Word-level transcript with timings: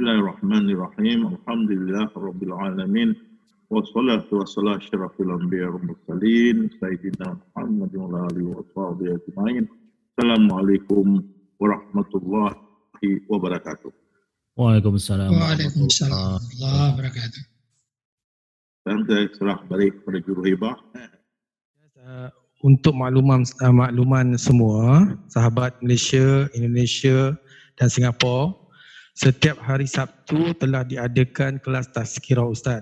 Bismillahirrahmanirrahim. 0.00 1.28
Alhamdulillah 1.28 2.08
Rabbil 2.16 2.56
Alamin. 2.56 3.12
Wassalatu 3.68 4.40
wassalamu 4.40 4.80
syarafil 4.80 5.28
anbiya 5.28 5.68
wa 5.68 5.92
mursalin. 5.92 6.72
Sayyidina 6.80 7.36
Muhammad 7.36 7.92
wa 7.92 8.24
alihi 8.32 8.48
wa 8.48 8.64
sahbihi 8.72 9.12
ajma'in. 9.20 9.68
Assalamualaikum 10.16 11.20
warahmatullahi 11.60 12.56
wabarakatuh. 13.28 13.92
Waalaikumsalam. 14.56 15.36
Waalaikumsalam 15.36 16.16
warahmatullahi 16.16 16.88
wabarakatuh. 16.96 17.42
Dan 18.88 18.98
saya 19.04 19.24
serah 19.36 19.58
balik 19.68 20.00
kepada 20.00 20.18
juruhibah. 20.24 20.80
Uh, 22.00 22.32
untuk 22.64 22.96
makluman 22.96 23.44
uh, 23.44 23.68
makluman 23.68 24.32
semua 24.40 25.12
sahabat 25.28 25.76
Malaysia, 25.84 26.48
Indonesia 26.56 27.36
dan 27.76 27.92
Singapura 27.92 28.59
setiap 29.20 29.60
hari 29.60 29.84
Sabtu 29.84 30.56
telah 30.56 30.80
diadakan 30.80 31.60
kelas 31.60 31.92
tazkirah 31.92 32.48
ustaz. 32.48 32.80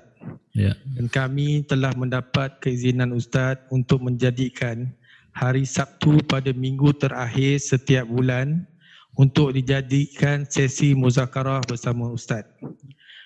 Ya. 0.55 0.79
Dan 0.95 1.11
kami 1.11 1.67
telah 1.67 1.91
mendapat 1.99 2.63
keizinan 2.63 3.11
ustaz 3.11 3.59
untuk 3.75 3.99
menjadikan 4.07 4.87
hari 5.35 5.67
Sabtu 5.67 6.23
pada 6.31 6.55
minggu 6.55 6.95
terakhir 6.95 7.59
setiap 7.59 8.07
bulan 8.07 8.63
untuk 9.19 9.51
dijadikan 9.51 10.47
sesi 10.47 10.95
muzakarah 10.95 11.59
bersama 11.67 12.07
ustaz. 12.15 12.47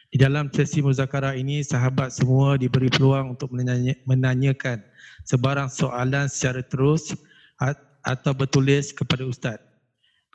Di 0.09 0.17
dalam 0.17 0.49
sesi 0.49 0.81
muzakarah 0.81 1.37
ini 1.37 1.61
sahabat 1.61 2.17
semua 2.17 2.57
diberi 2.57 2.89
peluang 2.89 3.37
untuk 3.37 3.53
menanya, 3.53 3.93
menanyakan 4.09 4.81
sebarang 5.29 5.69
soalan 5.69 6.33
secara 6.33 6.65
terus 6.65 7.13
atau 8.09 8.33
bertulis 8.33 8.89
kepada 8.97 9.29
ustaz 9.29 9.61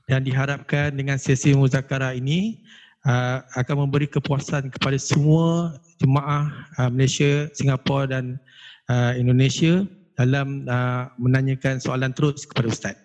dan 0.07 0.23
diharapkan 0.23 0.95
dengan 0.95 1.19
sesi 1.19 1.51
muzakarah 1.51 2.15
ini 2.15 2.63
uh, 3.03 3.43
akan 3.59 3.85
memberi 3.85 4.07
kepuasan 4.07 4.71
kepada 4.71 4.95
semua 4.95 5.75
jemaah 5.99 6.47
uh, 6.79 6.89
Malaysia, 6.89 7.51
Singapura 7.51 8.07
dan 8.07 8.39
uh, 8.87 9.11
Indonesia 9.19 9.83
dalam 10.15 10.63
uh, 10.65 11.11
menanyakan 11.19 11.83
soalan 11.83 12.15
terus 12.15 12.47
kepada 12.47 12.71
ustaz. 12.71 12.95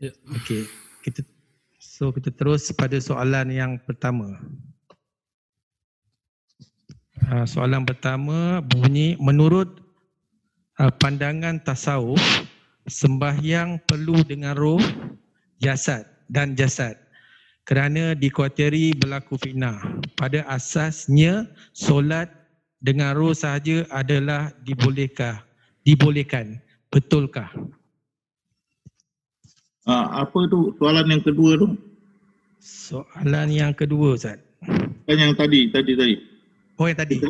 Ya. 0.00 0.16
Okey. 0.32 0.64
Kita 1.04 1.20
so 1.78 2.08
kita 2.10 2.32
terus 2.32 2.72
pada 2.72 2.96
soalan 2.96 3.52
yang 3.52 3.76
pertama. 3.84 4.40
Uh, 7.28 7.44
soalan 7.44 7.84
pertama 7.84 8.64
bunyi 8.64 9.20
menurut 9.20 9.68
uh, 10.80 10.92
pandangan 11.00 11.60
tasawuf 11.60 12.20
sembahyang 12.88 13.82
perlu 13.84 14.24
dengan 14.24 14.56
roh 14.56 14.80
jasad 15.58 16.15
dan 16.30 16.58
jasad 16.58 16.96
kerana 17.66 18.14
dikuatiri 18.14 18.94
berlaku 18.94 19.34
fitnah. 19.42 19.82
Pada 20.14 20.46
asasnya 20.46 21.50
solat 21.74 22.30
dengan 22.78 23.18
roh 23.18 23.34
sahaja 23.34 23.82
adalah 23.90 24.54
dibolehkah? 24.62 25.42
Dibolehkan. 25.82 26.62
Betulkah? 26.94 27.50
Ah, 29.86 30.26
apa 30.26 30.38
tu 30.50 30.74
soalan 30.78 31.10
yang 31.10 31.22
kedua 31.22 31.58
tu? 31.58 31.74
Soalan 32.62 33.50
yang 33.50 33.74
kedua 33.74 34.18
Ustaz. 34.18 34.38
Kan 35.06 35.18
yang 35.18 35.34
tadi, 35.34 35.70
tadi 35.70 35.94
tadi. 35.94 36.14
Oh 36.78 36.86
yang 36.86 36.98
tadi. 36.98 37.22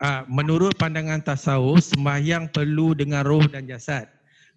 Ah, 0.00 0.24
menurut 0.28 0.76
pandangan 0.76 1.24
tasawuf, 1.24 1.80
sembahyang 1.80 2.52
perlu 2.52 2.92
dengan 2.92 3.24
roh 3.24 3.44
dan 3.48 3.64
jasad 3.64 4.08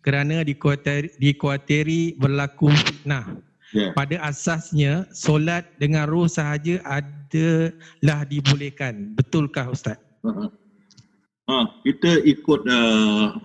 kerana 0.04 0.44
dikuatiri, 0.44 1.16
dikuatiri 1.20 2.16
berlaku 2.20 2.72
fitnah. 2.72 3.28
Ya. 3.74 3.94
pada 3.94 4.18
asasnya 4.26 5.06
solat 5.14 5.66
dengan 5.78 6.10
roh 6.10 6.26
sahaja 6.26 6.82
adalah 6.86 8.26
dibolehkan. 8.26 9.14
Betulkah 9.14 9.70
Ustaz? 9.70 9.98
Ah, 10.26 10.50
ah, 11.50 11.66
kita 11.86 12.22
ikut 12.26 12.62
uh, 12.68 13.38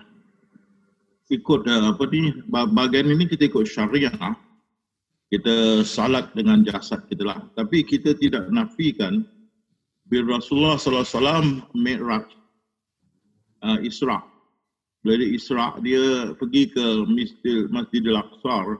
ikut 1.31 1.61
uh, 1.65 1.83
apa 1.93 2.03
ni 2.11 2.33
ba- 2.49 2.69
bahagian 2.69 3.09
ini 3.09 3.29
kita 3.29 3.49
ikut 3.49 3.65
syariah. 3.69 4.13
Kita 5.25 5.81
salat 5.81 6.29
dengan 6.37 6.61
jasad 6.61 7.01
kita 7.09 7.25
lah. 7.25 7.39
Tapi 7.57 7.81
kita 7.81 8.13
tidak 8.13 8.45
nafikan 8.53 9.25
bila 10.05 10.37
Rasulullah 10.37 10.77
sallallahu 10.77 11.01
alaihi 11.01 11.17
wasallam 11.17 11.47
Mi'raj 11.73 12.27
uh, 13.65 13.79
Isra. 13.81 14.21
Bila 15.01 15.21
dia 15.21 15.29
Isra 15.33 15.67
dia 15.81 16.33
pergi 16.37 16.69
ke 16.69 16.85
Masjid 17.09 17.65
Masjidil 17.73 18.17
Aqsa 18.17 18.77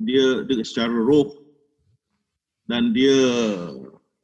dia, 0.00 0.42
dia 0.46 0.64
secara 0.66 0.94
roh 0.94 1.30
dan 2.66 2.90
dia 2.96 3.14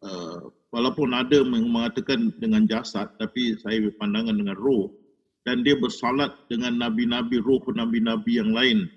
uh, 0.02 0.38
walaupun 0.72 1.12
ada 1.12 1.44
mengatakan 1.44 2.32
dengan 2.40 2.64
jasad 2.66 3.10
tapi 3.20 3.54
saya 3.60 3.84
berpandangan 3.90 4.34
dengan 4.34 4.56
roh 4.58 4.90
dan 5.44 5.62
dia 5.64 5.76
bersalat 5.76 6.32
dengan 6.50 6.76
nabi-nabi 6.80 7.40
roh 7.40 7.62
nabi-nabi 7.72 8.40
yang 8.40 8.52
lain. 8.52 8.88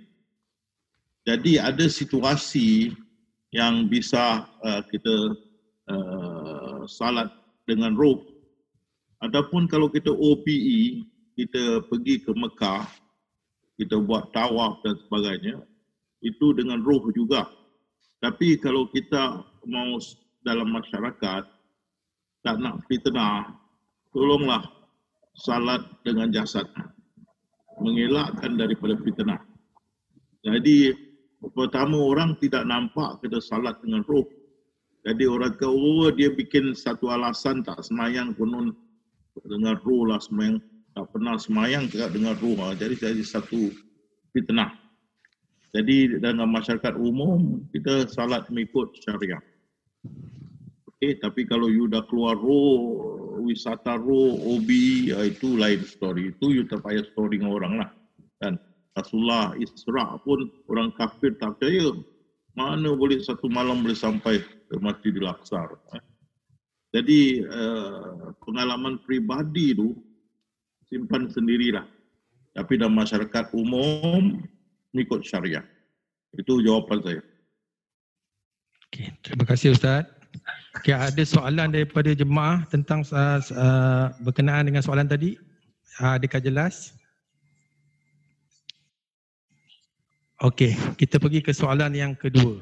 Jadi 1.23 1.56
ada 1.56 1.88
situasi 1.88 2.91
yang 3.56 3.88
bisa 3.88 4.44
uh, 4.59 4.81
kita 4.91 5.16
uh, 5.88 6.83
salat 6.89 7.31
dengan 7.63 7.95
roh 7.95 8.19
ataupun 9.23 9.72
kalau 9.72 9.88
kita 9.88 10.12
OPE 10.12 11.07
kita 11.39 11.88
pergi 11.88 12.19
ke 12.19 12.31
Mekah 12.35 12.83
kita 13.79 13.97
buat 14.03 14.35
tawaf 14.35 14.83
dan 14.83 15.00
sebagainya 15.07 15.63
itu 16.23 16.56
dengan 16.56 16.79
roh 16.81 17.03
juga. 17.11 17.51
Tapi 18.23 18.56
kalau 18.57 18.88
kita 18.88 19.44
mau 19.67 20.00
dalam 20.47 20.72
masyarakat 20.72 21.44
tak 22.44 22.56
nak 22.59 22.84
fitnah, 22.88 23.51
tolonglah 24.16 24.63
salat 25.35 25.83
dengan 26.07 26.31
jasad. 26.31 26.67
Mengelakkan 27.83 28.56
daripada 28.56 28.95
fitnah. 29.03 29.44
Jadi 30.44 30.95
pertama 31.51 32.00
orang 32.00 32.39
tidak 32.39 32.63
nampak 32.63 33.19
kita 33.23 33.44
salat 33.44 33.75
dengan 33.83 34.03
roh. 34.07 34.28
Jadi 35.03 35.28
orang 35.28 35.59
kata, 35.59 35.67
oh 35.67 36.07
dia 36.16 36.31
bikin 36.31 36.72
satu 36.72 37.12
alasan 37.12 37.59
tak 37.59 37.83
semayang 37.83 38.31
konon 38.39 38.72
dengan 39.44 39.75
roh 39.83 40.07
lah 40.07 40.19
semayang. 40.23 40.63
Tak 40.94 41.09
pernah 41.09 41.35
semayang 41.35 41.89
dengan 41.91 42.38
roh. 42.39 42.56
lah. 42.56 42.78
Jadi 42.78 42.95
jadi 42.95 43.23
satu 43.25 43.73
fitnah. 44.31 44.82
Jadi 45.73 46.22
dalam 46.22 46.53
masyarakat 46.53 46.94
umum 47.01 47.66
kita 47.73 48.06
salat 48.06 48.45
mengikut 48.53 48.94
syariah. 49.01 49.41
Okey, 50.85 51.17
tapi 51.17 51.50
kalau 51.50 51.66
you 51.66 51.89
dah 51.89 52.06
keluar 52.06 52.38
roh, 52.38 53.41
wisata 53.41 53.97
roh, 53.97 54.38
OB, 54.53 54.69
ya, 55.09 55.25
itu 55.25 55.57
lain 55.57 55.81
story. 55.81 56.29
Itu 56.29 56.53
you 56.53 56.69
tak 56.69 56.85
payah 56.85 57.01
story 57.09 57.41
dengan 57.41 57.57
orang 57.57 57.73
lah. 57.81 57.89
Kan? 58.38 58.62
Rasulullah 58.94 59.57
Isra 59.57 60.22
pun 60.22 60.45
orang 60.69 60.94
kafir 60.94 61.33
tak 61.41 61.57
percaya. 61.57 61.97
Mana 62.53 62.94
boleh 62.94 63.17
satu 63.17 63.50
malam 63.50 63.81
boleh 63.81 63.97
sampai 63.97 64.45
ke 64.69 64.75
Masjidil 64.78 65.25
Aqsa. 65.25 65.73
Eh? 65.97 66.03
Jadi 66.94 67.41
uh, 67.41 68.29
pengalaman 68.45 69.01
pribadi 69.01 69.73
tu 69.73 69.97
simpan 70.85 71.25
sendirilah. 71.33 71.89
Tapi 72.53 72.78
dalam 72.78 72.94
masyarakat 72.94 73.50
umum 73.57 74.38
mengikut 74.93 75.25
syariah. 75.25 75.65
Itu 76.37 76.61
jawapan 76.61 77.01
saya. 77.01 77.21
Okay, 78.89 79.09
terima 79.25 79.45
kasih 79.50 79.73
Ustaz. 79.73 80.06
Okay, 80.81 80.94
ada 80.94 81.23
soalan 81.25 81.73
daripada 81.73 82.13
jemaah 82.13 82.65
tentang 82.69 83.06
uh, 83.13 83.41
uh, 83.53 84.13
berkenaan 84.21 84.69
dengan 84.69 84.81
soalan 84.81 85.06
tadi? 85.06 85.38
Uh, 86.01 86.18
adakah 86.18 86.41
jelas? 86.41 86.94
Okey, 90.41 90.73
kita 90.97 91.21
pergi 91.21 91.45
ke 91.45 91.53
soalan 91.53 91.94
yang 91.94 92.13
kedua. 92.18 92.62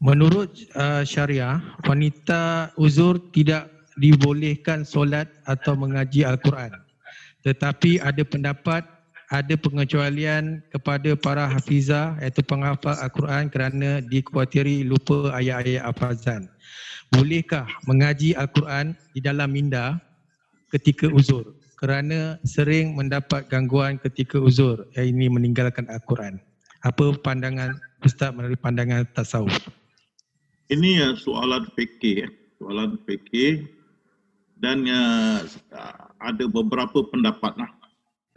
Menurut 0.00 0.52
uh, 0.76 1.04
syariah, 1.04 1.60
wanita 1.88 2.72
uzur 2.76 3.16
tidak 3.32 3.72
dibolehkan 3.96 4.84
solat 4.84 5.28
atau 5.48 5.72
mengaji 5.72 6.24
Al-Quran. 6.24 6.72
Tetapi 7.44 8.02
ada 8.02 8.20
pendapat 8.26 8.84
ada 9.26 9.54
pengecualian 9.58 10.62
kepada 10.70 11.18
para 11.18 11.50
hafizah 11.50 12.14
iaitu 12.22 12.46
penghafal 12.46 12.94
Al-Quran 12.94 13.50
kerana 13.50 13.98
dikuatiri 13.98 14.86
lupa 14.86 15.34
ayat-ayat 15.34 15.82
hafazan. 15.82 16.46
Bolehkah 17.10 17.66
mengaji 17.86 18.38
Al-Quran 18.38 18.94
di 19.14 19.20
dalam 19.22 19.50
minda 19.50 19.98
ketika 20.70 21.10
uzur? 21.10 21.54
Kerana 21.76 22.40
sering 22.46 22.96
mendapat 22.96 23.52
gangguan 23.52 24.00
ketika 24.00 24.40
uzur, 24.40 24.88
yang 24.96 25.12
ini 25.12 25.28
meninggalkan 25.28 25.84
Al-Quran. 25.92 26.40
Apa 26.86 27.18
pandangan 27.20 27.76
Ustaz 28.00 28.32
melalui 28.32 28.56
pandangan 28.56 29.04
tasawuf? 29.12 29.52
Ini 30.72 31.18
soalan 31.20 31.68
fikih, 31.76 32.26
eh. 32.26 32.30
soalan 32.58 32.96
fikih 33.04 33.68
dan 34.56 34.88
uh, 34.88 35.44
ada 36.16 36.44
beberapa 36.48 37.04
pendapat 37.12 37.54
lah 37.60 37.70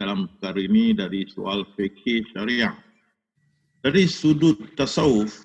dalam 0.00 0.24
perkara 0.32 0.64
ini 0.64 0.96
dari 0.96 1.28
soal 1.28 1.68
fikih 1.76 2.24
syariah. 2.32 2.72
Dari 3.84 4.08
sudut 4.08 4.56
tasawuf, 4.72 5.44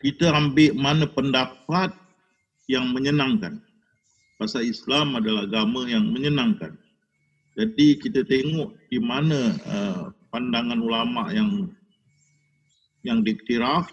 kita 0.00 0.32
ambil 0.32 0.72
mana 0.72 1.04
pendapat 1.04 1.92
yang 2.72 2.88
menyenangkan. 2.96 3.60
Pasal 4.40 4.68
Islam 4.68 5.16
adalah 5.20 5.44
agama 5.44 5.84
yang 5.84 6.08
menyenangkan. 6.08 6.72
Jadi 7.56 7.96
kita 8.00 8.24
tengok 8.24 8.76
di 8.92 9.00
mana 9.00 9.56
uh, 9.64 10.02
pandangan 10.28 10.80
ulama 10.80 11.32
yang 11.32 11.72
yang 13.00 13.24
diktiraf, 13.24 13.88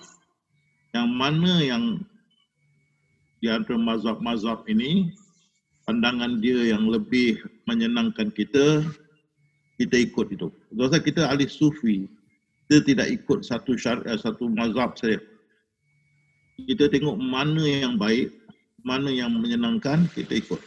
yang 0.91 1.07
mana 1.15 1.63
yang 1.63 2.03
di 3.39 3.47
antara 3.47 3.79
mazhab-mazhab 3.79 4.68
ini 4.68 5.15
pandangan 5.88 6.44
dia 6.44 6.75
yang 6.75 6.91
lebih 6.91 7.39
menyenangkan 7.68 8.31
kita, 8.36 8.83
kita 9.77 9.95
ikut 9.97 10.27
itu. 10.33 10.47
Sebab 10.73 11.01
kita 11.01 11.29
ahli 11.29 11.49
sufi, 11.49 12.05
kita 12.67 12.85
tidak 12.85 13.07
ikut 13.09 13.45
satu 13.45 13.75
syariat, 13.77 14.17
satu 14.17 14.49
mazhab 14.49 14.93
saja. 14.97 15.19
Kita 16.63 16.87
tengok 16.89 17.17
mana 17.17 17.65
yang 17.65 17.97
baik, 17.97 18.29
mana 18.85 19.09
yang 19.09 19.33
menyenangkan, 19.33 20.05
kita 20.13 20.37
ikut. 20.37 20.61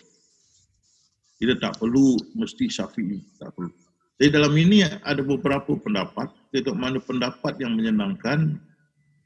Kita 1.36 1.54
tak 1.60 1.78
perlu 1.78 2.16
mesti 2.34 2.66
syafi'i, 2.66 3.22
tak 3.38 3.54
perlu. 3.54 3.70
Jadi 4.16 4.30
dalam 4.32 4.56
ini 4.56 4.80
ada 4.82 5.20
beberapa 5.20 5.76
pendapat, 5.76 6.32
kita 6.50 6.72
tengok 6.72 6.80
mana 6.80 6.98
pendapat 6.98 7.54
yang 7.60 7.76
menyenangkan, 7.76 8.56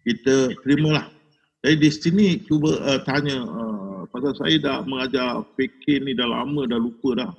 kita 0.03 0.53
terimalah. 0.67 1.06
Jadi 1.62 1.76
di 1.76 1.91
sini 1.93 2.26
cuba 2.43 2.75
uh, 2.83 3.00
tanya, 3.06 3.44
uh, 3.44 4.03
pasal 4.11 4.33
saya 4.35 4.56
dah 4.59 4.79
mengajar 4.83 5.44
fikir 5.55 6.03
ni 6.03 6.17
dah 6.17 6.26
lama, 6.26 6.67
dah 6.67 6.81
lupa 6.81 7.15
dah. 7.15 7.31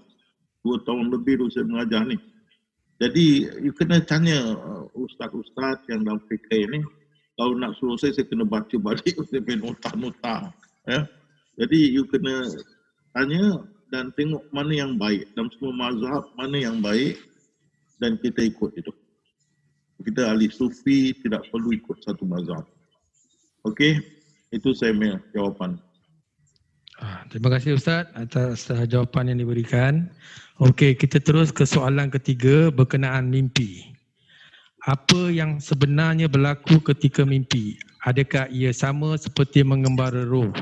Dua 0.62 0.78
tahun 0.86 1.10
lebih 1.10 1.42
tu 1.42 1.50
saya 1.50 1.66
mengajar 1.66 2.06
ni. 2.06 2.16
Jadi, 3.02 3.50
you 3.66 3.74
kena 3.74 3.98
tanya 4.06 4.54
uh, 4.62 4.86
ustaz-ustaz 4.94 5.82
yang 5.90 6.06
dalam 6.06 6.22
fikir 6.30 6.70
ni, 6.70 6.86
kalau 7.34 7.58
nak 7.58 7.74
suruh 7.82 7.98
saya, 7.98 8.14
saya 8.14 8.30
kena 8.30 8.46
baca 8.46 8.78
balik, 8.78 9.18
saya 9.34 9.42
nota-nota. 9.58 10.54
Ya? 10.86 11.10
Jadi 11.58 11.98
you 11.98 12.06
kena 12.06 12.46
tanya 13.18 13.66
dan 13.92 14.14
tengok 14.16 14.46
mana 14.56 14.72
yang 14.72 14.96
baik 14.96 15.28
dalam 15.36 15.52
semua 15.58 15.90
mazhab 15.90 16.24
mana 16.40 16.58
yang 16.58 16.80
baik 16.80 17.20
dan 18.00 18.16
kita 18.22 18.48
ikut 18.48 18.72
itu. 18.80 18.92
Kita 20.02 20.34
ahli 20.34 20.50
sufi 20.50 21.14
tidak 21.22 21.46
perlu 21.54 21.76
ikut 21.76 22.02
satu 22.02 22.26
mazhab. 22.26 22.66
Okey, 23.68 24.02
itu 24.50 24.74
saya 24.74 24.96
punya 24.96 25.22
jawapan. 25.38 25.78
Ah, 27.02 27.26
terima 27.30 27.50
kasih 27.54 27.78
Ustaz 27.78 28.10
atas 28.14 28.70
uh, 28.70 28.86
jawapan 28.86 29.34
yang 29.34 29.46
diberikan. 29.46 30.10
Okey, 30.62 30.94
kita 30.94 31.18
terus 31.18 31.50
ke 31.50 31.66
soalan 31.66 32.14
ketiga 32.14 32.70
berkenaan 32.70 33.34
mimpi. 33.34 33.98
Apa 34.86 35.34
yang 35.34 35.58
sebenarnya 35.58 36.30
berlaku 36.30 36.78
ketika 36.86 37.26
mimpi? 37.26 37.82
Adakah 38.06 38.46
ia 38.54 38.70
sama 38.70 39.18
seperti 39.18 39.66
mengembara 39.66 40.22
roh? 40.22 40.54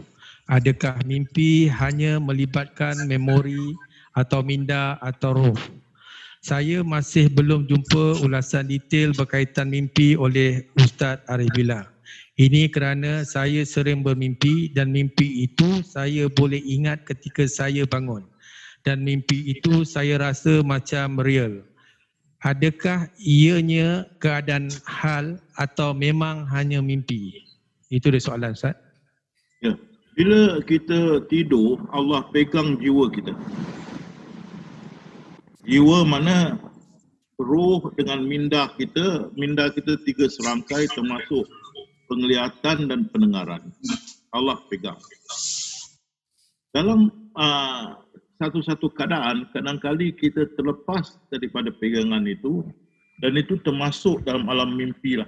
adakah 0.47 0.97
mimpi 1.03 1.67
hanya 1.67 2.15
melibatkan 2.17 2.95
memori 3.11 3.75
atau 4.15 4.39
minda 4.39 4.95
atau 5.03 5.35
roh? 5.35 5.59
Saya 6.39 6.79
masih 6.79 7.27
belum 7.27 7.67
jumpa 7.67 8.23
ulasan 8.23 8.71
detail 8.71 9.11
berkaitan 9.11 9.67
mimpi 9.67 10.15
oleh 10.15 10.63
Ustaz 10.79 11.19
Arif 11.27 11.51
Bila. 11.51 11.83
Ini 12.39 12.71
kerana 12.71 13.27
saya 13.27 13.67
sering 13.67 13.99
bermimpi 13.99 14.71
dan 14.71 14.95
mimpi 14.95 15.43
itu 15.43 15.83
saya 15.83 16.31
boleh 16.31 16.63
ingat 16.63 17.03
ketika 17.03 17.43
saya 17.43 17.83
bangun. 17.83 18.23
Dan 18.87 19.03
mimpi 19.03 19.51
itu 19.51 19.83
saya 19.83 20.17
rasa 20.19 20.63
macam 20.63 21.19
real. 21.19 21.63
Adakah 22.39 23.11
ianya 23.19 24.07
keadaan 24.23 24.71
hal 24.87 25.43
atau 25.59 25.91
memang 25.91 26.47
hanya 26.47 26.79
mimpi? 26.79 27.35
Itu 27.91 28.13
dia 28.13 28.23
soalan 28.23 28.55
Ustaz. 28.55 28.79
Ya. 29.59 29.75
Bila 30.15 30.59
kita 30.63 31.27
tidur, 31.31 31.79
Allah 31.95 32.27
pegang 32.31 32.79
jiwa 32.79 33.07
kita. 33.07 33.31
Jiwa 35.63 36.03
mana 36.03 36.59
roh 37.39 37.87
dengan 37.95 38.27
minda 38.27 38.67
kita, 38.75 39.31
minda 39.39 39.71
kita 39.71 39.95
tiga 40.03 40.27
serangkai 40.27 40.91
termasuk 40.91 41.47
penglihatan 42.11 42.91
dan 42.91 43.07
pendengaran. 43.11 43.63
Allah 44.35 44.59
pegang. 44.67 44.99
Dalam 46.75 47.09
uh, 47.33 47.95
satu-satu 48.39 48.95
keadaan, 48.95 49.51
kadang-kali 49.51 50.15
kita 50.15 50.47
terlepas 50.55 51.19
daripada 51.27 51.75
pegangan 51.75 52.23
itu 52.23 52.63
dan 53.19 53.35
itu 53.35 53.59
termasuk 53.59 54.23
dalam 54.23 54.47
alam 54.47 54.79
mimpi 54.79 55.19
lah. 55.19 55.27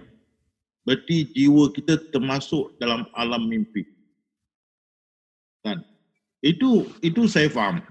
Berarti 0.88 1.28
jiwa 1.36 1.70
kita 1.76 2.00
termasuk 2.10 2.74
dalam 2.80 3.06
alam 3.14 3.46
mimpi. 3.52 3.84
Kan? 5.62 5.84
Itu 6.42 6.90
itu 7.04 7.28
saya 7.28 7.52
faham. 7.52 7.84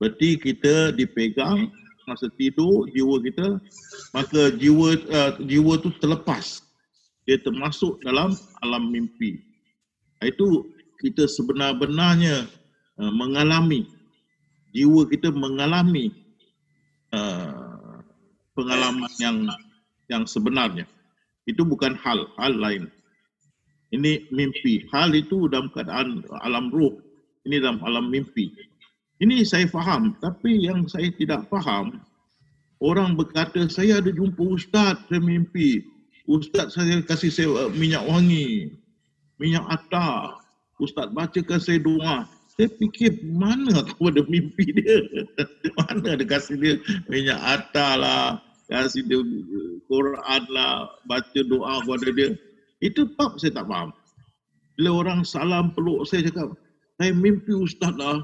Berarti 0.00 0.38
kita 0.38 0.94
dipegang 0.96 1.68
masa 2.06 2.26
tidur 2.34 2.86
jiwa 2.90 3.18
kita 3.22 3.62
maka 4.14 4.50
jiwa 4.56 4.96
uh, 5.10 5.32
jiwa 5.42 5.76
tu 5.82 5.90
terlepas. 5.98 6.62
Dia 7.26 7.38
termasuk 7.42 7.98
dalam 8.06 8.32
alam 8.62 8.94
mimpi. 8.94 9.42
Itu 10.22 10.70
kita 11.02 11.26
sebenar-benarnya 11.26 12.46
uh, 12.98 13.12
mengalami 13.12 13.88
jiwa 14.72 15.04
kita 15.06 15.28
mengalami 15.30 16.10
uh, 17.12 18.00
pengalaman 18.56 19.12
yang 19.20 19.46
yang 20.08 20.24
sebenarnya. 20.24 20.88
Itu 21.44 21.64
bukan 21.64 21.96
hal, 22.00 22.28
hal 22.40 22.52
lain. 22.56 22.88
Ini 23.92 24.32
mimpi. 24.32 24.88
Hal 24.88 25.12
itu 25.12 25.48
dalam 25.52 25.68
keadaan 25.72 26.24
alam 26.40 26.72
ruh. 26.72 26.96
Ini 27.44 27.60
dalam 27.60 27.84
alam 27.84 28.08
mimpi. 28.08 28.52
Ini 29.20 29.44
saya 29.44 29.68
faham. 29.68 30.16
Tapi 30.22 30.64
yang 30.64 30.88
saya 30.88 31.12
tidak 31.12 31.46
faham, 31.52 32.00
orang 32.80 33.18
berkata, 33.18 33.68
saya 33.68 34.00
ada 34.00 34.08
jumpa 34.08 34.40
ustaz, 34.40 34.96
saya 35.06 35.20
mimpi. 35.20 35.84
Ustaz 36.30 36.78
saya 36.78 37.02
kasih 37.02 37.30
saya 37.34 37.48
uh, 37.50 37.70
minyak 37.74 38.06
wangi, 38.06 38.70
minyak 39.42 39.66
atar. 39.66 40.38
Ustaz 40.78 41.10
bacakan 41.10 41.60
saya 41.60 41.82
doa. 41.82 42.30
Saya 42.52 42.68
fikir 42.76 43.16
mana 43.32 43.80
aku 43.80 44.12
ada 44.12 44.20
mimpi 44.28 44.76
dia? 44.76 45.00
mana 45.80 46.20
ada 46.20 46.24
kasih 46.24 46.60
dia 46.60 46.74
minyak 47.08 47.40
atar 47.40 47.96
lah, 47.96 48.44
kasih 48.68 49.00
dia 49.08 49.24
uh, 49.24 49.72
Quran 49.88 50.42
lah, 50.52 50.92
baca 51.08 51.40
doa 51.48 51.80
kepada 51.80 52.08
dia. 52.12 52.28
Itu 52.84 53.08
bab 53.16 53.40
saya 53.40 53.56
tak 53.56 53.72
faham. 53.72 53.96
Bila 54.76 55.00
orang 55.00 55.24
salam 55.24 55.72
peluk 55.72 56.04
saya 56.04 56.28
cakap, 56.28 56.52
saya 57.00 57.16
mimpi 57.16 57.56
ustaz 57.56 57.96
lah. 57.96 58.20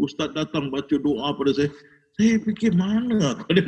Ustaz 0.00 0.32
datang 0.32 0.72
baca 0.72 0.96
doa 0.96 1.36
pada 1.36 1.52
saya. 1.52 1.68
Saya 2.16 2.40
fikir 2.48 2.72
mana 2.72 3.20
aku 3.36 3.44
ada 3.52 3.60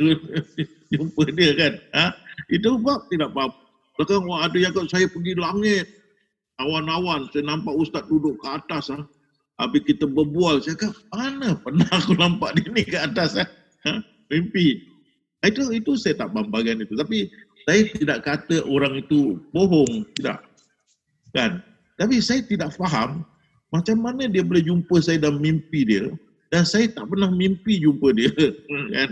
jumpa 0.89 1.21
dia 1.37 1.53
kan. 1.53 1.73
Ha? 1.93 2.05
Itu 2.49 2.81
bab 2.81 3.05
tidak 3.13 3.29
faham. 3.37 3.53
Bahkan 4.01 4.25
ada 4.25 4.57
yang 4.57 4.73
kata 4.73 4.89
saya 4.89 5.05
pergi 5.05 5.37
langit. 5.37 5.85
Awan-awan, 6.59 7.29
saya 7.29 7.45
nampak 7.45 7.77
ustaz 7.77 8.09
duduk 8.09 8.41
ke 8.41 8.47
atas. 8.49 8.89
Ha? 8.89 8.97
Habis 9.59 9.83
kita 9.83 10.07
berbual, 10.07 10.63
saya 10.63 10.79
kata, 10.79 10.95
mana 11.11 11.51
pernah 11.59 11.89
aku 11.91 12.15
nampak 12.15 12.55
dia 12.55 12.71
ni 12.71 12.83
ke 12.87 12.95
atas? 12.95 13.35
Ha? 13.35 13.45
ha? 13.85 13.99
Mimpi. 14.31 14.87
Itu 15.43 15.67
itu 15.75 15.99
saya 15.99 16.15
tak 16.15 16.31
faham 16.31 16.47
bagian 16.47 16.79
itu. 16.79 16.95
Tapi 16.95 17.27
saya 17.67 17.87
tidak 17.91 18.23
kata 18.23 18.63
orang 18.63 19.03
itu 19.03 19.35
bohong, 19.51 20.07
tidak. 20.15 20.47
Kan? 21.35 21.59
Tapi 21.99 22.23
saya 22.23 22.39
tidak 22.47 22.71
faham 22.79 23.27
macam 23.69 24.01
mana 24.01 24.25
dia 24.25 24.41
boleh 24.41 24.65
jumpa 24.65 24.97
saya 25.03 25.21
dalam 25.21 25.43
mimpi 25.43 25.85
dia 25.85 26.09
dan 26.49 26.65
saya 26.65 26.89
tak 26.89 27.05
pernah 27.05 27.29
mimpi 27.29 27.77
jumpa 27.77 28.09
dia. 28.17 28.33
Kan? 28.95 29.09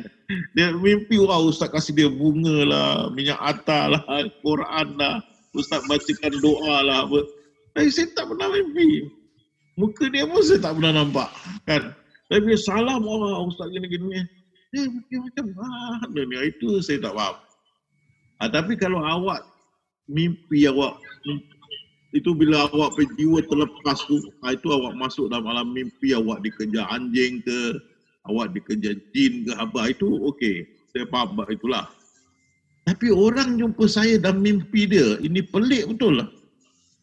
Dia 0.57 0.73
mimpi, 0.73 1.21
wah 1.21 1.37
Ustaz 1.39 1.69
kasih 1.69 1.93
dia 1.93 2.09
bunga 2.09 2.65
lah, 2.65 2.91
minyak 3.13 3.37
atar 3.37 3.93
lah, 3.93 4.03
Quran 4.41 4.97
lah, 4.97 5.21
Ustaz 5.53 5.85
bacakan 5.85 6.33
doa 6.41 6.75
lah. 6.81 7.05
Tapi 7.77 7.89
saya 7.93 8.09
tak 8.17 8.33
pernah 8.33 8.49
mimpi. 8.49 9.05
Muka 9.77 10.09
dia 10.09 10.25
pun 10.25 10.41
saya 10.41 10.57
tak 10.57 10.81
pernah 10.81 11.05
nampak. 11.05 11.29
Kan? 11.69 11.93
Tapi 12.33 12.57
salam, 12.57 13.05
wah 13.05 13.45
Ustaz 13.45 13.69
gini-gini. 13.69 14.25
Eh, 14.75 14.85
macam 14.89 15.45
mana 15.53 16.19
ni? 16.27 16.35
Itu 16.49 16.81
saya 16.81 16.99
tak 16.99 17.13
faham. 17.15 17.35
Ha, 18.41 18.49
tapi 18.51 18.73
kalau 18.75 18.99
awak 19.01 19.45
mimpi 20.09 20.67
awak 20.69 20.97
itu 22.11 22.31
bila 22.33 22.67
awak 22.73 22.97
jiwa 23.17 23.39
terlepas 23.45 24.01
tu, 24.09 24.17
ha, 24.43 24.53
itu 24.53 24.67
awak 24.73 24.97
masuk 24.97 25.29
dalam 25.29 25.45
alam 25.47 25.71
mimpi 25.71 26.13
awak 26.17 26.41
dikejar 26.41 26.85
anjing 26.89 27.39
ke, 27.45 27.77
awak 28.27 28.51
dikejar 28.53 28.97
jin 29.13 29.45
ke 29.47 29.51
apa 29.55 29.93
itu 29.93 30.09
okey. 30.33 30.67
Saya 30.91 31.05
faham 31.13 31.37
itulah. 31.47 31.85
Tapi 32.87 33.11
orang 33.11 33.59
jumpa 33.59 33.85
saya 33.85 34.15
dalam 34.17 34.41
mimpi 34.41 34.87
dia, 34.87 35.19
ini 35.19 35.43
pelik 35.43 35.91
betul 35.91 36.23
lah. 36.23 36.29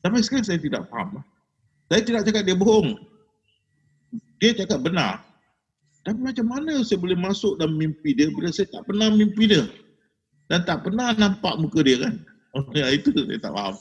Tapi 0.00 0.20
sekarang 0.20 0.46
saya 0.46 0.58
tidak 0.60 0.88
faham. 0.88 1.20
Saya 1.94 2.02
tidak 2.02 2.26
cakap 2.26 2.42
dia 2.42 2.58
bohong. 2.58 2.98
Dia 4.42 4.50
cakap 4.58 4.82
benar. 4.82 5.22
Tapi 6.02 6.18
macam 6.18 6.50
mana 6.50 6.82
saya 6.82 6.98
boleh 6.98 7.14
masuk 7.14 7.54
dalam 7.62 7.78
mimpi 7.78 8.18
dia 8.18 8.34
bila 8.34 8.50
saya 8.50 8.66
tak 8.66 8.82
pernah 8.90 9.14
mimpi 9.14 9.46
dia? 9.46 9.62
dan 10.48 10.60
tak 10.68 10.84
pernah 10.84 11.12
nampak 11.16 11.56
muka 11.60 11.80
dia 11.84 12.00
kan. 12.00 12.14
Ya, 12.78 12.86
itu 12.94 13.10
saya 13.10 13.34
tak 13.42 13.50
faham. 13.50 13.74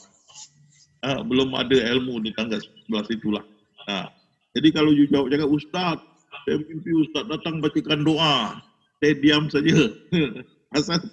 Ha, 1.06 1.22
belum 1.22 1.54
ada 1.54 1.78
ilmu 1.94 2.18
di 2.26 2.34
tangga 2.34 2.58
sebelah 2.58 3.06
situlah. 3.06 3.44
Ha. 3.86 4.10
Jadi 4.58 4.74
kalau 4.74 4.90
you 4.90 5.06
jawab 5.06 5.30
cakap 5.30 5.46
Ustaz, 5.46 5.98
saya 6.42 6.58
mimpi 6.58 6.90
Ustaz 7.06 7.22
datang 7.30 7.62
bacakan 7.62 8.02
doa. 8.02 8.58
Saya 8.98 9.14
diam 9.22 9.46
saja. 9.46 9.94
Asal 10.74 11.06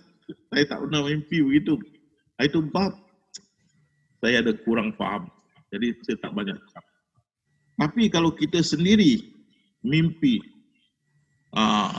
saya 0.50 0.64
tak 0.66 0.82
pernah 0.82 1.06
mimpi 1.06 1.46
begitu. 1.46 1.78
Itu 2.42 2.66
bab 2.66 2.98
saya 4.26 4.42
ada 4.42 4.58
kurang 4.66 4.98
faham. 4.98 5.30
Jadi 5.70 6.02
saya 6.02 6.18
tak 6.18 6.34
banyak 6.34 6.58
cakap. 6.58 6.82
Tapi 7.82 8.14
kalau 8.14 8.30
kita 8.30 8.62
sendiri 8.62 9.26
mimpi, 9.82 10.38
ah, 11.58 11.98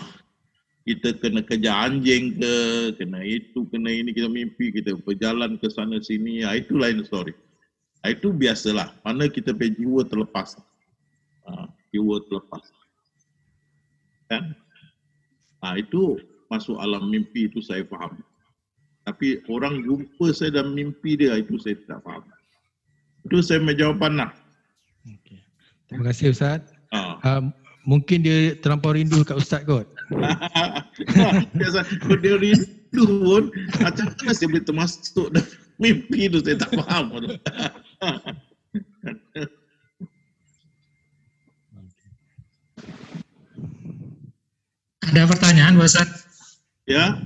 kita 0.86 1.18
kena 1.18 1.42
kejar 1.42 1.90
anjing 1.90 2.38
ke, 2.38 2.54
kena 3.02 3.18
itu, 3.26 3.66
kena 3.66 3.90
ini, 3.90 4.14
kita 4.14 4.30
mimpi, 4.30 4.70
kita 4.70 4.94
berjalan 5.02 5.58
ke 5.58 5.66
sana 5.74 5.98
sini, 5.98 6.46
ah, 6.46 6.54
itu 6.54 6.78
lain 6.78 7.02
story. 7.02 7.34
Ah, 8.06 8.14
Itu 8.14 8.30
biasalah, 8.30 8.94
mana 9.02 9.26
kita 9.26 9.50
punya 9.50 9.74
jiwa 9.74 10.06
terlepas. 10.06 10.54
Ah, 11.50 11.66
jiwa 11.90 12.22
terlepas. 12.30 12.62
Kan? 14.30 14.54
Ah, 15.66 15.74
itu 15.78 16.18
masuk 16.46 16.78
alam 16.78 17.10
mimpi 17.10 17.50
itu 17.50 17.58
saya 17.58 17.82
faham. 17.90 18.22
Tapi 19.02 19.42
orang 19.50 19.82
jumpa 19.82 20.30
saya 20.30 20.62
dalam 20.62 20.78
mimpi 20.78 21.18
dia, 21.18 21.42
itu 21.42 21.58
saya 21.58 21.74
tak 21.90 22.06
faham. 22.06 22.22
Itu 23.26 23.42
saya 23.42 23.58
punya 23.58 23.74
jawapan 23.82 24.14
lah. 24.22 24.41
Terima 25.92 26.08
kasih 26.08 26.32
Ustaz. 26.32 26.60
Ah. 26.88 27.20
Uh, 27.20 27.42
mungkin 27.84 28.24
dia 28.24 28.56
terlampau 28.58 28.96
rindu 28.96 29.20
kat 29.28 29.36
Ustaz 29.36 29.62
kot. 29.68 29.84
Dia 32.24 32.34
rindu 32.40 33.04
pun 33.20 33.52
macam 33.80 34.06
mana 34.08 34.32
saya 34.32 34.48
boleh 34.48 34.64
termasuk 34.64 35.26
dalam 35.32 35.48
mimpi 35.76 36.32
tu 36.32 36.40
saya 36.40 36.56
tak 36.56 36.70
faham. 36.80 37.04
Ada 45.12 45.28
pertanyaan, 45.28 45.76
Ustaz? 45.76 46.24
ya, 46.88 47.20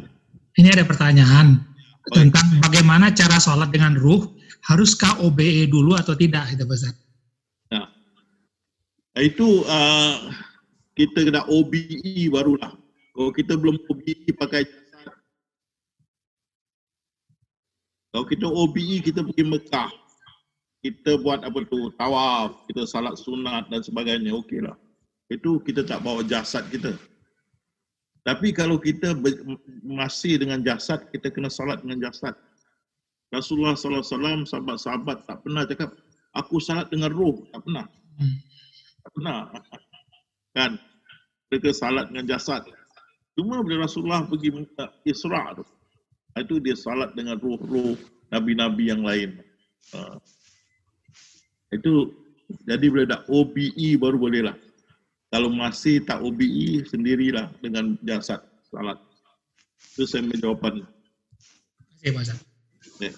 Ini 0.59 0.75
ada 0.75 0.83
pertanyaan 0.83 1.63
tentang 2.11 2.59
bagaimana 2.59 3.15
cara 3.15 3.39
sholat 3.39 3.71
dengan 3.71 3.95
ruh. 3.95 4.35
Haruskah 4.67 5.23
OBE 5.23 5.71
dulu 5.71 5.95
atau 5.95 6.19
tidak, 6.19 6.51
itu 6.51 6.67
Ustaz? 6.67 7.06
Itu 9.17 9.65
uh, 9.65 10.29
kita 10.93 11.25
kena 11.25 11.49
OBE 11.49 12.29
barulah. 12.29 12.77
Kalau 13.17 13.33
kita 13.33 13.57
belum 13.57 13.81
OBE 13.89 14.29
pakai 14.37 14.69
jasad. 14.69 15.17
Kalau 18.13 18.25
kita 18.29 18.47
OBE 18.49 19.01
kita 19.01 19.25
pergi 19.25 19.45
Mekah. 19.45 19.91
Kita 20.85 21.19
buat 21.19 21.43
apa 21.43 21.67
tu, 21.67 21.91
tawaf, 21.99 22.63
kita 22.71 22.87
salat 22.87 23.19
sunat 23.19 23.67
dan 23.73 23.83
sebagainya, 23.83 24.31
okeylah. 24.37 24.77
Itu 25.27 25.59
kita 25.65 25.83
tak 25.83 26.05
bawa 26.05 26.23
jasad 26.23 26.63
kita. 26.71 26.95
Tapi 28.23 28.55
kalau 28.55 28.79
kita 28.79 29.17
masih 29.83 30.39
dengan 30.39 30.63
jasad, 30.63 31.11
kita 31.11 31.33
kena 31.33 31.51
salat 31.51 31.83
dengan 31.83 32.07
jasad. 32.07 32.39
Rasulullah 33.35 33.75
SAW, 33.75 34.47
sahabat-sahabat 34.47 35.27
tak 35.27 35.43
pernah 35.43 35.67
cakap, 35.67 35.91
aku 36.39 36.63
salat 36.63 36.87
dengan 36.93 37.11
roh. 37.11 37.43
Tak 37.51 37.67
pernah. 37.67 37.87
Hmm. 38.23 38.46
Pernah. 39.15 39.53
Kan? 40.57 40.81
Mereka 41.53 41.71
salat 41.71 42.11
dengan 42.11 42.27
jasad. 42.37 42.67
Cuma 43.37 43.61
bila 43.61 43.85
Rasulullah 43.85 44.25
pergi 44.25 44.49
minta 44.51 44.91
Isra' 45.05 45.61
tu, 45.61 45.65
itu 46.37 46.57
dia 46.61 46.77
salat 46.77 47.13
dengan 47.13 47.37
roh-roh 47.39 47.95
Nabi-Nabi 48.33 48.85
yang 48.89 49.05
lain. 49.05 49.41
Ha. 49.95 50.19
Itu, 51.77 52.17
jadi 52.65 52.87
bila 52.89 53.05
dah 53.05 53.21
OBE 53.29 54.01
baru 54.01 54.17
boleh 54.17 54.43
lah. 54.51 54.57
Kalau 55.31 55.53
masih 55.53 56.01
tak 56.07 56.23
OBE, 56.25 56.87
sendirilah 56.89 57.53
dengan 57.61 57.99
jasad 58.07 58.41
salat. 58.73 58.97
Itu 59.95 60.09
saya 60.09 60.25
punya 60.25 60.49
jawapan. 60.49 60.83
Terima 62.01 62.23
kasih, 62.25 62.37
Pak 62.37 62.41
Ustaz. 62.41 62.41
Ya. 63.03 63.13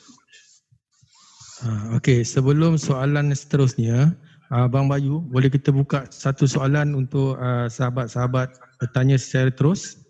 Uh, 1.58 1.98
Okey, 1.98 2.22
sebelum 2.22 2.78
soalan 2.78 3.34
seterusnya, 3.34 4.14
uh, 4.52 4.68
Bang 4.68 4.88
Bayu, 4.88 5.24
boleh 5.28 5.48
kita 5.52 5.72
buka 5.72 6.08
satu 6.08 6.44
soalan 6.48 6.96
untuk 6.96 7.36
uh, 7.40 7.68
sahabat-sahabat 7.68 8.52
bertanya 8.80 9.16
secara 9.20 9.52
terus? 9.52 10.00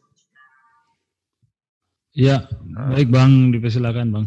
Ya, 2.18 2.50
baik 2.94 3.14
Bang, 3.14 3.54
dipersilakan 3.54 4.10
Bang. 4.10 4.26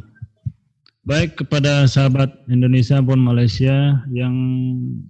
Baik 1.02 1.42
kepada 1.42 1.90
sahabat 1.90 2.30
Indonesia 2.46 3.02
maupun 3.02 3.26
Malaysia 3.26 4.00
yang 4.14 4.32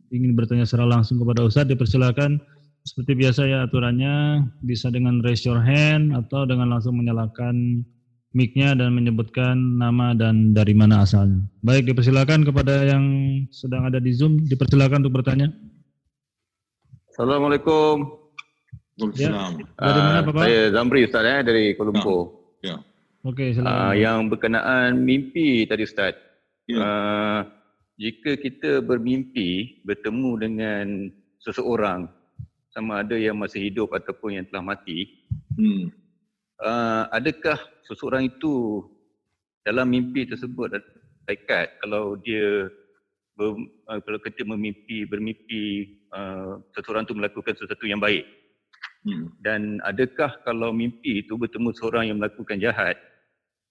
ingin 0.07 0.33
bertanya 0.39 0.63
secara 0.63 0.87
langsung 0.87 1.19
kepada 1.19 1.43
Ustadz, 1.43 1.67
dipersilakan 1.67 2.39
seperti 2.81 3.13
biasa 3.13 3.45
ya 3.45 3.67
aturannya 3.67 4.47
bisa 4.65 4.89
dengan 4.89 5.21
raise 5.21 5.45
your 5.45 5.61
hand 5.61 6.17
atau 6.17 6.49
dengan 6.49 6.73
langsung 6.73 6.97
menyalakan 6.97 7.85
mic-nya 8.31 8.71
dan 8.73 8.91
menyebutkan 8.91 9.53
nama 9.75 10.15
dan 10.15 10.51
dari 10.51 10.71
mana 10.71 11.03
asalnya. 11.03 11.43
Baik, 11.61 11.91
dipersilakan 11.91 12.43
kepada 12.43 12.83
yang 12.83 13.03
sedang 13.49 13.85
ada 13.85 13.99
di 13.99 14.11
Zoom, 14.11 14.39
dipersilakan 14.41 15.03
untuk 15.03 15.19
bertanya. 15.19 15.51
Assalamualaikum. 17.11 18.17
Waalaikumsalam. 18.97 19.51
Dari 19.73 19.99
mana 19.99 20.19
Ah, 20.19 20.23
Bapak? 20.23 20.43
Saya 20.45 20.61
Zamri 20.71 20.99
Ustaz 21.03 21.23
eh, 21.25 21.41
dari 21.41 21.63
Kuala 21.73 21.89
Lumpur. 21.91 22.21
Ya. 22.61 22.77
Okey, 23.21 23.49
Ah, 23.49 23.55
silakan. 23.55 23.93
yang 23.97 24.19
berkenaan 24.29 24.91
mimpi 25.01 25.65
tadi 25.65 25.83
Ustaz. 25.83 26.15
Ya. 26.69 26.77
Ah, 26.79 27.39
jika 27.97 28.37
kita 28.37 28.79
bermimpi 28.79 29.81
bertemu 29.83 30.31
dengan 30.37 30.85
seseorang 31.37 32.07
sama 32.71 33.03
ada 33.03 33.17
yang 33.17 33.35
masih 33.35 33.67
hidup 33.67 33.91
ataupun 33.91 34.39
yang 34.39 34.45
telah 34.47 34.63
mati, 34.63 35.27
Hmm. 35.51 35.91
Ah, 36.63 37.09
adakah 37.13 37.57
seseorang 37.85 38.29
itu 38.29 38.85
dalam 39.61 39.89
mimpi 39.89 40.25
tersebut 40.25 40.73
ada 40.73 40.81
ikat 41.29 41.77
kalau 41.85 42.17
dia 42.21 42.69
ber, 43.37 43.57
ah, 43.89 43.99
kalau 44.01 44.19
kita 44.21 44.45
memimpi 44.45 45.05
bermimpi 45.05 45.97
ah, 46.13 46.57
seseorang 46.77 47.05
itu 47.05 47.17
melakukan 47.17 47.53
sesuatu 47.57 47.85
yang 47.85 48.01
baik? 48.01 48.25
Hmm. 49.01 49.33
dan 49.41 49.81
adakah 49.81 50.29
kalau 50.45 50.69
mimpi 50.69 51.25
itu 51.25 51.33
bertemu 51.33 51.73
seorang 51.73 52.13
yang 52.13 52.21
melakukan 52.21 52.61
jahat 52.61 53.01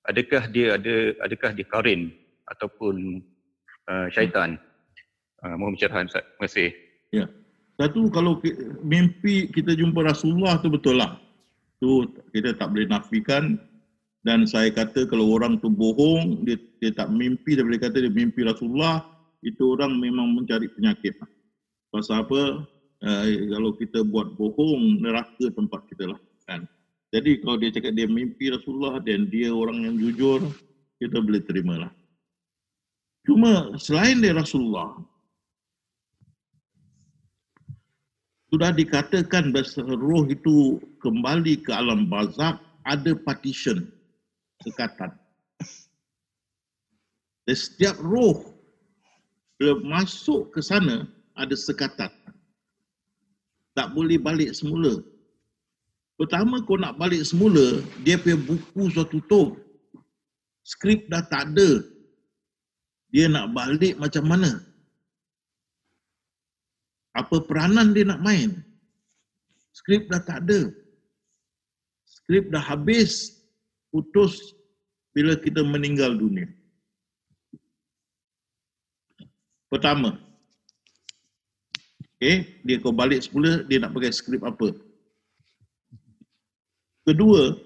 adakah 0.08 0.42
dia 0.50 0.74
ada 0.74 1.14
adakah 1.22 1.50
dia 1.54 1.66
karin 1.70 2.10
ataupun 2.50 3.20
uh, 3.90 4.06
syaitan? 4.10 4.56
Uh, 5.40 5.56
mohon 5.56 5.76
pencerahan 5.76 6.08
Ustaz. 6.08 6.24
Terima 6.36 6.46
kasih. 6.46 6.70
Satu 7.80 8.12
kalau 8.12 8.36
mimpi 8.84 9.48
kita 9.48 9.72
jumpa 9.72 10.04
Rasulullah 10.04 10.60
tu 10.60 10.68
betul 10.68 11.00
lah. 11.00 11.16
Tu 11.80 12.04
kita 12.36 12.54
tak 12.60 12.76
boleh 12.76 12.86
nafikan 12.86 13.56
dan 14.20 14.44
saya 14.44 14.68
kata 14.68 15.08
kalau 15.08 15.32
orang 15.32 15.56
tu 15.64 15.72
bohong 15.72 16.44
dia, 16.44 16.60
dia 16.76 16.92
tak 16.92 17.08
mimpi 17.08 17.56
dia 17.56 17.64
boleh 17.64 17.80
kata 17.80 18.04
dia 18.04 18.12
mimpi 18.12 18.44
Rasulullah 18.44 19.00
itu 19.40 19.72
orang 19.72 19.96
memang 19.96 20.36
mencari 20.36 20.68
penyakit. 20.68 21.16
Pasal 21.88 22.28
apa? 22.28 22.68
Uh, 23.00 23.24
kalau 23.48 23.72
kita 23.80 24.04
buat 24.04 24.36
bohong 24.36 25.00
neraka 25.00 25.48
tempat 25.56 25.88
kita 25.88 26.12
lah 26.12 26.20
kan. 26.44 26.68
Jadi 27.16 27.40
kalau 27.40 27.56
dia 27.56 27.72
cakap 27.72 27.96
dia 27.96 28.04
mimpi 28.04 28.52
Rasulullah 28.52 29.00
dan 29.00 29.32
dia 29.32 29.48
orang 29.48 29.88
yang 29.88 29.96
jujur 29.96 30.44
kita 31.00 31.16
boleh 31.16 31.40
terima 31.48 31.88
lah. 31.88 31.92
Cuma 33.24 33.72
selain 33.80 34.20
dia 34.20 34.36
Rasulullah 34.36 35.00
sudah 38.52 38.70
dikatakan 38.74 39.54
bahawa 39.54 39.94
roh 39.96 40.26
itu 40.28 40.76
kembali 41.00 41.64
ke 41.64 41.72
alam 41.72 42.06
barzak 42.06 42.60
ada 42.84 43.12
partition 43.16 43.88
sekatan. 44.60 45.10
Dan 47.48 47.56
setiap 47.56 47.96
roh 47.98 48.44
bila 49.56 49.80
masuk 49.80 50.52
ke 50.52 50.60
sana 50.60 51.08
ada 51.34 51.56
sekatan. 51.56 52.12
Tak 53.74 53.96
boleh 53.96 54.20
balik 54.20 54.52
semula. 54.52 55.00
Pertama 56.20 56.60
kau 56.68 56.76
nak 56.76 57.00
balik 57.00 57.24
semula, 57.24 57.80
dia 58.04 58.20
punya 58.20 58.36
buku 58.36 58.92
sudah 58.92 59.08
tutup. 59.08 59.56
Skrip 60.60 61.08
dah 61.08 61.24
tak 61.24 61.56
ada. 61.56 61.80
Dia 63.08 63.26
nak 63.32 63.56
balik 63.56 63.96
macam 63.96 64.28
mana? 64.28 64.70
apa 67.14 67.42
peranan 67.42 67.90
dia 67.90 68.06
nak 68.06 68.22
main. 68.22 68.62
Skrip 69.74 70.06
dah 70.10 70.22
tak 70.22 70.46
ada. 70.46 70.70
Skrip 72.30 72.46
dah 72.54 72.62
habis, 72.62 73.42
putus 73.90 74.54
bila 75.10 75.34
kita 75.34 75.66
meninggal 75.66 76.14
dunia. 76.14 76.46
Pertama, 79.66 80.14
okay, 82.14 82.62
dia 82.62 82.78
kau 82.78 82.94
balik 82.94 83.26
semula, 83.26 83.66
dia 83.66 83.82
nak 83.82 83.98
pakai 83.98 84.14
skrip 84.14 84.46
apa. 84.46 84.70
Kedua, 87.02 87.58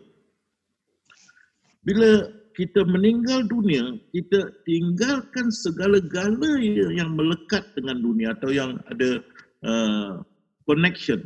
bila 1.85 2.33
kita 2.57 2.89
meninggal 2.89 3.45
dunia, 3.45 4.01
kita 4.17 4.49
tinggalkan 4.65 5.53
segala-gala 5.53 6.57
yang 6.89 7.13
melekat 7.13 7.69
dengan 7.77 8.01
dunia 8.01 8.33
atau 8.33 8.49
yang 8.49 8.81
ada 8.89 9.21
uh, 9.61 10.25
connection 10.65 11.21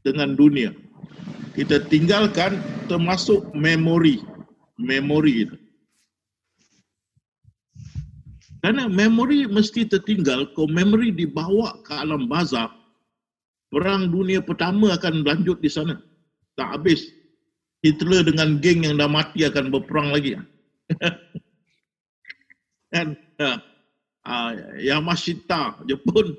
dengan 0.00 0.32
dunia. 0.32 0.87
Kita 1.58 1.82
tinggalkan 1.90 2.62
termasuk 2.86 3.50
memori, 3.50 4.22
memori 4.78 5.48
itu. 5.48 5.56
Karena 8.62 8.90
memori 8.90 9.46
mesti 9.46 9.86
tertinggal, 9.86 10.50
kalau 10.54 10.70
memori 10.70 11.14
dibawa 11.14 11.78
ke 11.86 11.94
alam 11.94 12.26
bazar, 12.26 12.70
perang 13.70 14.10
dunia 14.10 14.42
pertama 14.42 14.94
akan 14.98 15.22
lanjut 15.22 15.58
di 15.62 15.70
sana. 15.70 15.98
Tak 16.58 16.78
habis. 16.78 17.06
Hitler 17.86 18.26
dengan 18.26 18.58
geng 18.58 18.82
yang 18.82 18.98
dah 18.98 19.06
mati 19.06 19.46
akan 19.46 19.70
berperang 19.70 20.10
lagi. 20.10 20.34
Dan 22.90 23.14
uh, 23.38 23.58
uh, 24.26 24.50
Yamashita 24.82 25.78
Jepun 25.86 26.34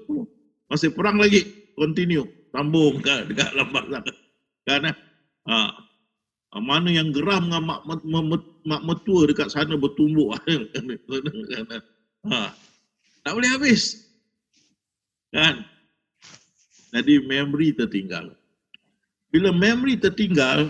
masih 0.68 0.92
perang 0.92 1.16
lagi, 1.16 1.48
continue, 1.80 2.28
sambung 2.52 3.00
ke 3.00 3.32
dekat 3.32 3.56
lambat 3.56 3.88
sana. 3.88 4.12
Kan? 4.70 4.94
Uh, 5.50 5.74
uh, 6.54 6.62
mana 6.62 6.94
yang 6.94 7.10
geram 7.10 7.50
dengan 7.50 7.66
mak, 7.66 7.82
mak, 7.90 8.06
mak, 8.06 8.46
mak 8.70 8.86
metua 8.86 9.26
dekat 9.26 9.50
sana 9.50 9.74
bertumbuk. 9.74 10.38
uh, 10.38 10.46
tak 13.26 13.34
boleh 13.34 13.50
habis. 13.50 14.06
Kan? 15.34 15.66
Jadi 16.94 17.26
memory 17.26 17.74
tertinggal. 17.74 18.38
Bila 19.30 19.54
memory 19.54 19.98
tertinggal, 19.98 20.70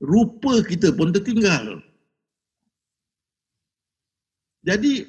rupa 0.00 0.64
kita 0.64 0.92
pun 0.92 1.12
tertinggal. 1.12 1.80
Jadi, 4.62 5.08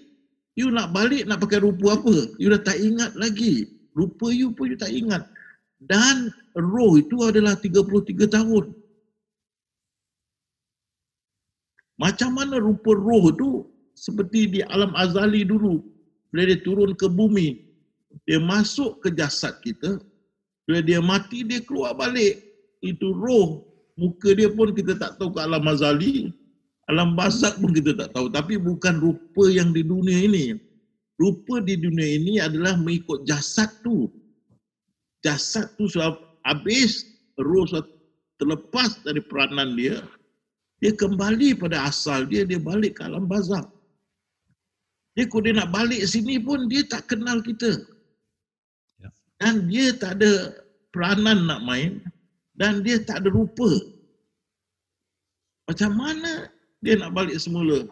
you 0.55 0.71
nak 0.71 0.95
balik 0.95 1.27
nak 1.27 1.43
pakai 1.43 1.59
rupa 1.61 1.99
apa? 1.99 2.31
You 2.39 2.49
dah 2.55 2.63
tak 2.63 2.79
ingat 2.79 3.13
lagi. 3.19 3.67
Rupa 3.93 4.31
you 4.31 4.55
pun 4.55 4.73
you 4.73 4.79
tak 4.79 4.89
ingat. 4.89 5.27
Dan 5.89 6.31
roh 6.55 6.95
itu 6.95 7.19
adalah 7.23 7.59
33 7.59 8.29
tahun. 8.29 8.71
Macam 11.99 12.29
mana 12.35 12.57
rupa 12.57 12.91
roh 12.97 13.29
itu 13.29 13.67
seperti 13.93 14.59
di 14.59 14.59
alam 14.65 14.91
azali 14.97 15.45
dulu. 15.45 15.79
Bila 16.33 16.49
dia 16.49 16.59
turun 16.65 16.97
ke 16.97 17.05
bumi, 17.05 17.61
dia 18.25 18.41
masuk 18.41 19.05
ke 19.05 19.13
jasad 19.13 19.53
kita, 19.61 20.01
bila 20.65 20.79
dia 20.81 20.97
mati, 21.03 21.45
dia 21.45 21.61
keluar 21.61 21.93
balik. 21.93 22.41
Itu 22.81 23.13
roh 23.13 23.63
muka 23.95 24.33
dia 24.33 24.49
pun 24.49 24.73
kita 24.73 24.97
tak 24.97 25.21
tahu 25.21 25.37
ke 25.37 25.39
alam 25.39 25.61
mazali, 25.61 26.33
alam 26.89 27.13
barzak 27.13 27.55
pun 27.61 27.71
kita 27.71 27.95
tak 27.95 28.09
tahu. 28.11 28.27
Tapi 28.33 28.57
bukan 28.59 28.99
rupa 28.99 29.47
yang 29.51 29.71
di 29.71 29.85
dunia 29.85 30.25
ini. 30.25 30.57
Rupa 31.21 31.61
di 31.61 31.77
dunia 31.77 32.09
ini 32.17 32.41
adalah 32.41 32.75
mengikut 32.75 33.23
jasad 33.29 33.69
tu. 33.85 34.09
Jasad 35.23 35.71
tu 35.79 35.87
sudah 35.87 36.19
habis, 36.43 37.07
roh 37.39 37.63
sudah 37.63 37.87
terlepas 38.37 38.99
dari 39.07 39.23
peranan 39.23 39.73
dia. 39.79 40.03
Dia 40.83 40.91
kembali 40.91 41.55
pada 41.55 41.87
asal 41.87 42.27
dia, 42.27 42.43
dia 42.43 42.59
balik 42.59 42.99
ke 42.99 43.07
alam 43.07 43.23
barzak. 43.23 43.63
Dia 45.15 45.29
kalau 45.31 45.47
dia 45.47 45.55
nak 45.55 45.71
balik 45.71 46.03
sini 46.03 46.41
pun 46.41 46.67
dia 46.67 46.83
tak 46.83 47.07
kenal 47.07 47.39
kita. 47.39 47.79
Ya. 48.99 49.09
Dan 49.39 49.71
dia 49.71 49.95
tak 49.95 50.19
ada 50.19 50.59
peranan 50.91 51.47
nak 51.47 51.61
main 51.63 52.03
dan 52.57 52.83
dia 52.83 52.99
tak 52.99 53.23
ada 53.23 53.29
rupa. 53.31 53.69
Macam 55.69 55.95
mana 55.95 56.51
dia 56.83 56.99
nak 56.99 57.15
balik 57.15 57.39
semula? 57.39 57.87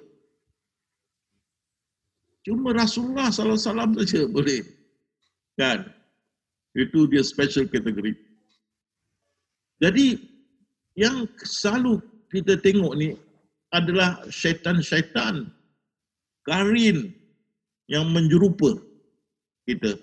Cuma 2.42 2.74
Rasulullah 2.74 3.30
sallallahu 3.30 3.56
alaihi 3.56 3.70
wasallam 3.70 3.92
saja 4.02 4.22
boleh. 4.28 4.62
Kan? 5.62 5.80
Itu 6.76 7.08
dia 7.12 7.24
special 7.24 7.68
category. 7.68 8.16
Jadi 9.82 10.16
yang 10.96 11.28
selalu 11.42 12.00
kita 12.32 12.56
tengok 12.62 12.94
ni 12.96 13.18
adalah 13.76 14.24
syaitan-syaitan 14.32 15.52
karin 16.48 17.12
yang 17.92 18.08
menjerupa 18.12 18.80
kita. 19.68 20.00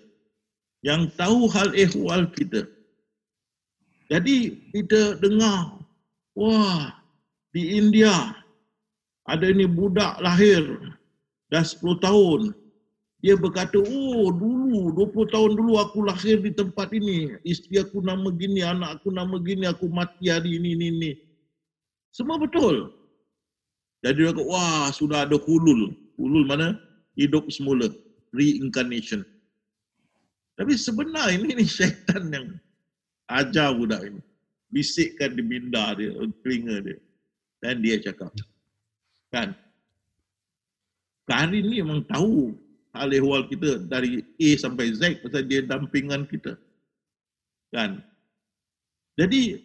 Yang 0.84 1.10
tahu 1.18 1.48
hal 1.50 1.74
ehwal 1.74 2.28
kita. 2.36 2.68
Jadi 4.08 4.56
kita 4.72 5.20
dengar, 5.20 5.84
wah 6.32 6.96
di 7.52 7.76
India 7.76 8.32
ada 9.28 9.44
ini 9.44 9.68
budak 9.68 10.16
lahir 10.24 10.64
dah 11.52 11.60
10 11.60 12.00
tahun. 12.00 12.40
Dia 13.18 13.34
berkata, 13.34 13.82
oh 13.82 14.30
dulu 14.30 14.94
20 14.94 15.34
tahun 15.34 15.52
dulu 15.58 15.74
aku 15.82 16.06
lahir 16.06 16.38
di 16.38 16.54
tempat 16.54 16.94
ini. 16.94 17.34
Isteri 17.42 17.82
aku 17.82 17.98
nama 17.98 18.30
gini, 18.30 18.62
anak 18.62 19.02
aku 19.02 19.10
nama 19.10 19.34
gini, 19.42 19.66
aku 19.66 19.90
mati 19.90 20.30
hari 20.30 20.54
ini, 20.54 20.78
ini, 20.78 20.86
ini. 20.94 21.12
Semua 22.14 22.38
betul. 22.38 22.94
Jadi 24.06 24.22
dia 24.22 24.30
kata, 24.30 24.42
wah 24.46 24.86
sudah 24.94 25.26
ada 25.26 25.34
hulul. 25.34 25.90
Hulul 26.14 26.46
mana? 26.46 26.78
Hidup 27.18 27.50
semula. 27.50 27.90
Reincarnation. 28.30 29.26
Tapi 30.54 30.78
sebenarnya 30.78 31.42
ini, 31.42 31.58
ini 31.58 31.66
syaitan 31.66 32.22
yang 32.30 32.54
ajar 33.34 33.74
budak 33.74 33.98
ini. 34.06 34.22
Bisikkan 34.70 35.34
di 35.34 35.42
minda 35.42 35.90
dia, 35.98 36.14
telinga 36.46 36.86
dia. 36.86 36.98
Dan 37.58 37.82
dia 37.82 37.98
cakap. 37.98 38.30
Kan? 39.34 39.58
Karin 41.26 41.66
ni 41.66 41.82
memang 41.82 42.06
tahu 42.06 42.54
hal 42.98 43.10
ehwal 43.14 43.46
kita 43.46 43.86
dari 43.86 44.20
A 44.20 44.48
sampai 44.58 44.92
Z 44.92 45.22
pasal 45.22 45.46
dia 45.46 45.62
dampingan 45.62 46.26
kita. 46.26 46.58
Kan? 47.70 48.02
Jadi, 49.14 49.62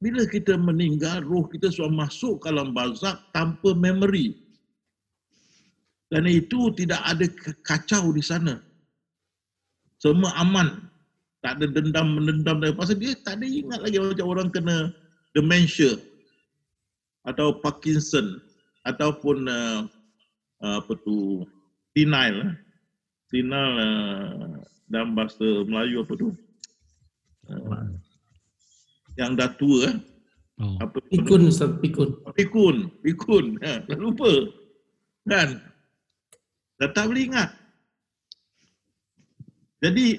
bila 0.00 0.28
kita 0.28 0.60
meninggal, 0.60 1.24
roh 1.24 1.48
kita 1.48 1.72
sudah 1.72 1.88
masuk 1.88 2.44
ke 2.44 2.52
dalam 2.52 2.76
bazak 2.76 3.16
tanpa 3.32 3.72
memory. 3.72 4.36
Dan 6.12 6.28
itu 6.28 6.68
tidak 6.76 7.00
ada 7.02 7.26
kacau 7.64 8.12
di 8.12 8.20
sana. 8.20 8.60
Semua 9.96 10.36
aman 10.36 10.92
tak 11.44 11.60
ada 11.60 11.66
dendam 11.68 12.16
menendam 12.16 12.56
dan 12.60 12.72
pasal 12.72 12.96
dia 12.96 13.12
tak 13.20 13.36
ada 13.40 13.44
ingat 13.44 13.80
lagi 13.84 14.00
macam 14.00 14.26
orang 14.32 14.48
kena 14.48 14.88
dementia 15.36 16.00
atau 17.28 17.52
Parkinson 17.60 18.40
ataupun 18.88 19.44
uh, 19.44 19.84
apa 20.64 20.92
tu 21.04 21.44
senile 21.94 22.38
eh. 22.42 22.52
senile 23.30 23.70
uh, 23.78 24.58
dalam 24.90 25.14
bahasa 25.14 25.46
Melayu 25.64 26.02
apa 26.02 26.12
tu? 26.18 26.28
Uh, 27.46 27.94
yang 29.14 29.38
dah 29.38 29.54
tua 29.54 29.94
eh. 29.94 29.96
oh. 30.58 30.76
apa 30.82 30.98
pikun 31.08 31.48
Ustaz 31.48 31.70
pikun. 31.78 32.18
Pikun 32.34 32.76
pikun. 33.00 33.44
Ha, 33.62 33.86
dah 33.86 33.98
lupa. 33.98 34.30
Kan? 35.30 35.62
Dah 36.82 36.90
tak 36.90 37.08
boleh 37.08 37.30
ingat. 37.30 37.54
Jadi 39.78 40.18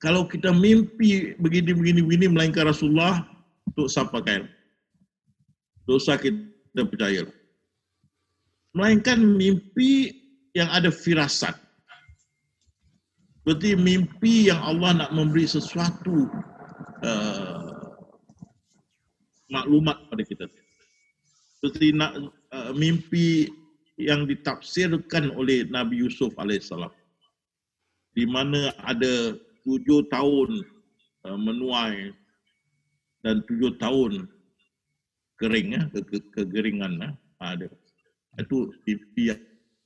kalau 0.00 0.24
kita 0.24 0.54
mimpi 0.54 1.36
begini 1.36 1.70
begini 1.76 2.00
begini 2.00 2.26
melainkan 2.32 2.68
Rasulullah 2.68 3.26
untuk 3.68 3.92
siapa 3.92 4.22
kain 4.24 4.48
dosa 5.86 6.18
kita 6.18 6.82
percaya. 6.86 7.24
Melainkan 8.76 9.22
mimpi 9.24 10.25
yang 10.56 10.72
ada 10.72 10.88
firasat. 10.88 11.52
Seperti 13.44 13.76
mimpi 13.76 14.48
yang 14.48 14.58
Allah 14.64 15.04
nak 15.04 15.10
memberi 15.12 15.44
sesuatu 15.44 16.32
uh, 17.04 17.92
maklumat 19.52 20.00
pada 20.08 20.24
kita. 20.24 20.48
Seperti 21.60 21.92
nak 21.92 22.16
uh, 22.56 22.72
mimpi 22.72 23.52
yang 24.00 24.24
ditafsirkan 24.24 25.30
oleh 25.36 25.68
Nabi 25.68 26.00
Yusuf 26.00 26.32
alaihissalam. 26.40 26.90
Di 28.16 28.24
mana 28.24 28.72
ada 28.80 29.36
tujuh 29.62 30.08
tahun 30.08 30.64
uh, 31.28 31.38
menuai 31.38 32.16
dan 33.22 33.44
tujuh 33.44 33.76
tahun 33.76 34.24
kering 35.36 35.76
ya, 35.76 35.82
ke, 35.92 36.00
ke, 36.02 36.18
kegeringan 36.32 36.96
ya, 36.98 37.10
ada. 37.44 37.68
Itu 38.40 38.72
mimpi 38.88 39.36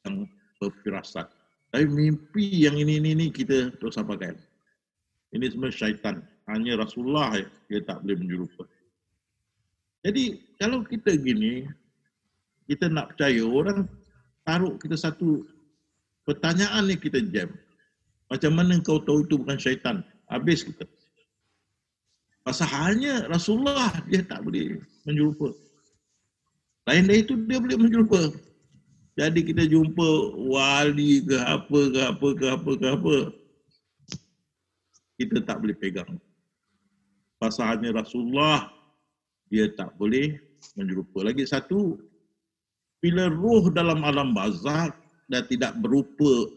yang 0.06 0.24
berfirasat. 0.61 1.27
Tapi 1.73 1.85
mimpi 1.88 2.68
yang 2.68 2.77
ini 2.77 3.01
ini, 3.01 3.16
ini 3.16 3.27
kita 3.33 3.73
terus 3.81 3.96
apakan. 3.96 4.37
Ini 5.33 5.46
semua 5.49 5.73
syaitan. 5.73 6.20
Hanya 6.51 6.77
Rasulullah 6.77 7.35
dia 7.70 7.81
tak 7.87 8.03
boleh 8.05 8.18
menyerupa. 8.20 8.66
Jadi 10.05 10.42
kalau 10.59 10.85
kita 10.85 11.16
gini, 11.16 11.64
kita 12.68 12.90
nak 12.90 13.14
percaya 13.14 13.42
orang 13.42 13.87
taruh 14.44 14.75
kita 14.83 14.99
satu 14.99 15.46
pertanyaan 16.27 16.90
ni 16.90 16.99
kita 16.99 17.23
jam. 17.31 17.49
Macam 18.31 18.53
mana 18.55 18.79
kau 18.83 19.03
tahu 19.03 19.27
itu 19.27 19.38
bukan 19.38 19.59
syaitan? 19.59 20.03
Habis 20.31 20.66
kita. 20.66 20.87
Pasal 22.46 22.70
hanya 22.73 23.27
Rasulullah 23.31 23.92
dia 24.11 24.23
tak 24.27 24.42
boleh 24.42 24.81
menyerupa. 25.07 25.55
Lain 26.88 27.07
dari 27.07 27.23
itu 27.23 27.37
dia 27.46 27.62
boleh 27.62 27.79
menjumpa. 27.79 28.49
Jadi 29.20 29.52
kita 29.52 29.68
jumpa 29.68 30.33
wali 30.48 31.20
ke 31.20 31.37
apa 31.37 31.80
ke 31.92 32.00
apa 32.09 32.28
ke 32.33 32.46
apa 32.48 32.70
ke 32.72 32.87
apa. 32.88 33.16
Kita 35.20 35.44
tak 35.44 35.61
boleh 35.61 35.76
pegang. 35.76 36.16
Pasal 37.37 37.76
hanya 37.76 38.00
Rasulullah 38.00 38.72
dia 39.52 39.68
tak 39.76 39.92
boleh 40.00 40.40
menyerupa. 40.72 41.20
Lagi 41.20 41.44
satu, 41.44 42.00
bila 43.04 43.28
roh 43.28 43.68
dalam 43.68 44.00
alam 44.09 44.33
bazak 44.33 44.96
dan 45.28 45.44
tidak 45.52 45.76
berupa 45.85 46.48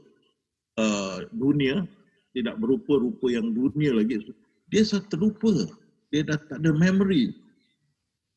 uh, 0.80 1.28
dunia, 1.36 1.84
tidak 2.32 2.56
berupa 2.64 2.96
rupa 2.96 3.28
yang 3.28 3.52
dunia 3.52 3.92
lagi, 3.92 4.24
dia 4.72 4.88
terlupa. 5.12 5.68
Dia 6.16 6.24
dah 6.24 6.40
tak 6.48 6.64
ada 6.64 6.72
memory. 6.72 7.36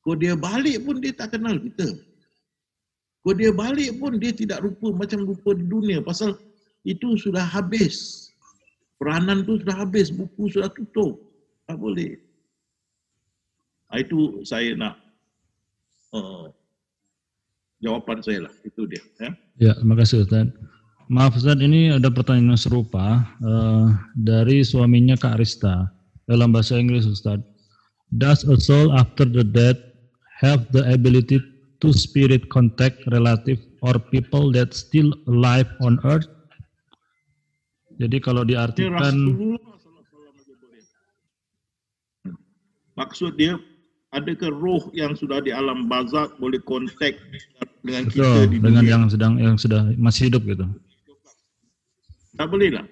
Kalau 0.03 0.19
dia 0.19 0.35
balik 0.35 0.83
pun 0.83 0.99
dia 0.99 1.15
tak 1.15 1.39
kenal 1.39 1.63
kita. 1.63 1.95
Kalau 3.27 3.43
dia 3.43 3.51
balik 3.51 3.99
pun 3.99 4.23
dia 4.23 4.31
tidak 4.31 4.63
rupa 4.63 4.95
macam 4.95 5.27
rupa 5.27 5.51
di 5.59 5.67
dunia 5.67 5.99
pasal 5.99 6.39
itu 6.87 7.19
sudah 7.19 7.43
habis. 7.43 8.31
Peranan 9.03 9.43
tu 9.43 9.59
sudah 9.59 9.83
habis, 9.83 10.15
buku 10.15 10.47
sudah 10.47 10.71
tutup. 10.71 11.19
Tak 11.67 11.75
boleh. 11.75 12.15
Ah, 13.91 13.99
itu 13.99 14.47
saya 14.47 14.79
nak 14.79 14.95
uh, 16.15 16.55
jawapan 17.83 18.23
saya 18.23 18.47
lah. 18.47 18.55
Itu 18.63 18.87
dia. 18.87 19.03
Ya, 19.19 19.31
ya 19.59 19.73
terima 19.75 19.99
kasih 19.99 20.23
Ustaz. 20.23 20.47
Maaf 21.11 21.35
Ustaz, 21.35 21.59
ini 21.59 21.91
ada 21.99 22.07
pertanyaan 22.15 22.55
serupa 22.55 23.27
uh, 23.43 23.91
dari 24.15 24.63
suaminya 24.63 25.19
Kak 25.19 25.35
Arista 25.35 25.91
dalam 26.31 26.55
bahasa 26.55 26.79
Inggris 26.79 27.11
Ustaz. 27.11 27.43
Does 28.15 28.47
a 28.47 28.55
soul 28.63 28.95
after 28.95 29.27
the 29.27 29.43
death 29.43 29.83
have 30.39 30.71
the 30.71 30.87
ability 30.95 31.43
to 31.81 31.93
spirit 31.93 32.49
contact 32.49 33.05
relative 33.13 33.61
or 33.85 33.99
people 33.99 34.53
that 34.53 34.73
still 34.73 35.13
alive 35.29 35.69
on 35.85 36.01
earth. 36.05 36.29
Jadi 37.97 38.21
kalau 38.21 38.45
diartikan 38.45 39.17
maksud 42.97 43.37
dia 43.37 43.61
adakah 44.13 44.53
roh 44.53 44.85
yang 44.97 45.13
sudah 45.13 45.41
di 45.45 45.53
alam 45.53 45.89
bazak 45.89 46.33
boleh 46.41 46.61
kontak 46.65 47.17
dengan 47.85 48.09
Betul, 48.09 48.21
kita 48.25 48.41
di 48.49 48.57
dengan 48.61 48.85
dunia? 48.85 48.93
yang 48.93 49.05
sedang 49.09 49.33
yang 49.37 49.57
sudah 49.61 49.81
masih 50.01 50.33
hidup 50.33 50.43
gitu. 50.49 50.65
Tak 52.37 52.49
boleh 52.53 52.69
lah. 52.77 52.87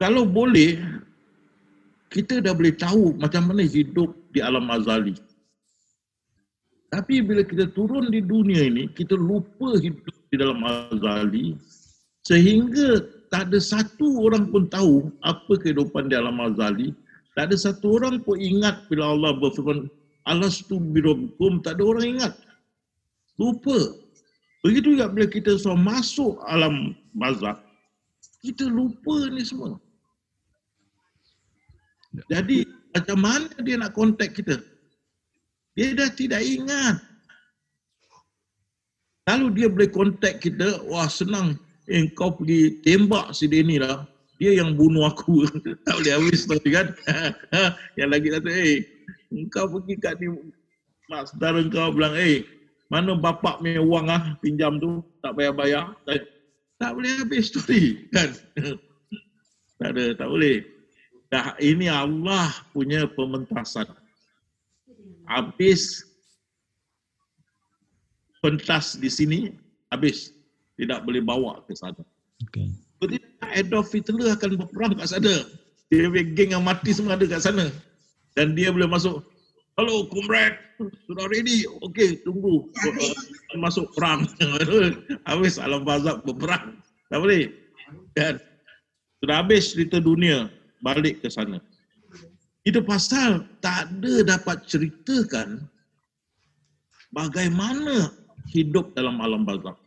Kalau 0.00 0.24
boleh, 0.24 0.78
kita 2.08 2.40
dah 2.40 2.54
boleh 2.56 2.72
tahu 2.72 3.18
macam 3.18 3.50
mana 3.50 3.66
hidup 3.66 4.14
di 4.32 4.40
alam 4.40 4.64
azali. 4.72 5.12
Tapi 6.88 7.20
bila 7.20 7.44
kita 7.44 7.68
turun 7.76 8.08
di 8.08 8.24
dunia 8.24 8.64
ini, 8.64 8.88
kita 8.96 9.12
lupa 9.12 9.76
hidup 9.76 10.16
di 10.32 10.36
dalam 10.40 10.64
azali 10.64 11.52
sehingga 12.24 13.04
tak 13.32 13.48
ada 13.52 13.60
satu 13.60 14.24
orang 14.24 14.48
pun 14.52 14.68
tahu 14.68 15.08
apa 15.24 15.52
kehidupan 15.60 16.12
di 16.12 16.16
alam 16.16 16.40
azali. 16.44 16.92
Tak 17.36 17.52
ada 17.52 17.56
satu 17.56 18.00
orang 18.00 18.20
pun 18.20 18.36
ingat 18.36 18.88
bila 18.92 19.16
Allah 19.16 19.32
berfirman, 19.36 19.88
Alastu 20.28 20.76
birabbikum, 20.76 21.64
tak 21.64 21.80
ada 21.80 21.82
orang 21.88 22.20
ingat. 22.20 22.32
Lupa. 23.40 23.96
Begitu 24.60 24.98
juga 24.98 25.08
bila 25.08 25.24
kita 25.30 25.56
semua 25.56 25.96
masuk 25.96 26.36
alam 26.44 26.92
bazak, 27.14 27.56
kita 28.42 28.66
lupa 28.66 29.30
ni 29.30 29.40
semua. 29.46 29.78
Jadi 32.26 32.66
macam 32.92 33.18
mana 33.22 33.54
dia 33.62 33.78
nak 33.78 33.94
kontak 33.94 34.34
kita? 34.34 34.58
Dia 35.78 35.94
dah 35.94 36.10
tidak 36.10 36.42
ingat. 36.42 36.98
Kalau 39.30 39.46
dia 39.54 39.70
boleh 39.70 39.86
kontak 39.86 40.42
kita, 40.42 40.82
wah 40.90 41.06
senang. 41.06 41.54
Eh 41.86 42.10
kau 42.18 42.34
pergi 42.34 42.82
tembak 42.82 43.30
si 43.30 43.46
Denny 43.46 43.78
lah. 43.78 44.02
Dia 44.42 44.58
yang 44.58 44.74
bunuh 44.74 45.06
aku. 45.06 45.46
tak 45.86 45.94
boleh 46.02 46.12
habis 46.18 46.50
tu 46.50 46.58
kan. 46.74 46.90
yang 47.98 48.10
lagi 48.10 48.26
satu, 48.26 48.50
eh 48.50 48.82
kau 49.54 49.70
pergi 49.70 49.94
kat 50.02 50.18
ni. 50.18 50.34
Mak 51.06 51.30
saudara 51.30 51.62
kau 51.70 51.94
bilang, 51.94 52.18
eh 52.18 52.42
mana 52.90 53.14
bapak 53.14 53.62
punya 53.62 53.78
wang 53.78 54.10
ah 54.10 54.34
pinjam 54.42 54.82
tu 54.82 54.98
tak 55.22 55.38
bayar-bayar. 55.38 55.94
Tak, 56.10 56.26
tak 56.82 56.90
boleh 56.98 57.22
habis 57.22 57.54
story 57.54 58.02
kan. 58.18 58.34
tak 59.78 59.94
ada, 59.94 60.04
tak 60.18 60.26
boleh. 60.26 60.66
Dah 61.30 61.54
ini 61.62 61.86
Allah 61.86 62.50
punya 62.74 63.06
pementasan 63.06 63.86
habis 65.28 66.02
pentas 68.40 68.96
di 68.96 69.12
sini 69.12 69.38
habis 69.92 70.32
tidak 70.80 71.04
boleh 71.04 71.20
bawa 71.20 71.60
ke 71.68 71.76
sana. 71.76 72.00
Okay. 72.48 72.70
Seperti 72.98 73.18
Adolf 73.44 73.90
Hitler 73.92 74.34
akan 74.34 74.58
berperang 74.58 74.96
kat 74.96 75.08
sana. 75.10 75.34
Dia 75.88 76.08
punya 76.08 76.24
geng 76.36 76.50
yang 76.56 76.64
mati 76.64 76.90
semua 76.90 77.14
ada 77.14 77.26
kat 77.28 77.42
sana. 77.44 77.68
Dan 78.36 78.54
dia 78.54 78.70
boleh 78.70 78.86
masuk, 78.86 79.24
Hello, 79.78 80.10
comrade. 80.10 80.58
Sudah 81.06 81.30
ready? 81.30 81.62
Okey, 81.86 82.26
tunggu. 82.26 82.66
Masuk 83.62 83.86
perang. 83.94 84.26
habis 85.30 85.54
alam 85.54 85.86
bazak 85.86 86.26
berperang. 86.26 86.82
Tak 87.06 87.22
boleh. 87.22 87.54
Dan 88.10 88.42
sudah 89.22 89.38
habis 89.38 89.70
cerita 89.70 90.02
dunia. 90.02 90.50
Balik 90.82 91.22
ke 91.22 91.30
sana. 91.30 91.62
Itu 92.68 92.84
pasal 92.84 93.48
tak 93.64 93.88
ada 93.88 94.36
dapat 94.36 94.68
ceritakan 94.68 95.64
bagaimana 97.16 98.12
hidup 98.52 98.92
dalam 98.92 99.24
alam 99.24 99.48
barzakh. 99.48 99.80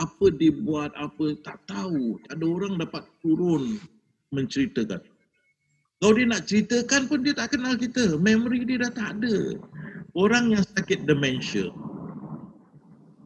Apa 0.00 0.32
dibuat, 0.32 0.96
apa 0.96 1.36
tak 1.44 1.60
tahu. 1.68 2.16
Tak 2.24 2.40
ada 2.40 2.46
orang 2.48 2.80
dapat 2.80 3.04
turun 3.20 3.76
menceritakan. 4.32 5.04
Kalau 6.00 6.12
dia 6.16 6.28
nak 6.32 6.48
ceritakan 6.48 7.08
pun 7.12 7.20
dia 7.20 7.36
tak 7.36 7.52
kenal 7.52 7.76
kita. 7.76 8.16
Memory 8.16 8.64
dia 8.64 8.88
dah 8.88 8.92
tak 8.96 9.20
ada. 9.20 9.36
Orang 10.16 10.56
yang 10.56 10.64
sakit 10.80 11.04
dementia. 11.04 11.72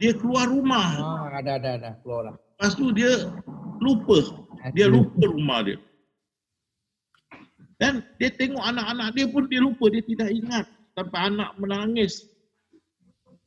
Dia 0.03 0.11
keluar 0.19 0.51
rumah. 0.51 0.91
Ah, 0.99 1.39
ada, 1.39 1.59
ada, 1.59 1.71
ada. 1.79 1.91
Keluar 2.03 2.35
lah. 2.35 2.35
Lepas 2.35 2.75
tu 2.75 2.91
dia 2.91 3.31
lupa. 3.79 4.19
Dia 4.75 4.91
lupa 4.91 5.23
rumah 5.31 5.63
dia. 5.63 5.79
Dan 7.81 8.05
dia 8.21 8.29
tengok 8.29 8.61
anak-anak 8.61 9.17
dia 9.17 9.25
pun 9.25 9.49
dia 9.49 9.65
lupa. 9.65 9.89
Dia 9.89 10.05
tidak 10.05 10.29
ingat. 10.29 10.69
Sampai 10.93 11.21
anak 11.33 11.57
menangis. 11.57 12.29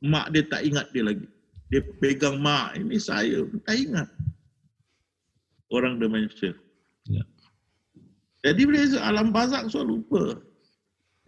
Mak 0.02 0.34
dia 0.34 0.42
tak 0.50 0.66
ingat 0.66 0.90
dia 0.90 1.06
lagi. 1.06 1.26
Dia 1.70 1.80
pegang 2.02 2.42
mak. 2.42 2.74
Ini 2.74 2.98
saya. 2.98 3.46
Tak 3.62 3.78
ingat. 3.78 4.10
Orang 5.70 6.02
dementia. 6.02 6.50
Ya. 7.06 7.22
Jadi 8.42 8.66
bila 8.66 8.82
alam 9.06 9.30
bazak 9.30 9.70
so 9.70 9.86
lupa. 9.86 10.34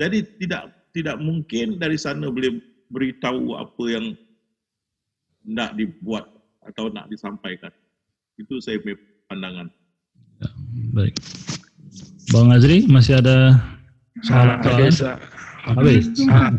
Jadi 0.03 0.27
tidak 0.43 0.75
tidak 0.91 1.17
mungkin 1.23 1.79
dari 1.79 1.97
sana 1.97 2.27
boleh 2.27 2.59
beritahu 2.91 3.55
apa 3.55 3.85
yang 3.87 4.19
nak 5.47 5.79
dibuat 5.79 6.27
atau 6.67 6.91
nak 6.91 7.07
disampaikan. 7.07 7.71
Itu 8.37 8.59
saya 8.59 8.83
punya 8.83 8.99
pandangan. 9.31 9.71
Ya, 10.43 10.51
baik. 10.93 11.15
Bang 12.37 12.53
Azri 12.53 12.85
masih 12.85 13.17
ada 13.17 13.57
soalan? 14.21 14.61
Ah, 14.61 14.61
ada, 14.61 14.69
soalan? 14.69 14.93
Ustaz. 14.93 15.17
Habis. 15.67 16.05
Ah, 16.29 16.53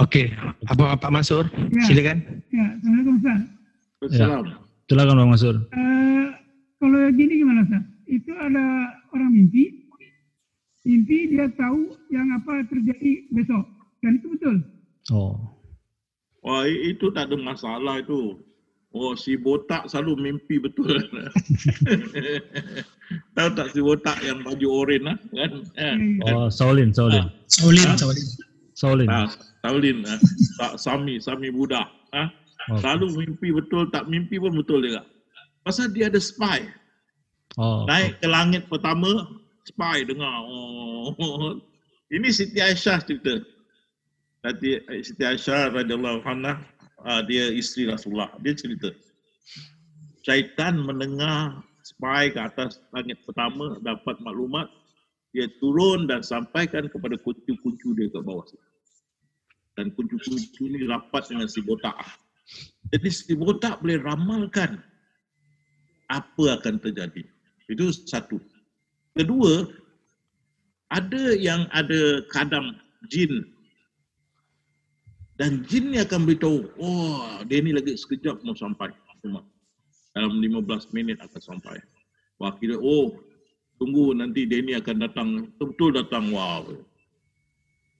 Okey, 0.00 0.32
Abang 0.72 0.96
Pak 0.96 1.12
Mansur, 1.12 1.44
Ya. 1.52 1.84
silakan. 1.84 2.18
Ya, 2.48 2.64
Assalamualaikum 2.80 3.14
Ustaz. 3.20 3.40
Salam. 4.16 4.44
Silakan 4.88 5.14
Bang 5.20 5.30
Masur. 5.30 5.54
Eh, 5.68 6.24
kalau 6.80 7.00
gini 7.12 7.32
gimana 7.36 7.60
Ustaz? 7.68 7.84
Itu 8.08 8.32
ada 8.32 8.64
orang 9.12 9.30
mimpi, 9.30 9.84
mimpi 10.82 11.36
dia 11.36 11.52
tahu 11.52 11.92
yang 12.08 12.32
apa 12.32 12.64
terjadi 12.66 13.28
besok. 13.30 13.68
Dan 14.00 14.16
itu 14.16 14.32
betul. 14.32 14.56
Oh. 15.12 15.36
Wah 16.40 16.64
itu 16.64 17.12
tak 17.12 17.28
ada 17.28 17.36
masalah 17.36 18.00
itu. 18.00 18.40
Oh 18.92 19.16
si 19.16 19.40
botak 19.40 19.88
selalu 19.88 20.20
mimpi 20.20 20.60
betul. 20.60 21.00
Tahu 23.36 23.48
tak 23.56 23.72
si 23.72 23.80
botak 23.80 24.20
yang 24.20 24.44
baju 24.44 24.68
oren 24.84 25.02
lah 25.08 25.16
kan? 25.32 25.52
Eh. 25.80 25.96
Oh, 26.28 26.52
Saulin, 26.52 26.92
Saulin. 26.92 27.28
Saulin, 27.48 27.88
Ah. 27.88 27.96
Saulin. 27.96 28.26
Saulin. 28.76 29.08
Ah, 29.08 29.28
Taulin, 29.64 29.98
ah. 30.04 30.20
Tak 30.60 30.72
Sami, 30.80 31.16
Sami 31.20 31.48
Buddha. 31.48 31.88
Ah. 32.12 32.28
Oh. 32.68 32.78
Selalu 32.80 33.24
mimpi 33.26 33.48
betul, 33.52 33.88
tak 33.90 34.06
mimpi 34.08 34.36
pun 34.36 34.52
betul 34.54 34.84
juga. 34.84 35.02
Pasal 35.64 35.90
dia 35.92 36.12
ada 36.12 36.20
spy. 36.20 36.62
Oh. 37.56 37.84
Naik 37.88 38.20
ke 38.20 38.28
langit 38.28 38.68
pertama, 38.68 39.28
spy 39.64 40.04
dengar. 40.04 40.44
Oh. 40.44 41.12
Ini 42.12 42.28
Siti 42.28 42.60
Aisyah 42.60 43.00
cerita. 43.08 43.40
Siti, 44.44 44.76
Siti 45.00 45.22
Aisyah 45.24 45.72
radhiyallahu 45.72 46.20
anha, 46.28 46.60
ah, 47.04 47.22
dia 47.26 47.50
isteri 47.52 47.90
Rasulullah. 47.90 48.30
Dia 48.42 48.54
cerita. 48.56 48.90
Syaitan 50.22 50.78
mendengar 50.78 51.62
spy 51.82 52.30
ke 52.30 52.38
atas 52.38 52.78
langit 52.94 53.18
pertama, 53.26 53.78
dapat 53.82 54.18
maklumat, 54.22 54.70
dia 55.34 55.50
turun 55.58 56.06
dan 56.06 56.22
sampaikan 56.22 56.86
kepada 56.86 57.18
kuncu-kuncu 57.20 57.94
dia 57.98 58.08
ke 58.12 58.20
bawah. 58.22 58.46
situ. 58.46 58.62
Dan 59.74 59.90
kunci-kunci 59.96 60.62
ini 60.68 60.84
rapat 60.84 61.32
dengan 61.32 61.48
si 61.48 61.64
botak. 61.64 61.96
Jadi 62.92 63.08
si 63.08 63.32
botak 63.32 63.80
boleh 63.80 63.98
ramalkan 64.04 64.78
apa 66.12 66.44
akan 66.60 66.76
terjadi. 66.76 67.24
Itu 67.72 67.88
satu. 67.88 68.36
Kedua, 69.16 69.64
ada 70.92 71.32
yang 71.40 71.64
ada 71.72 72.20
kadam 72.28 72.76
jin 73.08 73.48
dan 75.42 75.66
jin 75.66 75.90
ni 75.90 75.98
akan 75.98 76.22
beritahu, 76.22 76.70
oh 76.78 77.42
dia 77.50 77.58
ni 77.58 77.74
lagi 77.74 77.98
sekejap 77.98 78.46
mau 78.46 78.54
sampai 78.54 78.94
rumah. 79.26 79.42
Dalam 80.14 80.38
15 80.38 80.94
minit 80.94 81.18
akan 81.18 81.42
sampai. 81.42 81.82
Wah 82.38 82.54
kira, 82.62 82.78
oh 82.78 83.18
tunggu 83.74 84.14
nanti 84.14 84.46
dia 84.46 84.62
ni 84.62 84.78
akan 84.78 85.02
datang, 85.02 85.50
betul-betul 85.50 85.98
datang, 85.98 86.30
wow. 86.30 86.62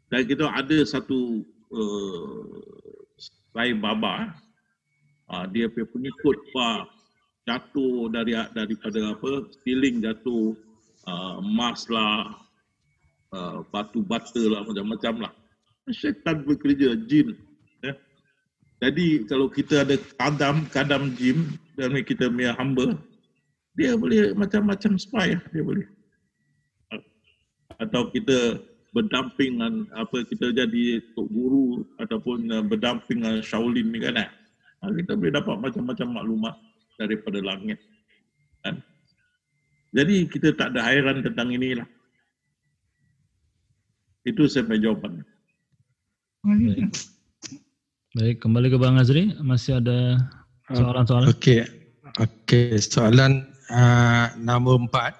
Dan 0.06 0.22
kita 0.30 0.54
ada 0.54 0.86
satu 0.86 1.42
uh, 1.74 2.62
Rai 3.58 3.74
Baba, 3.74 4.38
uh, 5.26 5.42
dia 5.50 5.66
punya 5.66 5.90
pengikut 5.90 6.38
pak 6.54 6.94
jatuh 7.42 8.06
dari 8.06 8.38
daripada 8.54 9.18
apa, 9.18 9.50
ceiling 9.66 9.98
jatuh, 9.98 10.54
uh, 11.10 11.42
emas 11.42 11.90
lah, 11.90 12.38
uh, 13.34 13.66
batu 13.74 13.98
bata 13.98 14.46
lah, 14.46 14.62
macam-macam 14.62 15.26
lah. 15.26 15.34
Syaitan 15.90 16.46
bekerja, 16.46 16.94
jin. 17.10 17.34
Ya. 17.82 17.98
Jadi 18.86 19.26
kalau 19.26 19.50
kita 19.50 19.82
ada 19.82 19.98
kadam, 20.14 20.66
kadam 20.70 21.10
jin, 21.18 21.58
dan 21.74 21.96
kita 22.06 22.30
punya 22.30 22.54
hamba, 22.54 22.94
dia 23.74 23.98
boleh 23.98 24.36
macam-macam 24.38 24.94
spy, 24.94 25.34
dia 25.50 25.62
boleh. 25.64 25.88
Atau 27.82 28.14
kita 28.14 28.62
berdamping 28.92 29.56
dengan 29.56 29.88
apa 29.96 30.20
kita 30.28 30.52
jadi 30.52 31.00
tok 31.16 31.28
guru 31.32 31.80
ataupun 31.96 32.44
berdamping 32.68 33.24
dengan 33.24 33.40
Shaolin 33.40 33.88
ni 33.88 33.98
kan 34.04 34.20
eh? 34.20 34.28
Ha, 34.84 34.92
kita 34.92 35.16
boleh 35.16 35.32
dapat 35.32 35.56
macam-macam 35.56 36.08
maklumat 36.12 36.54
daripada 37.00 37.40
langit 37.40 37.80
kan 38.60 38.76
jadi 39.96 40.28
kita 40.28 40.52
tak 40.52 40.76
ada 40.76 40.84
hairan 40.92 41.24
tentang 41.24 41.48
inilah 41.56 41.88
itu 44.28 44.44
punya 44.44 44.92
jawapan 44.92 45.24
Baik. 46.42 46.90
Baik, 48.18 48.36
kembali 48.42 48.66
ke 48.74 48.74
Bang 48.74 48.98
Azri, 48.98 49.30
masih 49.46 49.78
ada 49.78 50.18
soalan-soalan? 50.74 51.30
Okey. 51.30 51.62
Okey, 52.18 52.82
soalan 52.82 53.46
uh, 53.70 54.26
nombor 54.42 54.82
empat. 54.82 55.14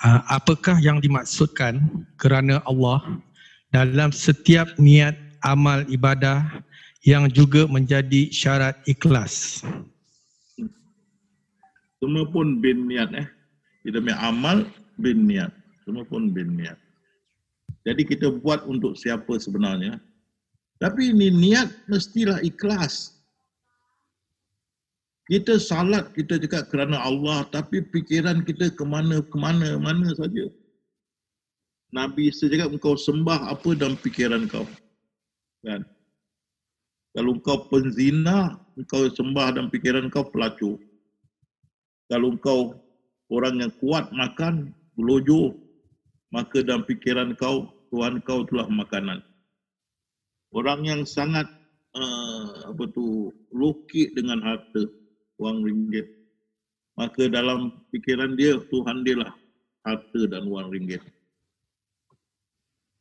Uh, 0.00 0.24
apakah 0.32 0.80
yang 0.80 0.96
dimaksudkan 1.04 1.76
kerana 2.16 2.64
Allah 2.64 3.04
dalam 3.68 4.16
setiap 4.16 4.72
niat 4.80 5.12
amal 5.44 5.84
ibadah 5.92 6.64
yang 7.04 7.28
juga 7.28 7.68
menjadi 7.68 8.32
syarat 8.32 8.80
ikhlas? 8.88 9.60
Semua 12.00 12.24
pun 12.32 12.64
bin 12.64 12.88
niat 12.88 13.12
eh. 13.12 13.28
Kita 13.84 14.00
punya 14.00 14.16
amal 14.24 14.64
bin 14.96 15.28
niat. 15.28 15.52
Semua 15.84 16.08
pun 16.08 16.32
bin 16.32 16.56
niat. 16.56 16.80
Jadi 17.84 18.08
kita 18.08 18.32
buat 18.40 18.64
untuk 18.64 18.96
siapa 18.96 19.36
sebenarnya? 19.36 20.00
Tapi 20.82 21.14
ini 21.14 21.30
niat 21.30 21.70
mestilah 21.86 22.42
ikhlas. 22.42 23.14
Kita 25.24 25.56
salat, 25.56 26.12
kita 26.12 26.36
cakap 26.36 26.68
kerana 26.68 27.00
Allah, 27.00 27.48
tapi 27.48 27.80
fikiran 27.88 28.44
kita 28.44 28.68
ke 28.68 28.84
mana, 28.84 29.24
ke 29.24 29.36
mana, 29.40 29.80
mana 29.80 30.12
saja. 30.12 30.52
Nabi 31.94 32.28
Isa 32.28 32.50
cakap, 32.50 32.74
engkau 32.74 32.98
sembah 32.98 33.54
apa 33.54 33.72
dalam 33.72 33.96
fikiran 33.96 34.44
kau. 34.50 34.68
Kan? 35.64 35.86
Kalau 37.16 37.38
engkau 37.40 37.70
penzina, 37.72 38.60
engkau 38.76 39.08
sembah 39.08 39.56
dalam 39.56 39.70
fikiran 39.72 40.10
kau 40.12 40.28
pelacur. 40.28 40.76
Kalau 42.10 42.36
engkau 42.36 42.58
orang 43.32 43.64
yang 43.64 43.72
kuat 43.80 44.12
makan, 44.12 44.74
belojo, 44.98 45.56
maka 46.34 46.60
dalam 46.60 46.84
fikiran 46.84 47.32
kau, 47.38 47.70
Tuhan 47.94 48.20
kau 48.26 48.44
telah 48.44 48.66
makanan. 48.68 49.22
Orang 50.54 50.86
yang 50.86 51.02
sangat 51.02 51.50
uh, 51.98 52.70
apa 52.70 52.86
tu 52.94 53.34
lokit 53.50 54.14
dengan 54.14 54.38
harta, 54.38 54.86
wang 55.42 55.66
ringgit. 55.66 56.06
Maka 56.94 57.26
dalam 57.26 57.82
fikiran 57.90 58.38
dia, 58.38 58.62
Tuhan 58.70 59.02
dia 59.02 59.18
lah 59.18 59.34
harta 59.82 60.20
dan 60.30 60.46
wang 60.46 60.70
ringgit. 60.70 61.02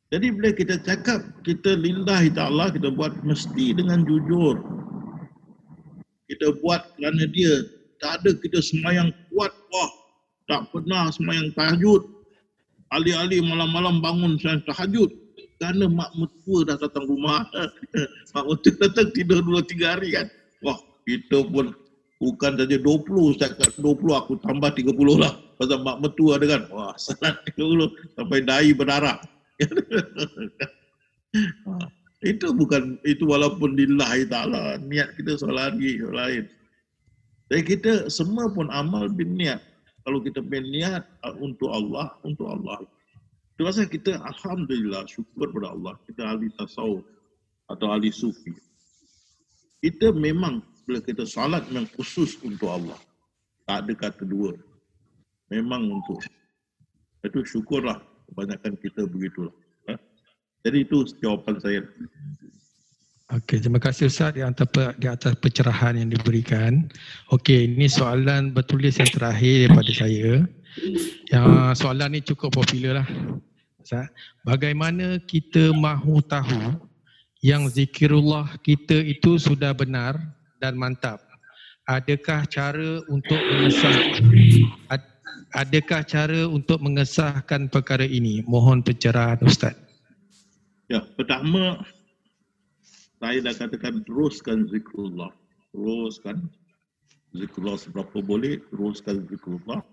Jadi 0.10 0.30
bila 0.34 0.50
kita 0.54 0.82
cakap, 0.82 1.26
kita 1.46 1.78
lindahi 1.78 2.34
Allah, 2.38 2.70
kita 2.74 2.89
buat 2.94 3.18
mesti 3.22 3.78
dengan 3.78 4.02
jujur. 4.06 4.62
Kita 6.30 6.58
buat 6.62 6.86
kerana 6.98 7.26
dia. 7.30 7.70
Tak 8.02 8.22
ada 8.22 8.36
kita 8.36 8.60
semayang 8.60 9.13
kuat, 9.32 9.54
wah 9.72 9.92
tak 10.50 10.70
pernah 10.74 11.10
semayang 11.13 11.54
tahajud. 11.56 12.04
Ali-ali 12.94 13.42
malam-malam 13.42 14.02
bangun 14.02 14.38
saya 14.38 14.62
tahajud. 14.70 15.23
Kerana 15.63 15.88
mak 15.88 16.12
mertua 16.19 16.67
dah 16.67 16.76
datang 16.76 17.08
rumah. 17.08 17.47
mak 18.36 18.43
mertua 18.52 18.76
datang 18.84 19.15
tidur 19.15 19.39
dua 19.39 19.63
tiga 19.63 19.95
hari 19.95 20.12
kan. 20.12 20.28
Wah 20.60 20.76
kita 21.08 21.39
pun 21.47 21.71
bukan 22.19 22.52
saja 22.60 22.76
20 22.76 23.36
setakat 23.39 23.71
20 23.80 23.95
aku 24.12 24.43
tambah 24.43 24.76
30 24.76 24.91
lah. 25.23 25.39
Pasal 25.56 25.80
mak 25.88 26.04
mertua 26.04 26.36
ada 26.36 26.60
kan. 26.60 26.67
Wah 26.67 26.91
salat 26.99 27.39
30 27.56 27.80
sampai 28.12 28.43
dai 28.43 28.76
berdarah. 28.76 29.23
Itu 32.23 32.56
bukan 32.56 32.99
itu 33.04 33.28
walaupun 33.28 33.76
lillahi 33.76 34.23
ta'ala 34.28 34.80
niat 34.80 35.12
kita 35.19 35.36
soal 35.36 35.60
lagi 35.60 35.99
lain. 35.99 36.47
Jadi 37.52 37.62
kita 37.67 38.08
semua 38.08 38.47
pun 38.47 38.71
amal 38.71 39.12
bin 39.12 39.36
niat. 39.36 39.60
Kalau 40.08 40.23
kita 40.23 40.39
bin 40.39 40.71
niat 40.71 41.04
untuk 41.39 41.67
Allah 41.71 42.15
untuk 42.23 42.47
Allah 42.47 42.80
itu 43.63 43.71
pasal 43.71 43.88
kita 43.88 44.19
Alhamdulillah 44.19 45.08
syukur 45.08 45.47
kepada 45.56 45.71
Allah 45.71 45.95
kita 46.04 46.21
ahli 46.28 46.52
tasawuf 46.60 47.08
atau 47.71 47.88
ahli 47.95 48.12
sufi 48.12 48.52
kita 49.84 50.12
memang 50.12 50.63
bila 50.88 50.99
kita 51.04 51.23
salat 51.28 51.63
memang 51.71 51.88
khusus 51.95 52.39
untuk 52.43 52.71
Allah. 52.71 52.99
Tak 53.67 53.88
ada 53.88 53.93
kata 53.95 54.23
dua. 54.28 54.56
Memang 55.52 55.99
untuk. 55.99 56.19
Itu 57.23 57.43
syukurlah 57.43 57.99
kebanyakan 58.32 58.80
kita 58.80 59.08
begitulah. 59.08 59.52
Ha? 59.91 59.95
Jadi 60.67 60.88
itu 60.88 61.08
jawapan 61.19 61.56
saya. 61.60 61.82
Okey, 63.32 63.63
terima 63.63 63.80
kasih 63.80 64.12
Ustaz 64.12 64.36
di 64.36 64.43
atas, 64.43 64.67
di 64.99 65.08
atas 65.08 65.34
pencerahan 65.39 65.99
yang 65.99 66.12
diberikan. 66.12 66.91
Okey, 67.32 67.71
ini 67.71 67.88
soalan 67.88 68.52
bertulis 68.52 68.99
yang 68.99 69.10
terakhir 69.12 69.71
daripada 69.71 69.91
saya. 69.95 70.32
Yang 71.32 71.47
soalan 71.80 72.10
ni 72.15 72.19
cukup 72.23 72.56
popular 72.56 73.04
lah. 73.04 73.08
Bagaimana 74.48 75.19
kita 75.24 75.76
mahu 75.76 76.24
tahu 76.24 76.80
yang 77.43 77.67
zikirullah 77.67 78.56
kita 78.63 78.96
itu 79.04 79.36
sudah 79.36 79.76
benar 79.76 80.15
dan 80.63 80.80
mantap. 80.80 81.19
Adakah 81.84 82.48
cara 82.48 83.04
untuk 83.12 83.36
mengesah 83.36 83.91
adakah 85.52 86.02
cara 86.08 86.48
untuk 86.48 86.80
mengesahkan 86.80 87.67
perkara 87.67 88.08
ini? 88.08 88.39
Mohon 88.48 88.82
pencerahan 88.88 89.43
Ustaz. 89.43 89.76
Ya, 90.88 91.04
pertama 91.19 91.84
saya 93.19 93.39
dah 93.39 93.56
katakan 93.56 94.04
teruskan 94.04 94.67
zikrullah. 94.67 95.32
Teruskan 95.76 96.48
zikrullah 97.36 97.80
seberapa 97.80 98.19
boleh, 98.19 98.60
teruskan 98.72 99.24
zikrullah. 99.28 99.84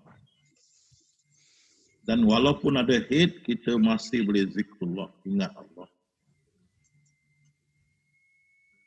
Dan 2.11 2.27
walaupun 2.27 2.75
ada 2.75 2.99
hate, 3.07 3.39
kita 3.47 3.79
masih 3.79 4.27
boleh 4.27 4.51
zikrullah. 4.51 5.07
Ingat 5.23 5.55
Allah 5.55 5.87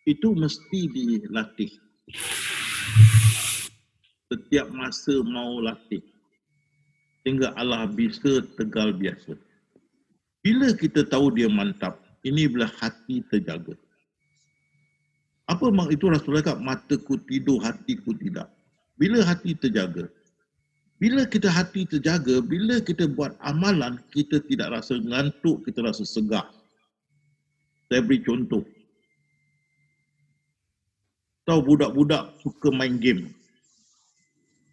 itu 0.03 0.35
mesti 0.35 0.79
dilatih. 0.91 1.71
Setiap 4.27 4.67
masa 4.73 5.15
mau 5.23 5.63
latih. 5.63 6.03
Sehingga 7.23 7.55
Allah 7.55 7.87
bisa 7.87 8.43
tegal 8.59 8.91
biasa. 8.91 9.39
Bila 10.43 10.75
kita 10.75 11.07
tahu 11.07 11.31
dia 11.31 11.47
mantap, 11.47 12.03
ini 12.27 12.51
bila 12.51 12.67
hati 12.67 13.23
terjaga. 13.31 13.79
Apa 15.47 15.71
mak 15.71 15.91
itu 15.91 16.11
Rasulullah 16.11 16.43
kata, 16.43 16.59
mataku 16.59 17.15
tidur, 17.23 17.63
hatiku 17.63 18.11
tidak. 18.19 18.51
Bila 18.99 19.23
hati 19.23 19.55
terjaga, 19.55 20.11
bila 21.03 21.27
kita 21.27 21.51
hati 21.51 21.83
terjaga, 21.83 22.39
bila 22.39 22.79
kita 22.79 23.11
buat 23.11 23.35
amalan, 23.43 23.99
kita 24.15 24.39
tidak 24.47 24.71
rasa 24.71 24.95
ngantuk, 25.03 25.59
kita 25.67 25.83
rasa 25.83 26.07
segar. 26.07 26.47
Saya 27.91 27.99
beri 28.07 28.23
contoh. 28.23 28.63
Tahu 31.43 31.59
budak-budak 31.59 32.39
suka 32.39 32.71
main 32.71 32.95
game. 33.03 33.35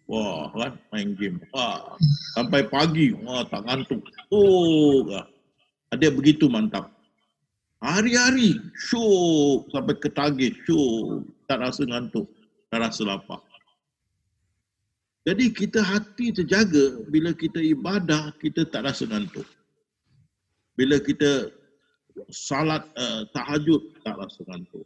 Wah, 0.07 0.47
kan 0.55 0.79
main 0.95 1.19
game. 1.19 1.35
Wah, 1.51 1.99
sampai 2.39 2.63
pagi, 2.63 3.11
wah 3.11 3.43
tak 3.51 3.67
ngantuk. 3.67 3.99
Oh, 4.31 5.03
ada 5.91 6.07
begitu 6.15 6.47
mantap. 6.47 6.95
Hari-hari 7.83 8.55
syuk 8.79 9.67
sampai 9.67 9.99
ketagih 9.99 10.55
syuk. 10.63 11.27
Tak 11.51 11.59
rasa 11.59 11.83
ngantuk, 11.83 12.31
tak 12.71 12.87
rasa 12.87 13.03
lapar. 13.03 13.50
Jadi 15.21 15.53
kita 15.53 15.85
hati 15.85 16.33
terjaga 16.33 17.05
bila 17.13 17.29
kita 17.29 17.61
ibadah 17.61 18.33
kita 18.41 18.65
tak 18.65 18.89
rasa 18.89 19.05
ngantuk. 19.05 19.45
Bila 20.73 20.97
kita 20.97 21.53
salat 22.33 22.81
uh, 22.97 23.29
tahajud 23.29 24.01
tak 24.01 24.17
rasa 24.17 24.41
ngantuk. 24.49 24.81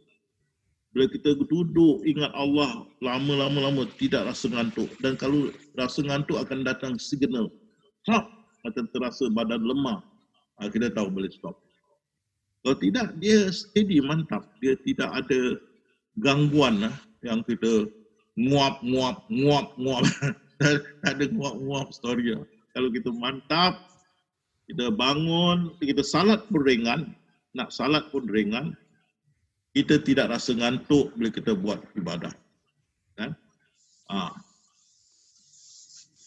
Bila 0.92 1.08
kita 1.08 1.40
duduk 1.40 2.04
ingat 2.04 2.32
Allah 2.36 2.84
lama-lama 3.00 3.68
lama 3.68 3.82
tidak 3.96 4.28
rasa 4.28 4.52
ngantuk 4.52 4.92
dan 5.00 5.16
kalau 5.16 5.48
rasa 5.72 6.04
ngantuk 6.04 6.36
akan 6.36 6.68
datang 6.68 7.00
signal. 7.00 7.48
Stop 8.04 8.28
macam 8.60 8.84
terasa 8.92 9.32
badan 9.32 9.64
lemah. 9.64 10.04
Uh, 10.60 10.68
kita 10.68 10.92
tahu 10.92 11.08
boleh 11.08 11.32
stop. 11.32 11.56
Kalau 12.60 12.76
tidak 12.76 13.16
dia 13.24 13.48
steady 13.48 14.04
mantap. 14.04 14.44
Dia 14.60 14.76
tidak 14.84 15.08
ada 15.16 15.56
gangguan 16.20 16.92
uh, 16.92 16.96
yang 17.24 17.40
kita 17.40 17.88
nguap 18.36 18.84
nguap 18.84 19.24
nguap 19.32 19.66
tak 20.60 20.84
ada 21.12 21.24
nguap 21.32 21.56
nguap 21.60 21.88
story 21.92 22.36
kalau 22.76 22.88
kita 22.92 23.08
mantap 23.12 23.88
kita 24.68 24.92
bangun 24.92 25.72
kita 25.80 26.04
salat 26.04 26.44
pun 26.52 26.60
ringan 26.60 27.16
nak 27.56 27.72
salat 27.72 28.04
pun 28.12 28.28
ringan 28.28 28.76
kita 29.76 30.00
tidak 30.00 30.32
rasa 30.32 30.56
ngantuk 30.56 31.12
bila 31.20 31.28
kita 31.28 31.52
buat 31.52 31.84
ibadah. 32.00 32.32
Kan? 33.20 33.36
Ha. 34.08 34.32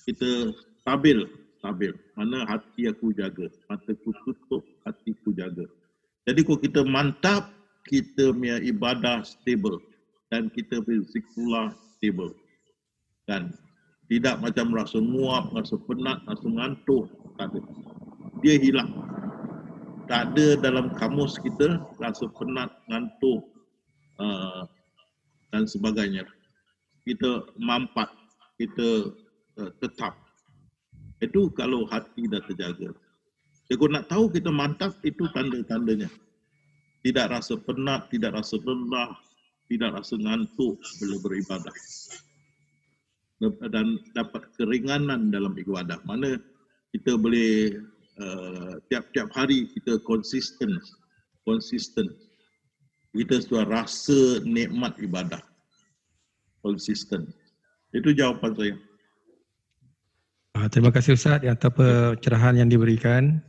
kita 0.05 0.53
stabil 0.85 1.25
stabil. 1.57 1.97
Mana 2.13 2.45
hati 2.45 2.85
aku 2.85 3.09
jaga 3.17 3.49
mataku 3.65 4.13
tutup 4.21 4.61
hatiku 4.85 5.33
jaga. 5.33 5.65
Jadi 6.29 6.45
kalau 6.45 6.61
kita 6.61 6.81
mantap 6.85 7.49
kita 7.89 8.29
punya 8.29 8.61
ibadah 8.61 9.25
stable. 9.25 9.81
Dan 10.29 10.53
kita 10.53 10.85
punya 10.85 11.01
zikrullah 11.09 11.73
stable 11.99 12.31
dan 13.27 13.51
tidak 14.09 14.41
macam 14.41 14.73
rasa 14.73 14.97
muak, 14.97 15.53
rasa 15.53 15.77
penat, 15.85 16.17
rasa 16.25 16.47
ngantuk, 16.49 17.05
tak 17.37 17.53
ada. 17.53 17.61
Dia 18.41 18.57
hilang. 18.57 18.89
Tak 20.09 20.33
ada 20.33 20.57
dalam 20.57 20.89
kamus 20.97 21.37
kita 21.37 21.77
rasa 22.01 22.25
penat, 22.33 22.73
ngantuk 22.89 23.45
uh, 24.17 24.65
dan 25.53 25.69
sebagainya. 25.69 26.25
Kita 27.05 27.53
mampat, 27.61 28.09
kita 28.57 29.13
uh, 29.61 29.71
tetap. 29.77 30.17
Itu 31.21 31.53
kalau 31.53 31.85
hati 31.85 32.25
dah 32.25 32.41
terjaga. 32.49 32.97
Kalau 33.69 33.93
nak 33.93 34.09
tahu 34.09 34.33
kita 34.33 34.49
mantap, 34.49 34.97
itu 35.05 35.29
tanda-tandanya. 35.37 36.09
Tidak 37.05 37.29
rasa 37.29 37.61
penat, 37.61 38.09
tidak 38.09 38.33
rasa 38.41 38.57
lelah, 38.65 39.13
tidak 39.69 40.01
rasa 40.01 40.17
ngantuk 40.17 40.81
bila 40.99 41.15
beribadah 41.21 41.75
dan 43.71 43.95
dapat 44.11 44.51
keringanan 44.59 45.31
dalam 45.31 45.55
ibadah. 45.55 45.95
Mana 46.03 46.35
kita 46.91 47.15
boleh 47.15 47.79
uh, 48.19 48.75
tiap-tiap 48.91 49.31
hari 49.31 49.71
kita 49.71 50.03
konsisten, 50.03 50.75
konsisten. 51.47 52.11
Kita 53.15 53.41
sudah 53.41 53.65
rasa 53.65 54.43
nikmat 54.45 54.99
ibadah. 55.01 55.41
Konsisten. 56.61 57.25
Itu 57.95 58.13
jawapan 58.13 58.51
saya. 58.53 58.75
Ah, 60.53 60.67
terima 60.67 60.91
kasih 60.91 61.15
Ustaz 61.15 61.41
atas 61.41 61.71
pencerahan 61.73 62.59
yang 62.59 62.69
diberikan. 62.69 63.39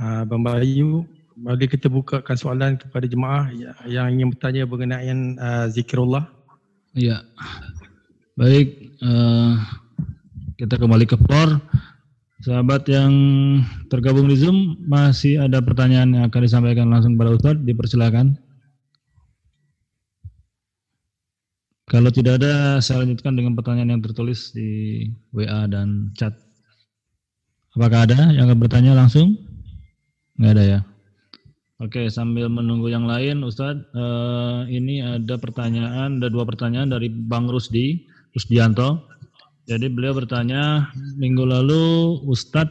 Uh, 0.00 0.24
Abang 0.24 0.46
Bayu, 0.46 1.04
mari 1.36 1.66
kita 1.68 1.88
bukakan 1.88 2.36
soalan 2.36 2.72
kepada 2.76 3.08
jemaah 3.08 3.48
yang 3.88 4.12
ingin 4.12 4.32
bertanya 4.32 4.62
mengenai 4.68 5.08
uh, 5.38 5.66
zikrullah. 5.72 6.28
Ya. 6.92 7.24
Baik, 8.36 8.96
uh, 9.04 9.56
kita 10.56 10.76
kembali 10.76 11.04
ke 11.08 11.16
floor. 11.16 11.60
Sahabat 12.42 12.90
yang 12.90 13.12
tergabung 13.86 14.26
di 14.26 14.34
Zoom, 14.34 14.74
masih 14.82 15.38
ada 15.38 15.62
pertanyaan 15.62 16.10
yang 16.10 16.24
akan 16.26 16.42
disampaikan 16.42 16.90
langsung 16.90 17.14
kepada 17.14 17.38
Ustaz, 17.38 17.56
dipersilakan. 17.62 18.34
Kalau 21.86 22.10
tidak 22.10 22.42
ada, 22.42 22.82
saya 22.82 23.06
lanjutkan 23.06 23.38
dengan 23.38 23.54
pertanyaan 23.54 23.94
yang 23.94 24.02
tertulis 24.02 24.50
di 24.50 25.06
WA 25.30 25.70
dan 25.70 26.10
chat. 26.18 26.34
Apakah 27.78 28.10
ada 28.10 28.32
yang 28.34 28.50
akan 28.50 28.58
bertanya 28.58 28.92
langsung? 28.96 29.38
Enggak 30.40 30.52
ada 30.58 30.64
ya. 30.64 30.80
Oke, 31.82 32.06
sambil 32.06 32.46
menunggu 32.46 32.86
yang 32.94 33.10
lain, 33.10 33.42
Ustadz, 33.42 33.90
uh, 33.98 34.62
ini 34.70 35.02
ada 35.02 35.34
pertanyaan, 35.34 36.22
ada 36.22 36.30
dua 36.30 36.46
pertanyaan 36.46 36.94
dari 36.94 37.10
Bang 37.10 37.50
Rusdi. 37.50 38.06
Rusdianto. 38.32 39.02
Jadi 39.68 39.90
beliau 39.92 40.16
bertanya 40.16 40.88
minggu 41.18 41.44
lalu 41.44 42.16
Ustadz 42.26 42.70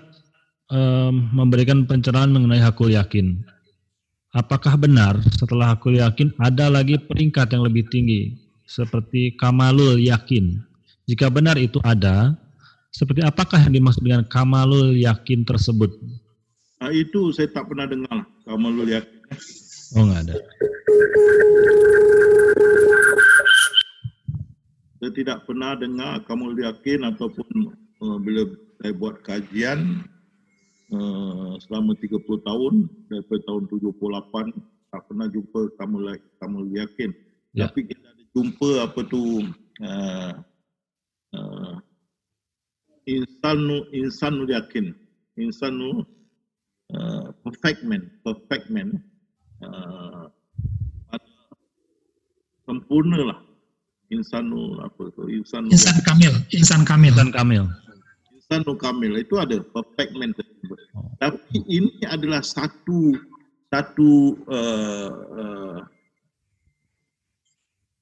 um, 0.72 1.30
memberikan 1.32 1.86
pencerahan 1.86 2.32
mengenai 2.34 2.64
hakul 2.64 2.92
yakin. 2.92 3.44
Apakah 4.32 4.80
benar 4.80 5.20
setelah 5.36 5.76
hakul 5.76 6.00
yakin 6.00 6.32
ada 6.40 6.72
lagi 6.72 6.96
peringkat 6.96 7.52
yang 7.52 7.68
lebih 7.68 7.88
tinggi 7.92 8.40
seperti 8.64 9.36
kamalul 9.36 10.00
yakin? 10.00 10.56
Jika 11.06 11.28
benar 11.28 11.60
itu 11.60 11.84
ada, 11.84 12.32
seperti 12.96 13.22
apakah 13.28 13.60
yang 13.60 13.76
dimaksud 13.76 14.04
dengan 14.04 14.24
kamalul 14.26 14.96
yakin 14.96 15.44
tersebut? 15.44 15.92
Nah, 16.82 16.90
itu 16.90 17.30
saya 17.30 17.46
tak 17.54 17.70
pernah 17.70 17.86
dengar 17.86 18.26
kamalul 18.42 18.90
yakin. 18.90 19.22
Oh 19.94 20.02
nggak 20.02 20.22
ada. 20.26 20.36
saya 25.02 25.18
tidak 25.18 25.50
pernah 25.50 25.74
dengar 25.74 26.22
kamu 26.30 26.62
yakin 26.62 27.10
ataupun 27.10 27.74
uh, 28.06 28.22
bila 28.22 28.46
saya 28.78 28.94
buat 28.94 29.18
kajian 29.26 30.06
uh, 30.94 31.58
selama 31.66 31.98
30 31.98 32.22
tahun 32.22 32.86
daripada 33.10 33.42
tahun 33.50 33.64
78 33.82 34.94
tak 34.94 35.02
pernah 35.10 35.28
jumpa 35.34 35.60
kamu 35.82 35.98
kamu 36.38 36.60
yakin 36.78 37.10
ya. 37.58 37.66
tapi 37.66 37.90
kita 37.90 38.06
ada 38.14 38.24
jumpa 38.30 38.70
apa 38.86 39.02
tu 39.10 39.42
uh, 39.82 40.34
uh, 41.34 41.76
insanu 43.10 43.90
insanu 43.90 44.46
yakin 44.54 44.94
insanu 45.34 46.06
uh, 46.96 47.32
perfect 47.44 47.84
man 47.84 48.12
perfect 48.24 48.68
man 48.70 49.00
uh, 49.64 50.28
sempurna 52.72 53.20
lah. 53.36 53.40
Insanu 54.12 54.76
apa 54.84 55.08
tu? 55.16 55.32
Insanu 55.32 55.72
insan 55.72 55.98
kamil 56.04 56.34
insan 56.52 56.82
kamil. 56.84 57.16
Insan 57.16 57.32
kamil. 57.32 57.64
Insanu 58.36 58.76
kamil 58.76 59.14
itu 59.20 59.40
ada 59.40 59.60
perfect 59.72 60.12
man 60.20 60.36
oh. 60.36 61.08
tapi 61.16 61.64
ini 61.72 62.04
adalah 62.08 62.44
satu 62.44 63.16
satu 63.72 64.36
uh, 64.52 65.12
uh, 65.32 65.80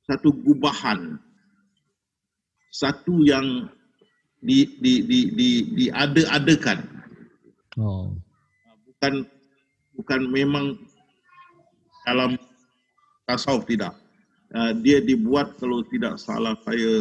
satu 0.09 0.33
gubahan. 0.41 1.21
Satu 2.73 3.25
yang 3.25 3.69
di 4.41 4.65
di 4.81 5.05
di 5.05 5.19
di 5.33 5.49
diada-adakan. 5.77 6.79
Oh 7.77 8.17
bukan 8.99 9.23
bukan 9.95 10.21
memang 10.27 10.65
dalam 12.03 12.35
tasawuf 13.23 13.63
tidak 13.63 13.95
uh, 14.51 14.75
dia 14.83 14.99
dibuat 14.99 15.55
kalau 15.55 15.87
tidak 15.87 16.19
salah 16.19 16.51
saya 16.67 16.99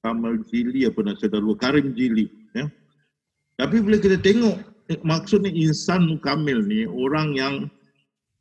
Kamal 0.00 0.40
Jili 0.48 0.88
apa 0.88 0.96
nak 1.04 1.20
saya 1.20 1.36
tahu 1.36 1.52
Karim 1.60 1.92
Jili 1.92 2.32
ya. 2.56 2.72
Tapi 3.60 3.84
bila 3.84 4.00
kita 4.00 4.16
tengok 4.16 4.64
eh, 4.88 4.96
maksudnya 5.04 5.52
insan 5.52 6.16
kamil 6.24 6.64
ni 6.64 6.88
orang 6.88 7.36
yang 7.36 7.54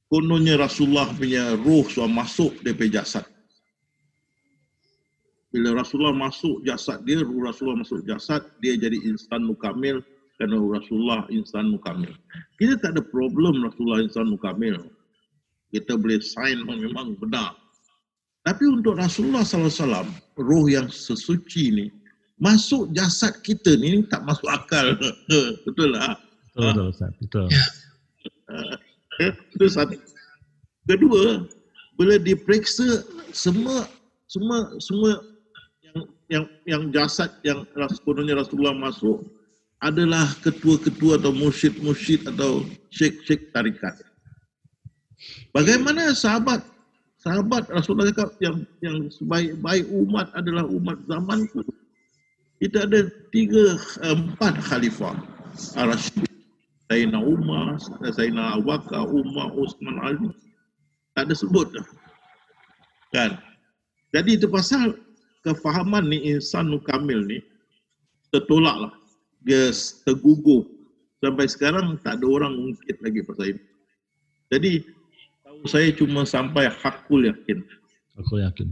kononnya 0.08 0.56
Rasulullah 0.56 1.12
punya 1.12 1.60
roh 1.68 1.84
sudah 1.84 2.08
masuk 2.08 2.64
punya 2.64 3.04
jasad. 3.04 3.28
Bila 5.52 5.84
Rasulullah 5.84 6.16
masuk 6.16 6.64
jasad 6.64 7.04
dia, 7.04 7.20
roh 7.20 7.44
Rasulullah 7.44 7.84
masuk 7.84 8.08
jasad, 8.08 8.42
dia 8.64 8.74
jadi 8.80 8.98
insan 9.04 9.46
mukamil 9.46 10.02
kerana 10.38 10.58
Rasulullah 10.58 11.26
insan 11.30 11.74
mukamil. 11.74 12.14
Kita 12.58 12.80
tak 12.82 12.98
ada 12.98 13.02
problem 13.06 13.62
Rasulullah 13.62 14.02
insan 14.02 14.34
mukamil 14.34 14.82
kita 15.74 15.98
boleh 15.98 16.22
sign 16.22 16.62
memang 16.70 17.18
benar. 17.18 17.58
Tapi 18.46 18.70
untuk 18.70 19.02
Rasulullah 19.02 19.42
SAW, 19.42 20.06
roh 20.38 20.66
yang 20.70 20.86
sesuci 20.94 21.74
ni, 21.74 21.86
masuk 22.38 22.94
jasad 22.94 23.34
kita 23.42 23.74
ni 23.82 24.06
tak 24.06 24.22
masuk 24.22 24.46
akal. 24.54 24.94
betul 25.66 25.98
lah. 25.98 26.14
Betul, 26.54 26.94
betul, 26.94 27.10
betul. 27.18 27.46
Ya. 27.50 27.66
Itu 29.58 29.66
satu. 29.66 29.98
Kedua, 30.86 31.48
bila 31.98 32.20
diperiksa 32.22 33.02
semua 33.32 33.88
semua 34.28 34.76
semua 34.84 35.24
yang 35.88 36.04
yang 36.28 36.46
yang 36.68 36.84
jasad 36.92 37.32
yang 37.48 37.64
sepenuhnya 37.88 38.36
Rasulullah 38.36 38.76
masuk 38.76 39.24
adalah 39.84 40.32
ketua-ketua 40.40 41.20
atau 41.20 41.36
mursyid-mursyid 41.36 42.24
atau 42.32 42.64
syekh-syekh 42.88 43.52
tarikat 43.52 43.94
Bagaimana 45.54 46.12
sahabat 46.18 46.66
sahabat 47.22 47.70
Rasulullah 47.72 48.12
cakap 48.12 48.36
yang 48.44 48.68
yang 48.84 49.08
sebaik-baik 49.08 49.86
umat 49.88 50.28
adalah 50.36 50.66
umat 50.68 50.98
zaman. 51.08 51.48
Kita 52.60 52.88
ada 52.88 53.12
tiga 53.32 53.80
empat 54.04 54.56
khalifah. 54.66 55.16
Ar-Rashid, 55.78 56.26
Sayyidina 56.90 57.22
Umar, 57.22 57.78
Sayyidina 58.02 58.58
Abu 58.58 58.74
Bakar, 58.74 59.06
Umar, 59.06 59.54
Osman 59.54 60.02
Ali. 60.02 60.30
Tak 61.14 61.30
ada 61.30 61.36
sebut. 61.38 61.70
Kan? 63.14 63.38
Jadi 64.10 64.42
itu 64.42 64.50
pasal 64.50 64.98
kefahaman 65.46 66.10
ni 66.10 66.34
insan 66.34 66.74
kamil 66.82 67.22
ni 67.30 67.38
tertolak 68.34 68.90
Dia 69.44 69.72
tergugur. 70.08 70.68
Sampai 71.24 71.48
sekarang 71.48 72.00
tak 72.04 72.20
ada 72.20 72.26
orang 72.28 72.54
ungkit 72.56 73.00
lagi 73.00 73.24
pasal 73.24 73.56
ini. 73.56 73.62
Jadi 74.52 74.72
tahu 75.44 75.64
saya 75.68 75.88
cuma 75.96 76.28
sampai 76.28 76.68
hakul 76.68 77.28
yakin. 77.28 77.64
Aku 78.20 78.44
yakin. 78.44 78.68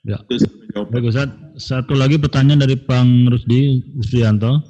Ya. 0.00 0.16
Itu. 0.26 0.40
Baik 0.88 1.12
Ustaz, 1.12 1.28
satu 1.60 1.92
lagi 1.92 2.16
pertanyaan 2.16 2.64
dari 2.64 2.72
Bang 2.72 3.28
Rusdi 3.28 3.84
Rusdianto. 4.00 4.64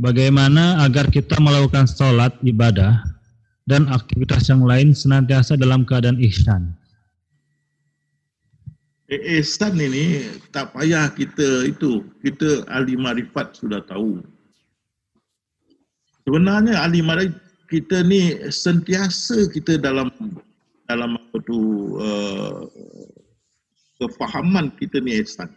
Bagaimana 0.00 0.80
agar 0.86 1.12
kita 1.12 1.36
melakukan 1.42 1.84
sholat, 1.84 2.32
ibadah, 2.40 3.04
dan 3.68 3.90
aktivitas 3.90 4.48
yang 4.48 4.64
lain 4.64 4.96
senantiasa 4.96 5.58
dalam 5.60 5.84
keadaan 5.84 6.16
ihsan? 6.24 6.79
Eh, 9.10 9.42
ihsan 9.42 9.74
ini 9.74 10.22
tak 10.54 10.70
payah 10.70 11.10
kita 11.10 11.66
itu, 11.66 12.06
kita 12.22 12.62
ahli 12.70 12.94
marifat 12.94 13.58
sudah 13.58 13.82
tahu. 13.82 14.22
Sebenarnya 16.22 16.78
ahli 16.78 17.02
marifat 17.02 17.42
kita 17.66 18.06
ni 18.06 18.38
sentiasa 18.54 19.50
kita 19.50 19.82
dalam 19.82 20.14
dalam 20.86 21.18
apa 21.18 21.36
tu 21.42 21.58
uh, 21.98 22.70
kefahaman 23.98 24.70
kita 24.78 25.02
ni 25.02 25.18
ihsan. 25.26 25.50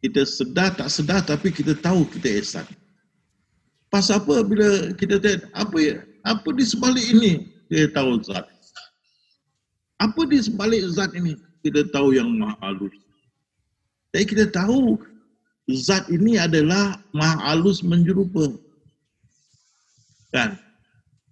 Kita 0.00 0.24
sedar 0.24 0.72
tak 0.80 0.88
sedar 0.88 1.20
tapi 1.20 1.52
kita 1.52 1.76
tahu 1.76 2.08
kita 2.16 2.40
ihsan. 2.40 2.64
Pasal 3.92 4.24
apa 4.24 4.40
bila 4.40 4.96
kita 4.96 5.20
tanya 5.20 5.44
apa 5.52 5.76
ya, 5.76 6.00
apa 6.24 6.48
di 6.48 6.64
sebalik 6.64 7.06
ini 7.12 7.32
kita 7.68 7.92
tahu 7.92 8.24
zat. 8.24 8.48
Apa 10.00 10.24
di 10.24 10.40
sebalik 10.40 10.80
zat 10.96 11.12
ini 11.12 11.36
kita 11.60 11.88
tahu 11.92 12.16
yang 12.16 12.28
maha 12.36 12.56
halus. 12.64 12.94
Jadi 14.10 14.24
kita 14.26 14.44
tahu 14.50 14.98
zat 15.70 16.08
ini 16.10 16.40
adalah 16.40 16.98
maha 17.14 17.36
halus 17.52 17.84
menjerupa. 17.84 18.50
Kan? 20.34 20.58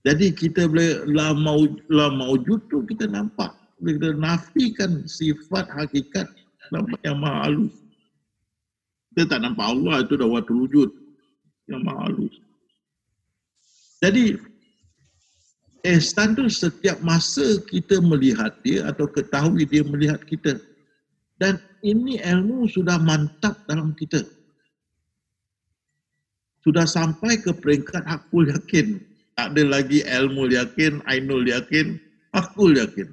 Jadi 0.07 0.31
kita 0.33 0.71
boleh 0.71 1.05
la 1.11 1.35
mau 1.35 1.67
la 1.91 2.09
maujud 2.13 2.61
tu 2.71 2.87
kita 2.87 3.11
nampak. 3.11 3.51
Bila 3.79 3.95
kita 3.99 4.11
nafikan 4.19 4.93
sifat 5.07 5.67
hakikat 5.71 6.27
nampak 6.71 7.01
yang 7.03 7.19
maha 7.19 7.51
halus. 7.51 7.75
Kita 9.13 9.35
tak 9.37 9.41
nampak 9.43 9.67
Allah 9.67 10.07
itu 10.07 10.15
dah 10.15 10.29
waktu 10.29 10.53
wujud 10.55 10.91
yang 11.67 11.83
maha 11.83 12.09
halus. 12.09 12.35
Jadi 13.99 14.39
ihsan 15.97 16.37
tu 16.37 16.45
setiap 16.53 17.01
masa 17.01 17.61
kita 17.73 17.99
melihat 18.05 18.53
dia 18.61 18.85
atau 18.93 19.09
ketahui 19.09 19.65
dia 19.65 19.81
melihat 19.87 20.21
kita. 20.29 20.61
Dan 21.41 21.57
ini 21.81 22.21
ilmu 22.21 22.69
sudah 22.69 23.01
mantap 23.01 23.57
dalam 23.65 23.95
kita. 23.97 24.21
Sudah 26.61 26.85
sampai 26.85 27.39
ke 27.41 27.55
peringkat 27.55 28.05
akul 28.05 28.51
yakin. 28.51 29.01
Tak 29.39 29.55
ada 29.55 29.63
lagi 29.65 30.03
ilmu 30.03 30.51
yakin, 30.51 30.99
ainul 31.07 31.47
yakin, 31.47 31.97
akul 32.35 32.75
yakin. 32.75 33.07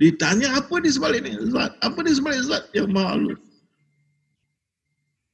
Ditanya 0.00 0.56
apa 0.56 0.80
di 0.80 0.88
sebalik 0.88 1.26
ini? 1.26 1.36
Zat. 1.52 1.76
Apa 1.84 2.00
di 2.06 2.12
sebalik 2.16 2.40
zat 2.48 2.64
yang 2.72 2.88
maha 2.88 3.18
halus? 3.18 3.42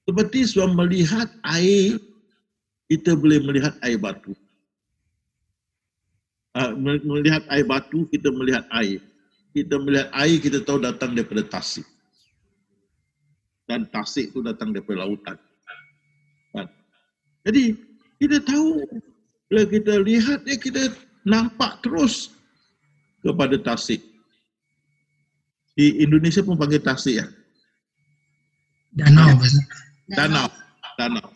Seperti 0.04 0.44
sudah 0.44 0.68
melihat 0.72 1.28
air 1.48 1.96
kita 2.88 3.16
boleh 3.16 3.40
melihat 3.40 3.72
air 3.80 3.96
batu. 3.96 4.36
Uh, 6.54 6.70
melihat 7.02 7.42
air 7.50 7.66
batu, 7.66 8.06
kita 8.14 8.30
melihat 8.30 8.62
air. 8.70 9.02
Kita 9.50 9.74
melihat 9.74 10.06
air, 10.14 10.38
kita 10.38 10.62
tahu 10.62 10.78
datang 10.78 11.10
daripada 11.10 11.42
tasik. 11.42 11.82
Dan 13.66 13.90
tasik 13.90 14.30
itu 14.30 14.38
datang 14.38 14.70
daripada 14.70 15.02
lautan. 15.02 15.34
Kan? 16.54 16.70
Jadi, 17.42 17.74
kita 18.22 18.38
tahu, 18.46 18.86
bila 19.50 19.62
kita 19.66 19.98
lihat 19.98 20.46
kita 20.46 20.94
nampak 21.26 21.82
terus 21.82 22.30
kepada 23.18 23.58
tasik. 23.58 23.98
Di 25.74 26.06
Indonesia 26.06 26.38
pun 26.46 26.54
panggil 26.54 26.78
tasik 26.78 27.18
ya. 27.18 27.26
Danau. 28.94 29.42
Danau. 30.14 30.46
Danau 30.94 31.33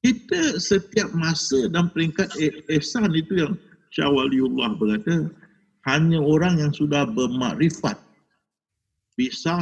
kita 0.00 0.56
setiap 0.56 1.12
masa 1.12 1.68
dan 1.68 1.92
peringkat 1.92 2.28
eh- 2.40 2.64
ihsan 2.80 3.12
itu 3.12 3.44
yang 3.44 3.54
Syawaliullah 3.92 4.78
berkata 4.80 5.28
hanya 5.88 6.20
orang 6.22 6.60
yang 6.60 6.72
sudah 6.72 7.04
bermakrifat 7.04 7.98
bisa 9.18 9.60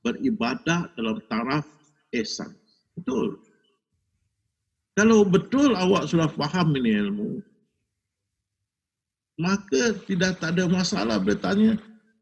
beribadah 0.00 0.88
dalam 0.96 1.20
taraf 1.28 1.66
ihsan. 2.16 2.54
Betul. 2.96 3.36
Kalau 4.94 5.26
betul 5.26 5.74
awak 5.74 6.06
sudah 6.06 6.30
faham 6.30 6.70
ini 6.78 7.02
ilmu, 7.02 7.42
maka 9.34 9.98
tidak 10.06 10.38
tak 10.38 10.54
ada 10.54 10.70
masalah 10.70 11.18
bertanya 11.18 11.74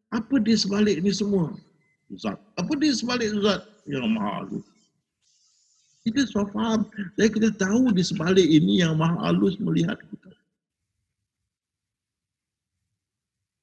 apa 0.09 0.41
di 0.41 0.57
sebalik 0.57 1.05
ini 1.05 1.13
semua? 1.13 1.53
Zat. 2.17 2.41
Apa 2.57 2.73
di 2.81 2.89
sebalik 2.93 3.29
zat 3.45 3.61
yang 3.85 4.09
maha 4.09 4.41
halus? 4.41 4.72
Kita 6.03 6.27
sudah 6.27 6.49
faham. 6.51 6.81
Dan 7.15 7.29
kita 7.31 7.55
tahu 7.55 7.95
di 7.95 8.03
sebalik 8.03 8.47
ini 8.47 8.83
yang 8.83 8.99
maha 8.99 9.31
halus 9.31 9.55
melihat 9.63 9.95
kita. 10.03 10.31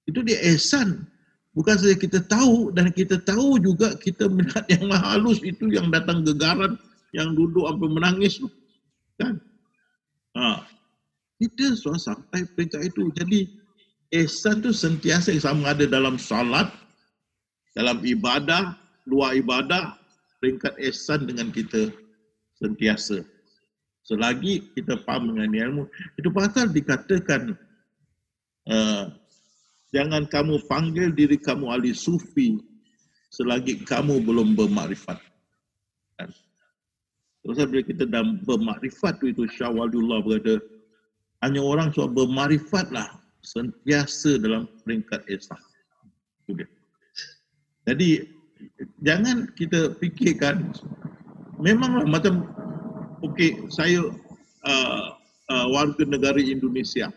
Itu 0.08 0.24
dia 0.24 0.40
ehsan. 0.48 1.04
Bukan 1.52 1.76
saja 1.76 1.96
kita 2.00 2.24
tahu 2.24 2.72
dan 2.72 2.94
kita 2.96 3.20
tahu 3.20 3.60
juga 3.60 3.92
kita 4.00 4.32
melihat 4.32 4.64
yang 4.72 4.88
maha 4.88 5.20
halus 5.20 5.44
itu 5.44 5.68
yang 5.68 5.92
datang 5.92 6.24
gegaran, 6.24 6.80
yang 7.12 7.36
duduk 7.36 7.68
sampai 7.68 7.90
menangis. 7.92 8.40
Kan? 9.20 9.44
Ha. 10.40 10.64
Kita 11.44 11.76
sudah 11.76 12.00
sampai 12.00 12.48
peringkat 12.56 12.96
itu. 12.96 13.12
Jadi 13.20 13.40
ehsan 14.16 14.64
itu 14.64 14.72
sentiasa 14.72 15.36
sama 15.36 15.76
ada 15.76 15.84
dalam 15.84 16.16
salat, 16.16 16.72
dalam 17.76 18.00
ibadah, 18.08 18.80
luar 19.04 19.36
ibadah, 19.36 20.00
peringkat 20.40 20.72
ehsan 20.80 21.28
dengan 21.28 21.52
kita 21.52 21.92
sentiasa. 22.60 23.24
Selagi 24.04 24.74
kita 24.76 25.00
faham 25.08 25.34
dengan 25.34 25.50
ilmu, 25.54 25.84
itu 26.20 26.30
pasal 26.34 26.72
dikatakan 26.72 27.56
uh, 28.68 29.12
jangan 29.96 30.28
kamu 30.28 30.62
panggil 30.68 31.14
diri 31.14 31.38
kamu 31.40 31.70
ahli 31.72 31.94
sufi 31.96 32.60
selagi 33.30 33.86
kamu 33.86 34.22
belum 34.26 34.58
bermakrifat. 34.58 35.22
Kan? 36.18 36.30
Terus 37.46 37.58
bila 37.70 37.84
kita 37.86 38.04
dah 38.10 38.26
bermakrifat 38.44 39.22
tu 39.22 39.30
itu 39.32 39.46
Syawalullah 39.48 40.26
berkata 40.26 40.60
hanya 41.46 41.64
orang 41.64 41.94
sudah 41.96 42.12
bermakrifatlah 42.12 43.08
sentiasa 43.40 44.36
dalam 44.42 44.68
peringkat 44.84 45.24
esah. 45.32 45.60
Jadi 47.88 48.28
jangan 49.02 49.48
kita 49.56 49.96
fikirkan 49.98 50.76
memanglah 51.60 52.08
macam 52.08 52.48
okey 53.24 53.68
saya 53.70 54.08
uh, 54.64 55.06
uh, 55.52 55.68
warga 55.70 56.04
negara 56.08 56.40
Indonesia. 56.40 57.12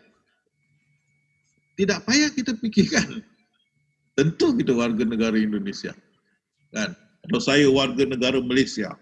Tidak 1.79 2.05
payah 2.05 2.31
kita 2.35 2.53
fikirkan. 2.61 3.23
Tentu 4.19 4.53
kita 4.53 4.77
warga 4.77 5.09
negara 5.09 5.39
Indonesia 5.39 5.97
kan? 6.75 6.93
Atau 7.25 7.41
saya 7.41 7.65
warga 7.71 8.05
negara 8.05 8.43
Malaysia. 8.43 8.93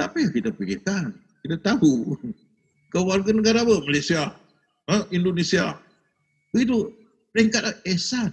Tak 0.00 0.16
payah 0.16 0.30
kita 0.32 0.50
fikirkan. 0.56 1.14
Kita 1.44 1.60
tahu. 1.62 2.18
Ke 2.92 2.98
warga 2.98 3.30
negara 3.30 3.62
apa? 3.62 3.78
Malaysia. 3.84 4.34
Ha? 4.90 5.06
Indonesia. 5.14 5.78
Itu 6.54 6.94
peringkat 7.34 7.82
ihsan 7.94 8.30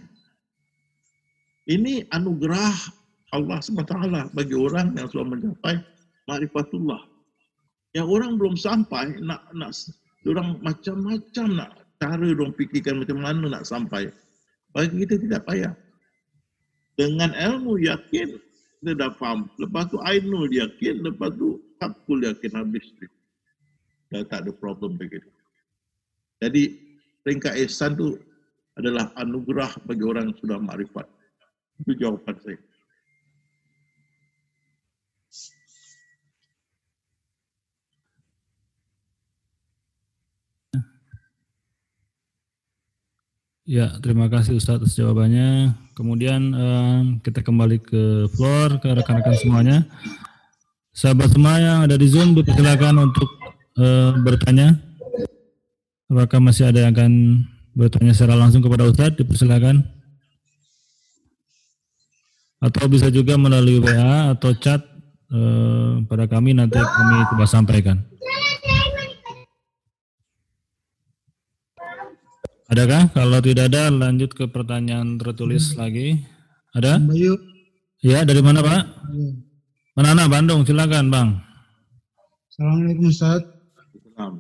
ini 1.69 2.05
anugerah 2.09 2.73
Allah 3.32 3.63
SWT 3.63 3.93
bagi 4.36 4.55
orang 4.57 4.97
yang 4.97 5.07
sudah 5.07 5.25
mencapai 5.25 5.79
makrifatullah. 6.32 7.03
Yang 7.91 8.07
orang 8.07 8.32
belum 8.39 8.55
sampai 8.55 9.19
nak 9.19 9.51
nak 9.51 9.75
orang 10.23 10.55
macam-macam 10.63 11.47
nak 11.59 11.71
cara 11.99 12.23
orang 12.23 12.55
fikirkan 12.55 13.03
macam 13.03 13.19
mana 13.19 13.59
nak 13.59 13.67
sampai. 13.67 14.07
Bagi 14.71 15.03
kita 15.03 15.19
tidak 15.19 15.43
payah. 15.43 15.75
Dengan 16.95 17.36
ilmu 17.36 17.82
yakin 17.84 18.39
Dia 18.82 18.97
dah 18.97 19.13
faham. 19.19 19.45
Lepas 19.61 19.93
tu 19.93 20.01
Ainul 20.01 20.49
yakin, 20.49 21.05
lepas 21.05 21.29
tu 21.38 21.61
Hakul 21.84 22.25
yakin 22.25 22.51
habis 22.55 22.86
dia. 22.97 23.09
Dah 24.11 24.23
tak 24.25 24.47
ada 24.47 24.51
problem 24.55 24.97
begitu. 24.97 25.27
Jadi 26.41 26.77
peringkat 27.21 27.57
ihsan 27.67 27.93
tu 27.93 28.17
adalah 28.79 29.13
anugerah 29.19 29.69
bagi 29.86 30.03
orang 30.05 30.32
yang 30.32 30.38
sudah 30.41 30.57
makrifat. 30.57 31.05
Itu 31.82 31.97
jawapan 31.97 32.36
saya. 32.41 32.59
Ya, 43.72 43.88
terima 44.03 44.28
kasih 44.28 44.59
Ustadz 44.59 44.84
atas 44.84 44.99
jawabannya. 44.99 45.72
Kemudian 45.95 46.41
eh, 46.51 46.99
kita 47.24 47.39
kembali 47.39 47.80
ke 47.80 48.28
floor, 48.36 48.84
ke 48.84 48.91
rekan-rekan 48.91 49.32
semuanya. 49.39 49.88
Sahabat 50.91 51.32
semua 51.32 51.55
yang 51.55 51.88
ada 51.88 51.95
di 51.95 52.03
Zoom, 52.03 52.36
dipersilakan 52.36 52.99
untuk 52.99 53.32
eh, 53.80 54.11
bertanya. 54.28 54.76
Apakah 56.11 56.43
masih 56.43 56.67
ada 56.67 56.84
yang 56.84 56.91
akan 56.91 57.47
bertanya 57.72 58.11
secara 58.11 58.36
langsung 58.36 58.59
kepada 58.59 58.91
Ustadz? 58.91 59.15
Dipersilakan. 59.15 59.88
Atau 62.59 62.91
bisa 62.91 63.07
juga 63.07 63.39
melalui 63.39 63.80
WA 63.80 64.36
atau 64.36 64.51
chat 64.51 64.84
eh, 65.32 65.91
pada 66.11 66.28
kami 66.28 66.59
nanti 66.59 66.76
kami 66.76 67.24
coba 67.32 67.47
sampaikan. 67.47 68.03
Adakah? 72.72 73.11
Kalau 73.11 73.43
tidak 73.43 73.67
ada, 73.67 73.91
lanjut 73.91 74.32
ke 74.32 74.47
pertanyaan 74.47 75.19
tertulis 75.19 75.76
lagi. 75.76 76.24
Ada? 76.72 77.03
Bayu. 77.03 77.36
Ya, 77.99 78.24
dari 78.24 78.39
mana 78.39 78.63
Pak? 78.63 79.11
Manana, 79.99 80.32
Bandung. 80.32 80.63
Silakan 80.63 81.11
Bang. 81.11 81.36
Assalamualaikum 82.47 83.11
Ustaz. 83.11 83.43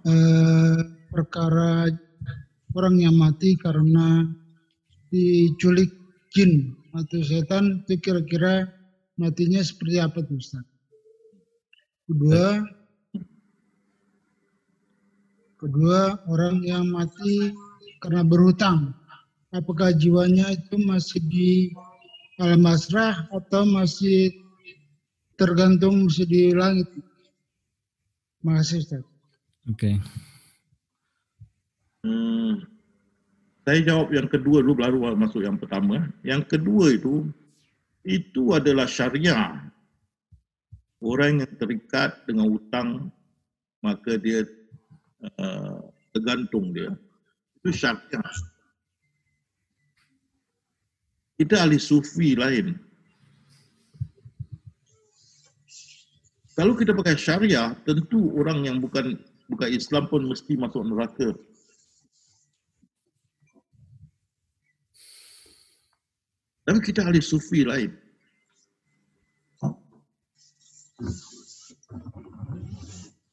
Eh, 0.07 0.79
perkara 1.11 1.91
orang 2.71 3.03
yang 3.03 3.19
mati 3.19 3.59
karena 3.59 4.23
diculik 5.11 5.91
jin 6.31 6.71
atau 6.95 7.19
setan 7.27 7.83
itu 7.83 7.99
kira-kira 7.99 8.63
matinya 9.19 9.59
seperti 9.59 9.99
apa 9.99 10.23
tuh 10.23 10.39
Ustaz? 10.39 10.63
Kedua, 12.07 12.63
kedua 15.59 16.15
orang 16.31 16.63
yang 16.63 16.87
mati 16.87 17.51
karena 18.01 18.25
berhutang, 18.25 18.97
apakah 19.53 19.93
jiwanya 19.93 20.49
itu 20.57 20.75
masih 20.81 21.21
di 21.29 21.49
alam 22.41 22.65
masrah 22.65 23.29
atau 23.29 23.61
masih 23.69 24.33
tergantung 25.37 26.09
masih 26.09 26.25
di 26.25 26.49
langit? 26.57 26.89
Makasih 28.41 28.81
Ustaz. 28.81 29.05
Oke. 29.69 30.01
Hmm, 32.01 32.65
saya 33.61 33.79
jawab 33.85 34.09
yang 34.09 34.25
kedua 34.25 34.65
dulu 34.65 34.81
baru 34.81 34.97
masuk 35.13 35.45
yang 35.45 35.61
pertama. 35.61 36.09
Yang 36.25 36.57
kedua 36.57 36.97
itu 36.97 37.29
itu 38.01 38.57
adalah 38.57 38.89
syariah. 38.89 39.61
Orang 40.97 41.45
yang 41.45 41.53
terikat 41.61 42.25
dengan 42.25 42.49
hutang 42.49 43.13
maka 43.85 44.17
dia 44.17 44.41
uh, 45.37 45.85
tergantung 46.13 46.73
dia. 46.73 46.89
Itu 47.61 47.69
syariah. 47.77 48.25
Kita 51.37 51.61
ahli 51.61 51.77
sufi 51.77 52.33
lain. 52.33 52.73
Kalau 56.57 56.73
kita 56.73 56.97
pakai 56.97 57.13
syariah, 57.17 57.77
tentu 57.85 58.33
orang 58.33 58.65
yang 58.65 58.77
bukan 58.81 59.13
bukan 59.45 59.69
Islam 59.69 60.09
pun 60.09 60.25
mesti 60.25 60.57
masuk 60.57 60.81
neraka. 60.89 61.37
Tapi 66.65 66.79
kita 66.81 67.05
ahli 67.05 67.21
sufi 67.21 67.61
lain. 67.61 67.93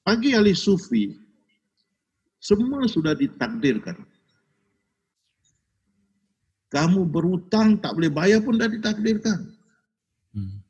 Bagi 0.04 0.32
ahli 0.32 0.56
sufi, 0.56 1.12
semua 2.40 2.88
sudah 2.88 3.12
ditakdirkan. 3.12 4.17
Kamu 6.68 7.08
berhutang 7.08 7.80
tak 7.80 7.96
boleh 7.96 8.12
bayar 8.12 8.44
pun 8.44 8.60
dah 8.60 8.68
ditakdirkan. 8.68 9.56
Hmm. 10.36 10.60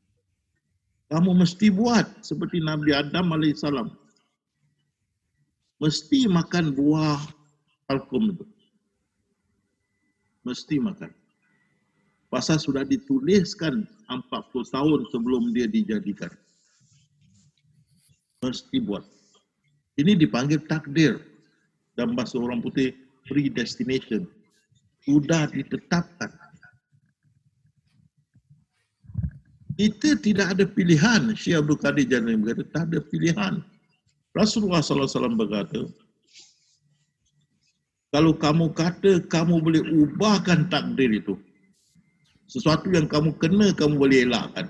Kamu 1.11 1.34
mesti 1.34 1.72
buat 1.74 2.07
seperti 2.22 2.62
Nabi 2.62 2.94
Adam 2.94 3.34
AS. 3.34 3.64
Mesti 5.78 6.30
makan 6.30 6.74
buah 6.74 7.18
alkum 7.90 8.30
itu. 8.30 8.46
Mesti 10.46 10.78
makan. 10.78 11.11
Pasal 12.28 12.61
sudah 12.61 12.84
dituliskan 12.84 13.88
40 14.07 14.28
tahun 14.68 15.01
sebelum 15.09 15.51
dia 15.57 15.64
dijadikan. 15.64 16.30
Mesti 18.44 18.78
buat. 18.84 19.03
Ini 19.99 20.14
dipanggil 20.14 20.62
takdir. 20.68 21.18
Dan 21.99 22.14
bahasa 22.14 22.38
orang 22.38 22.62
putih 22.62 22.94
predestination. 23.26 24.28
Sudah 25.09 25.48
ditetapkan. 25.48 26.28
Kita 29.72 30.20
tidak 30.20 30.52
ada 30.52 30.68
pilihan. 30.68 31.32
Syekh 31.32 31.64
Abdul 31.64 31.80
Qadir 31.80 32.04
Jalani 32.04 32.36
berkata, 32.36 32.68
tak 32.68 32.84
ada 32.92 33.00
pilihan. 33.00 33.64
Rasulullah 34.36 34.84
SAW 34.84 35.32
berkata, 35.32 35.88
kalau 38.12 38.36
kamu 38.36 38.76
kata 38.76 39.24
kamu 39.32 39.64
boleh 39.64 39.80
ubahkan 39.80 40.68
takdir 40.68 41.09
itu, 41.16 41.40
sesuatu 42.44 42.92
yang 42.92 43.09
kamu 43.09 43.32
kena 43.40 43.72
kamu 43.72 43.96
boleh 43.96 44.28
elakkan. 44.28 44.68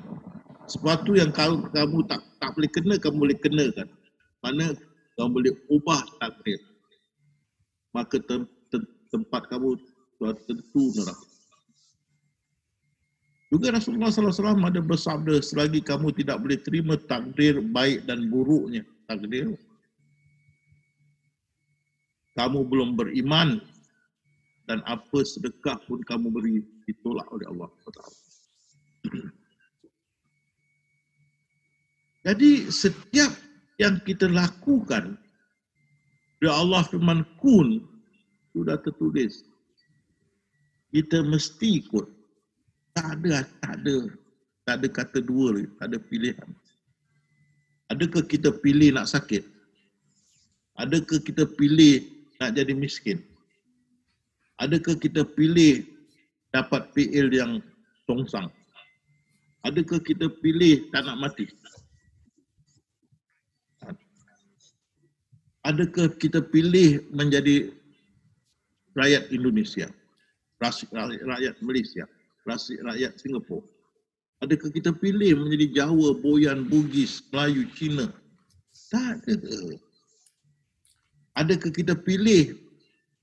Sesuatu 0.70 1.18
yang 1.18 1.34
kamu, 1.34 1.66
kamu 1.74 1.98
tak 2.06 2.22
tak 2.38 2.50
boleh 2.54 2.70
kena 2.70 2.94
kamu 3.02 3.16
boleh 3.26 3.36
kenakan. 3.42 3.88
Mana 4.44 4.76
kamu 5.18 5.28
boleh 5.34 5.52
ubah 5.66 6.02
takdir. 6.22 6.60
Maka 7.90 8.22
tem, 8.22 8.46
tem, 8.70 8.82
tempat 9.10 9.48
kamu 9.50 9.74
suatu 10.18 10.42
tentu 10.44 10.90
neraka. 10.98 11.26
Juga 13.48 13.72
Rasulullah 13.72 14.12
SAW 14.12 14.60
ada 14.60 14.84
bersabda 14.84 15.40
selagi 15.40 15.80
kamu 15.80 16.12
tidak 16.12 16.36
boleh 16.44 16.60
terima 16.60 17.00
takdir 17.00 17.64
baik 17.64 18.04
dan 18.04 18.28
buruknya 18.28 18.84
takdir. 19.08 19.56
Kamu 22.36 22.68
belum 22.68 22.92
beriman 22.92 23.56
dan 24.68 24.84
apa 24.84 25.24
sedekah 25.24 25.80
pun 25.88 26.04
kamu 26.04 26.28
beri 26.28 26.60
ditolak 26.84 27.24
oleh 27.32 27.48
Allah 27.48 27.72
Jadi 32.28 32.68
setiap 32.68 33.32
yang 33.80 33.96
kita 34.04 34.28
lakukan 34.28 35.16
Ya 36.38 36.54
Allah 36.54 36.86
firman 36.86 37.26
kun 37.42 37.82
sudah 38.54 38.78
tertulis. 38.78 39.42
Kita 40.88 41.20
mesti 41.20 41.84
ikut. 41.84 42.06
Tak 42.96 43.20
ada, 43.20 43.44
tak 43.60 43.72
ada, 43.82 43.96
tak 44.64 44.74
ada 44.82 44.88
kata 44.88 45.18
dua 45.22 45.54
lagi, 45.54 45.68
tak 45.78 45.86
ada 45.92 45.98
pilihan. 46.00 46.48
Adakah 47.88 48.24
kita 48.24 48.52
pilih 48.52 48.92
nak 48.92 49.08
sakit? 49.08 49.44
Adakah 50.76 51.18
kita 51.24 51.48
pilih 51.48 52.04
nak 52.36 52.52
jadi 52.56 52.72
miskin? 52.76 53.22
Adakah 54.58 54.98
kita 54.98 55.22
pilih 55.24 55.86
dapat 56.50 56.90
PL 56.92 57.30
yang 57.30 57.52
songsang? 58.04 58.50
Adakah 59.62 60.00
kita 60.02 60.28
pilih 60.42 60.90
tak 60.90 61.06
nak 61.06 61.18
mati? 61.18 61.46
Adakah 65.66 66.14
kita 66.16 66.40
pilih 66.40 67.04
menjadi 67.12 67.74
rakyat 68.96 69.28
Indonesia? 69.34 69.92
Rakyat 70.58 71.56
Malaysia? 71.62 72.04
Rakyat 72.46 73.12
Singapura? 73.18 73.66
Adakah 74.38 74.70
kita 74.70 74.94
pilih 74.94 75.34
menjadi 75.34 75.82
Jawa, 75.82 76.14
Boyan, 76.14 76.70
Bugis, 76.70 77.26
Melayu, 77.34 77.66
Cina? 77.74 78.06
Tak 78.90 79.26
ada. 79.26 79.58
Adakah 81.34 81.70
kita 81.74 81.98
pilih 81.98 82.54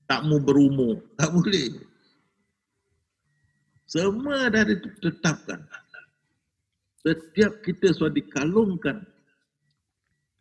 tak 0.04 0.24
mau 0.28 0.40
berumur? 0.40 1.00
Tak 1.20 1.32
boleh. 1.32 1.72
Semua 3.88 4.52
dah 4.52 4.66
ditetapkan. 4.66 5.64
Setiap 7.00 7.62
kita 7.64 7.94
sudah 7.96 8.12
dikalungkan 8.12 9.00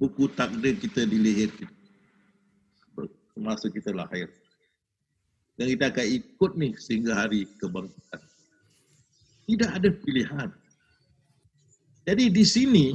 buku 0.01 0.27
takdir 0.33 0.75
kita 0.75 1.07
di 1.07 1.17
leher 1.21 1.53
kita. 1.55 1.75
Semasa 3.31 3.69
kita 3.71 3.95
lahir. 3.95 4.27
Dan 5.55 5.71
kita 5.71 5.87
akan 5.91 6.07
ikut 6.07 6.51
ni 6.59 6.75
sehingga 6.75 7.15
hari 7.15 7.47
kebangkitan. 7.63 8.21
Tidak 9.45 9.71
ada 9.71 9.89
pilihan. 9.93 10.49
Jadi 12.05 12.25
di 12.29 12.43
sini 12.45 12.87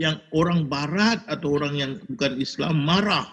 yang 0.00 0.16
orang 0.32 0.64
barat 0.70 1.20
atau 1.28 1.60
orang 1.60 1.74
yang 1.76 1.92
bukan 2.08 2.40
Islam 2.40 2.86
marah. 2.86 3.26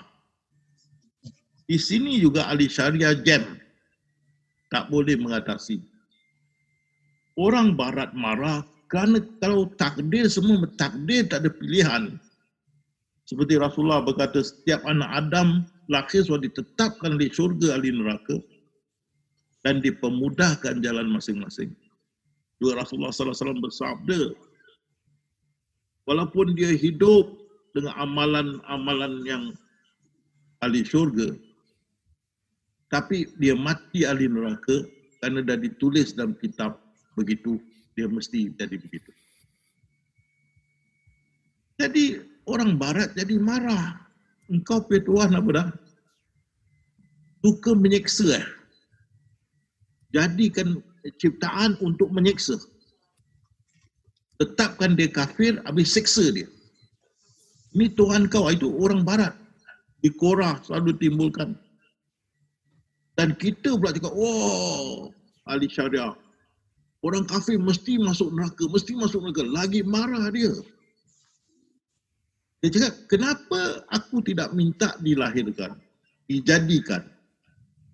Di 1.67 1.79
sini 1.79 2.19
juga 2.19 2.47
ahli 2.51 2.67
syariah 2.67 3.15
jam. 3.23 3.43
Tak 4.67 4.91
boleh 4.91 5.15
mengatasi. 5.15 5.79
Orang 7.39 7.77
barat 7.79 8.11
marah 8.17 8.67
kerana 8.91 9.23
kalau 9.39 9.69
takdir 9.79 10.27
semua 10.27 10.67
takdir 10.75 11.27
tak 11.27 11.45
ada 11.45 11.51
pilihan. 11.51 12.03
Seperti 13.27 13.59
Rasulullah 13.59 14.03
berkata 14.03 14.39
setiap 14.39 14.83
anak 14.87 15.11
Adam 15.11 15.67
lahir 15.87 16.23
sudah 16.23 16.43
ditetapkan 16.43 17.15
di 17.15 17.31
syurga 17.31 17.79
ahli 17.79 17.91
neraka 17.95 18.37
dan 19.63 19.79
dipermudahkan 19.83 20.79
jalan 20.83 21.07
masing-masing. 21.11 21.71
Juga 22.57 22.81
Rasulullah 22.83 23.13
SAW 23.13 23.59
bersabda, 23.61 24.33
walaupun 26.07 26.55
dia 26.57 26.73
hidup 26.73 27.35
dengan 27.75 27.93
amalan-amalan 27.99 29.13
yang 29.27 29.43
ahli 30.63 30.81
syurga, 30.81 31.35
tapi 32.89 33.27
dia 33.37 33.53
mati 33.53 34.07
ahli 34.07 34.31
neraka 34.31 34.87
kerana 35.19 35.43
dah 35.43 35.59
ditulis 35.59 36.15
dalam 36.15 36.33
kitab 36.39 36.79
begitu, 37.19 37.59
dia 37.99 38.07
mesti 38.07 38.55
jadi 38.55 38.75
begitu. 38.79 39.11
Jadi 41.77 42.23
orang 42.49 42.79
barat 42.79 43.13
jadi 43.13 43.37
marah. 43.37 44.06
Engkau 44.47 44.79
punya 44.83 45.01
Tuhan 45.03 45.31
apa 45.35 45.49
dah? 45.51 45.67
Suka 47.43 47.71
menyeksa. 47.75 48.39
Eh? 48.39 48.45
Jadikan 50.15 50.79
ciptaan 51.19 51.75
untuk 51.83 52.11
menyeksa 52.11 52.55
tetapkan 54.37 54.93
dia 54.93 55.09
kafir, 55.09 55.57
habis 55.65 55.93
seksa 55.93 56.29
dia. 56.29 56.45
Ini 57.73 57.93
Tuhan 57.97 58.29
kau, 58.29 58.49
itu 58.49 58.69
orang 58.81 59.01
barat. 59.05 59.33
Di 60.01 60.13
Korah 60.13 60.61
selalu 60.61 60.93
timbulkan. 61.01 61.57
Dan 63.17 63.33
kita 63.33 63.73
pula 63.73 63.89
cakap, 63.89 64.13
wow, 64.13 65.09
ahli 65.49 65.65
syariah. 65.65 66.13
Orang 67.01 67.25
kafir 67.25 67.57
mesti 67.57 67.97
masuk 67.97 68.29
neraka, 68.33 68.65
mesti 68.69 68.93
masuk 68.93 69.25
neraka. 69.25 69.41
Lagi 69.45 69.81
marah 69.81 70.29
dia. 70.29 70.53
Dia 72.63 72.69
cakap, 72.73 72.93
kenapa 73.05 73.85
aku 73.93 74.21
tidak 74.25 74.49
minta 74.57 74.97
dilahirkan, 75.01 75.77
dijadikan? 76.25 77.05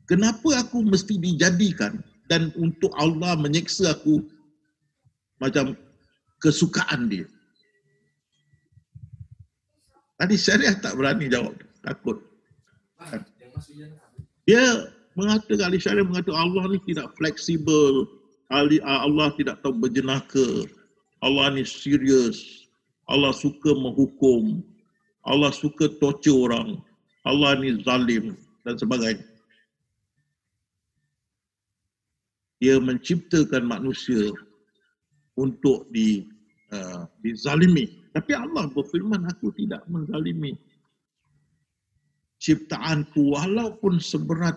Kenapa 0.07 0.63
aku 0.63 0.87
mesti 0.87 1.19
dijadikan 1.19 1.99
dan 2.31 2.51
untuk 2.55 2.91
Allah 2.95 3.35
menyeksa 3.35 3.91
aku 3.91 4.23
macam 5.43 5.75
kesukaan 6.39 7.11
dia. 7.11 7.27
Tadi 10.19 10.35
syariah 10.39 10.75
tak 10.79 10.95
berani 10.95 11.27
jawab, 11.27 11.55
takut. 11.83 12.23
Dia 14.47 14.87
mengatakan, 15.19 15.71
ahli 15.71 15.79
syariah 15.79 16.07
mengatakan 16.07 16.39
Allah 16.39 16.63
ni 16.71 16.79
tidak 16.87 17.11
fleksibel, 17.19 18.07
Allah 18.51 19.27
tidak 19.35 19.59
tahu 19.63 19.75
berjenaka, 19.75 20.67
Allah 21.19 21.51
ni 21.55 21.67
serius, 21.67 22.62
Allah 23.07 23.35
suka 23.35 23.75
menghukum, 23.75 24.63
Allah 25.27 25.51
suka 25.51 25.91
torture 25.99 26.47
orang, 26.47 26.79
Allah 27.27 27.59
ni 27.59 27.75
zalim 27.83 28.35
dan 28.63 28.75
sebagainya. 28.79 29.27
Dia 32.63 32.79
menciptakan 32.79 33.67
manusia 33.67 34.31
untuk 35.35 35.83
di 35.91 36.23
uh, 36.71 37.03
dizalimi. 37.19 38.07
Tapi 38.15 38.31
Allah 38.31 38.71
berfirman, 38.71 39.27
aku 39.27 39.51
tidak 39.51 39.83
menzalimi. 39.91 40.55
Ciptaanku 42.39 43.35
walaupun 43.35 43.99
seberat 43.99 44.55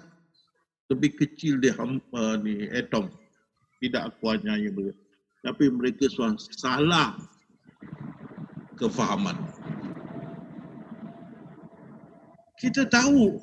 lebih 0.87 1.19
kecil 1.19 1.59
di, 1.59 1.75
uh, 1.75 2.39
di 2.39 2.71
atom. 2.71 3.11
Tidak 3.83 4.03
aku 4.07 4.31
hanya. 4.31 4.55
Tapi 5.43 5.65
mereka 5.71 6.07
salah 6.55 7.19
kefahaman. 8.77 9.37
Kita 12.57 12.89
tahu 12.89 13.37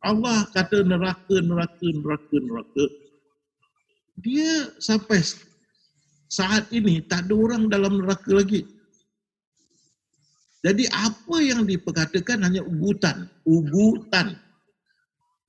Allah 0.00 0.46
kata 0.54 0.86
neraka, 0.86 1.36
neraka, 1.42 1.86
neraka, 1.90 2.36
neraka. 2.38 2.84
Dia 4.20 4.70
sampai 4.78 5.20
saat 6.30 6.70
ini 6.70 7.02
tak 7.04 7.26
ada 7.26 7.34
orang 7.34 7.66
dalam 7.66 8.04
neraka 8.04 8.30
lagi. 8.30 8.62
Jadi 10.60 10.84
apa 10.92 11.36
yang 11.40 11.64
diperkatakan 11.64 12.44
hanya 12.44 12.60
ugutan. 12.60 13.26
Ugutan. 13.48 14.36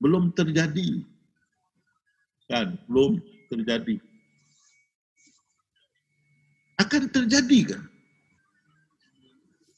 Belum 0.00 0.32
terjadi. 0.32 1.04
Kan? 2.48 2.80
Belum 2.88 3.20
terjadi. 3.52 4.00
Akan 6.80 7.12
terjadi 7.12 7.76
kan? 7.76 7.91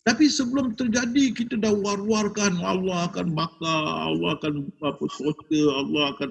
Tapi 0.04 0.28
sebelum 0.28 0.76
terjadi 0.76 1.32
kita 1.32 1.56
dah 1.56 1.72
war-warkan 1.72 2.60
Allah 2.60 3.08
akan 3.08 3.32
bakar, 3.32 3.82
Allah 4.12 4.36
akan 4.36 4.68
apa 4.84 5.04
soka, 5.08 5.62
Allah 5.80 6.12
akan 6.12 6.30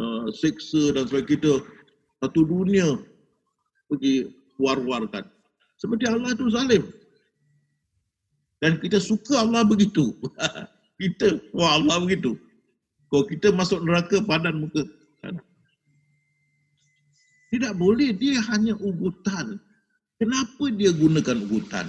uh, 0.00 0.26
seksa 0.32 0.96
dan 0.96 1.04
sebagainya 1.04 1.32
kita 1.36 1.52
satu 2.24 2.40
dunia 2.48 2.96
pergi 3.92 4.32
war-warkan. 4.56 5.28
Seperti 5.76 6.08
Allah 6.08 6.32
itu 6.32 6.48
zalim. 6.48 6.84
Dan 8.64 8.80
kita 8.80 8.96
suka 8.96 9.44
Allah 9.44 9.60
begitu. 9.68 10.16
kita, 11.02 11.36
wah 11.52 11.76
Allah 11.76 12.00
begitu. 12.00 12.32
Kalau 13.12 13.28
kita 13.28 13.52
masuk 13.52 13.84
neraka 13.84 14.24
padan 14.24 14.64
muka. 14.64 14.88
Tidak 17.52 17.76
boleh, 17.76 18.16
dia 18.16 18.40
hanya 18.48 18.72
ugutan. 18.80 19.60
Kenapa 20.16 20.72
dia 20.72 20.88
gunakan 20.96 21.44
ugutan? 21.44 21.84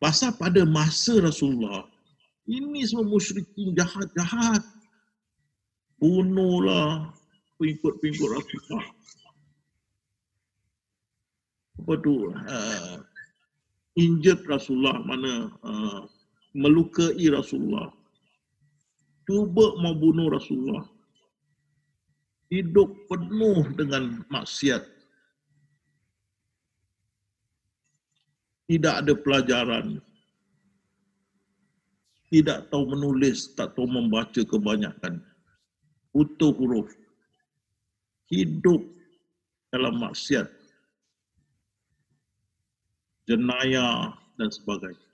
Pasal 0.00 0.32
pada 0.40 0.64
masa 0.64 1.20
Rasulullah, 1.20 1.84
ini 2.48 2.80
semua 2.88 3.04
musyrikin 3.04 3.76
jahat-jahat. 3.76 4.64
Bunuhlah 6.00 7.12
pengikut-pengikut 7.60 8.28
Rasulullah. 8.32 8.86
Apa 11.84 11.92
tu? 12.00 12.32
Uh, 12.32 12.96
injured 14.00 14.40
Rasulullah 14.48 14.96
mana 15.04 15.52
uh, 15.60 16.08
melukai 16.56 17.28
Rasulullah. 17.28 17.92
Cuba 19.28 19.76
mau 19.84 19.92
bunuh 19.92 20.32
Rasulullah. 20.32 20.88
Hidup 22.48 22.88
penuh 23.06 23.68
dengan 23.76 24.24
maksiat 24.32 24.82
tidak 28.70 29.02
ada 29.02 29.14
pelajaran. 29.18 29.86
Tidak 32.30 32.70
tahu 32.70 32.94
menulis 32.94 33.50
tak 33.58 33.74
tahu 33.74 33.90
membaca 33.90 34.38
kebanyakan. 34.46 35.18
Utuh 36.14 36.54
huruf. 36.54 36.86
Hidup 38.30 38.86
dalam 39.74 39.98
maksiat. 39.98 40.46
Jenayah 43.26 44.14
dan 44.38 44.48
sebagainya. 44.54 45.10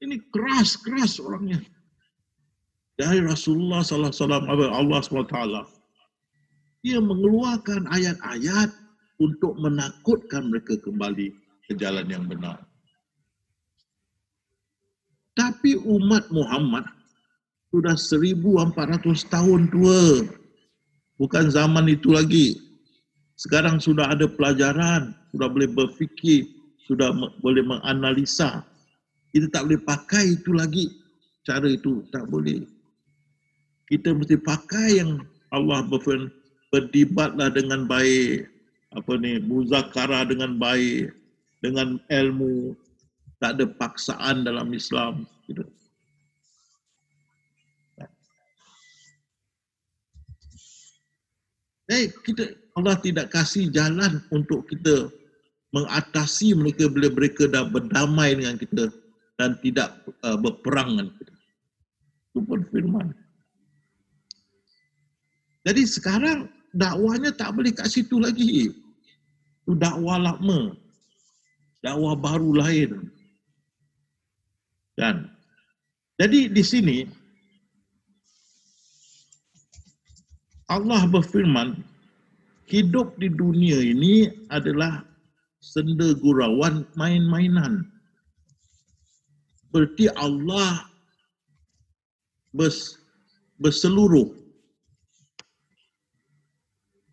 Ini 0.00 0.16
keras-keras 0.32 1.20
orangnya. 1.20 1.60
Dari 2.96 3.20
Rasulullah 3.20 3.84
sallallahu 3.84 4.16
alaihi 4.16 4.24
wasallam 4.24 4.44
Allah 4.72 5.00
SWT. 5.04 5.36
Dia 6.80 7.04
mengeluarkan 7.04 7.84
ayat-ayat 7.92 8.72
untuk 9.20 9.60
menakutkan 9.60 10.48
mereka 10.48 10.80
kembali 10.80 11.47
ke 11.68 11.76
jalan 11.76 12.08
yang 12.08 12.24
benar. 12.24 12.64
Tapi 15.36 15.78
umat 15.78 16.26
Muhammad 16.34 16.82
sudah 17.70 17.94
1400 17.94 19.04
tahun 19.28 19.70
tua. 19.70 20.24
Bukan 21.20 21.52
zaman 21.52 21.86
itu 21.92 22.10
lagi. 22.10 22.58
Sekarang 23.38 23.78
sudah 23.78 24.10
ada 24.10 24.26
pelajaran, 24.26 25.14
sudah 25.30 25.46
boleh 25.46 25.70
berfikir, 25.70 26.48
sudah 26.90 27.14
boleh 27.38 27.62
menganalisa. 27.62 28.66
Kita 29.30 29.46
tak 29.52 29.70
boleh 29.70 29.82
pakai 29.84 30.34
itu 30.34 30.50
lagi. 30.56 30.90
Cara 31.46 31.70
itu 31.70 32.02
tak 32.10 32.26
boleh. 32.26 32.66
Kita 33.86 34.10
mesti 34.10 34.36
pakai 34.40 34.98
yang 34.98 35.22
Allah 35.54 35.86
berfirman, 35.86 36.32
berdebatlah 36.74 37.48
dengan 37.54 37.86
baik. 37.86 38.50
Apa 38.96 39.20
ni, 39.20 39.38
muzakara 39.44 40.24
dengan 40.26 40.56
baik. 40.56 41.12
Dengan 41.58 41.98
ilmu. 42.10 42.74
Tak 43.38 43.58
ada 43.58 43.66
paksaan 43.70 44.42
dalam 44.42 44.70
Islam. 44.74 45.26
Gitu. 45.46 45.62
Eh, 51.88 52.12
kita 52.20 52.52
Allah 52.76 53.00
tidak 53.00 53.32
kasih 53.32 53.72
jalan 53.72 54.20
untuk 54.28 54.68
kita 54.68 55.08
mengatasi 55.72 56.52
mereka 56.52 56.84
bila 56.92 57.08
mereka 57.12 57.48
dah 57.48 57.64
berdamai 57.64 58.36
dengan 58.36 58.60
kita 58.60 58.92
dan 59.40 59.56
tidak 59.64 59.96
uh, 60.20 60.36
berperang 60.36 60.94
dengan 60.94 61.08
kita. 61.16 61.34
Itu 62.32 62.40
pun 62.44 62.60
firman. 62.68 63.08
Jadi 65.64 65.82
sekarang 65.84 66.52
dakwahnya 66.76 67.32
tak 67.32 67.56
boleh 67.56 67.72
kat 67.72 67.88
situ 67.88 68.20
lagi. 68.20 68.72
Itu 69.64 69.72
dakwah 69.76 70.20
lama. 70.20 70.76
Dakwah 71.88 72.20
baru 72.20 72.52
lain. 72.52 73.08
Dan 74.92 75.24
jadi 76.20 76.52
di 76.52 76.60
sini 76.60 77.08
Allah 80.68 81.08
berfirman 81.08 81.80
hidup 82.68 83.16
di 83.16 83.32
dunia 83.32 83.80
ini 83.80 84.28
adalah 84.52 85.00
senda 85.64 86.12
gurauan 86.12 86.84
main-mainan. 86.92 87.88
Berarti 89.72 90.12
Allah 90.12 90.84
bers, 92.52 93.00
berseluruh. 93.56 94.28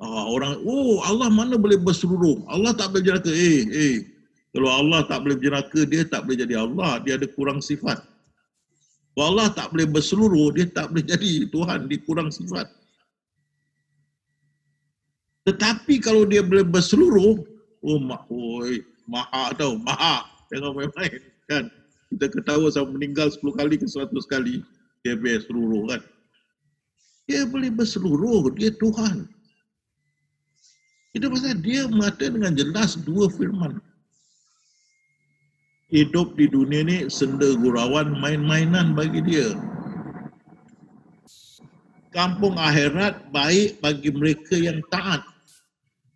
Ah, 0.03 0.27
orang, 0.27 0.59
oh 0.67 0.99
Allah 1.07 1.31
mana 1.31 1.55
boleh 1.55 1.79
berseluruh? 1.79 2.43
Allah 2.51 2.75
tak 2.75 2.91
boleh 2.91 3.07
jenaka. 3.07 3.31
Eh, 3.31 3.63
eh. 3.71 4.14
Kalau 4.55 4.71
Allah 4.71 5.03
tak 5.03 5.27
boleh 5.27 5.35
jenaka, 5.35 5.83
dia 5.83 6.07
tak 6.07 6.23
boleh 6.23 6.39
jadi 6.39 6.63
Allah. 6.63 7.03
Dia 7.03 7.19
ada 7.19 7.27
kurang 7.27 7.59
sifat. 7.59 7.99
Kalau 9.11 9.35
Allah 9.35 9.51
tak 9.51 9.75
boleh 9.75 9.83
berseluruh, 9.83 10.55
dia 10.55 10.63
tak 10.71 10.95
boleh 10.95 11.03
jadi 11.03 11.51
Tuhan. 11.51 11.91
Dia 11.91 11.99
kurang 12.07 12.31
sifat. 12.31 12.71
Tetapi 15.43 15.99
kalau 15.99 16.23
dia 16.23 16.39
boleh 16.39 16.63
berseluruh, 16.63 17.43
oh 17.83 17.99
mak, 17.99 18.23
oi, 18.31 18.79
maha 19.11 19.51
tau, 19.59 19.75
maha. 19.75 20.23
Jangan 20.47 20.71
main-main. 20.71 21.19
Kan? 21.51 21.67
Kita 22.15 22.31
ketawa 22.31 22.71
sama 22.71 22.95
meninggal 22.95 23.27
10 23.27 23.59
kali 23.59 23.75
ke 23.75 23.85
100 23.91 24.07
kali, 24.31 24.63
dia 25.03 25.19
boleh 25.19 25.37
seluruh 25.43 25.83
kan. 25.91 26.01
Dia 27.27 27.43
boleh 27.43 27.75
berseluruh, 27.75 28.55
dia 28.55 28.71
Tuhan. 28.71 29.27
Itu 31.11 31.27
pasal 31.27 31.59
dia 31.59 31.91
mengatakan 31.91 32.39
dengan 32.39 32.53
jelas 32.55 32.95
dua 32.99 33.27
firman. 33.31 33.83
Hidup 35.93 36.33
di 36.33 36.49
dunia 36.49 36.81
ni 36.81 36.97
senda 37.13 37.53
gurauan 37.61 38.17
main-mainan 38.17 38.97
bagi 38.97 39.21
dia. 39.21 39.53
Kampung 42.09 42.57
akhirat 42.57 43.29
baik 43.29 43.77
bagi 43.83 44.09
mereka 44.09 44.55
yang 44.57 44.81
taat. 44.89 45.21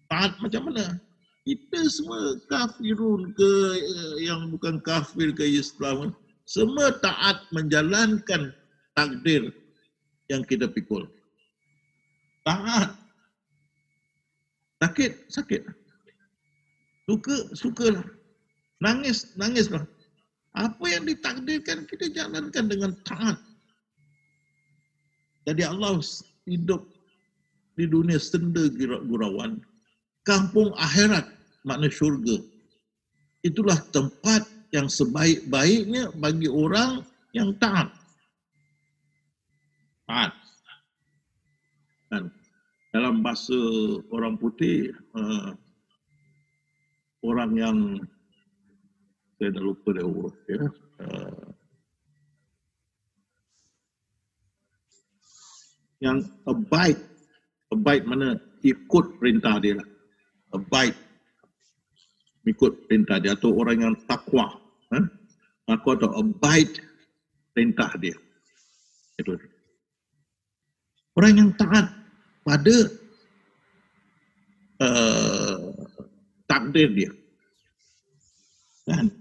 Taat 0.10 0.34
macam 0.42 0.72
mana? 0.72 0.98
Kita 1.46 1.80
semua 1.86 2.40
kafirun 2.50 3.34
ke 3.38 3.52
yang 4.24 4.50
bukan 4.50 4.82
kafir 4.82 5.30
ke 5.36 5.46
Islam. 5.46 6.18
Semua 6.50 6.90
taat 6.98 7.46
menjalankan 7.54 8.50
takdir 8.98 9.54
yang 10.34 10.42
kita 10.42 10.66
pikul. 10.66 11.06
Taat 12.42 12.98
Sakit, 14.80 15.12
sakit. 15.28 15.62
Suka, 17.04 17.36
sukalah. 17.52 18.08
Nangis, 18.80 19.36
nangislah. 19.36 19.84
Apa 20.56 20.86
yang 20.88 21.04
ditakdirkan 21.06 21.86
kita 21.86 22.10
jalankan 22.16 22.66
dengan 22.68 22.92
taat. 23.06 23.38
Jadi 25.46 25.64
Allah 25.68 26.00
hidup 26.48 26.88
di 27.76 27.86
dunia 27.88 28.18
senda 28.20 28.68
gurauan. 29.08 29.60
Kampung 30.28 30.72
akhirat 30.76 31.28
makna 31.64 31.88
syurga. 31.92 32.40
Itulah 33.44 33.80
tempat 33.96 34.48
yang 34.76 34.92
sebaik-baiknya 34.92 36.12
bagi 36.20 36.52
orang 36.52 37.04
yang 37.32 37.56
taat. 37.58 37.90
Taat. 40.06 40.34
Dan 42.10 42.34
dalam 42.90 43.22
bahasa 43.22 43.58
orang 44.10 44.36
putih 44.38 44.92
uh, 45.14 45.54
orang 47.22 47.52
yang 47.54 47.78
dia 49.40 50.04
huruf 50.04 50.36
ya 50.52 50.68
uh, 51.00 51.48
yang 56.04 56.20
abide 56.44 57.00
abide 57.72 58.04
mana 58.04 58.36
ikut 58.62 59.06
perintah 59.16 59.56
dia 59.64 59.80
lah 59.80 59.90
abide 60.56 61.00
ikut 62.48 62.88
perintah 62.88 63.18
dia 63.24 63.36
atau 63.36 63.56
orang 63.56 63.80
yang 63.80 63.96
takwa 64.04 64.60
eh? 64.92 65.06
takwa 65.64 65.92
atau 65.96 66.12
abide 66.20 66.84
perintah 67.56 67.92
dia 67.96 68.16
itu 69.20 69.36
orang 71.16 71.34
yang 71.36 71.50
taat 71.56 71.88
pada 72.48 72.76
uh, 74.80 75.60
takdir 76.50 76.90
dia. 76.96 77.12
Kan? 78.90 79.12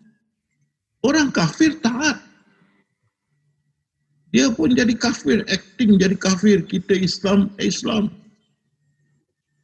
Orang 1.06 1.30
kafir 1.30 1.78
taat. 1.78 2.18
Dia 4.28 4.52
pun 4.52 4.76
jadi 4.76 4.92
kafir, 4.92 5.40
acting 5.48 5.96
jadi 5.96 6.12
kafir. 6.18 6.60
Kita 6.66 6.92
Islam, 6.92 7.48
Islam. 7.56 8.12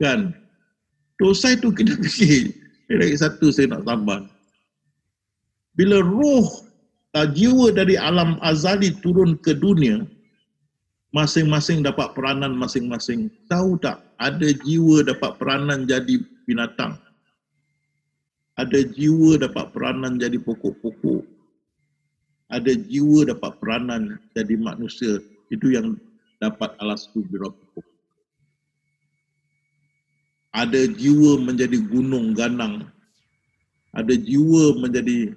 Kan? 0.01 0.33
Dosa 1.21 1.53
itu 1.53 1.69
kita 1.75 2.01
fikir. 2.01 2.55
Lagi 2.89 3.17
satu 3.17 3.53
saya 3.53 3.75
nak 3.75 3.85
tambah. 3.85 4.29
Bila 5.75 6.01
roh 6.01 6.47
uh, 7.19 7.29
jiwa 7.29 7.75
dari 7.75 7.99
alam 7.99 8.39
azali 8.41 8.95
turun 9.03 9.35
ke 9.43 9.57
dunia, 9.57 10.07
masing-masing 11.15 11.83
dapat 11.83 12.15
peranan 12.15 12.55
masing-masing. 12.55 13.31
Tahu 13.51 13.79
tak 13.83 14.03
ada 14.19 14.49
jiwa 14.67 15.07
dapat 15.07 15.35
peranan 15.39 15.87
jadi 15.87 16.23
binatang. 16.47 16.99
Ada 18.55 18.87
jiwa 18.87 19.43
dapat 19.43 19.75
peranan 19.75 20.15
jadi 20.23 20.39
pokok-pokok. 20.39 21.27
Ada 22.55 22.79
jiwa 22.87 23.27
dapat 23.27 23.59
peranan 23.59 24.23
jadi 24.31 24.55
manusia. 24.55 25.19
Itu 25.51 25.75
yang 25.75 25.99
dapat 26.39 26.71
alas 26.79 27.11
pokok. 27.11 27.83
Ada 30.55 30.87
jiwa 30.87 31.43
menjadi 31.43 31.83
gunung 31.83 32.31
ganang. 32.39 32.87
Ada 33.91 34.15
jiwa 34.15 34.79
menjadi 34.79 35.35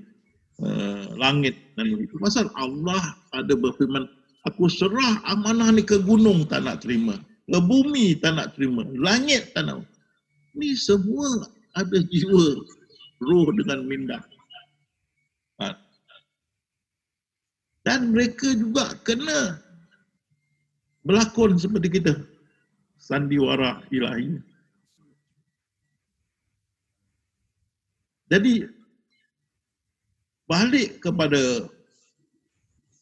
uh, 0.61 1.17
langit. 1.17 1.57
Dan 1.73 1.97
itu 1.97 2.21
pasal 2.21 2.53
Allah 2.53 3.17
ada 3.33 3.57
berfirman, 3.57 4.05
Aku 4.45 4.69
serah 4.71 5.19
amanah 5.27 5.73
ni 5.75 5.83
ke 5.83 5.99
gunung 6.05 6.47
tak 6.47 6.63
nak 6.63 6.85
terima. 6.85 7.19
Ke 7.49 7.59
bumi 7.59 8.15
tak 8.21 8.37
nak 8.37 8.53
terima. 8.55 8.85
Langit 8.95 9.51
tak 9.57 9.67
nak. 9.67 9.83
Ni 10.53 10.77
semua 10.77 11.49
ada 11.75 11.97
jiwa 12.07 12.61
roh 13.21 13.49
dengan 13.53 13.85
minda. 13.85 14.19
Ha. 15.61 15.73
Dan 17.87 18.11
mereka 18.13 18.51
juga 18.53 18.93
kena 19.07 19.61
berlakon 21.07 21.55
seperti 21.55 22.01
kita. 22.01 22.13
Sandiwara 22.99 23.85
ilahi. 23.93 24.41
Jadi 28.27 28.67
balik 30.51 30.99
kepada 30.99 31.71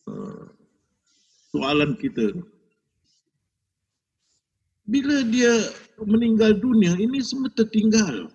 uh, 0.06 0.46
soalan 1.50 1.98
kita. 1.98 2.30
Bila 4.86 5.26
dia 5.26 5.74
meninggal 5.98 6.62
dunia, 6.62 6.94
ini 6.94 7.18
semua 7.26 7.50
tertinggal. 7.58 8.30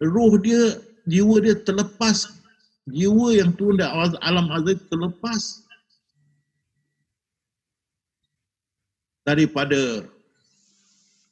Roh 0.00 0.32
dia, 0.40 0.80
jiwa 1.04 1.44
dia 1.44 1.56
terlepas. 1.60 2.40
Jiwa 2.88 3.36
yang 3.36 3.52
turun 3.54 3.76
dari 3.76 3.92
alam 4.24 4.48
azab 4.48 4.80
terlepas. 4.88 5.64
Daripada 9.28 10.08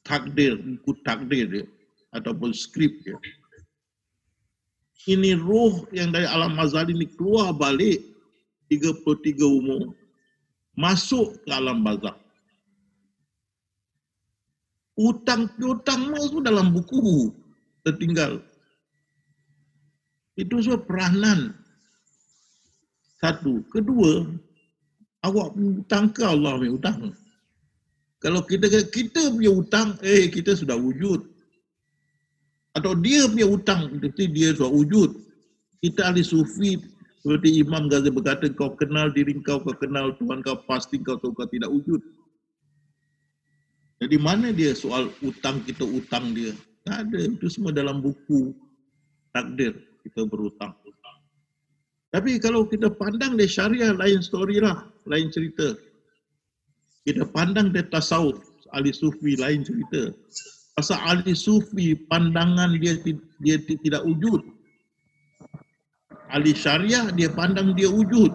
takdir, 0.05 0.61
ikut 0.61 0.97
takdir 1.01 1.45
dia. 1.49 1.65
Ataupun 2.13 2.53
skrip 2.53 2.93
dia. 3.01 3.17
Ini 5.09 5.33
roh 5.41 5.89
yang 5.89 6.13
dari 6.13 6.29
alam 6.29 6.53
azal 6.61 6.91
ini 6.93 7.09
keluar 7.17 7.55
balik 7.55 8.03
33 8.69 9.41
umur 9.41 9.97
masuk 10.77 11.41
ke 11.41 11.49
alam 11.49 11.81
bazak. 11.81 12.13
Utang-utang 14.99 16.11
tu 16.29 16.43
dalam 16.43 16.75
buku 16.75 17.31
tertinggal. 17.87 18.43
Itu 20.39 20.63
semua 20.63 20.79
peranan. 20.79 21.51
Satu. 23.19 23.59
Kedua, 23.67 24.23
awak 25.27 25.51
hutang 25.59 26.15
ke 26.15 26.23
Allah 26.23 26.55
punya 26.55 26.71
hutang? 26.79 27.11
Kalau 28.23 28.47
kita 28.47 28.71
kita 28.87 29.35
punya 29.35 29.51
hutang, 29.51 29.99
eh 29.99 30.31
kita 30.31 30.55
sudah 30.55 30.79
wujud. 30.79 31.27
Atau 32.71 32.95
dia 32.95 33.27
punya 33.27 33.51
hutang, 33.51 33.99
berarti 33.99 34.31
dia 34.31 34.55
sudah 34.55 34.71
wujud. 34.71 35.11
Kita 35.83 36.07
ahli 36.07 36.23
sufi, 36.23 36.79
seperti 37.19 37.59
Imam 37.59 37.91
Ghazali 37.91 38.15
berkata, 38.15 38.47
kau 38.55 38.71
kenal 38.79 39.11
diri 39.11 39.35
kau, 39.43 39.59
kau 39.59 39.75
kenal 39.75 40.15
Tuhan 40.15 40.39
kau, 40.39 40.55
pasti 40.63 40.99
kau 41.03 41.19
tahu 41.19 41.35
kau 41.35 41.47
tidak 41.51 41.71
wujud. 41.71 41.99
Jadi 43.99 44.15
mana 44.15 44.55
dia 44.55 44.71
soal 44.71 45.11
utang 45.19 45.59
kita 45.67 45.83
utang 45.83 46.31
dia? 46.31 46.55
Tak 46.87 47.11
ada, 47.11 47.19
itu 47.27 47.51
semua 47.51 47.75
dalam 47.75 47.99
buku 47.99 48.55
takdir 49.35 49.88
kita 50.09 50.25
berutang. 50.25 50.73
Tapi 52.09 52.41
kalau 52.41 52.65
kita 52.65 52.89
pandang 52.89 53.37
dia 53.37 53.45
syariah, 53.45 53.93
lain 53.93 54.17
story 54.25 54.57
lah, 54.57 54.89
lain 55.05 55.29
cerita. 55.29 55.77
Kita 57.05 57.29
pandang 57.29 57.69
dia 57.69 57.85
tasawuf, 57.85 58.41
ahli 58.73 58.89
sufi, 58.89 59.37
lain 59.37 59.61
cerita. 59.61 60.09
Pasal 60.73 60.97
ahli 61.05 61.37
sufi, 61.37 61.93
pandangan 62.09 62.73
dia 62.81 62.97
dia 63.37 63.61
tidak 63.61 64.01
wujud. 64.09 64.41
Ahli 66.33 66.57
syariah, 66.57 67.13
dia 67.13 67.29
pandang 67.29 67.77
dia 67.77 67.89
wujud. 67.89 68.33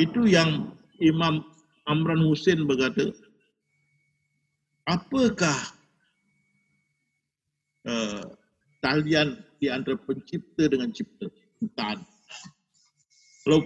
Itu 0.00 0.24
yang 0.24 0.72
Imam 1.04 1.44
Amran 1.84 2.24
Hussein 2.24 2.64
berkata, 2.64 3.12
apakah 4.88 5.56
uh, 7.88 8.24
talian 8.80 9.40
di 9.64 9.72
antara 9.72 9.96
pencipta 9.96 10.68
dengan 10.68 10.92
cipta? 10.92 11.24
Ciptaan. 11.56 12.04
Kalau 13.48 13.60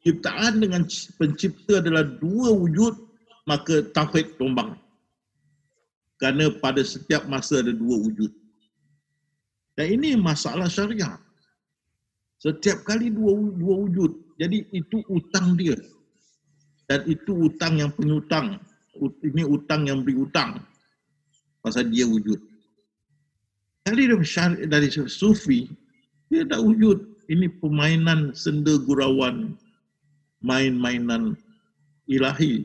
ciptaan 0.00 0.54
dengan 0.64 0.88
pencipta 1.20 1.84
adalah 1.84 2.00
dua 2.00 2.48
wujud, 2.56 2.96
maka 3.44 3.84
tauhid 3.92 4.40
tumbang. 4.40 4.72
Kerana 6.16 6.48
pada 6.56 6.80
setiap 6.80 7.28
masa 7.28 7.60
ada 7.60 7.76
dua 7.76 8.00
wujud. 8.00 8.32
Dan 9.76 10.00
ini 10.00 10.16
masalah 10.16 10.72
syariah. 10.72 11.20
Setiap 12.40 12.88
kali 12.88 13.12
dua, 13.12 13.36
dua 13.36 13.74
wujud. 13.84 14.40
Jadi 14.40 14.64
itu 14.72 15.04
utang 15.12 15.60
dia. 15.60 15.76
Dan 16.88 17.04
itu 17.04 17.52
utang 17.52 17.76
yang 17.76 17.92
penyutang. 17.92 18.56
Ini 19.20 19.44
utang 19.44 19.84
yang 19.84 20.00
beri 20.00 20.16
utang. 20.16 20.56
Pasal 21.60 21.92
dia 21.92 22.08
wujud. 22.08 22.53
Dari 23.84 24.08
dari 24.64 24.88
sufi, 24.88 25.68
dia 26.32 26.48
tak 26.48 26.64
wujud 26.64 27.04
ini 27.28 27.52
permainan 27.60 28.32
senda 28.32 28.80
gurauan, 28.80 29.60
main-mainan 30.40 31.36
ilahi. 32.08 32.64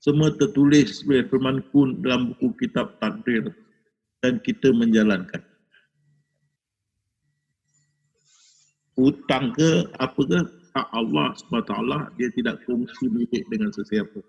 Semua 0.00 0.32
tertulis 0.32 1.04
oleh 1.04 1.28
Firman 1.28 1.60
Kun 1.68 2.00
dalam 2.00 2.32
buku 2.32 2.56
kitab 2.64 2.96
takdir 2.96 3.52
dan 4.24 4.40
kita 4.40 4.72
menjalankan. 4.72 5.44
Hutang 8.96 9.52
ke 9.52 9.84
apa 10.00 10.20
ke, 10.24 10.40
tak 10.72 10.88
Allah 10.96 11.36
SWT 11.36 11.72
dia 12.16 12.28
tidak 12.32 12.64
kongsi 12.64 13.04
milik 13.12 13.44
dengan 13.52 13.68
sesiapa. 13.72 14.20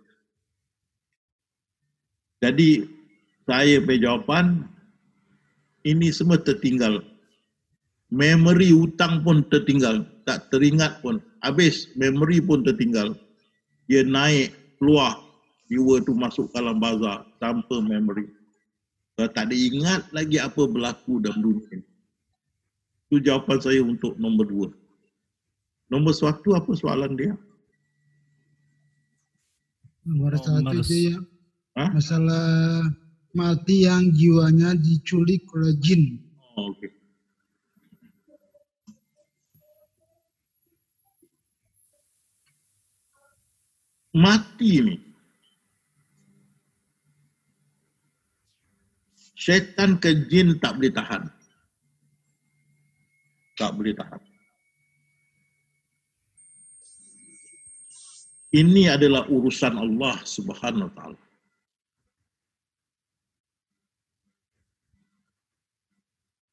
Jadi 2.43 2.83
saya 3.47 3.79
punya 3.79 4.11
jawapan, 4.11 4.67
ini 5.85 6.13
semua 6.13 6.37
tertinggal 6.37 7.01
memori 8.11 8.75
hutang 8.75 9.23
pun 9.23 9.41
tertinggal, 9.47 10.03
tak 10.27 10.51
teringat 10.51 10.99
pun. 10.99 11.23
Habis 11.41 11.89
memori 11.95 12.43
pun 12.43 12.61
tertinggal. 12.61 13.15
Dia 13.87 14.03
naik, 14.03 14.53
keluar, 14.77 15.17
jiwa 15.71 16.03
tu 16.03 16.13
masuk 16.13 16.51
dalam 16.51 16.77
bazar 16.77 17.25
tanpa 17.39 17.79
memori. 17.79 18.27
Kalau 19.15 19.31
tak 19.31 19.49
diingat 19.49 20.11
lagi 20.11 20.37
apa 20.37 20.67
berlaku 20.67 21.23
dalam 21.23 21.39
dunia 21.39 21.65
ini. 21.71 21.87
Itu 23.07 23.19
jawapan 23.23 23.59
saya 23.59 23.81
untuk 23.83 24.15
nombor 24.19 24.47
dua. 24.47 24.69
Nombor 25.91 26.15
satu 26.15 26.55
apa 26.55 26.71
soalan 26.71 27.19
dia? 27.19 27.35
Nomor 30.07 30.35
oh, 30.35 30.39
satu 30.39 30.79
itu 30.79 31.11
ya. 31.11 31.17
Ha? 31.75 31.91
Masalah 31.91 32.47
mati 33.31 33.87
yang 33.87 34.11
jiwanya 34.11 34.75
diculik 34.75 35.47
oleh 35.55 35.75
jin. 35.79 36.19
Oh, 36.57 36.71
okay. 36.75 36.91
mati 44.15 44.83
ni. 44.83 44.95
Syaitan 49.41 49.97
ke 49.97 50.29
jin 50.29 50.61
tak 50.61 50.77
boleh 50.77 50.93
tahan. 50.93 51.23
Tak 53.57 53.71
boleh 53.73 53.93
tahan. 53.97 54.21
Ini 58.51 58.91
adalah 58.99 59.25
urusan 59.31 59.79
Allah 59.79 60.19
Subhanahu 60.27 60.91
Wa 60.91 60.95
Taala. 60.99 61.30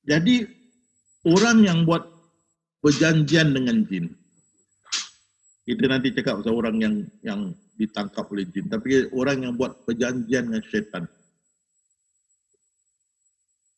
Jadi 0.08 0.48
orang 1.28 1.68
yang 1.68 1.78
buat 1.84 2.08
perjanjian 2.80 3.52
dengan 3.52 3.84
jin, 3.84 4.08
kita 5.68 5.84
nanti 5.84 6.16
cakap 6.16 6.40
pasal 6.40 6.56
orang 6.56 6.76
yang 6.80 6.94
yang 7.20 7.40
ditangkap 7.76 8.24
oleh 8.32 8.48
jin 8.48 8.66
tapi 8.72 9.06
orang 9.12 9.44
yang 9.44 9.52
buat 9.54 9.84
perjanjian 9.86 10.50
dengan 10.50 10.64
syaitan 10.66 11.04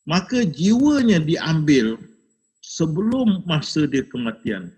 maka 0.07 0.41
jiwanya 0.41 1.21
diambil 1.21 1.99
sebelum 2.61 3.45
masa 3.45 3.85
dia 3.85 4.01
kematian. 4.05 4.73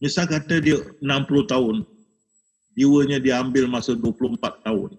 Misal 0.00 0.30
kata 0.30 0.62
dia 0.62 0.78
60 1.02 1.52
tahun 1.52 1.76
jiwanya 2.78 3.18
diambil 3.18 3.66
masa 3.66 3.98
24 3.98 4.38
tahun 4.62 4.94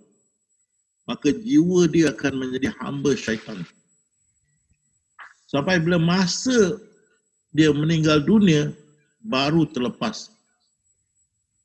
maka 1.07 1.31
jiwa 1.31 1.87
dia 1.87 2.11
akan 2.11 2.33
menjadi 2.35 2.69
hamba 2.83 3.15
syaitan 3.15 3.63
sampai 5.49 5.81
bila 5.81 5.97
masa 5.97 6.77
dia 7.49 7.73
meninggal 7.73 8.21
dunia 8.21 8.69
baru 9.25 9.65
terlepas 9.65 10.29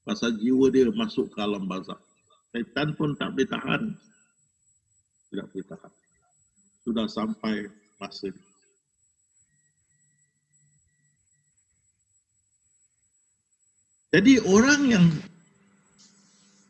pasal 0.04 0.36
jiwa 0.40 0.72
dia 0.72 0.88
masuk 0.92 1.32
ke 1.32 1.38
alam 1.40 1.64
bazak. 1.68 2.00
Syaitan 2.52 2.94
pun 2.94 3.16
tak 3.18 3.34
boleh 3.34 3.48
tahan. 3.50 3.82
Tidak 5.32 5.46
boleh 5.50 5.66
tahan. 5.66 5.92
Sudah 6.86 7.06
sampai 7.10 7.66
masa 7.98 8.30
ini. 8.30 8.42
Jadi 14.14 14.38
orang 14.46 14.80
yang 14.86 15.06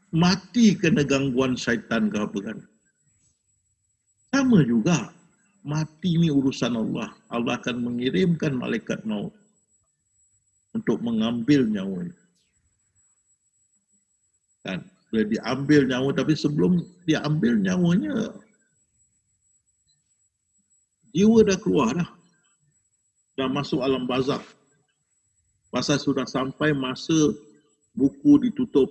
mati 0.09 0.73
kena 0.73 1.05
gangguan 1.05 1.61
syaitan 1.61 2.09
ke 2.09 2.17
apa 2.17 2.39
kan? 2.41 2.59
Sama 4.33 4.65
juga. 4.65 5.13
Mati 5.65 6.21
ni 6.21 6.29
urusan 6.29 6.77
Allah. 6.77 7.09
Allah 7.33 7.57
akan 7.57 7.81
mengirimkan 7.81 8.53
malaikat 8.53 9.01
maut 9.09 9.33
untuk 10.77 11.01
mengambil 11.01 11.65
nyawa 11.65 12.05
kan? 14.65 14.81
Boleh 15.09 15.25
diambil 15.31 15.89
nyawa 15.89 16.11
tapi 16.13 16.37
sebelum 16.37 16.85
diambil 17.09 17.57
nyawanya 17.57 18.35
jiwa 21.17 21.47
dah 21.47 21.59
keluar 21.61 21.97
dah. 21.97 22.11
Dah 23.35 23.49
masuk 23.51 23.83
alam 23.83 24.07
bazak 24.07 24.43
pasal 25.75 25.99
sudah 25.99 26.23
sampai 26.23 26.71
masa 26.71 27.35
buku 27.99 28.39
ditutup 28.47 28.87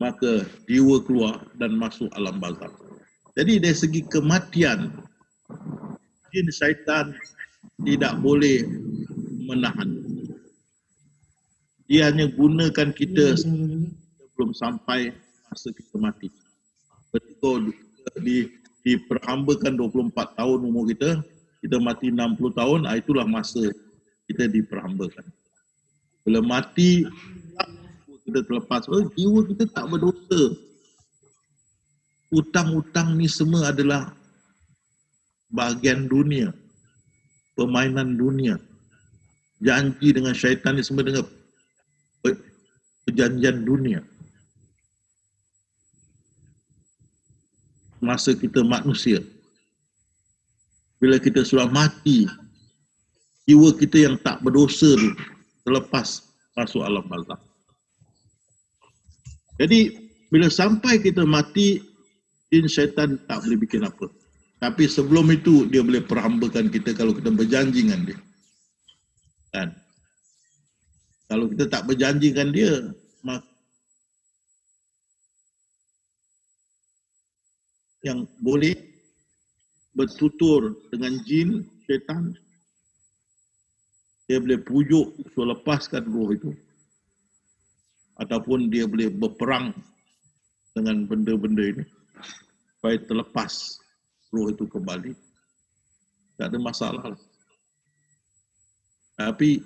maka 0.00 0.48
jiwa 0.64 1.04
keluar 1.04 1.44
dan 1.60 1.76
masuk 1.76 2.08
alam 2.16 2.40
bazak 2.40 2.72
jadi 3.36 3.60
dari 3.60 3.76
segi 3.76 4.00
kematian 4.08 4.88
jin 6.32 6.48
syaitan 6.50 7.12
tidak 7.84 8.14
boleh 8.22 8.64
menahan 9.44 10.00
dia 11.90 12.06
hanya 12.06 12.30
gunakan 12.30 12.94
kita 12.94 13.34
belum 14.38 14.54
sampai 14.54 15.10
masa 15.50 15.74
kita 15.74 15.98
mati. 15.98 16.30
Betul 17.10 17.74
di 18.22 18.46
diperhambakan 18.86 19.74
24 19.74 20.38
tahun 20.38 20.58
umur 20.70 20.86
kita, 20.88 21.18
kita 21.60 21.76
mati 21.82 22.14
60 22.14 22.38
tahun, 22.54 22.80
ah, 22.86 22.94
itulah 22.94 23.26
masa 23.26 23.60
kita 24.30 24.46
diperhambakan. 24.46 25.26
Bila 26.22 26.40
mati, 26.46 27.04
kita 28.22 28.46
terlepas. 28.46 28.86
Oh, 28.86 29.04
jiwa 29.18 29.42
kita 29.50 29.66
tak 29.68 29.90
berdosa. 29.90 30.54
Utang-utang 32.30 33.18
ni 33.18 33.26
semua 33.26 33.74
adalah 33.74 34.14
bahagian 35.50 36.06
dunia. 36.06 36.54
Permainan 37.54 38.16
dunia. 38.16 38.56
Janji 39.60 40.16
dengan 40.16 40.32
syaitan 40.32 40.78
ni 40.78 40.82
semua 40.82 41.04
dengan 41.04 41.28
perjanjian 43.04 43.66
dunia. 43.66 44.00
masa 48.00 48.32
kita 48.32 48.64
manusia. 48.64 49.20
bila 51.00 51.16
kita 51.16 51.40
sudah 51.40 51.64
mati, 51.64 52.28
jiwa 53.48 53.72
kita 53.72 54.04
yang 54.04 54.20
tak 54.20 54.36
berdosa 54.44 55.00
tu 55.00 55.16
terlepas 55.64 56.28
masuk 56.52 56.84
alam 56.84 57.00
barzakh. 57.08 57.40
Jadi 59.56 59.96
bila 60.28 60.52
sampai 60.52 61.00
kita 61.00 61.24
mati, 61.24 61.80
jin 62.52 62.68
syaitan 62.68 63.16
tak 63.24 63.40
boleh 63.40 63.64
bikin 63.64 63.88
apa. 63.88 64.12
Tapi 64.60 64.84
sebelum 64.84 65.32
itu 65.32 65.64
dia 65.72 65.80
boleh 65.80 66.04
perhambakan 66.04 66.68
kita 66.68 66.92
kalau 66.92 67.16
kita 67.16 67.32
berjanji 67.32 67.80
dengan 67.88 68.04
dia. 68.04 68.18
Kan? 69.56 69.72
Kalau 71.32 71.48
kita 71.48 71.64
tak 71.64 71.88
berjanji 71.88 72.28
dengan 72.36 72.48
dia, 72.52 72.72
mak 73.24 73.40
yang 78.04 78.28
boleh 78.44 78.76
bertutur 79.96 80.76
dengan 80.92 81.16
jin, 81.24 81.64
syaitan, 81.88 82.36
dia 84.28 84.44
boleh 84.44 84.60
pujuk 84.60 85.06
suruh 85.32 85.56
lepaskan 85.56 86.04
roh 86.04 86.36
itu. 86.36 86.52
Ataupun 88.20 88.68
dia 88.68 88.84
boleh 88.84 89.08
berperang 89.08 89.72
dengan 90.76 91.08
benda-benda 91.08 91.64
ini. 91.64 91.84
Supaya 92.76 93.00
terlepas 93.08 93.80
roh 94.30 94.46
itu 94.50 94.64
kembali. 94.66 95.12
Tak 96.38 96.50
ada 96.50 96.58
masalah. 96.58 97.04
Tapi 99.18 99.60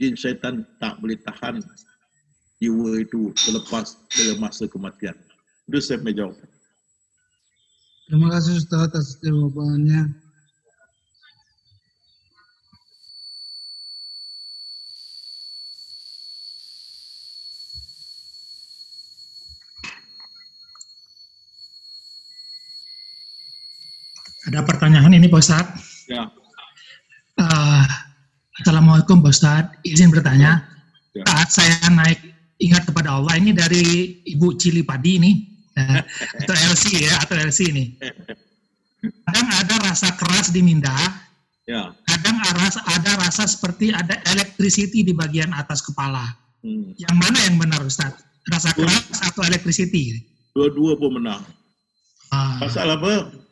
jin 0.00 0.18
syaitan 0.18 0.66
tak 0.82 0.98
boleh 0.98 1.14
tahan 1.22 1.62
jiwa 2.58 2.98
itu 2.98 3.30
terlepas 3.38 3.94
dari 4.10 4.34
masa 4.40 4.66
kematian. 4.66 5.14
Itu 5.70 5.78
saya 5.78 6.02
menjawab. 6.02 6.34
Terima 8.04 8.28
kasih 8.34 8.60
Ustaz 8.60 8.80
atas 8.90 9.06
jawabannya. 9.22 10.23
Ada 24.54 24.62
pertanyaan 24.62 25.10
ini 25.10 25.26
Pak 25.26 25.42
Ustaz. 25.42 25.66
Ya. 26.06 26.30
Uh, 27.34 27.82
Assalamualaikum 28.62 29.18
Pak 29.18 29.34
Ustaz, 29.34 29.66
izin 29.82 30.14
bertanya. 30.14 30.62
Ya. 31.10 31.26
Saat 31.26 31.48
saya 31.50 31.90
naik 31.90 32.22
ingat 32.62 32.86
kepada 32.86 33.18
Allah 33.18 33.34
ini 33.34 33.50
dari 33.50 34.14
Ibu 34.22 34.54
Cili 34.54 34.86
Padi 34.86 35.18
ini, 35.18 35.42
uh, 35.74 35.98
atau 36.38 36.54
LC 36.70 37.02
ya, 37.02 37.18
atau 37.18 37.34
LC 37.34 37.74
ini. 37.74 37.98
Kadang 39.26 39.48
ada 39.58 39.74
rasa 39.90 40.14
keras 40.14 40.54
di 40.54 40.62
minda, 40.62 40.94
ya. 41.66 41.90
kadang 42.06 42.38
ada, 42.46 42.78
ada 42.94 43.10
rasa 43.26 43.50
seperti 43.50 43.90
ada 43.90 44.22
electricity 44.38 45.02
di 45.02 45.10
bagian 45.18 45.50
atas 45.50 45.82
kepala. 45.82 46.30
Hmm. 46.62 46.94
Yang 46.94 47.16
mana 47.18 47.38
yang 47.42 47.58
benar 47.58 47.82
Ustaz? 47.82 48.22
Rasa 48.46 48.70
keras 48.70 49.18
atau 49.18 49.42
electricity? 49.42 50.22
Dua-dua 50.54 50.94
pun 50.94 51.18
benar. 51.18 51.42
Ah. 52.30 52.62
Pasal 52.62 52.94
apa? 52.94 53.42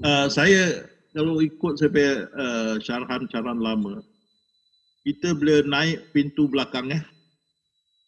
Uh, 0.00 0.26
saya 0.32 0.88
kalau 1.12 1.44
ikut 1.44 1.76
saya 1.76 2.24
uh, 2.32 2.74
syarahan-syarahan 2.80 3.60
lama, 3.60 4.00
kita 5.04 5.36
bila 5.36 5.60
naik 5.68 6.08
pintu 6.16 6.48
belakang 6.48 6.88
eh. 6.88 7.04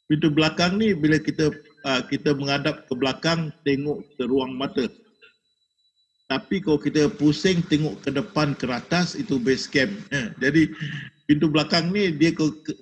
Pintu 0.08 0.32
belakang 0.32 0.80
ni 0.80 0.96
bila 0.96 1.20
kita 1.20 1.52
uh, 1.84 2.02
kita 2.08 2.32
menghadap 2.32 2.88
ke 2.88 2.94
belakang 2.96 3.52
tengok 3.64 4.00
ke 4.16 4.24
ruang 4.24 4.56
mata. 4.56 4.88
Tapi 6.24 6.64
kalau 6.64 6.80
kita 6.80 7.12
pusing 7.12 7.60
tengok 7.68 8.00
ke 8.00 8.10
depan 8.12 8.56
ke 8.56 8.64
atas 8.72 9.12
itu 9.12 9.36
base 9.36 9.68
camp. 9.68 9.92
Eh, 10.08 10.32
jadi 10.40 10.72
pintu 11.28 11.52
belakang 11.52 11.92
ni 11.92 12.08
dia 12.08 12.32
ke, 12.32 12.48
ke 12.64 12.72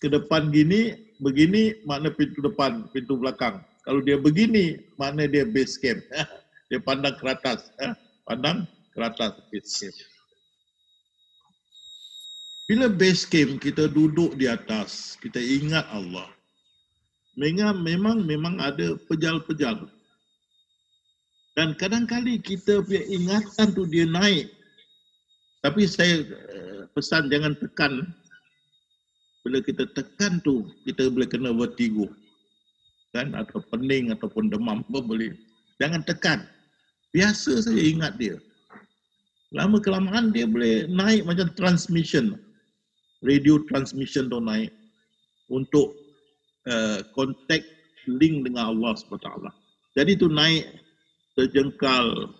ke 0.00 0.06
depan 0.08 0.48
gini 0.48 0.96
begini 1.20 1.76
makna 1.84 2.08
pintu 2.08 2.40
depan 2.40 2.88
pintu 2.96 3.20
belakang. 3.20 3.60
Kalau 3.84 4.00
dia 4.00 4.16
begini 4.16 4.80
makna 4.96 5.28
dia 5.28 5.44
base 5.44 5.76
camp. 5.76 6.00
dia 6.72 6.80
pandang 6.80 7.16
ke 7.16 7.24
atas. 7.28 7.68
Pandang 8.28 8.68
ke 8.92 9.00
atas 9.00 9.40
base 9.48 9.88
camp. 9.88 9.96
Bila 12.68 12.86
base 12.92 13.24
camp 13.24 13.56
kita 13.56 13.88
duduk 13.88 14.36
di 14.36 14.44
atas, 14.44 15.16
kita 15.24 15.40
ingat 15.40 15.88
Allah. 15.88 16.28
Memang 17.40 17.80
memang 17.80 18.18
memang 18.28 18.54
ada 18.60 19.00
pejal-pejal. 19.08 19.88
Dan 21.56 21.72
kadang-kali 21.80 22.36
kita 22.44 22.84
punya 22.84 23.00
ingatan 23.08 23.72
tu 23.72 23.88
dia 23.88 24.04
naik. 24.04 24.52
Tapi 25.64 25.88
saya 25.88 26.20
eh, 26.28 26.80
pesan 26.92 27.32
jangan 27.32 27.56
tekan. 27.56 28.12
Bila 29.40 29.64
kita 29.64 29.88
tekan 29.96 30.44
tu, 30.44 30.68
kita 30.84 31.08
boleh 31.08 31.24
kena 31.24 31.56
vertigo. 31.56 32.12
Kan? 33.16 33.32
Atau 33.32 33.64
pening 33.72 34.12
ataupun 34.12 34.52
demam 34.52 34.84
pun 34.84 35.08
boleh. 35.08 35.32
Jangan 35.80 36.04
tekan 36.04 36.44
biasa 37.12 37.64
saja 37.64 37.80
ingat 37.80 38.16
dia. 38.20 38.36
Lama 39.54 39.80
kelamaan 39.80 40.28
dia 40.28 40.44
boleh 40.44 40.84
naik 40.92 41.24
macam 41.24 41.48
transmission. 41.56 42.36
Radio 43.24 43.64
transmission 43.66 44.28
tu 44.28 44.38
naik 44.38 44.70
untuk 45.48 45.96
uh, 46.68 47.00
contact 47.16 47.64
link 48.06 48.44
dengan 48.44 48.76
Allah 48.76 48.92
SWT. 48.94 49.28
Jadi 49.96 50.12
tu 50.20 50.28
naik 50.28 50.68
sejengkal, 51.34 52.30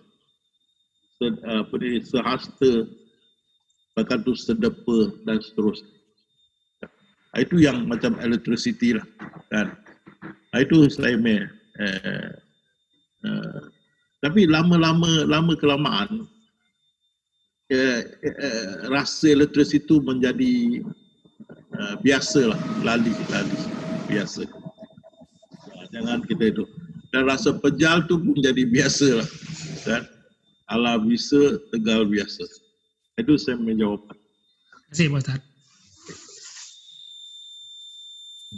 se, 1.17 1.25
uh, 1.27 1.65
apa 1.65 1.75
ni, 1.81 1.99
sehasta, 1.99 2.87
bahkan 3.97 4.21
tu 4.21 4.37
sedepa 4.37 5.11
dan 5.25 5.41
seterusnya. 5.41 5.97
Itu 7.37 7.61
yang 7.61 7.85
macam 7.85 8.17
electricity 8.21 8.97
lah. 8.97 9.05
Kan? 9.53 9.73
Itu 10.57 10.89
saya 10.89 11.13
uh, 11.17 12.29
uh, 13.25 13.61
tapi 14.19 14.43
lama-lama 14.47 15.23
lama 15.23 15.53
kelamaan 15.55 16.27
eh, 17.71 18.03
eh, 18.19 18.69
rasa 18.91 19.31
letras 19.31 19.71
itu 19.71 20.03
menjadi 20.03 20.83
eh, 21.75 21.95
biasalah 22.03 22.59
lali 22.83 23.15
lali 23.31 23.59
biasa. 24.11 24.43
Jangan 25.89 26.21
kita 26.27 26.53
itu 26.53 26.63
dan 27.09 27.25
rasa 27.25 27.55
pejal 27.57 28.05
tu 28.05 28.21
pun 28.21 28.37
jadi 28.37 28.67
biasa 28.67 29.23
lah 29.23 29.29
kan? 29.87 30.03
Ala 30.69 31.01
bisa 31.01 31.57
tegal 31.73 32.05
biasa. 32.05 32.45
Itu 33.17 33.39
saya 33.39 33.57
menjawab 33.57 34.05
terima 34.93 35.21
kasih 35.23 35.39
Ustaz. 35.39 35.41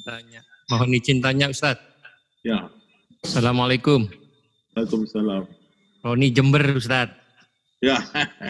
Tanya 0.01 0.41
mohon 0.71 0.95
izin 0.95 1.21
tanya 1.21 1.53
Ustaz. 1.53 1.77
Ya. 2.41 2.73
Assalamualaikum 3.21 4.20
Waalaikumsalam. 4.81 5.43
Ini 6.01 6.27
Jember 6.33 6.63
Ustaz. 6.73 7.13
Ya. 7.81 8.01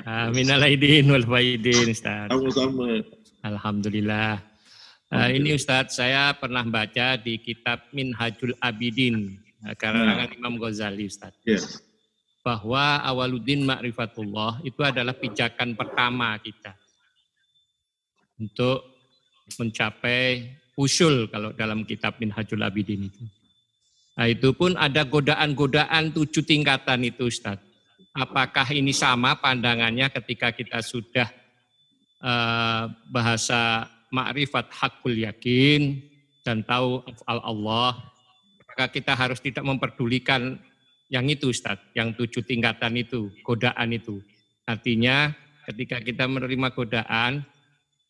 Amin 0.07 0.47
alaidin 0.47 1.11
wal 1.11 1.27
faidin 1.27 1.91
Ustaz. 1.91 2.31
Sama-sama. 2.31 3.03
Alhamdulillah. 3.43 4.39
Uh, 5.11 5.27
ini 5.27 5.59
Ustaz, 5.59 5.99
saya 5.99 6.31
pernah 6.39 6.63
baca 6.63 7.19
di 7.19 7.35
kitab 7.43 7.91
Minhajul 7.91 8.55
Abidin 8.63 9.43
uh, 9.67 9.75
karangan 9.75 10.31
ya. 10.31 10.35
Imam 10.39 10.55
Ghazali 10.55 11.03
Ustaz. 11.03 11.35
Yes. 11.43 11.83
Bahwa 12.39 13.03
awaluddin 13.03 13.67
ma'rifatullah 13.67 14.63
itu 14.63 14.79
adalah 14.87 15.11
pijakan 15.11 15.75
pertama 15.75 16.31
kita 16.39 16.79
untuk 18.39 18.87
mencapai 19.59 20.47
usul 20.79 21.27
kalau 21.27 21.51
dalam 21.51 21.83
kitab 21.83 22.15
Minhajul 22.23 22.63
Abidin 22.63 23.11
itu. 23.11 23.23
Nah 24.21 24.29
itu 24.29 24.53
pun 24.53 24.77
ada 24.77 25.01
godaan-godaan 25.01 26.13
tujuh 26.13 26.45
tingkatan 26.45 27.01
itu 27.09 27.25
Ustaz. 27.25 27.57
Apakah 28.13 28.69
ini 28.69 28.93
sama 28.93 29.33
pandangannya 29.41 30.13
ketika 30.13 30.53
kita 30.53 30.77
sudah 30.85 31.25
uh, 32.21 32.85
bahasa 33.09 33.89
ma'rifat 34.13 34.69
hakul 34.77 35.17
yakin 35.17 36.05
dan 36.45 36.61
tahu 36.61 37.01
al 37.25 37.41
Allah, 37.41 37.97
maka 38.69 38.93
kita 38.93 39.17
harus 39.17 39.41
tidak 39.41 39.65
memperdulikan 39.65 40.61
yang 41.09 41.25
itu 41.25 41.49
Ustaz, 41.49 41.81
yang 41.97 42.13
tujuh 42.13 42.45
tingkatan 42.45 43.01
itu, 43.01 43.33
godaan 43.41 43.89
itu. 43.89 44.21
Artinya 44.69 45.33
ketika 45.65 45.97
kita 45.97 46.29
menerima 46.29 46.69
godaan, 46.77 47.41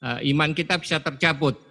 uh, 0.03 0.19
iman 0.19 0.51
kita 0.51 0.75
bisa 0.75 0.99
tercabut 0.99 1.70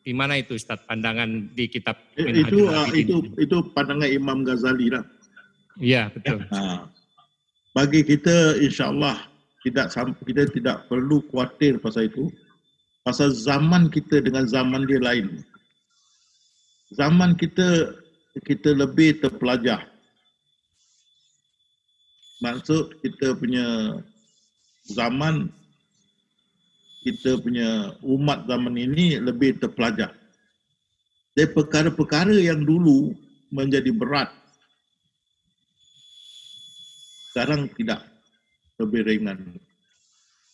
di 0.00 0.12
mana 0.16 0.40
itu 0.40 0.56
Ustaz 0.56 0.80
pandangan 0.88 1.52
di 1.52 1.68
kitab 1.68 2.00
eh, 2.16 2.32
itu 2.32 2.64
uh, 2.66 2.88
itu 2.96 3.20
itu 3.36 3.56
pandangan 3.76 4.08
Imam 4.08 4.40
Ghazali 4.42 4.88
lah. 4.88 5.04
Iya, 5.80 6.12
betul. 6.12 6.44
Ya, 6.48 6.88
bagi 7.76 8.00
kita 8.02 8.58
insya-Allah 8.58 9.16
tidak 9.62 9.92
kita 10.24 10.42
tidak 10.50 10.76
perlu 10.88 11.20
khawatir 11.28 11.78
pasal 11.78 12.08
itu. 12.08 12.32
Pasal 13.00 13.32
zaman 13.32 13.88
kita 13.88 14.20
dengan 14.20 14.44
zaman 14.44 14.84
dia 14.84 15.00
lain. 15.00 15.40
Zaman 16.96 17.32
kita 17.36 17.96
kita 18.44 18.76
lebih 18.76 19.24
terpelajar. 19.24 19.88
Maksud 22.44 23.00
kita 23.04 23.36
punya 23.36 24.00
zaman 24.88 25.52
kita 27.00 27.40
punya 27.40 27.96
umat 28.04 28.44
zaman 28.44 28.76
ini 28.76 29.16
lebih 29.16 29.56
terpelajar. 29.56 30.12
Dari 31.32 31.48
perkara-perkara 31.48 32.36
yang 32.36 32.60
dulu 32.60 33.16
menjadi 33.48 33.88
berat, 33.94 34.28
sekarang 37.32 37.70
tidak 37.78 38.04
lebih 38.76 39.06
ringan. 39.06 39.38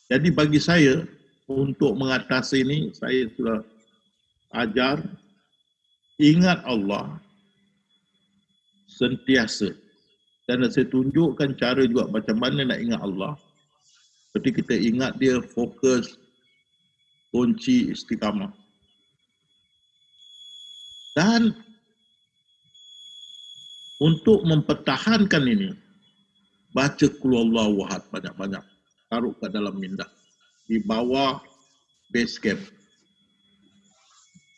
Jadi 0.06 0.28
bagi 0.30 0.62
saya, 0.62 1.02
untuk 1.50 1.98
mengatasi 1.98 2.62
ini, 2.62 2.78
saya 2.94 3.26
sudah 3.34 3.58
ajar, 4.54 5.02
ingat 6.18 6.62
Allah 6.62 7.18
sentiasa. 8.86 9.74
Dan 10.46 10.62
saya 10.70 10.86
tunjukkan 10.86 11.58
cara 11.58 11.82
juga 11.90 12.06
macam 12.06 12.38
mana 12.38 12.62
nak 12.70 12.78
ingat 12.78 13.02
Allah. 13.02 13.34
Seperti 14.30 14.62
kita 14.62 14.74
ingat 14.78 15.18
dia 15.18 15.42
fokus 15.42 16.18
kunci 17.36 17.92
istiqamah. 17.92 18.48
Dan 21.12 21.52
untuk 24.00 24.40
mempertahankan 24.48 25.44
ini, 25.44 25.68
baca 26.72 27.06
Allah 27.12 27.68
wahad 27.76 28.02
banyak-banyak. 28.08 28.64
Taruh 29.12 29.36
ke 29.36 29.52
dalam 29.52 29.76
minda. 29.76 30.08
Di 30.64 30.80
bawah 30.80 31.44
base 32.08 32.40
camp. 32.40 32.60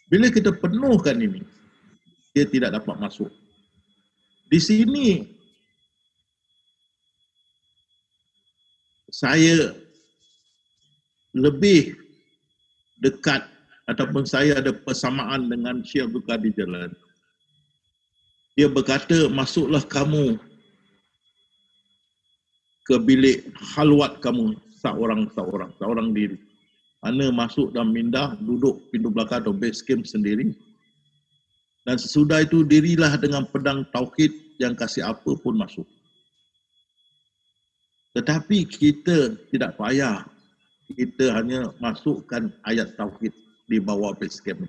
Bila 0.06 0.30
kita 0.30 0.54
penuhkan 0.54 1.18
ini, 1.18 1.42
dia 2.30 2.46
tidak 2.46 2.78
dapat 2.78 2.94
masuk. 2.96 3.28
Di 4.46 4.62
sini, 4.62 5.26
saya 9.10 9.74
lebih 11.36 12.07
dekat 13.00 13.46
ataupun 13.88 14.28
saya 14.28 14.60
ada 14.60 14.70
persamaan 14.74 15.48
dengan 15.48 15.80
Syekh 15.80 16.10
Abdul 16.10 16.24
Qadir 16.28 16.52
Jalan. 16.54 16.90
Dia 18.58 18.66
berkata, 18.66 19.30
masuklah 19.30 19.82
kamu 19.86 20.34
ke 22.84 22.96
bilik 23.06 23.46
halwat 23.76 24.18
kamu 24.18 24.58
seorang-seorang, 24.82 25.70
seorang 25.78 26.10
diri. 26.10 26.36
Ana 27.06 27.30
masuk 27.30 27.70
dan 27.70 27.94
mindah, 27.94 28.34
duduk 28.42 28.82
pintu 28.90 29.14
belakang 29.14 29.46
atau 29.46 29.54
base 29.54 29.86
camp 29.86 30.02
sendiri. 30.02 30.50
Dan 31.86 31.96
sesudah 31.96 32.42
itu 32.42 32.66
dirilah 32.66 33.14
dengan 33.16 33.46
pedang 33.46 33.86
tauhid 33.94 34.34
yang 34.58 34.74
kasih 34.74 35.06
apa 35.06 35.38
pun 35.38 35.54
masuk. 35.54 35.86
Tetapi 38.18 38.66
kita 38.66 39.38
tidak 39.54 39.78
payah 39.78 40.26
kita 40.96 41.36
hanya 41.36 41.68
masukkan 41.82 42.48
ayat 42.64 42.96
tauhid 42.96 43.32
di 43.68 43.76
bawah 43.76 44.16
base 44.16 44.40
camp. 44.40 44.64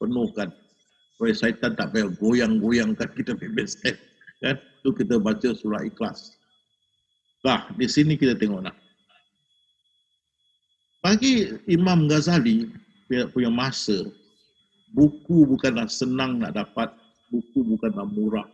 Penuhkan. 0.00 0.48
Supaya 1.16 1.34
syaitan 1.34 1.76
tak 1.76 1.92
payah 1.92 2.08
goyang-goyangkan 2.16 3.08
kita 3.12 3.36
di 3.36 3.48
base 3.52 3.76
camp. 3.84 3.98
Kan? 4.40 4.56
Itu 4.80 4.96
kita 4.96 5.20
baca 5.20 5.48
surah 5.52 5.84
ikhlas. 5.84 6.38
Nah, 7.44 7.68
di 7.76 7.86
sini 7.86 8.16
kita 8.16 8.38
tengok 8.38 8.64
nak. 8.64 8.76
Bagi 11.04 11.54
Imam 11.70 12.10
Ghazali 12.10 12.66
punya 13.30 13.52
masa, 13.52 14.08
buku 14.92 15.46
bukanlah 15.46 15.86
senang 15.86 16.42
nak 16.42 16.56
dapat, 16.56 16.90
buku 17.30 17.62
bukanlah 17.76 18.08
murah. 18.08 18.48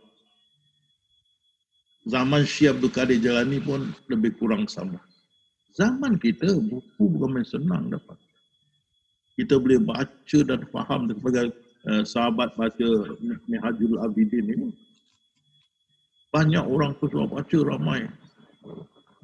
Zaman 2.05 2.45
Syekh 2.45 2.77
Abdul 2.77 2.93
Qadir 2.93 3.17
Jalani 3.17 3.57
pun 3.57 3.89
lebih 4.13 4.37
kurang 4.37 4.69
sama. 4.69 5.01
Zaman 5.75 6.15
kita 6.15 6.55
buku 6.55 7.03
bukan 7.03 7.35
main 7.35 7.47
senang 7.47 7.91
dapat. 7.91 8.15
Kita 9.35 9.59
boleh 9.59 9.83
baca 9.83 10.39
dan 10.47 10.63
faham 10.71 11.11
sebagai 11.11 11.51
uh, 11.91 12.03
sahabat 12.07 12.55
baca 12.55 12.87
Mihajul 13.51 13.99
Abidin 13.99 14.47
ini. 14.47 14.67
Banyak 16.31 16.63
orang 16.63 16.95
tu 17.03 17.11
sudah 17.11 17.27
baca 17.27 17.57
ramai. 17.67 18.07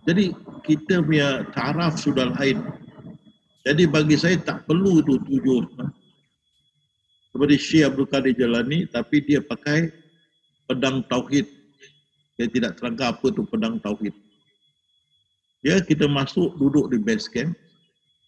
Jadi 0.03 0.35
kita 0.67 0.99
punya 0.99 1.47
taraf 1.55 1.95
sudah 1.95 2.35
lain. 2.35 2.59
Jadi 3.63 3.87
bagi 3.87 4.19
saya 4.19 4.35
tak 4.43 4.67
perlu 4.67 4.99
tu 5.07 5.15
tujuh. 5.23 5.63
Seperti 7.31 7.55
Syekh 7.55 7.95
Abdul 7.95 8.11
Qadir 8.11 8.35
Jalani 8.35 8.83
tapi 8.91 9.23
dia 9.23 9.39
pakai 9.39 9.87
pedang 10.67 10.99
tauhid. 11.07 11.47
Dia 12.35 12.51
tidak 12.51 12.75
terangkan 12.75 13.15
apa 13.15 13.25
tu 13.31 13.47
pedang 13.47 13.79
tauhid. 13.79 14.11
Ya, 15.61 15.77
kita 15.77 16.09
masuk 16.09 16.57
duduk 16.57 16.89
di 16.89 16.97
base 16.97 17.29
camp. 17.29 17.53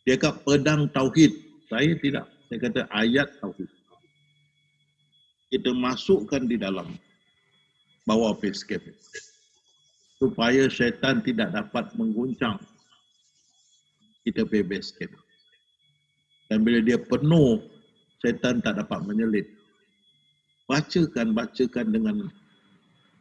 Dia 0.05 0.21
kata 0.21 0.45
pedang 0.45 0.85
tauhid. 0.93 1.33
Saya 1.65 1.97
tidak. 1.97 2.29
Saya 2.45 2.57
kata 2.69 2.81
ayat 2.93 3.27
tauhid. 3.41 3.65
Kita 5.49 5.73
masukkan 5.73 6.45
di 6.45 6.61
dalam 6.61 6.93
bawah 8.05 8.37
base 8.37 8.61
camp. 8.61 8.85
Supaya 10.21 10.69
syaitan 10.69 11.25
tidak 11.25 11.49
dapat 11.57 11.89
mengguncang 11.97 12.61
kita 14.21 14.45
pergi 14.45 14.69
base 14.69 14.93
camp. 14.93 15.17
Dan 16.53 16.61
bila 16.61 16.85
dia 16.85 17.01
penuh, 17.01 17.65
syaitan 18.21 18.61
tak 18.61 18.77
dapat 18.77 19.01
menyelit. 19.09 19.49
Bacakan, 20.69 21.33
bacakan 21.33 21.89
dengan 21.89 22.17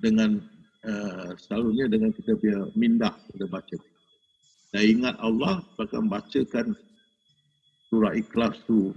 dengan 0.04 0.44
uh, 0.84 1.32
selalunya 1.40 1.88
dengan 1.88 2.12
kita 2.12 2.36
punya 2.36 2.68
mindah 2.76 3.14
kita 3.32 3.48
baca 3.48 3.76
dan 4.72 4.82
ingat 4.88 5.14
Allah 5.20 5.60
akan 5.76 6.08
bacakan 6.08 6.72
surah 7.92 8.16
ikhlas 8.16 8.56
tu. 8.64 8.96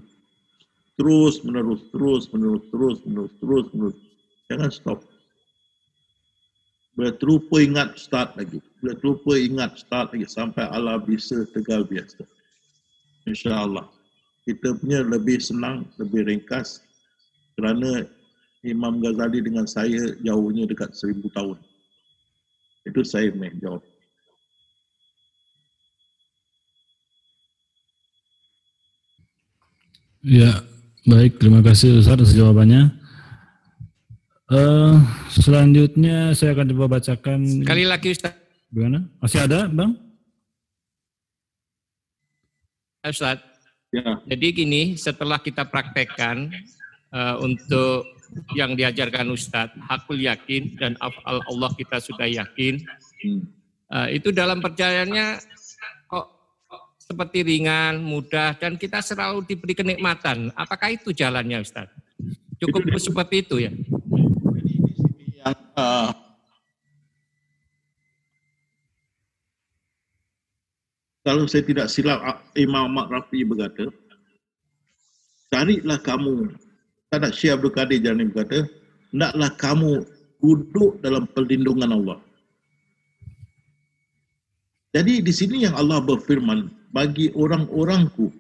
Terus 0.96 1.44
menerus 1.44 1.84
terus 1.92 2.32
menerus 2.32 2.64
terus 2.72 2.98
menerus 3.04 3.34
terus 3.44 3.66
menerus. 3.76 3.98
Jangan 4.48 4.72
stop. 4.72 5.00
Bila 6.96 7.12
terlupa 7.20 7.60
ingat 7.60 8.00
start 8.00 8.40
lagi. 8.40 8.64
Bila 8.80 8.96
terlupa 8.96 9.36
ingat 9.36 9.84
start 9.84 10.16
lagi. 10.16 10.24
Sampai 10.32 10.64
Allah 10.72 10.96
bisa 11.04 11.44
tegal 11.52 11.84
biasa. 11.84 12.24
Insyaallah. 13.28 13.84
Kita 14.48 14.80
punya 14.80 15.04
lebih 15.04 15.44
senang 15.44 15.84
lebih 16.00 16.24
ringkas. 16.24 16.80
Kerana 17.60 18.08
Imam 18.64 19.04
Ghazali 19.04 19.44
dengan 19.44 19.68
saya 19.68 20.16
jauhnya 20.24 20.64
dekat 20.64 20.96
seribu 20.96 21.28
tahun. 21.36 21.60
Itu 22.88 23.04
saya 23.04 23.28
main 23.36 23.60
jawab 23.60 23.84
Ya, 30.26 30.66
baik. 31.06 31.38
Terima 31.38 31.62
kasih 31.62 32.02
Ustaz 32.02 32.18
atas 32.18 32.34
jawabannya. 32.34 32.90
Uh, 34.50 34.98
selanjutnya 35.30 36.34
saya 36.34 36.58
akan 36.58 36.74
coba 36.74 36.98
bacakan. 36.98 37.46
Sekali 37.46 37.86
lagi 37.86 38.10
Ustaz. 38.10 38.34
Bagaimana? 38.74 39.06
Masih 39.22 39.46
ada, 39.46 39.70
Bang? 39.70 39.94
Ustaz. 43.06 43.38
Ya. 43.94 44.18
Jadi 44.26 44.48
gini, 44.66 44.82
setelah 44.98 45.38
kita 45.38 45.62
praktekkan 45.70 46.50
uh, 47.14 47.38
untuk 47.46 48.10
yang 48.58 48.74
diajarkan 48.74 49.30
Ustadz, 49.30 49.78
hakul 49.86 50.18
yakin 50.18 50.74
dan 50.82 50.98
afal 51.06 51.38
Allah 51.46 51.70
kita 51.78 52.02
sudah 52.02 52.26
yakin. 52.26 52.82
Hmm. 53.22 53.46
Uh, 53.94 54.10
itu 54.10 54.34
dalam 54.34 54.58
perjalanannya 54.58 55.38
seperti 57.06 57.46
ringan, 57.46 58.02
mudah, 58.02 58.58
dan 58.58 58.82
kita 58.82 58.98
selalu 58.98 59.46
diberi 59.46 59.78
kenikmatan. 59.78 60.50
Apakah 60.58 60.90
itu 60.90 61.14
jalannya 61.14 61.62
Ustaz? 61.62 61.86
Cukup 62.58 62.82
itu 62.90 63.00
seperti 63.14 63.46
itu 63.46 63.56
ya? 63.62 63.72
Yang, 65.46 65.58
uh, 65.78 66.10
kalau 71.22 71.46
saya 71.46 71.62
tidak 71.62 71.88
silap, 71.94 72.42
Imam 72.58 72.90
Ahmad 72.90 73.14
Rafi 73.14 73.46
berkata, 73.46 73.86
carilah 75.54 76.02
kamu, 76.02 76.58
tak 77.14 77.32
Syekh 77.38 77.54
Abdul 77.54 77.74
Qadir 77.76 78.02
Jani 78.02 78.34
berkata, 78.34 78.66
hendaklah 79.14 79.52
kamu 79.62 79.92
duduk 80.42 80.98
dalam 81.06 81.30
perlindungan 81.30 81.94
Allah. 81.94 82.20
Jadi 84.96 85.20
di 85.20 85.34
sini 85.36 85.68
yang 85.68 85.76
Allah 85.76 86.00
berfirman, 86.00 86.72
bagi 86.96 87.28
orang-orangku, 87.36 88.32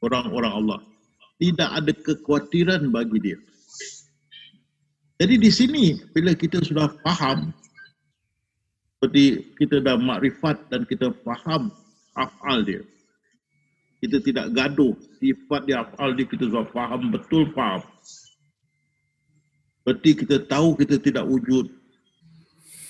orang-orang 0.00 0.52
Allah, 0.56 0.80
tidak 1.36 1.68
ada 1.68 1.92
kekhawatiran 1.92 2.88
bagi 2.88 3.20
dia. 3.20 3.38
Jadi 5.20 5.34
di 5.36 5.50
sini, 5.52 5.84
bila 6.16 6.32
kita 6.32 6.64
sudah 6.64 6.88
faham, 7.04 7.52
seperti 8.96 9.52
kita 9.60 9.84
dah 9.84 10.00
makrifat 10.00 10.64
dan 10.72 10.88
kita 10.88 11.12
faham 11.20 11.68
afal 12.16 12.64
dia, 12.64 12.80
kita 14.00 14.24
tidak 14.24 14.48
gaduh 14.56 14.96
sifat 15.20 15.68
dia 15.68 15.84
afal 15.84 16.16
dia, 16.16 16.24
kita 16.24 16.48
sudah 16.48 16.64
faham, 16.72 17.12
betul 17.12 17.52
faham. 17.52 17.84
Seperti 19.84 20.24
kita 20.24 20.40
tahu 20.48 20.72
kita 20.80 20.96
tidak 20.96 21.28
wujud, 21.28 21.68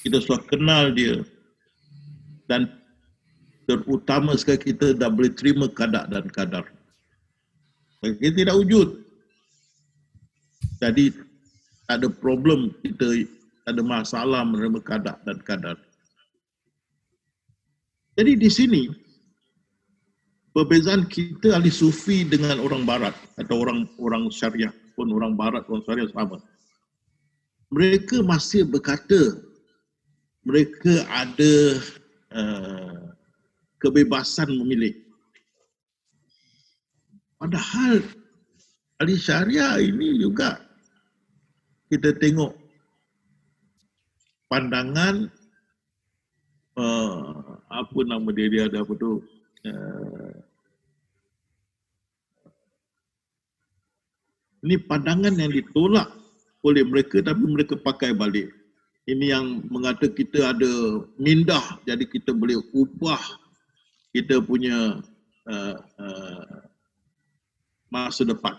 kita 0.06 0.22
sudah 0.22 0.38
kenal 0.46 0.94
dia, 0.94 1.26
dan 2.50 2.68
terutama 3.64 4.36
sekali 4.36 4.72
kita 4.72 4.92
dah 4.92 5.08
boleh 5.08 5.32
terima 5.32 5.66
kadar 5.72 6.04
dan 6.08 6.28
kadar. 6.28 6.64
Kita 8.04 8.36
tidak 8.36 8.56
wujud. 8.60 9.00
Jadi 10.84 11.16
tak 11.88 12.04
ada 12.04 12.08
problem 12.12 12.72
kita 12.84 13.24
tak 13.64 13.72
ada 13.80 13.82
masalah 13.84 14.44
menerima 14.44 14.80
kadar 14.84 15.16
dan 15.24 15.40
kadar. 15.40 15.76
Jadi 18.14 18.32
di 18.36 18.50
sini 18.52 18.82
perbezaan 20.52 21.08
kita 21.08 21.56
ahli 21.56 21.72
sufi 21.72 22.22
dengan 22.22 22.60
orang 22.60 22.84
barat 22.84 23.16
atau 23.40 23.64
orang 23.64 23.88
orang 23.98 24.28
syariah 24.28 24.70
pun 24.94 25.08
orang 25.10 25.34
barat 25.34 25.64
orang 25.66 25.82
syariah 25.88 26.08
sama. 26.12 26.38
Mereka 27.72 28.22
masih 28.22 28.68
berkata 28.68 29.40
mereka 30.44 31.08
ada 31.08 31.80
uh, 32.34 33.14
kebebasan 33.78 34.50
memilih. 34.50 34.94
Padahal 37.38 38.02
ahli 38.98 39.14
syariah 39.18 39.78
ini 39.82 40.18
juga 40.18 40.62
kita 41.92 42.16
tengok 42.16 42.56
pandangan 44.48 45.28
uh, 46.78 47.58
apa 47.68 47.98
nama 48.06 48.28
dia 48.32 48.48
dia 48.48 48.62
ada 48.70 48.80
apa 48.80 48.92
tu 48.96 49.20
uh, 49.68 50.34
ini 54.64 54.80
pandangan 54.88 55.36
yang 55.36 55.52
ditolak 55.52 56.08
oleh 56.64 56.80
mereka 56.86 57.20
tapi 57.20 57.44
mereka 57.44 57.76
pakai 57.76 58.16
balik 58.16 58.48
ini 59.04 59.32
yang 59.32 59.64
mengata 59.68 60.08
kita 60.08 60.52
ada 60.54 60.72
mindah 61.20 61.80
jadi 61.84 62.04
kita 62.08 62.32
boleh 62.32 62.60
ubah 62.72 63.20
kita 64.14 64.40
punya 64.40 65.00
uh, 65.48 65.76
uh, 66.00 66.62
masa 67.92 68.24
depan 68.24 68.54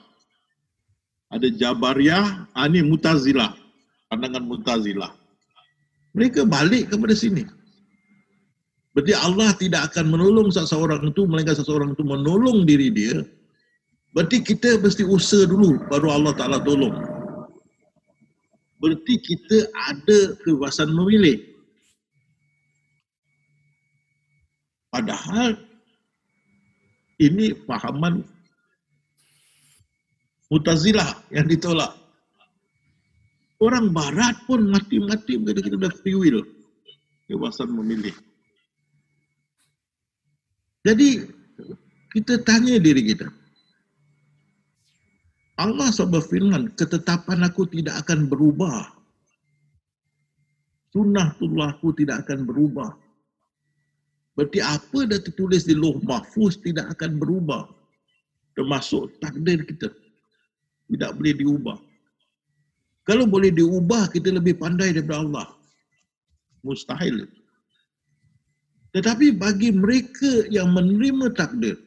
ada 1.33 1.47
Jabariyah, 1.49 2.47
ah, 2.53 2.65
ini 2.69 2.85
Mutazilah, 2.85 3.51
pandangan 4.07 4.45
Mutazilah. 4.45 5.11
Mereka 6.15 6.45
balik 6.47 6.93
kepada 6.93 7.11
sini. 7.11 7.43
Berarti 8.95 9.11
Allah 9.11 9.51
tidak 9.59 9.91
akan 9.91 10.15
menolong 10.15 10.47
seseorang 10.53 11.03
itu, 11.03 11.27
melainkan 11.27 11.59
seseorang 11.59 11.91
itu 11.91 12.07
menolong 12.07 12.63
diri 12.63 12.87
dia. 12.87 13.19
Berarti 14.15 14.39
kita 14.39 14.79
mesti 14.79 15.03
usaha 15.03 15.43
dulu, 15.43 15.75
baru 15.91 16.07
Allah 16.07 16.31
Ta'ala 16.31 16.63
tolong. 16.63 16.95
Berarti 18.85 19.17
kita 19.17 19.65
ada 19.73 20.37
kebebasan 20.45 20.93
memilih. 20.93 21.41
Padahal 24.93 25.57
ini 27.17 27.57
pahaman 27.65 28.21
Mutazilah 30.53 31.25
yang 31.33 31.49
ditolak. 31.49 31.89
Orang 33.57 33.89
barat 33.89 34.37
pun 34.45 34.69
mati-mati 34.69 35.41
berkata 35.41 35.65
kita 35.65 35.77
dah 35.81 35.93
free 36.05 36.13
will. 36.13 36.45
Kebebasan 37.25 37.73
memilih. 37.73 38.13
Jadi, 40.85 41.25
kita 42.13 42.45
tanya 42.45 42.77
diri 42.77 43.01
kita. 43.01 43.25
Allah 45.55 45.87
SWT 45.87 46.19
firman, 46.27 46.67
ketetapan 46.75 47.47
aku 47.47 47.63
tidak 47.71 48.03
akan 48.03 48.27
berubah. 48.27 48.91
Sunnah 50.91 51.31
Tullahku 51.39 51.95
tidak 51.95 52.27
akan 52.27 52.47
berubah. 52.47 52.91
Berarti 54.35 54.59
apa 54.59 55.07
dah 55.07 55.19
tertulis 55.19 55.63
di 55.63 55.75
loh 55.75 55.95
mahfuz 56.03 56.59
tidak 56.59 56.91
akan 56.99 57.15
berubah. 57.15 57.71
Termasuk 58.55 59.15
takdir 59.23 59.63
kita 59.63 59.91
tidak 60.91 61.11
boleh 61.15 61.33
diubah. 61.39 61.77
Kalau 63.05 63.29
boleh 63.29 63.53
diubah, 63.53 64.09
kita 64.09 64.33
lebih 64.33 64.57
pandai 64.57 64.91
daripada 64.91 65.21
Allah. 65.21 65.47
Mustahil. 66.65 67.29
Tetapi 68.97 69.35
bagi 69.37 69.69
mereka 69.75 70.49
yang 70.49 70.73
menerima 70.73 71.35
takdir, 71.37 71.77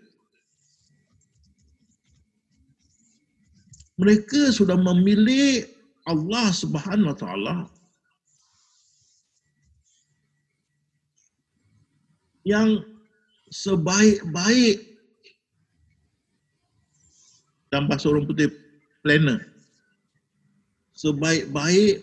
mereka 3.98 4.54
sudah 4.54 4.78
memilih 4.78 5.66
Allah 6.06 6.54
Subhanahu 6.54 7.10
Wa 7.12 7.18
Taala 7.18 7.56
yang 12.46 12.80
sebaik-baik 13.52 14.88
dan 17.68 17.84
bahasa 17.84 18.08
orang 18.08 18.24
putih 18.24 18.48
planner. 19.04 19.44
Sebaik-baik 20.96 22.00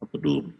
apa 0.00 0.14
tu? 0.16 0.55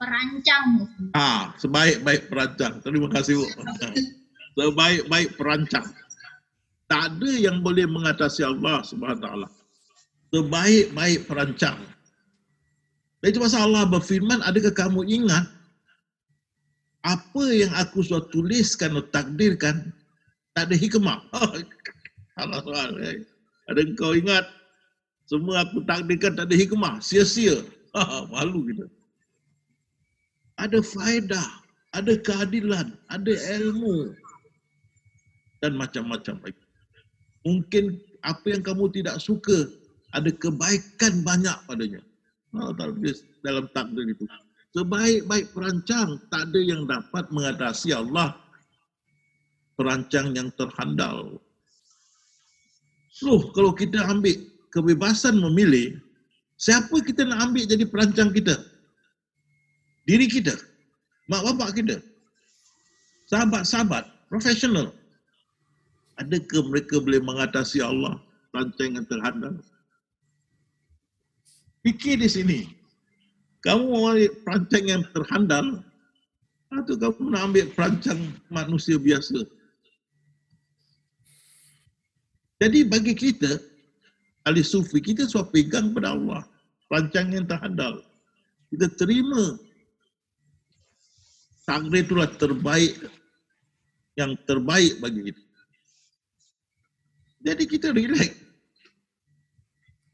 Perancang. 0.00 0.88
Ah, 1.12 1.52
sebaik-baik 1.60 2.32
perancang. 2.32 2.80
Terima 2.80 3.12
kasih 3.12 3.36
Bu. 3.36 3.46
sebaik-baik 4.56 5.36
perancang. 5.36 5.84
Tak 6.88 7.02
ada 7.12 7.30
yang 7.36 7.60
boleh 7.60 7.84
mengatasi 7.84 8.40
Allah 8.48 8.80
Subhanahu 8.80 9.20
taala. 9.20 9.48
Sebaik-baik 10.32 11.28
perancang. 11.28 11.78
Dan 13.20 13.28
itu 13.28 13.44
pasal 13.44 13.68
Allah 13.68 13.84
berfirman, 13.92 14.40
adakah 14.40 14.72
kamu 14.72 15.04
ingat 15.04 15.44
apa 17.04 17.44
yang 17.52 17.72
aku 17.76 18.00
sudah 18.00 18.24
tuliskan 18.32 18.96
atau 18.96 19.04
takdirkan 19.12 19.92
tak 20.56 20.72
ada 20.72 20.76
hikmah. 20.80 21.20
Allah. 22.40 22.88
Eh. 23.04 23.20
Ada 23.68 23.84
kau 24.00 24.16
ingat 24.16 24.48
semua 25.28 25.68
aku 25.68 25.84
takdirkan 25.84 26.40
tak 26.40 26.48
ada 26.48 26.56
hikmah. 26.56 27.04
Sia-sia. 27.04 27.60
Malu 28.32 28.64
kita. 28.64 28.88
Ada 30.60 30.84
faedah, 30.84 31.48
ada 31.96 32.12
keadilan, 32.20 32.92
ada 33.08 33.32
ilmu 33.58 34.12
dan 35.64 35.72
macam-macam 35.80 36.36
lagi. 36.44 36.64
Mungkin 37.48 37.96
apa 38.20 38.44
yang 38.52 38.60
kamu 38.60 38.92
tidak 38.92 39.16
suka 39.24 39.72
ada 40.12 40.28
kebaikan 40.28 41.24
banyak 41.24 41.56
padanya. 41.64 42.02
Allah 42.52 42.74
tak 42.76 42.92
dalam 43.46 43.64
takdir 43.72 44.04
itu. 44.10 44.26
Sebaik-baik 44.70 45.50
perancang, 45.50 46.20
tak 46.30 46.50
ada 46.50 46.60
yang 46.62 46.86
dapat 46.86 47.26
mengatasi 47.34 47.90
Allah 47.90 48.38
perancang 49.74 50.36
yang 50.36 50.52
terhandal. 50.54 51.40
Loh, 53.26 53.42
kalau 53.50 53.74
kita 53.74 53.98
ambil 54.06 54.38
kebebasan 54.70 55.42
memilih, 55.42 55.98
siapa 56.54 57.02
kita 57.02 57.26
nak 57.26 57.50
ambil 57.50 57.64
jadi 57.66 57.84
perancang 57.88 58.30
kita? 58.30 58.54
Diri 60.10 60.26
kita, 60.26 60.58
mak 61.30 61.46
bapak 61.46 61.78
kita, 61.78 62.02
sahabat-sahabat, 63.30 64.10
profesional. 64.26 64.90
Adakah 66.18 66.66
mereka 66.66 66.98
boleh 66.98 67.22
mengatasi 67.22 67.78
Allah 67.78 68.18
perancang 68.50 68.98
yang 68.98 69.06
terhandal? 69.06 69.54
Fikir 71.86 72.18
di 72.18 72.26
sini. 72.26 72.60
Kamu 73.62 73.86
ambil 73.86 74.34
perancang 74.42 74.84
yang 74.90 75.02
terhandal 75.14 75.78
atau 76.74 76.94
kamu 76.98 77.30
nak 77.30 77.42
ambil 77.46 77.66
perancang 77.70 78.20
manusia 78.50 78.98
biasa? 78.98 79.46
Jadi 82.58 82.82
bagi 82.82 83.14
kita, 83.14 83.62
ahli 84.42 84.66
sufi, 84.66 84.98
kita 84.98 85.30
sudah 85.30 85.46
pegang 85.54 85.94
pada 85.94 86.18
Allah. 86.18 86.42
Perancang 86.90 87.30
yang 87.30 87.46
terhandal. 87.46 88.02
Kita 88.74 88.90
terima 88.98 89.69
takdir 91.70 92.02
itulah 92.02 92.26
terbaik 92.34 92.98
yang 94.18 94.34
terbaik 94.42 94.98
bagi 94.98 95.30
kita. 95.30 95.42
Jadi 97.46 97.62
kita 97.70 97.88
relax. 97.94 98.34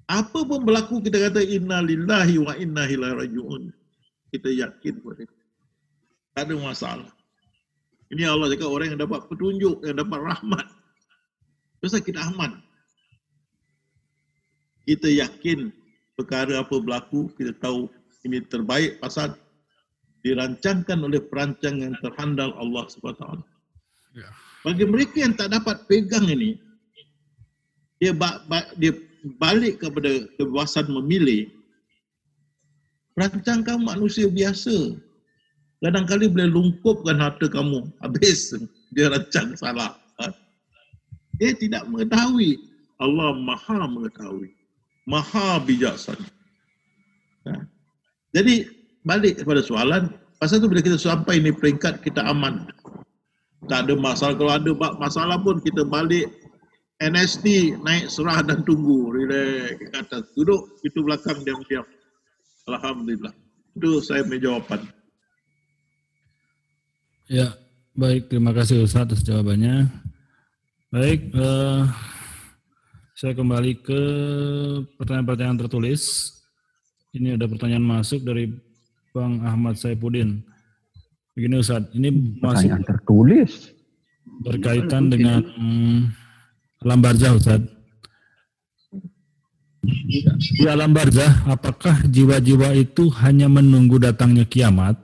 Apa 0.07 0.47
pun 0.47 0.63
berlaku 0.63 1.03
kita 1.03 1.19
kata 1.19 1.43
inna 1.43 1.83
lillahi 1.83 2.39
wa 2.39 2.55
inna 2.61 2.85
ilaihi 2.87 3.17
rajiun. 3.25 3.73
Kita 4.31 4.53
yakin 4.53 4.95
pada 5.01 5.25
itu. 5.25 5.37
Tak 6.37 6.43
ada 6.47 6.55
masalah. 6.61 7.11
Ini 8.13 8.29
Allah 8.29 8.53
cakap 8.53 8.71
orang 8.71 8.95
yang 8.95 9.01
dapat 9.03 9.27
petunjuk, 9.27 9.83
yang 9.83 9.97
dapat 9.99 10.21
rahmat. 10.23 10.67
Pasal 11.83 12.05
kita 12.05 12.23
aman. 12.23 12.63
Kita 14.87 15.11
yakin 15.11 15.75
perkara 16.15 16.63
apa 16.63 16.79
berlaku, 16.79 17.27
kita 17.35 17.51
tahu 17.59 17.91
ini 18.23 18.45
terbaik 18.47 19.03
pasal 19.03 19.35
dirancangkan 20.27 21.07
oleh 21.07 21.23
perancang 21.23 21.79
yang 21.79 21.95
terhandal 22.03 22.51
Allah 22.59 22.83
SWT. 22.91 23.23
Ya. 24.19 24.27
Bagi 24.67 24.83
mereka 24.83 25.23
yang 25.23 25.39
tak 25.39 25.55
dapat 25.55 25.87
pegang 25.87 26.27
ini, 26.27 26.59
dia 28.03 28.11
ba, 28.11 28.43
ba, 28.51 28.67
dia 28.75 28.91
balik 29.39 29.79
kepada 29.79 30.27
kebebasan 30.35 30.91
memilih 30.91 31.47
rancangkan 33.17 33.81
manusia 33.81 34.29
biasa 34.29 34.99
kadang-kadang 35.81 36.33
boleh 36.33 36.49
lungkupkan 36.53 37.17
harta 37.17 37.49
kamu 37.49 37.89
habis 38.05 38.53
dia 38.95 39.09
rancang 39.09 39.57
salah 39.57 39.97
ha? 40.21 40.29
dia 41.41 41.57
tidak 41.57 41.89
mengetahui 41.89 42.61
Allah 43.01 43.33
maha 43.41 43.89
mengetahui 43.89 44.53
maha 45.09 45.59
bijaksana 45.65 46.29
ha? 47.49 47.65
jadi 48.37 48.69
balik 49.07 49.41
kepada 49.41 49.63
soalan 49.63 50.11
pasal 50.43 50.61
tu 50.61 50.69
bila 50.69 50.83
kita 50.83 50.99
sampai 50.99 51.41
ni 51.41 51.55
peringkat 51.55 52.03
kita 52.03 52.27
aman. 52.27 52.69
Tak 53.67 53.89
ada 53.89 53.95
masalah. 53.97 54.35
Kalau 54.37 54.53
ada 54.53 54.71
masalah 55.01 55.37
pun 55.41 55.59
kita 55.65 55.83
balik 55.87 56.29
NST 57.01 57.77
naik 57.83 58.13
serah 58.13 58.45
dan 58.45 58.63
tunggu. 58.63 59.11
Relax. 59.11 59.81
Ke 59.81 59.87
atas. 59.97 60.23
Duduk 60.37 60.77
itu 60.85 60.99
belakang 61.03 61.41
diam-diam. 61.43 61.87
Alhamdulillah. 62.69 63.33
Itu 63.75 64.03
saya 64.05 64.23
punya 64.27 64.51
jawapan. 64.51 64.81
Ya 67.27 67.57
baik. 67.97 68.31
Terima 68.31 68.55
kasih 68.55 68.87
Ustaz 68.87 69.09
atas 69.09 69.25
jawabannya. 69.27 69.89
Baik 70.95 71.35
uh, 71.35 71.91
saya 73.19 73.35
kembali 73.35 73.83
ke 73.83 74.01
pertanyaan-pertanyaan 74.95 75.59
tertulis. 75.67 76.33
Ini 77.17 77.35
ada 77.35 77.49
pertanyaan 77.49 77.83
masuk 77.83 78.23
dari 78.23 78.66
Bang 79.17 79.41
Ahmad 79.41 79.81
Saipudin 79.81 80.45
begini 81.33 81.65
Ustaz 81.65 81.89
ini 81.97 82.37
pertanyaan 82.37 82.85
masuk 82.85 82.89
tertulis 82.93 83.53
berkaitan 84.45 85.09
dengan 85.09 85.41
alam 86.85 87.01
barzah 87.01 87.33
Ustaz. 87.33 87.65
Di 90.37 90.67
alam 90.69 90.93
barzah, 90.93 91.47
apakah 91.49 92.05
jiwa-jiwa 92.11 92.77
itu 92.77 93.09
hanya 93.23 93.49
menunggu 93.49 93.97
datangnya 94.03 94.45
kiamat? 94.45 94.99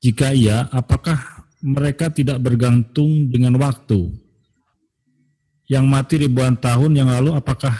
Jika 0.00 0.32
iya, 0.32 0.66
apakah 0.72 1.20
mereka 1.60 2.08
tidak 2.08 2.40
bergantung 2.40 3.28
dengan 3.28 3.60
waktu? 3.60 4.08
Yang 5.68 5.84
mati 5.86 6.14
ribuan 6.16 6.56
tahun 6.56 6.96
yang 6.96 7.12
lalu, 7.12 7.36
apakah 7.36 7.76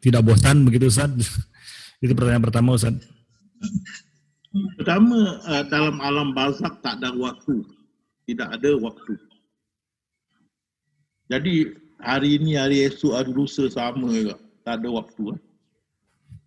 tidak 0.00 0.24
bosan 0.24 0.64
begitu 0.66 0.88
Ustaz? 0.88 1.12
Itu 2.02 2.16
pertanyaan 2.16 2.42
pertama 2.42 2.74
Ustaz. 2.74 2.96
Pertama, 4.52 5.40
eh, 5.48 5.64
dalam 5.72 5.96
alam 6.04 6.36
barzak 6.36 6.76
tak 6.84 7.00
ada 7.00 7.16
waktu. 7.16 7.64
Tidak 8.28 8.48
ada 8.52 8.76
waktu. 8.76 9.16
Jadi 11.32 11.72
hari 11.96 12.36
ini, 12.36 12.60
hari 12.60 12.84
esok, 12.84 13.16
hari 13.16 13.32
lusa 13.32 13.64
sama 13.72 14.12
juga. 14.12 14.36
Tak 14.62 14.84
ada 14.84 14.88
waktu. 14.92 15.22
Lah. 15.32 15.40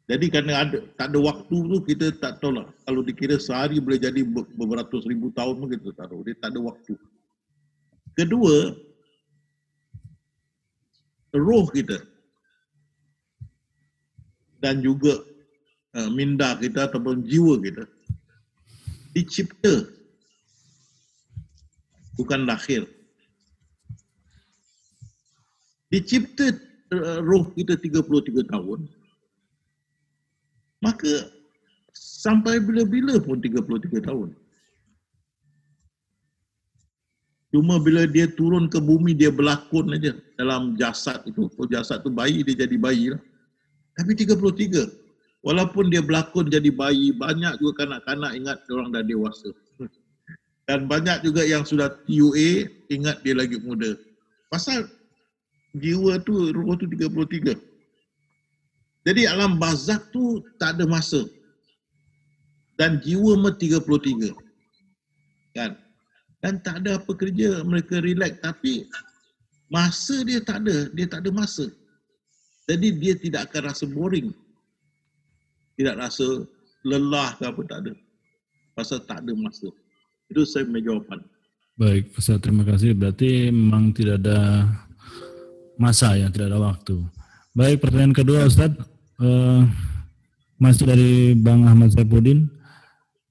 Jadi 0.05 0.25
kerana 0.29 0.53
ada, 0.61 0.79
tak 1.01 1.09
ada 1.09 1.19
waktu 1.19 1.57
tu 1.57 1.77
kita 1.81 2.13
tak 2.21 2.37
tahu 2.37 2.61
lah. 2.61 2.69
Kalau 2.85 3.01
dikira 3.01 3.41
sehari 3.41 3.81
boleh 3.81 3.97
jadi 3.97 4.21
beberapa 4.53 5.01
ribu 5.09 5.33
tahun 5.33 5.65
pun 5.65 5.67
kita 5.73 5.89
tak 5.97 6.13
tahu. 6.13 6.21
Dia 6.29 6.37
tak 6.37 6.53
ada 6.53 6.59
waktu. 6.61 6.93
Kedua, 8.13 8.77
roh 11.35 11.65
kita 11.73 11.99
dan 14.63 14.79
juga 14.79 15.19
uh, 15.97 16.09
minda 16.13 16.55
kita 16.55 16.87
ataupun 16.87 17.27
jiwa 17.27 17.59
kita 17.59 17.83
dicipta. 19.15 19.87
Bukan 22.19 22.43
lahir. 22.43 22.83
Dicipta 25.87 26.51
uh, 26.91 27.23
roh 27.23 27.47
kita 27.55 27.79
33 27.79 28.43
tahun 28.51 28.91
maka 30.85 31.33
sampai 31.97 32.61
bila-bila 32.61 33.17
pun 33.17 33.41
33 33.41 34.05
tahun. 34.05 34.29
Cuma 37.49 37.79
bila 37.79 38.03
dia 38.03 38.27
turun 38.27 38.67
ke 38.67 38.77
bumi 38.77 39.15
dia 39.15 39.31
berlakon 39.31 39.95
aja 39.95 40.13
dalam 40.35 40.75
jasad 40.75 41.23
itu. 41.23 41.47
Jasad 41.71 42.03
tu 42.03 42.11
bayi 42.11 42.43
dia 42.43 42.67
jadi 42.67 42.75
bayi 42.75 43.15
lah. 43.15 43.21
Tapi 43.95 44.11
33 44.11 45.04
walaupun 45.45 45.93
dia 45.93 46.01
berlakon 46.01 46.49
jadi 46.49 46.73
bayi 46.73 47.13
banyak 47.13 47.61
juga 47.61 47.85
kanak-kanak 47.85 48.33
ingat 48.33 48.57
orang 48.73 48.89
dah 48.89 49.05
dewasa 49.05 49.53
dan 50.65 50.89
banyak 50.89 51.21
juga 51.21 51.45
yang 51.45 51.61
sudah 51.61 51.93
TUA 52.09 52.65
ingat 52.89 53.21
dia 53.21 53.37
lagi 53.37 53.61
muda 53.61 53.93
pasal 54.49 54.89
jiwa 55.79 56.19
tu 56.23 56.55
roh 56.55 56.75
tu 56.79 56.87
33. 56.87 57.55
Jadi 59.05 59.21
alam 59.29 59.61
bazak 59.61 60.09
tu 60.09 60.41
tak 60.57 60.79
ada 60.79 60.85
masa. 60.87 61.27
Dan 62.75 62.99
jiwa 63.03 63.39
mah 63.39 63.55
33. 63.55 64.33
Kan? 65.55 65.71
Dan 66.43 66.59
tak 66.61 66.83
ada 66.83 66.99
apa 66.99 67.11
kerja 67.15 67.63
mereka 67.63 68.03
relax 68.03 68.37
tapi 68.43 68.85
masa 69.71 70.21
dia 70.27 70.43
tak 70.43 70.65
ada, 70.65 70.91
dia 70.91 71.05
tak 71.07 71.23
ada 71.25 71.31
masa. 71.31 71.69
Jadi 72.65 72.97
dia 72.97 73.13
tidak 73.15 73.51
akan 73.51 73.71
rasa 73.71 73.85
boring. 73.85 74.33
Tidak 75.75 75.95
rasa 75.99 76.43
lelah 76.87 77.35
ke 77.35 77.43
apa 77.47 77.61
tak 77.67 77.77
ada. 77.85 77.93
Pasal 78.75 78.99
tak 79.03 79.23
ada 79.23 79.31
masa. 79.35 79.67
Itu 80.31 80.47
saya 80.47 80.65
punya 80.65 80.91
jawapan. 80.91 81.19
Baik, 81.75 82.15
Ustaz 82.15 82.39
terima 82.39 82.63
kasih. 82.63 82.95
Berarti 82.95 83.51
memang 83.51 83.91
tidak 83.91 84.23
ada 84.23 84.63
masa 85.75 86.15
yang 86.15 86.31
tidak 86.31 86.55
ada 86.55 86.59
waktu. 86.63 86.95
Baik, 87.55 87.83
pertanyaan 87.83 88.15
kedua 88.15 88.47
Ustaz, 88.47 88.71
uh, 89.19 89.63
masih 90.59 90.87
dari 90.87 91.35
Bang 91.35 91.67
Ahmad 91.67 91.91
Saipudin, 91.91 92.47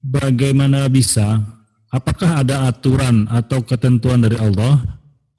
bagaimana 0.01 0.85
bisa, 0.89 1.41
apakah 1.89 2.45
ada 2.45 2.69
aturan 2.69 3.25
atau 3.29 3.61
ketentuan 3.65 4.21
dari 4.21 4.37
Allah, 4.37 4.81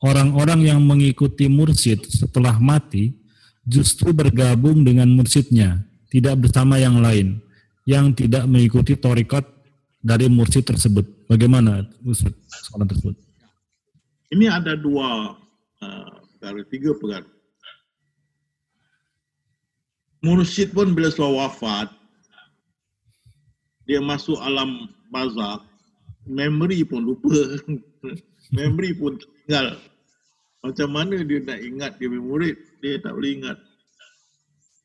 orang-orang 0.03 0.71
yang 0.71 0.81
mengikuti 0.83 1.47
mursyid 1.47 2.03
setelah 2.07 2.59
mati 2.59 3.15
justru 3.67 4.15
bergabung 4.15 4.83
dengan 4.87 5.11
mursyidnya, 5.15 5.83
tidak 6.11 6.39
bersama 6.39 6.79
yang 6.79 7.03
lain, 7.03 7.43
yang 7.87 8.15
tidak 8.15 8.47
mengikuti 8.47 8.95
torikat 8.95 9.47
dari 10.03 10.31
mursyid 10.31 10.63
tersebut. 10.63 11.03
Bagaimana 11.27 11.83
Ustaz 12.07 12.31
tersebut? 12.63 13.15
Ini 14.31 14.47
ada 14.51 14.79
dua 14.79 15.35
uh, 15.83 16.15
perkara, 16.39 16.61
tiga 16.71 16.91
perkara. 16.95 17.29
Mursyid 20.23 20.75
pun 20.75 20.95
bila 20.95 21.11
sudah 21.11 21.47
wafat, 21.47 21.89
dia 23.87 24.03
masuk 24.03 24.39
alam 24.43 24.91
bazar, 25.15 25.63
memory 26.27 26.83
pun 26.83 27.07
lupa. 27.07 27.31
memory 28.59 28.91
pun 28.95 29.19
tinggal. 29.47 29.79
Macam 30.67 30.89
mana 30.91 31.23
dia 31.23 31.39
nak 31.47 31.61
ingat 31.63 31.93
dia 32.03 32.11
murid, 32.11 32.59
dia 32.83 32.99
tak 32.99 33.15
boleh 33.15 33.39
ingat. 33.39 33.59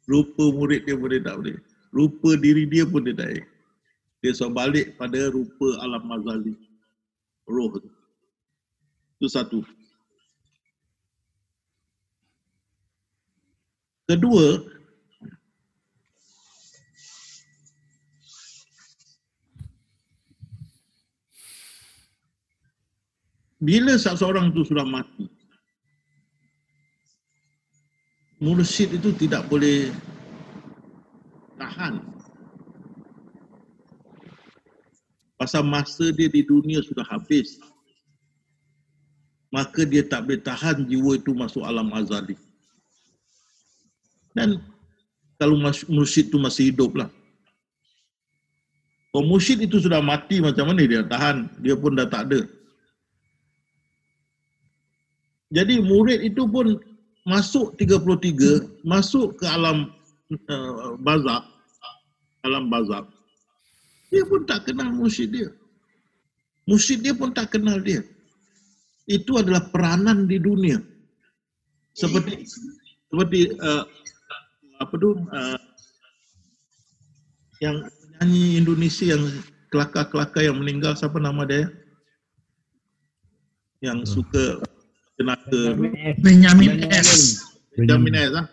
Rupa 0.09 0.43
murid 0.53 0.85
dia 0.85 0.97
pun 0.97 1.09
dia 1.13 1.21
tak 1.21 1.35
boleh. 1.41 1.57
Rupa 1.91 2.29
diri 2.39 2.63
dia 2.65 2.83
pun 2.87 3.05
dia 3.05 3.13
tak. 3.13 3.43
Dia 4.21 4.31
sudah 4.37 4.53
balik 4.53 4.97
pada 5.01 5.33
rupa 5.33 5.67
alam 5.81 6.05
mazali. 6.05 6.53
Roh 7.49 7.73
tu. 7.77 7.89
Itu 9.17 9.27
satu. 9.29 9.59
Kedua, 14.09 14.59
bila 23.61 23.95
seseorang 23.95 24.51
itu 24.51 24.67
sudah 24.67 24.83
mati, 24.83 25.31
mursyid 28.41 28.97
itu 28.97 29.13
tidak 29.13 29.45
boleh 29.45 29.93
tahan. 31.61 32.01
Pasal 35.37 35.61
masa 35.61 36.09
dia 36.09 36.25
di 36.25 36.41
dunia 36.41 36.81
sudah 36.81 37.05
habis. 37.05 37.61
Maka 39.53 39.85
dia 39.85 40.01
tak 40.01 40.25
boleh 40.25 40.41
tahan 40.41 40.89
jiwa 40.89 41.21
itu 41.21 41.37
masuk 41.37 41.61
alam 41.61 41.93
azali. 41.93 42.33
Dan 44.33 44.57
kalau 45.37 45.61
mursyid 45.91 46.33
itu 46.33 46.37
masih 46.41 46.73
hidup 46.73 46.97
lah. 46.97 47.09
Kalau 49.11 49.27
mursyid 49.27 49.59
itu 49.61 49.77
sudah 49.77 49.99
mati 50.01 50.39
macam 50.39 50.71
mana 50.71 50.87
dia 50.87 51.03
tahan, 51.03 51.51
dia 51.59 51.75
pun 51.75 51.93
dah 51.93 52.07
tak 52.07 52.31
ada. 52.31 52.41
Jadi 55.51 55.83
murid 55.83 56.23
itu 56.23 56.47
pun 56.47 56.79
masuk 57.27 57.77
33, 57.77 58.81
masuk 58.81 59.37
ke 59.37 59.45
alam 59.45 59.93
uh, 60.49 60.97
bazak, 61.01 61.43
alam 62.45 62.67
bazak. 62.67 63.05
Dia 64.11 64.23
pun 64.27 64.43
tak 64.43 64.67
kenal 64.67 64.91
mursyid 64.91 65.31
dia. 65.31 65.49
Mursyid 66.67 67.05
dia 67.05 67.13
pun 67.15 67.31
tak 67.31 67.53
kenal 67.53 67.79
dia. 67.79 68.03
Itu 69.07 69.39
adalah 69.39 69.71
peranan 69.71 70.27
di 70.27 70.37
dunia. 70.41 70.81
Seperti 71.95 72.47
seperti 73.11 73.51
uh, 73.59 73.83
apa 74.79 74.93
tu 74.95 75.19
uh, 75.19 75.59
yang 77.61 77.85
penyanyi 78.21 78.61
Indonesia 78.61 79.17
yang 79.17 79.23
kelakar-kelakar 79.73 80.45
yang 80.45 80.57
meninggal 80.61 80.93
siapa 80.93 81.17
nama 81.17 81.41
dia 81.45 81.69
yang 83.81 84.05
suka 84.05 84.61
tenaga 85.21 85.61
Benjamin 86.25 86.89
S. 86.89 87.45
Benjamin 87.77 88.17
S. 88.17 88.33
Ah. 88.33 88.47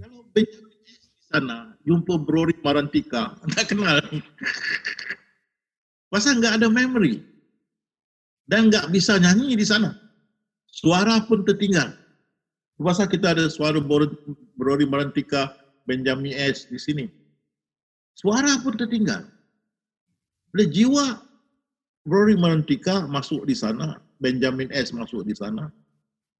Kalau 0.00 0.24
Benjamin 0.32 0.80
S 0.88 1.00
di 1.12 1.22
sana 1.28 1.56
jumpa 1.84 2.16
Brori 2.24 2.56
Marantika, 2.64 3.36
tak 3.52 3.68
kenal. 3.70 4.00
Pasal 6.08 6.40
enggak 6.40 6.56
ada 6.56 6.68
memory. 6.72 7.20
Dan 8.48 8.72
enggak 8.72 8.88
bisa 8.88 9.20
nyanyi 9.20 9.60
di 9.60 9.66
sana. 9.68 9.92
Suara 10.72 11.20
pun 11.28 11.44
tertinggal. 11.44 11.92
Pasal 12.80 13.10
kita 13.12 13.36
ada 13.36 13.50
suara 13.52 13.76
Brori 14.56 14.86
Marantika, 14.88 15.52
Benjamin 15.84 16.32
S 16.32 16.64
di 16.70 16.80
sini. 16.80 17.04
Suara 18.16 18.56
pun 18.64 18.74
tertinggal. 18.78 19.26
Bila 20.54 20.64
jiwa 20.64 21.04
Brori 22.08 22.38
Marantika 22.40 23.04
masuk 23.04 23.44
di 23.44 23.52
sana, 23.52 24.00
Benjamin 24.18 24.70
S 24.74 24.90
masuk 24.90 25.22
di 25.26 25.34
sana. 25.34 25.70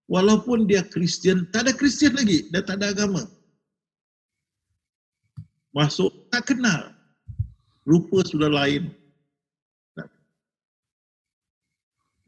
Walaupun 0.09 0.64
dia 0.64 0.82
Kristian, 0.82 1.46
tak 1.52 1.68
ada 1.68 1.72
Kristian 1.76 2.16
lagi, 2.16 2.48
dia 2.50 2.64
tak 2.64 2.80
ada 2.80 2.90
agama. 2.96 3.22
Masuk, 5.70 6.10
tak 6.32 6.48
kenal. 6.48 6.96
Rupa 7.84 8.24
sudah 8.24 8.48
lain. 8.48 8.92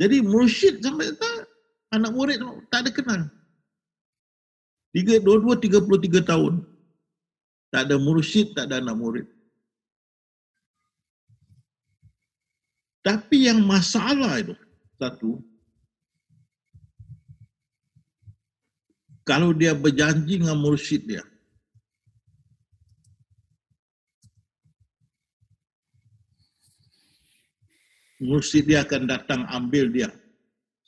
Jadi 0.01 0.25
mursyid 0.25 0.81
sampai 0.81 1.13
tak, 1.13 1.45
anak 1.93 2.13
murid 2.17 2.41
tak 2.73 2.89
ada 2.89 2.91
kenal. 2.93 3.23
Tiga, 4.97 5.21
dua-dua, 5.21 5.61
tiga 5.61 5.79
puluh 5.85 6.01
tiga 6.01 6.25
tahun. 6.25 6.65
Tak 7.69 7.85
ada 7.85 8.01
mursyid, 8.01 8.57
tak 8.57 8.73
ada 8.73 8.81
anak 8.81 8.97
murid. 8.97 9.27
Tapi 13.05 13.49
yang 13.49 13.61
masalah 13.65 14.41
itu, 14.41 14.57
satu, 15.01 15.41
kalau 19.25 19.57
dia 19.57 19.73
berjanji 19.73 20.37
dengan 20.37 20.61
mursyid 20.61 21.09
dia, 21.09 21.25
mursyid 28.21 28.69
dia 28.69 28.85
akan 28.85 29.09
datang 29.09 29.49
ambil 29.49 29.89
dia 29.89 30.13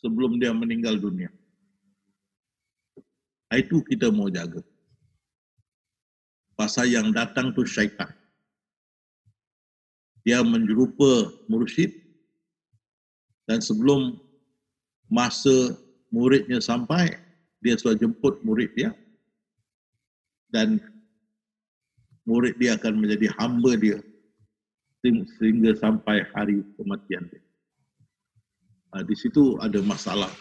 sebelum 0.04 0.36
dia 0.36 0.52
meninggal 0.52 1.00
dunia. 1.00 1.32
Itu 3.52 3.80
kita 3.84 4.12
mau 4.12 4.28
jaga. 4.28 4.60
Pasal 6.56 6.92
yang 6.92 7.12
datang 7.12 7.52
tu 7.56 7.64
syaitan. 7.64 8.12
Dia 10.24 10.40
menyerupa 10.40 11.32
mursyid 11.48 12.01
dan 13.52 13.60
sebelum 13.60 14.16
masa 15.12 15.76
muridnya 16.08 16.56
sampai, 16.56 17.12
dia 17.60 17.76
sudah 17.76 18.00
jemput 18.00 18.40
murid 18.40 18.72
dia 18.72 18.96
dan 20.48 20.80
murid 22.24 22.56
dia 22.56 22.80
akan 22.80 22.96
menjadi 22.96 23.28
hamba 23.36 23.76
dia 23.76 24.00
sehingga 25.36 25.76
sampai 25.76 26.24
hari 26.32 26.64
kematian 26.80 27.28
dia. 27.28 27.44
Ha, 28.96 29.04
di 29.04 29.12
situ 29.12 29.60
ada 29.60 29.84
masalah. 29.84 30.32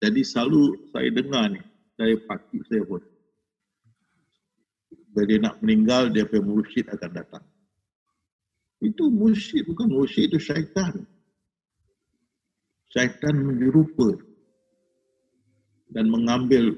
Jadi 0.00 0.24
selalu 0.24 0.88
saya 0.96 1.12
dengar 1.12 1.52
ni 1.52 1.60
dari 2.00 2.16
pakcik 2.24 2.64
saya 2.64 2.80
pun. 2.88 3.04
Bila 5.12 5.24
dia 5.28 5.38
nak 5.44 5.60
meninggal, 5.60 6.08
dia 6.08 6.24
punya 6.24 6.48
mursyid 6.48 6.88
akan 6.88 7.10
datang. 7.12 7.44
Itu 8.80 9.12
mursyid, 9.12 9.68
bukan 9.68 9.92
mursyid, 9.92 10.32
itu 10.32 10.40
syaitan. 10.40 11.04
Syaitan 12.90 13.38
menyerupa 13.38 14.18
dan 15.94 16.10
mengambil 16.10 16.74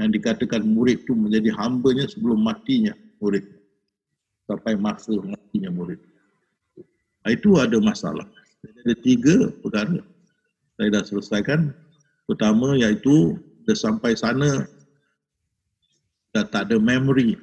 yang 0.00 0.08
dikatakan 0.08 0.64
murid 0.64 1.04
itu 1.04 1.12
menjadi 1.12 1.52
hambanya 1.60 2.08
sebelum 2.08 2.40
matinya 2.40 2.96
murid 3.20 3.44
sampai 4.48 4.74
masa 4.80 5.12
matinya 5.20 5.68
murid. 5.68 6.00
Itu 7.28 7.60
ada 7.60 7.76
masalah. 7.78 8.26
Ada 8.64 8.96
tiga 8.98 9.52
perkara. 9.62 10.00
Saya 10.80 10.88
dah 10.88 11.04
selesaikan. 11.04 11.70
Pertama 12.24 12.74
iaitu 12.80 13.36
dah 13.68 13.76
sampai 13.76 14.16
sana 14.16 14.64
dah 16.32 16.44
tak 16.48 16.72
ada 16.72 16.80
memory. 16.80 17.36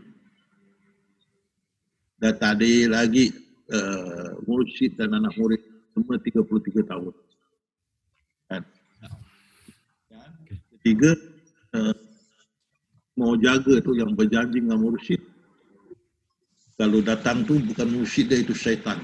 Dah 2.19 2.34
tak 2.35 2.60
ada 2.60 2.99
lagi 2.99 3.31
uh, 3.72 4.35
murid 4.49 4.97
dan 4.97 5.14
anak 5.14 5.31
murid 5.39 5.68
semua 5.99 6.15
33 6.15 6.91
tahun. 6.91 7.13
Kan? 8.47 8.63
Ketiga, 10.80 11.11
uh, 11.76 11.95
mau 13.19 13.35
jaga 13.35 13.84
tu 13.84 13.91
yang 13.99 14.15
berjanji 14.15 14.63
dengan 14.63 14.80
mursyid 14.80 15.19
kalau 16.80 17.03
datang 17.03 17.43
tu 17.43 17.59
bukan 17.59 17.91
mursyid 17.91 18.31
dia 18.31 18.39
itu 18.39 18.55
syaitan. 18.55 19.03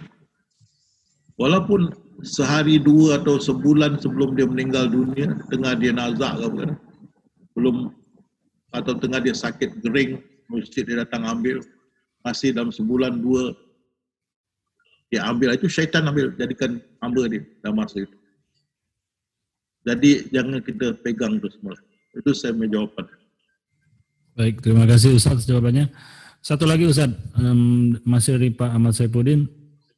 Walaupun 1.35 1.91
sehari 2.23 2.79
dua 2.79 3.19
atau 3.19 3.35
sebulan 3.35 3.99
sebelum 3.99 4.39
dia 4.39 4.47
meninggal 4.47 4.87
dunia, 4.87 5.35
tengah 5.51 5.75
dia 5.75 5.91
nazak 5.91 6.39
ke 6.39 6.43
apa 6.47 6.63
belum 7.59 7.91
atau 8.71 8.95
tengah 8.95 9.19
dia 9.19 9.35
sakit 9.35 9.83
gering, 9.83 10.23
mursyid 10.47 10.87
dia 10.87 11.03
datang 11.03 11.27
ambil, 11.27 11.59
masih 12.23 12.55
dalam 12.55 12.71
sebulan 12.71 13.19
dua, 13.19 13.51
dia 15.15 15.23
ambil 15.31 15.55
itu 15.55 15.71
syaitan 15.71 16.03
ambil 16.03 16.35
jadikan 16.35 16.75
hamba 16.99 17.31
dia 17.31 17.47
dalam 17.63 17.79
masa 17.79 18.03
itu. 18.03 18.15
Jadi 19.87 20.27
jangan 20.27 20.59
kita 20.59 20.91
pegang 20.99 21.39
tu 21.39 21.47
semua. 21.55 21.79
Itu 22.11 22.35
saya 22.35 22.51
menjawabkan. 22.51 23.07
Baik, 24.35 24.59
terima 24.59 24.83
kasih 24.83 25.15
Ustaz 25.15 25.47
jawabannya. 25.47 25.87
Satu 26.43 26.67
lagi 26.67 26.83
Ustaz, 26.83 27.15
um, 27.39 27.95
masih 28.03 28.35
dari 28.35 28.51
Pak 28.51 28.75
Ahmad 28.75 28.91
Saipudin. 28.91 29.47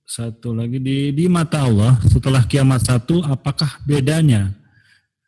Satu 0.07 0.53
lagi 0.53 0.77
di 0.77 1.11
di 1.11 1.26
mata 1.27 1.65
Allah 1.65 1.98
setelah 2.06 2.45
kiamat 2.45 2.85
satu, 2.85 3.26
apakah 3.26 3.81
bedanya 3.84 4.53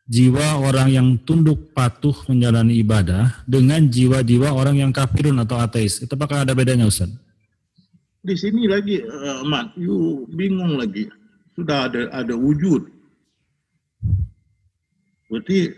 jiwa 0.07 0.61
orang 0.61 0.93
yang 0.93 1.07
tunduk 1.25 1.73
patuh 1.75 2.15
menjalani 2.29 2.79
ibadah 2.79 3.43
dengan 3.43 3.83
jiwa-jiwa 3.89 4.53
orang 4.53 4.85
yang 4.85 4.91
kafirun 4.93 5.41
atau 5.41 5.57
ateis? 5.59 5.99
Itu 5.99 6.13
apakah 6.13 6.45
ada 6.45 6.53
bedanya 6.53 6.85
Ustaz? 6.85 7.11
Di 8.19 8.35
sini 8.35 8.67
lagi 8.67 8.99
uh, 8.99 9.43
Ahmad, 9.43 9.71
you 9.79 10.27
bingung 10.35 10.75
lagi. 10.75 11.07
Sudah 11.55 11.87
ada 11.87 12.11
ada 12.11 12.35
wujud. 12.35 12.91
Berarti 15.31 15.71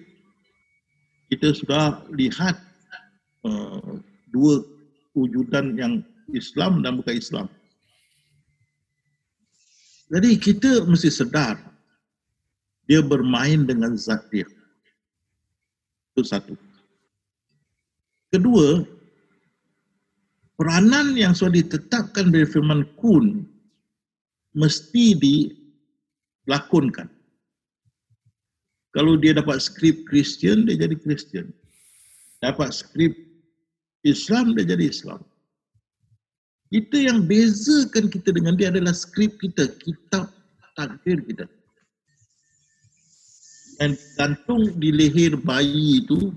kita 1.30 1.54
sudah 1.54 2.02
lihat 2.18 2.58
uh, 3.46 4.02
dua 4.34 4.66
wujudan 5.14 5.78
yang 5.78 5.94
Islam 6.34 6.82
dan 6.82 6.98
bukan 6.98 7.16
Islam. 7.20 7.48
Jadi 10.12 10.36
kita 10.42 10.84
mesti 10.90 11.08
sedar 11.08 11.56
dia 12.90 13.00
bermain 13.00 13.64
dengan 13.64 13.96
zat 13.96 14.28
dia. 14.34 14.50
Itu 16.12 16.26
satu. 16.28 16.58
Kedua, 18.32 18.84
peranan 20.62 21.18
yang 21.18 21.34
sudah 21.34 21.58
ditetapkan 21.58 22.30
dari 22.30 22.46
firman 22.46 22.86
kun 23.02 23.50
mesti 24.54 25.18
dilakonkan. 25.18 27.10
Kalau 28.94 29.18
dia 29.18 29.34
dapat 29.34 29.58
skrip 29.58 30.06
Kristian, 30.06 30.70
dia 30.70 30.78
jadi 30.78 30.94
Kristian. 31.02 31.50
Dapat 32.46 32.78
skrip 32.78 33.10
Islam 34.06 34.54
dia 34.54 34.78
jadi 34.78 34.86
Islam. 34.86 35.26
Itu 36.70 37.10
yang 37.10 37.26
bezakan 37.26 38.14
kita 38.14 38.30
dengan 38.30 38.54
dia 38.54 38.70
adalah 38.70 38.94
skrip 38.94 39.42
kita, 39.42 39.66
kitab 39.82 40.30
takdir 40.78 41.26
kita. 41.26 41.50
Dan 43.82 43.98
gantung 44.14 44.78
di 44.78 44.94
leher 44.94 45.42
bayi 45.42 46.06
itu, 46.06 46.30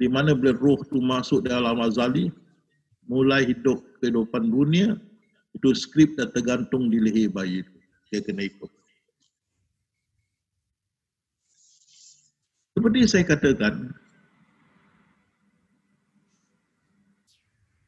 di 0.00 0.08
mana 0.08 0.32
bila 0.32 0.56
roh 0.56 0.80
itu 0.80 0.96
masuk 0.96 1.44
dalam 1.44 1.76
azali, 1.84 2.32
mulai 3.06 3.46
hidup 3.48 3.82
kehidupan 3.98 4.50
dunia, 4.50 4.98
itu 5.52 5.68
skrip 5.76 6.16
dah 6.16 6.28
tergantung 6.30 6.88
di 6.88 6.98
leher 6.98 7.28
bayi 7.28 7.62
itu. 7.62 7.74
Dia 8.12 8.20
kena 8.20 8.44
ikut. 8.44 8.70
Seperti 12.72 12.98
saya 13.04 13.24
katakan, 13.28 13.92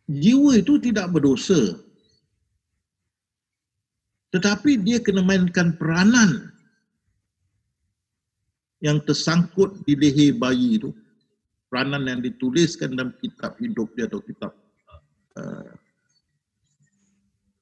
jiwa 0.09 0.61
itu 0.61 0.77
tidak 0.81 1.09
berdosa. 1.13 1.81
Tetapi 4.35 4.83
dia 4.83 4.99
kena 4.99 5.23
mainkan 5.23 5.79
peranan 5.79 6.51
yang 8.85 9.01
tersangkut 9.01 9.81
di 9.89 9.97
leher 9.97 10.37
bayi 10.37 10.77
itu 10.77 10.93
peranan 11.73 12.05
yang 12.05 12.21
dituliskan 12.21 12.93
dalam 12.93 13.17
kitab 13.19 13.57
hidup 13.57 13.89
dia 13.97 14.05
atau 14.05 14.21
kitab 14.21 14.53
uh, 15.39 15.71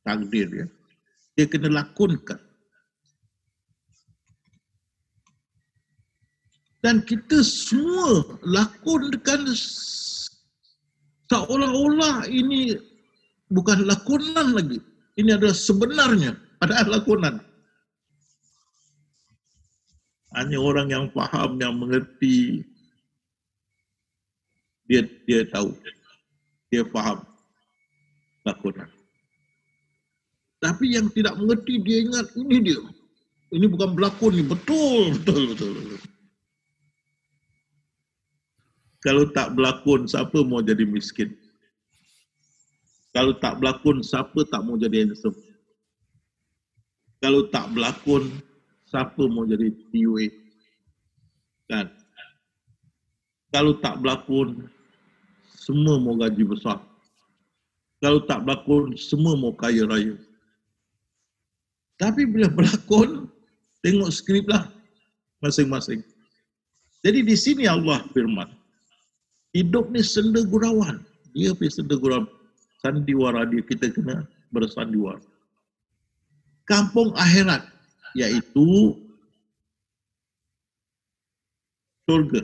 takdir 0.05 0.47
dia. 0.49 0.67
Dia 1.39 1.47
kena 1.49 1.69
lakonkan. 1.73 2.41
Dan 6.83 7.07
kita 7.07 7.47
semua 7.47 8.27
lakonkan 8.43 9.47
seolah-olah 11.31 12.27
ini 12.27 12.75
bukan 13.49 13.87
lakonan 13.87 14.51
lagi. 14.53 14.83
Ini 15.15 15.39
adalah 15.39 15.55
sebenarnya 15.55 16.35
padahal 16.59 16.99
lakonan. 16.99 17.39
Hanya 20.33 20.59
orang 20.59 20.89
yang 20.89 21.07
faham, 21.13 21.61
yang 21.61 21.77
mengerti, 21.77 22.65
dia 24.89 25.05
dia 25.29 25.45
tahu. 25.45 25.77
Dia 26.73 26.89
faham 26.89 27.32
lakonan. 28.47 28.91
Tapi 30.63 30.95
yang 30.95 31.11
tidak 31.11 31.35
mengerti, 31.39 31.83
dia 31.83 32.07
ingat 32.07 32.27
ini 32.39 32.57
dia. 32.63 32.81
Ini 33.51 33.67
bukan 33.67 33.99
berlakon 33.99 34.33
ni. 34.39 34.45
Betul, 34.47 35.19
betul, 35.19 35.43
betul. 35.53 35.99
Kalau 39.03 39.27
tak 39.35 39.59
berlakon, 39.59 40.07
siapa 40.07 40.39
mau 40.47 40.63
jadi 40.63 40.87
miskin? 40.87 41.35
Kalau 43.11 43.35
tak 43.43 43.59
berlakon, 43.59 44.01
siapa 44.07 44.47
tak 44.47 44.63
mau 44.63 44.79
jadi 44.79 45.03
handsome? 45.03 45.35
Kalau 47.19 47.51
tak 47.51 47.67
berlakon, 47.75 48.31
siapa 48.87 49.23
mau 49.27 49.43
jadi 49.43 49.75
PUA? 49.91 50.31
Kan? 51.67 51.91
Kalau 53.51 53.77
tak 53.83 53.99
berlakon, 53.99 54.71
semua 55.59 55.99
mau 55.99 56.15
gaji 56.15 56.47
besar. 56.47 56.92
Kalau 58.03 58.27
tak 58.27 58.43
berlakon, 58.43 58.99
semua 58.99 59.39
mau 59.39 59.55
kaya 59.55 59.87
raya. 59.87 60.19
Tapi 61.97 62.27
bila 62.27 62.51
berlakon, 62.51 63.31
tengok 63.87 64.11
skrip 64.11 64.51
lah 64.51 64.67
masing-masing. 65.39 66.03
Jadi 67.07 67.23
di 67.23 67.37
sini 67.39 67.71
Allah 67.71 68.03
firman, 68.11 68.51
hidup 69.55 69.87
ni 69.95 70.03
senda 70.03 70.43
gurauan. 70.43 70.99
Dia 71.33 71.55
pergi 71.55 71.79
senda 71.79 71.95
gurauan 71.95 72.27
sandiwara 72.83 73.47
dia 73.47 73.63
kita 73.63 73.95
kena 73.95 74.27
bersandiwara. 74.51 75.23
Kampung 76.67 77.15
akhirat 77.15 77.63
iaitu 78.19 78.99
surga. 82.11 82.43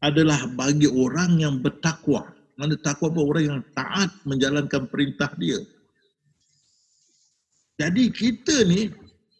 Adalah 0.00 0.48
bagi 0.56 0.88
orang 0.88 1.40
yang 1.40 1.60
bertakwa. 1.60 2.24
Mana 2.56 2.76
takwa 2.80 3.08
apa? 3.12 3.20
Orang 3.20 3.44
yang 3.44 3.60
taat 3.72 4.10
menjalankan 4.28 4.88
perintah 4.88 5.32
dia. 5.36 5.60
Jadi 7.80 8.12
kita 8.12 8.64
ni 8.68 8.92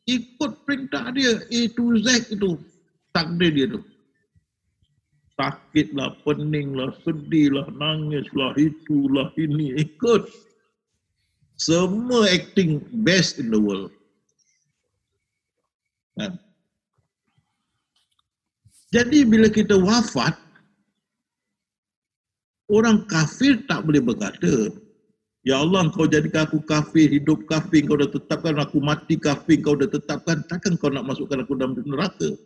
ikut 0.09 0.65
perintah 0.65 1.13
dia 1.13 1.37
A 1.37 1.61
to 1.77 1.85
Z 2.01 2.33
itu 2.33 2.57
takdir 3.13 3.53
dia 3.53 3.69
tu 3.69 3.81
sakitlah, 5.41 6.21
peninglah, 6.21 6.93
sedihlah, 7.01 7.65
nangislah, 7.73 8.53
itulah, 8.61 9.33
ini, 9.41 9.73
ikut. 9.81 10.29
Semua 11.57 12.29
acting 12.29 12.85
best 13.05 13.41
in 13.41 13.49
the 13.49 13.57
world. 13.61 13.93
Kan? 16.21 16.37
Jadi 18.93 19.25
bila 19.25 19.49
kita 19.49 19.77
wafat, 19.81 20.37
orang 22.71 23.05
kafir 23.11 23.61
tak 23.67 23.83
boleh 23.85 24.01
berkata, 24.01 24.71
Ya 25.41 25.57
Allah, 25.57 25.89
kau 25.91 26.05
jadikan 26.05 26.45
aku 26.45 26.61
kafir, 26.69 27.09
hidup 27.09 27.49
kafir, 27.49 27.89
kau 27.89 27.97
dah 27.97 28.09
tetapkan 28.13 28.61
aku 28.61 28.77
mati 28.77 29.17
kafir, 29.17 29.59
kau 29.65 29.73
dah 29.73 29.89
tetapkan, 29.89 30.45
takkan 30.47 30.77
kau 30.77 30.93
nak 30.93 31.09
masukkan 31.09 31.41
aku 31.41 31.57
dalam 31.57 31.73
neraka? 31.81 32.37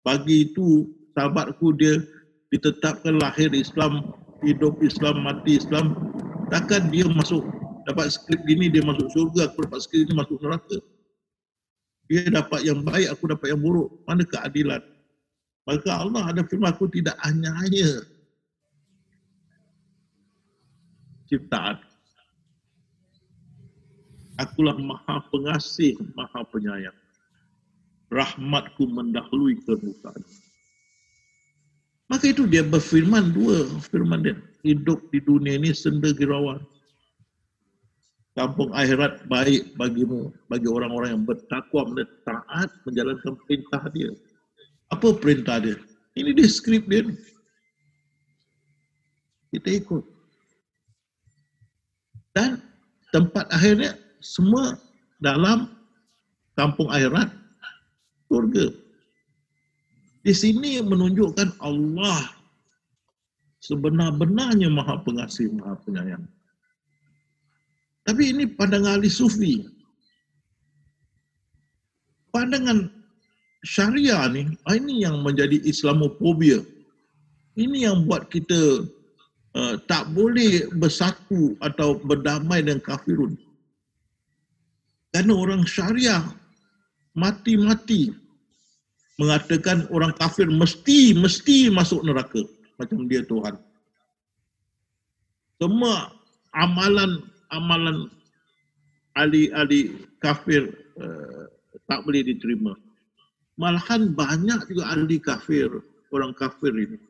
Pagi 0.00 0.48
itu, 0.48 0.88
sahabatku 1.12 1.76
dia 1.76 2.00
ditetapkan 2.48 3.20
lahir 3.20 3.52
Islam, 3.52 4.16
hidup 4.40 4.80
Islam, 4.80 5.28
mati 5.28 5.60
Islam, 5.60 5.92
takkan 6.48 6.88
dia 6.88 7.04
masuk 7.04 7.44
dapat 7.84 8.10
skrip 8.10 8.40
gini 8.48 8.72
dia 8.72 8.80
masuk 8.80 9.06
surga, 9.12 9.52
aku 9.52 9.68
dapat 9.68 9.80
skrip 9.84 10.08
ini 10.08 10.14
masuk 10.16 10.40
neraka. 10.40 10.78
Dia 12.08 12.32
dapat 12.32 12.64
yang 12.64 12.80
baik, 12.80 13.12
aku 13.12 13.28
dapat 13.28 13.46
yang 13.52 13.60
buruk. 13.60 13.90
Mana 14.08 14.22
keadilan? 14.24 14.82
Maka 15.66 15.90
Allah 15.90 16.22
ada 16.30 16.42
firman 16.46 16.70
aku 16.70 16.86
tidak 16.86 17.18
hanya-hanya 17.26 18.06
ciptaan. 21.30 21.78
Akulah 24.36 24.76
maha 24.76 25.24
pengasih, 25.32 25.96
maha 26.12 26.44
penyayang. 26.52 26.96
Rahmatku 28.12 28.86
mendahului 28.86 29.58
kemukaan. 29.64 30.22
Maka 32.06 32.30
itu 32.30 32.46
dia 32.46 32.62
berfirman 32.62 33.34
dua 33.34 33.66
firman 33.90 34.22
dia. 34.22 34.36
Hidup 34.62 35.10
di 35.10 35.18
dunia 35.18 35.58
ini 35.58 35.74
senda 35.74 36.14
girawan. 36.14 36.62
Kampung 38.36 38.68
akhirat 38.76 39.24
baik 39.32 39.72
bagimu, 39.80 40.28
bagi 40.52 40.68
orang-orang 40.68 41.16
yang 41.16 41.24
bertakwa, 41.24 41.88
taat 42.28 42.68
menjalankan 42.84 43.32
perintah 43.48 43.82
dia. 43.90 44.12
Apa 44.92 45.16
perintah 45.16 45.56
dia? 45.56 45.80
Ini 46.14 46.36
dia 46.36 46.44
skrip 46.44 46.84
dia. 46.84 47.08
Kita 49.56 49.68
ikut. 49.72 50.15
Dan 52.36 52.60
tempat 53.16 53.48
akhirnya 53.48 53.96
semua 54.20 54.76
dalam 55.24 55.72
kampung 56.52 56.92
akhirat 56.92 57.32
surga. 58.28 58.76
Di 60.20 60.36
sini 60.36 60.84
menunjukkan 60.84 61.56
Allah 61.64 62.36
sebenar-benarnya 63.64 64.68
maha 64.68 65.00
pengasih, 65.00 65.48
maha 65.56 65.80
penyayang. 65.80 66.28
Tapi 68.04 68.36
ini 68.36 68.44
pandangan 68.44 69.00
ahli 69.00 69.08
sufi. 69.08 69.64
Pandangan 72.30 72.92
syariah 73.64 74.28
ni, 74.28 74.42
ini 74.76 75.08
yang 75.08 75.24
menjadi 75.24 75.56
Islamofobia. 75.64 76.60
Ini 77.56 77.88
yang 77.88 78.04
buat 78.04 78.28
kita 78.28 78.84
uh, 79.56 79.74
tak 79.88 80.12
boleh 80.12 80.68
bersatu 80.76 81.56
atau 81.64 81.96
berdamai 82.04 82.60
dengan 82.60 82.84
kafirun. 82.84 83.34
Karena 85.10 85.32
orang 85.32 85.64
syariah 85.64 86.20
mati-mati 87.16 88.12
mengatakan 89.16 89.88
orang 89.88 90.12
kafir 90.20 90.44
mesti 90.44 91.16
mesti 91.16 91.72
masuk 91.72 92.04
neraka 92.04 92.44
macam 92.76 93.08
dia 93.08 93.24
Tuhan. 93.24 93.56
Semua 95.56 96.12
amalan 96.52 97.24
amalan 97.48 98.12
ahli-ahli 99.16 99.96
kafir 100.20 100.68
uh, 101.00 101.48
tak 101.88 102.04
boleh 102.04 102.20
diterima. 102.28 102.76
Malahan 103.56 104.12
banyak 104.12 104.68
juga 104.68 104.92
ahli 104.92 105.16
kafir, 105.16 105.72
orang 106.12 106.36
kafir 106.36 106.76
ini 106.76 107.00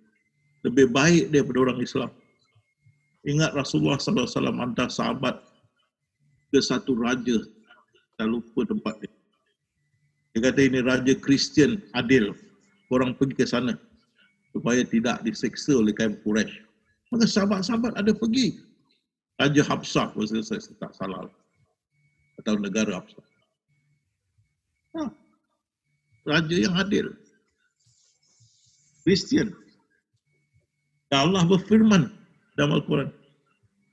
lebih 0.62 0.94
baik 0.94 1.34
daripada 1.34 1.58
orang 1.66 1.82
Islam. 1.82 2.10
Ingat 3.26 3.58
Rasulullah 3.58 3.98
sallallahu 3.98 4.30
alaihi 4.30 4.62
hantar 4.62 4.88
sahabat 4.88 5.36
ke 6.54 6.62
satu 6.62 6.94
raja. 6.94 7.42
Tak 8.16 8.26
lupa 8.30 8.62
tempat 8.64 8.94
dia. 9.02 9.12
Dia 10.32 10.52
kata 10.52 10.60
ini 10.62 10.80
raja 10.80 11.12
Kristian 11.18 11.82
adil. 11.98 12.32
Orang 12.88 13.18
pergi 13.18 13.34
ke 13.34 13.44
sana 13.48 13.74
supaya 14.54 14.86
tidak 14.86 15.20
diseksa 15.26 15.74
oleh 15.74 15.90
kaum 15.90 16.14
Quraisy. 16.22 16.62
Maka 17.10 17.26
sahabat-sahabat 17.26 17.98
ada 17.98 18.14
pergi. 18.14 18.62
Raja 19.36 19.62
Habsah, 19.68 20.16
kalau 20.16 20.24
saya 20.24 20.62
tak 20.80 20.92
salah. 20.96 21.28
Atau 22.40 22.56
negara 22.56 23.00
Habsah. 23.00 23.26
Ha. 24.96 25.02
Raja 26.24 26.56
yang 26.56 26.72
adil. 26.78 27.12
Kristian. 29.04 29.52
Dan 31.12 31.30
Allah 31.30 31.44
berfirman 31.44 32.12
dalam 32.56 32.80
Al-Quran. 32.80 33.12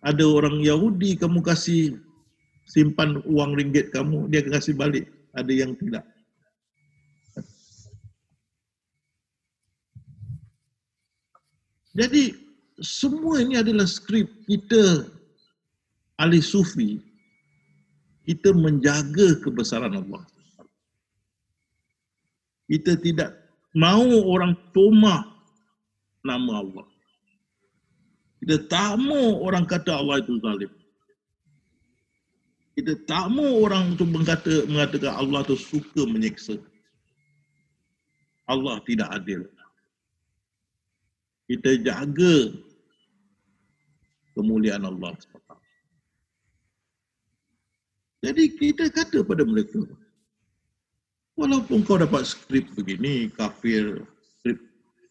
Ada 0.03 0.23
orang 0.27 0.59
Yahudi 0.59 1.15
kamu 1.15 1.39
kasih 1.39 1.95
simpan 2.67 3.23
uang 3.23 3.55
ringgit 3.55 3.91
kamu, 3.95 4.27
dia 4.27 4.43
akan 4.43 4.53
kasih 4.59 4.75
balik. 4.75 5.07
Ada 5.31 5.51
yang 5.51 5.73
tidak. 5.79 6.03
Jadi 11.93 12.33
semua 12.81 13.37
ini 13.39 13.55
adalah 13.55 13.85
skrip 13.85 14.27
kita 14.49 15.07
ahli 16.17 16.41
sufi 16.41 16.97
kita 18.23 18.55
menjaga 18.55 19.39
kebesaran 19.43 19.93
Allah. 19.99 20.23
Kita 22.71 22.95
tidak 22.95 23.35
mahu 23.75 24.23
orang 24.31 24.55
tomah 24.71 25.27
nama 26.23 26.63
Allah. 26.63 26.87
Kita 28.43 28.59
tak 28.67 28.99
mahu 28.99 29.39
orang 29.39 29.63
kata 29.63 30.03
Allah 30.03 30.19
itu 30.19 30.35
zalim. 30.43 30.67
Kita 32.75 32.91
tak 33.07 33.31
mahu 33.31 33.63
orang 33.63 33.95
itu 33.95 34.03
mengata, 34.03 34.67
mengatakan 34.67 35.15
Allah 35.15 35.47
itu 35.47 35.55
suka 35.55 36.03
menyiksa. 36.03 36.59
Allah 38.43 38.83
tidak 38.83 39.07
adil. 39.15 39.47
Kita 41.47 41.71
jaga 41.87 42.51
kemuliaan 44.35 44.91
Allah 44.91 45.15
SWT. 45.15 45.51
Jadi 48.27 48.43
kita 48.59 48.91
kata 48.91 49.23
pada 49.23 49.47
mereka, 49.47 49.87
walaupun 51.39 51.79
kau 51.87 51.95
dapat 51.95 52.27
skrip 52.27 52.67
begini, 52.75 53.31
kafir, 53.31 54.03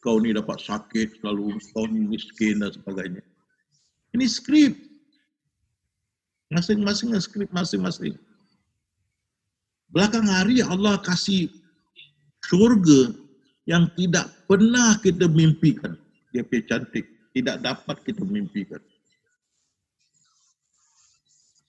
kau 0.03 0.19
ni 0.19 0.35
dapat 0.35 0.59
sakit 0.59 1.23
selalu, 1.23 1.57
kau 1.71 1.87
ni 1.87 2.05
miskin 2.11 2.59
dan 2.59 2.75
sebagainya. 2.75 3.23
Ini 4.13 4.27
skrip. 4.27 4.75
Masing-masing 6.53 7.17
skrip 7.23 7.49
masing-masing. 7.55 8.19
Belakang 9.89 10.29
hari 10.29 10.61
Allah 10.61 11.01
kasih 11.01 11.49
syurga 12.45 13.15
yang 13.65 13.89
tidak 13.95 14.29
pernah 14.51 14.99
kita 15.01 15.31
mimpikan. 15.31 15.97
Dia 16.35 16.43
pergi 16.45 16.69
cantik. 16.69 17.07
Tidak 17.33 17.65
dapat 17.65 17.97
kita 18.05 18.21
mimpikan. 18.29 18.81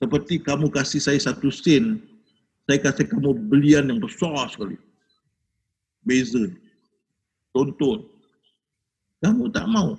Seperti 0.03 0.43
kamu 0.43 0.67
kasih 0.67 0.99
saya 0.99 1.15
satu 1.15 1.47
sen, 1.47 2.03
saya 2.67 2.79
kasih 2.83 3.07
kamu 3.07 3.47
belian 3.47 3.87
yang 3.87 4.03
besar 4.03 4.51
sekali. 4.51 4.75
Beza. 6.03 6.51
Tonton. 7.55 8.12
Kamu 9.23 9.47
tak 9.55 9.71
mau. 9.71 9.95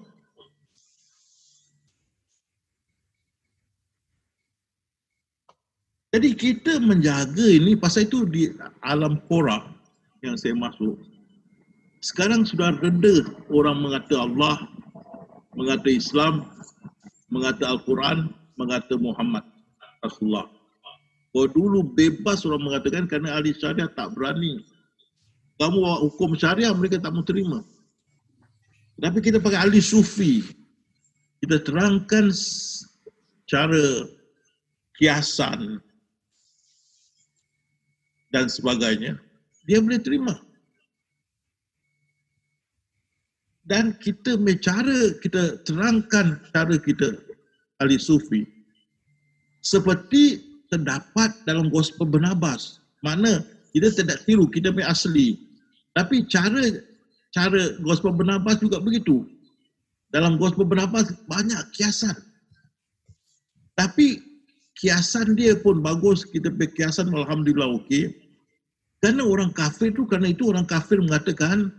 Jadi 6.15 6.31
kita 6.39 6.79
menjaga 6.79 7.43
ini 7.43 7.75
pasal 7.75 8.07
itu 8.07 8.23
di 8.29 8.53
alam 8.87 9.19
korak 9.27 9.67
yang 10.23 10.39
saya 10.39 10.55
masuk. 10.55 10.95
Sekarang 12.05 12.47
sudah 12.47 12.77
reda 12.79 13.27
orang 13.51 13.83
mengata 13.83 14.23
Allah, 14.23 14.63
mengata 15.59 15.91
Islam, 15.91 16.47
mengata 17.33 17.67
Al-Quran, 17.67 18.31
mengata 18.55 18.95
Muhammad. 18.95 19.43
Rasulullah. 20.05 20.47
Oh 21.35 21.49
dulu 21.51 21.83
bebas 21.83 22.47
orang 22.47 22.63
mengatakan 22.63 23.11
kerana 23.11 23.35
ahli 23.35 23.51
syariah 23.57 23.91
tak 23.91 24.15
berani. 24.15 24.63
Kamu 25.59 25.83
hukum 26.07 26.39
syariah 26.39 26.71
mereka 26.71 27.03
tak 27.03 27.11
mau 27.11 27.27
terima. 27.27 27.65
Tapi 29.01 29.19
kita 29.19 29.43
pakai 29.43 29.67
ahli 29.67 29.83
sufi. 29.83 30.45
Kita 31.43 31.61
terangkan 31.61 32.31
cara 33.51 34.09
kiasan 34.97 35.83
dan 38.33 38.47
sebagainya. 38.47 39.19
Dia 39.67 39.83
boleh 39.83 40.01
terima. 40.01 40.35
Dan 43.65 43.97
kita 43.97 44.37
cara 44.61 45.17
kita 45.25 45.65
terangkan 45.65 46.37
cara 46.53 46.77
kita 46.77 47.17
ahli 47.81 47.97
sufi 47.97 48.45
seperti 49.65 50.45
terdapat 50.69 51.33
dalam 51.49 51.73
gospel 51.73 52.05
Barnabas. 52.05 52.85
Mana 53.01 53.41
kita 53.73 53.91
tidak 53.91 54.23
tiru, 54.29 54.45
kita 54.53 54.71
punya 54.71 54.93
asli. 54.93 55.41
Tapi 55.97 56.29
cara 56.29 56.61
cara 57.35 57.75
gospel 57.83 58.15
Barnabas 58.15 58.63
juga 58.63 58.79
begitu. 58.79 59.27
Dalam 60.15 60.39
gospel 60.39 60.63
Barnabas 60.65 61.11
banyak 61.27 61.59
kiasan. 61.75 62.15
Tapi 63.75 64.23
kiasan 64.79 65.35
dia 65.35 65.59
pun 65.59 65.83
bagus, 65.83 66.23
kita 66.23 66.55
punya 66.55 66.71
kiasan 66.79 67.11
Alhamdulillah 67.11 67.83
okey. 67.83 68.15
Kerana 69.03 69.27
orang 69.27 69.51
kafir 69.51 69.91
tu, 69.93 70.07
kerana 70.07 70.31
itu 70.31 70.47
orang 70.49 70.65
kafir 70.65 71.03
mengatakan 71.03 71.75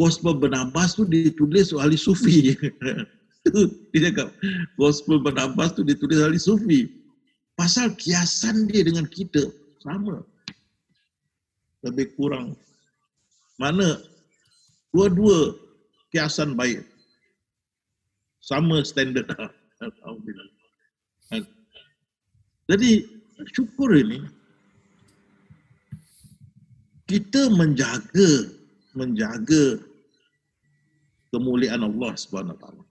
gospel 0.00 0.32
Barnabas 0.32 0.96
tu 0.96 1.04
ditulis 1.04 1.76
ahli 1.76 2.00
sufi. 2.00 2.56
dia 3.92 4.08
cakap 4.08 4.32
gospel 4.80 5.20
Barnabas 5.20 5.76
tu 5.76 5.84
ditulis 5.84 6.16
ahli 6.16 6.40
sufi 6.40 6.88
pasal 7.54 7.92
kiasan 7.94 8.66
dia 8.72 8.82
dengan 8.82 9.04
kita 9.06 9.52
sama 9.84 10.24
lebih 11.84 12.16
kurang 12.16 12.56
mana 13.60 14.00
dua-dua 14.94 15.58
kiasan 16.14 16.54
baik 16.54 16.86
sama 18.38 18.86
standard 18.86 19.26
jadi 22.70 22.90
syukur 23.50 23.90
ini 23.90 24.22
kita 27.10 27.50
menjaga 27.50 28.54
menjaga 28.94 29.82
kemuliaan 31.34 31.82
Allah 31.82 32.14
Subhanahu 32.14 32.56
Taala 32.62 32.84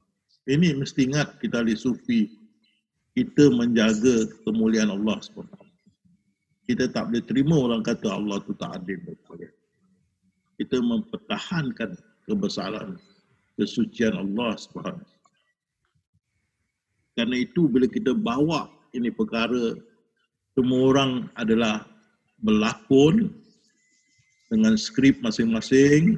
ini 0.44 0.76
mesti 0.76 1.08
ingat 1.08 1.40
kita 1.40 1.64
ahli 1.64 1.76
sufi. 1.76 2.28
Kita 3.14 3.48
menjaga 3.54 4.26
kemuliaan 4.44 4.90
Allah 4.92 5.22
SWT. 5.22 5.56
Kita 6.66 6.90
tak 6.90 7.14
boleh 7.14 7.24
terima 7.24 7.56
orang 7.62 7.86
kata 7.86 8.10
Allah 8.10 8.42
tu 8.42 8.58
tak 8.58 8.82
adil. 8.82 9.00
Kita 10.60 10.78
mempertahankan 10.80 11.98
kebesaran, 12.30 12.98
kesucian 13.58 14.14
Allah 14.14 14.54
SWT. 14.56 15.02
Karena 17.14 17.36
itu 17.42 17.70
bila 17.70 17.86
kita 17.86 18.18
bawa 18.18 18.70
ini 18.94 19.10
perkara, 19.14 19.78
semua 20.54 20.82
orang 20.94 21.12
adalah 21.38 21.86
berlakon 22.42 23.34
dengan 24.50 24.78
skrip 24.78 25.18
masing-masing 25.26 26.18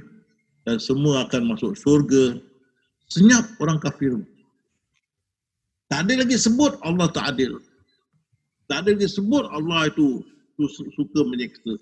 dan 0.68 0.80
semua 0.80 1.28
akan 1.28 1.56
masuk 1.56 1.76
surga 1.80 2.40
Senyap 3.10 3.46
orang 3.62 3.78
kafir. 3.78 4.18
Tak 5.86 6.10
ada 6.10 6.26
lagi 6.26 6.38
sebut 6.42 6.74
Allah 6.82 7.06
tak 7.14 7.38
adil. 7.38 7.62
Tak 8.66 8.82
ada 8.82 8.98
lagi 8.98 9.06
sebut 9.06 9.46
Allah 9.54 9.94
itu, 9.94 10.26
suka 10.98 11.22
menyiksa. 11.22 11.78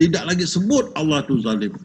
Tidak 0.00 0.24
lagi 0.24 0.48
sebut 0.48 0.96
Allah 0.96 1.20
itu 1.20 1.44
zalim. 1.44 1.76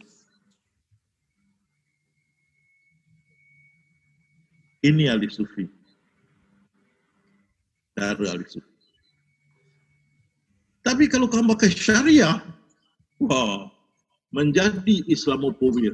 Ini 4.87 5.11
ahli 5.11 5.27
sufi. 5.27 5.67
Cara 7.99 8.23
ahli 8.31 8.47
sufi. 8.47 8.71
Tapi 10.85 11.11
kalau 11.11 11.27
kamu 11.27 11.57
pakai 11.57 11.73
syariah, 11.73 12.39
wah, 13.19 13.67
menjadi 14.31 15.01
Islamofobia. 15.11 15.91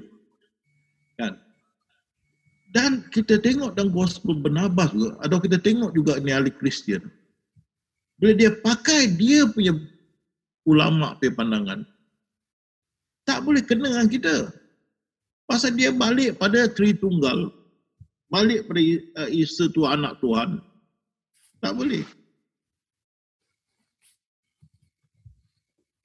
Kan? 1.15 1.39
Dan 2.75 3.07
kita 3.09 3.39
tengok 3.39 3.73
dalam 3.73 3.89
gospel 3.89 4.37
Barnabas 4.37 4.91
juga, 4.93 5.17
atau 5.23 5.39
kita 5.39 5.57
tengok 5.57 5.95
juga 5.95 6.19
ni 6.19 6.35
ahli 6.35 6.51
Kristian. 6.53 7.01
Bila 8.21 8.37
dia 8.37 8.51
pakai 8.61 9.09
dia 9.15 9.47
punya 9.49 9.73
ulama 10.67 11.15
punya 11.17 11.33
pandangan, 11.33 11.79
tak 13.25 13.45
boleh 13.45 13.61
kena 13.61 13.89
dengan 13.89 14.09
kita. 14.09 14.35
Pasal 15.45 15.75
dia 15.75 15.91
balik 15.91 16.39
pada 16.39 16.71
Tritunggal, 16.71 17.51
balik 18.31 18.71
pada 18.71 18.81
uh, 19.25 19.29
Isa 19.29 19.67
tu 19.71 19.83
anak 19.83 20.17
Tuhan. 20.23 20.63
Tak 21.61 21.75
boleh. 21.77 22.01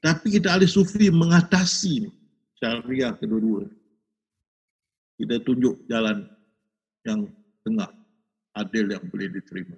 Tapi 0.02 0.38
kita 0.38 0.54
ahli 0.54 0.68
sufi 0.70 1.10
mengatasi 1.10 2.06
syariah 2.60 3.10
kedua-dua. 3.16 3.66
Kita 5.16 5.40
tunjuk 5.42 5.88
jalan 5.88 6.28
yang 7.08 7.26
tengah 7.64 7.90
adil 8.54 8.92
yang 8.92 9.02
boleh 9.08 9.32
diterima. 9.32 9.76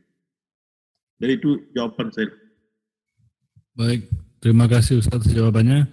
Jadi 1.19 1.33
itu 1.33 1.51
jawapan 1.75 2.07
saya. 2.13 2.31
Baik, 3.79 4.11
terima 4.43 4.67
kasih 4.67 4.99
Ustaz 4.99 5.27
jawabannya. 5.31 5.87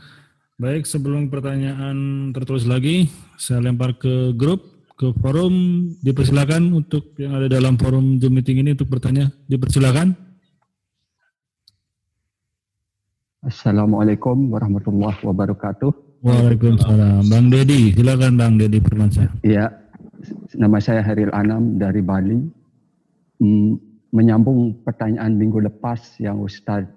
Baik, 0.56 0.88
sebelum 0.88 1.28
pertanyaan 1.28 2.32
tertulis 2.32 2.64
lagi, 2.64 3.12
saya 3.36 3.60
lempar 3.60 4.00
ke 4.00 4.32
grup, 4.40 4.88
ke 4.96 5.12
forum. 5.20 5.52
Dipersilakan 6.00 6.72
untuk 6.72 7.12
yang 7.20 7.36
ada 7.36 7.52
dalam 7.52 7.76
forum 7.76 8.24
Zoom 8.24 8.40
meeting 8.40 8.64
ini 8.64 8.72
untuk 8.72 8.88
bertanya. 8.88 9.36
Dipersilakan. 9.52 10.16
Assalamualaikum 13.44 14.48
warahmatullahi 14.48 15.20
wabarakatuh. 15.28 16.24
Waalaikumsalam. 16.24 17.28
Bang 17.28 17.52
Dedi, 17.52 17.92
silakan 17.92 18.40
Bang 18.40 18.56
Dedi 18.56 18.80
Firmansyah. 18.80 19.44
Iya, 19.44 19.76
nama 20.56 20.80
saya 20.80 21.04
Haril 21.04 21.36
Anam 21.36 21.76
dari 21.76 22.00
Bali. 22.00 22.40
Hmm, 23.44 23.76
menyambung 24.16 24.88
pertanyaan 24.88 25.36
minggu 25.36 25.68
lepas 25.68 26.16
yang 26.24 26.40
Ustaz 26.40 26.88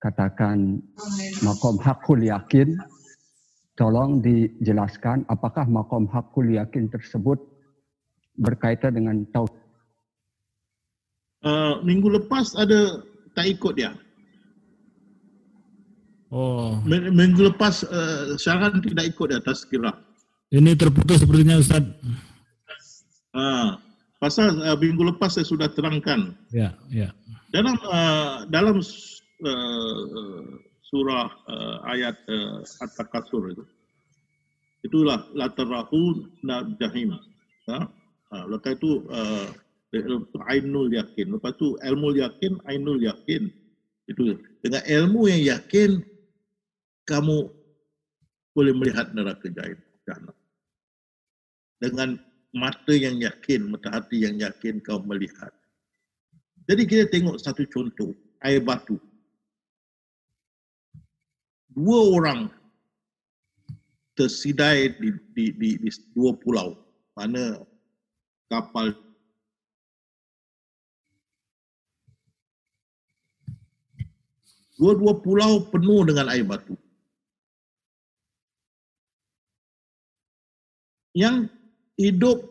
katakan 0.00 0.80
makom 1.44 1.76
hakul 1.80 2.20
yakin. 2.20 2.76
Tolong 3.74 4.22
dijelaskan 4.22 5.26
apakah 5.26 5.66
makom 5.66 6.06
hakul 6.10 6.46
yakin 6.46 6.86
tersebut 6.90 7.38
berkaitan 8.38 8.94
dengan 8.94 9.26
tauhid. 9.30 9.62
Uh, 11.44 11.76
minggu 11.84 12.08
lepas 12.08 12.56
ada 12.56 13.04
tak 13.36 13.52
ikut 13.52 13.76
dia. 13.76 13.92
Oh. 16.34 16.82
Minggu 16.88 17.52
lepas 17.52 17.86
uh, 17.86 18.34
Syaran 18.40 18.82
tidak 18.82 19.14
ikut 19.14 19.26
dia 19.30 19.40
tazkirah. 19.44 19.94
Ini 20.50 20.74
terputus 20.74 21.22
sepertinya 21.22 21.60
Ustaz. 21.60 21.84
Uh, 23.34 23.78
pasal 24.18 24.54
uh, 24.62 24.78
minggu 24.78 25.14
lepas 25.14 25.36
saya 25.36 25.46
sudah 25.46 25.68
terangkan. 25.70 26.34
Ya, 26.50 26.74
ya. 26.90 27.10
Dalam 27.54 27.78
uh, 27.86 28.46
dalam 28.50 28.82
uh, 29.46 30.42
surah 30.88 31.28
uh, 31.48 31.76
ayat 31.88 32.16
uh, 32.28 32.60
At-Takasur 32.84 33.56
itu. 33.56 33.64
Itulah 34.84 35.24
latarahu 35.32 36.28
na 36.44 36.60
jahim. 36.76 37.16
Ha? 37.72 37.88
Ha, 38.34 38.36
lepas 38.52 38.76
itu 38.76 39.00
uh, 39.08 39.48
ainul 40.52 40.92
yakin. 40.92 41.32
Lepas 41.32 41.56
itu 41.56 41.80
ilmu 41.80 42.20
yakin, 42.20 42.60
ainul 42.68 43.00
yakin. 43.00 43.48
Itu 44.04 44.36
dengan 44.60 44.84
ilmu 44.84 45.24
yang 45.32 45.42
yakin 45.56 46.04
kamu 47.08 47.48
boleh 48.52 48.72
melihat 48.76 49.08
neraka 49.16 49.48
jahanam. 49.48 50.36
Dengan 51.80 52.20
mata 52.52 52.92
yang 52.92 53.16
yakin, 53.18 53.72
mata 53.72 53.88
hati 53.88 54.28
yang 54.28 54.36
yakin 54.36 54.84
kau 54.84 55.00
melihat. 55.00 55.50
Jadi 56.68 56.82
kita 56.84 57.04
tengok 57.08 57.40
satu 57.40 57.64
contoh, 57.68 58.12
air 58.44 58.60
batu 58.60 59.00
dua 61.74 61.98
orang 62.14 62.40
tersidai 64.14 64.94
di, 64.94 65.10
di, 65.34 65.44
di, 65.58 65.70
di 65.82 65.90
dua 66.14 66.32
pulau. 66.38 66.78
Mana 67.14 67.62
kapal 68.50 68.94
dua-dua 74.78 75.18
pulau 75.22 75.62
penuh 75.70 76.06
dengan 76.06 76.30
air 76.30 76.46
batu. 76.46 76.74
Yang 81.14 81.46
hidup 81.94 82.42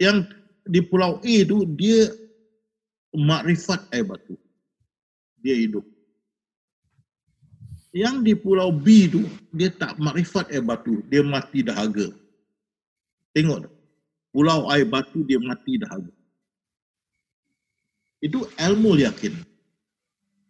yang 0.00 0.24
di 0.64 0.80
pulau 0.80 1.20
A 1.20 1.34
itu 1.44 1.68
dia 1.76 2.08
makrifat 3.12 3.84
air 3.92 4.08
batu. 4.08 4.36
Dia 5.44 5.56
hidup 5.56 5.84
yang 7.92 8.20
di 8.20 8.36
pulau 8.36 8.68
B 8.68 9.08
tu 9.08 9.24
dia 9.54 9.72
tak 9.72 9.96
makrifat 9.96 10.52
air 10.52 10.64
batu, 10.64 11.00
dia 11.08 11.24
mati 11.24 11.64
dahaga. 11.64 12.12
Tengok 13.32 13.68
pulau 14.32 14.68
air 14.68 14.84
batu 14.84 15.24
dia 15.24 15.40
mati 15.40 15.80
dahaga. 15.80 16.12
Itu 18.20 18.44
ilmu 18.58 18.98
yakin. 18.98 19.34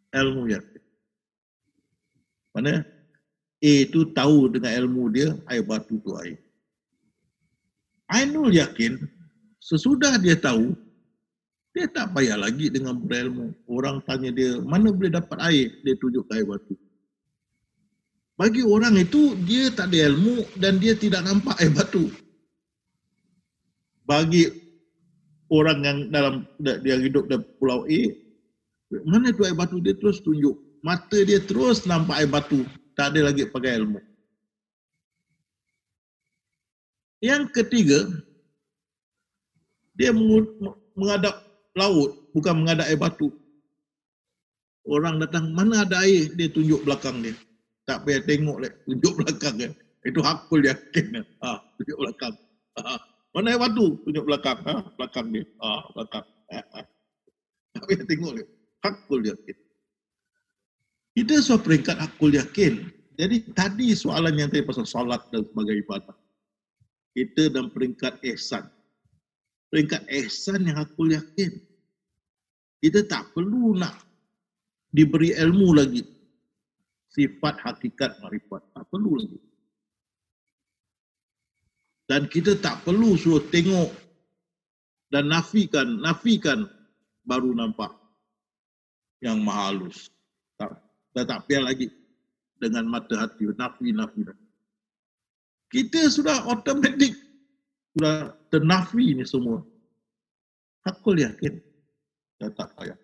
Ilmu 0.09 0.43
yakin. 0.51 0.82
Mana 2.56 2.82
A 3.59 3.74
tu 3.90 4.06
tahu 4.15 4.51
dengan 4.51 4.70
ilmu 4.86 5.10
dia 5.10 5.35
air 5.51 5.62
batu 5.62 5.98
tu 6.02 6.15
air. 6.19 6.39
Ainul 8.09 8.56
yakin 8.56 8.97
sesudah 9.60 10.16
dia 10.16 10.39
tahu 10.39 10.73
dia 11.77 11.86
tak 11.86 12.10
payah 12.16 12.35
lagi 12.40 12.73
dengan 12.73 12.97
berilmu. 12.97 13.55
Orang 13.69 14.02
tanya 14.02 14.32
dia 14.32 14.59
mana 14.65 14.90
boleh 14.90 15.12
dapat 15.12 15.39
air, 15.47 15.69
dia 15.85 15.94
tunjuk 16.01 16.27
air 16.32 16.43
batu. 16.43 16.74
Bagi 18.39 18.62
orang 18.62 18.94
itu 18.94 19.35
dia 19.43 19.66
tak 19.74 19.90
ada 19.90 20.15
ilmu 20.15 20.47
dan 20.62 20.78
dia 20.78 20.94
tidak 20.94 21.27
nampak 21.27 21.59
air 21.59 21.74
batu. 21.74 22.06
Bagi 24.06 24.47
orang 25.51 25.78
yang 25.82 25.98
dalam 26.15 26.35
dia 26.62 27.02
hidup 27.02 27.27
di 27.27 27.35
pulau 27.59 27.82
A, 27.82 28.01
mana 29.02 29.35
tu 29.35 29.43
air 29.43 29.59
batu 29.59 29.82
dia 29.82 29.90
terus 29.98 30.23
tunjuk. 30.23 30.55
Mata 30.86 31.19
dia 31.27 31.43
terus 31.43 31.82
nampak 31.82 32.23
air 32.23 32.31
batu. 32.31 32.62
Tak 32.94 33.10
ada 33.10 33.27
lagi 33.27 33.43
pakai 33.51 33.82
ilmu. 33.82 33.98
Yang 37.19 37.51
ketiga, 37.51 38.06
dia 39.98 40.15
mengadap 40.94 41.43
laut, 41.74 42.23
bukan 42.31 42.62
mengadap 42.62 42.86
air 42.86 43.02
batu. 43.02 43.35
Orang 44.86 45.19
datang, 45.19 45.51
mana 45.51 45.82
ada 45.82 46.06
air? 46.06 46.31
Dia 46.39 46.47
tunjuk 46.47 46.86
belakang 46.86 47.19
dia 47.19 47.35
tak 47.89 48.05
payah 48.05 48.20
tengok 48.28 48.60
leh 48.60 48.73
tunjuk 48.85 49.15
belakang 49.16 49.56
ya. 49.56 49.70
itu 50.05 50.20
hakul 50.20 50.60
yakin 50.60 51.24
ha 51.43 51.56
tunjuk 51.81 51.97
belakang. 51.97 52.35
Ha. 52.77 53.01
mana 53.32 53.56
yang 53.56 53.65
batu? 53.65 53.97
Tunjuk 54.05 54.24
belakang. 54.28 54.59
Ha 54.69 54.74
belakang 55.01 55.27
dia. 55.32 55.44
Ha 55.65 55.70
belakang. 55.97 56.27
Ha. 56.52 56.59
ha. 56.77 56.81
tak 57.73 57.82
payah 57.89 58.05
tengok 58.05 58.32
leh 58.36 58.47
hakul 58.85 59.24
yakin 59.24 59.56
kita 61.19 61.43
soal 61.43 61.59
peringkat 61.59 61.98
hakul 61.98 62.31
yakin. 62.31 62.94
Jadi 63.19 63.51
tadi 63.51 63.90
soalan 63.90 64.39
yang 64.39 64.47
tadi 64.55 64.62
pasal 64.62 64.86
solat 64.86 65.19
dan 65.35 65.43
sebagai 65.43 65.82
ibadah. 65.82 66.15
Kita 67.10 67.51
dalam 67.51 67.74
peringkat 67.74 68.23
ihsan. 68.23 68.70
Peringkat 69.74 70.06
ihsan 70.06 70.62
yang 70.62 70.78
hakul 70.78 71.10
yakin. 71.10 71.59
Kita 72.78 73.02
tak 73.10 73.35
perlu 73.35 73.74
nak 73.74 73.98
diberi 74.94 75.35
ilmu 75.35 75.74
lagi 75.74 76.06
sifat 77.12 77.60
hakikat 77.64 78.20
marifat. 78.20 78.62
Tak 78.76 78.85
perlu 78.93 79.16
lagi. 79.18 79.40
Dan 82.09 82.24
kita 82.28 82.56
tak 82.56 82.89
perlu 82.89 83.20
suruh 83.20 83.44
tengok 83.52 83.93
dan 85.12 85.28
nafikan, 85.28 86.01
nafikan 86.01 86.64
baru 87.28 87.52
nampak 87.52 87.93
yang 89.20 89.44
maha 89.44 89.72
halus. 89.72 90.09
Tak, 90.56 90.80
tak, 91.12 91.24
tak 91.28 91.40
payah 91.44 91.68
lagi 91.68 91.93
dengan 92.56 92.89
mata 92.89 93.12
hati, 93.28 93.44
nafi, 93.52 93.93
nafi. 93.93 94.24
Kita 95.68 96.09
sudah 96.09 96.48
otomatik, 96.48 97.12
sudah 97.93 98.32
ternafi 98.48 99.12
ni 99.12 99.24
semua. 99.28 99.60
Aku 100.89 101.12
yakin, 101.12 101.60
dah 102.40 102.48
tak 102.56 102.72
payah. 102.72 102.97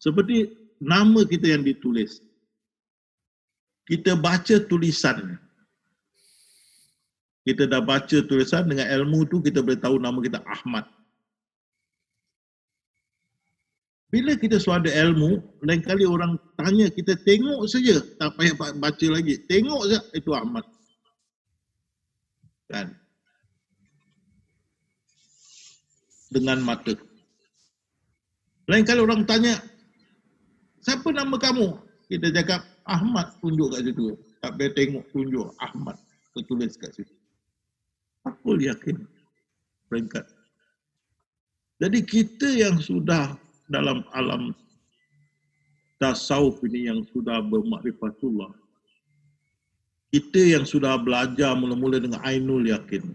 Seperti 0.00 0.48
nama 0.80 1.22
kita 1.28 1.52
yang 1.52 1.62
ditulis. 1.62 2.24
Kita 3.84 4.16
baca 4.16 4.56
tulisan. 4.64 5.36
Kita 7.44 7.68
dah 7.68 7.84
baca 7.84 8.16
tulisan 8.24 8.64
dengan 8.64 8.88
ilmu 8.88 9.28
tu 9.28 9.44
kita 9.44 9.60
boleh 9.60 9.76
tahu 9.76 10.00
nama 10.00 10.16
kita 10.24 10.40
Ahmad. 10.48 10.88
Bila 14.10 14.34
kita 14.34 14.58
sudah 14.58 14.82
ada 14.82 14.90
ilmu, 15.06 15.38
lain 15.62 15.86
kali 15.86 16.02
orang 16.02 16.34
tanya 16.58 16.90
kita 16.90 17.14
tengok 17.22 17.62
saja, 17.70 18.02
tak 18.18 18.34
payah 18.34 18.58
baca 18.58 19.06
lagi. 19.06 19.38
Tengok 19.46 19.86
saja 19.86 20.00
itu 20.18 20.30
Ahmad. 20.34 20.66
Kan? 22.66 22.90
Dengan 26.34 26.58
mata. 26.58 26.94
Lain 28.66 28.82
kali 28.82 28.98
orang 28.98 29.22
tanya, 29.30 29.62
siapa 30.84 31.08
nama 31.12 31.36
kamu? 31.36 31.76
Kita 32.10 32.26
cakap 32.34 32.66
Ahmad 32.88 33.38
tunjuk 33.38 33.70
kat 33.70 33.86
situ. 33.86 34.18
Tak 34.42 34.58
payah 34.58 34.72
tengok 34.74 35.04
tunjuk 35.14 35.46
Ahmad 35.62 35.96
tertulis 36.34 36.74
kat 36.74 36.90
situ. 36.96 37.14
Aku 38.26 38.58
yakin 38.58 39.06
peringkat. 39.86 40.26
Jadi 41.80 41.98
kita 42.04 42.48
yang 42.50 42.76
sudah 42.82 43.38
dalam 43.70 44.04
alam 44.12 44.52
tasawuf 46.02 46.60
ini 46.66 46.90
yang 46.90 47.00
sudah 47.14 47.40
bermakrifatullah. 47.46 48.52
Kita 50.10 50.42
yang 50.42 50.66
sudah 50.66 50.98
belajar 50.98 51.54
mula-mula 51.54 52.02
dengan 52.02 52.18
Ainul 52.26 52.66
Yakin. 52.66 53.14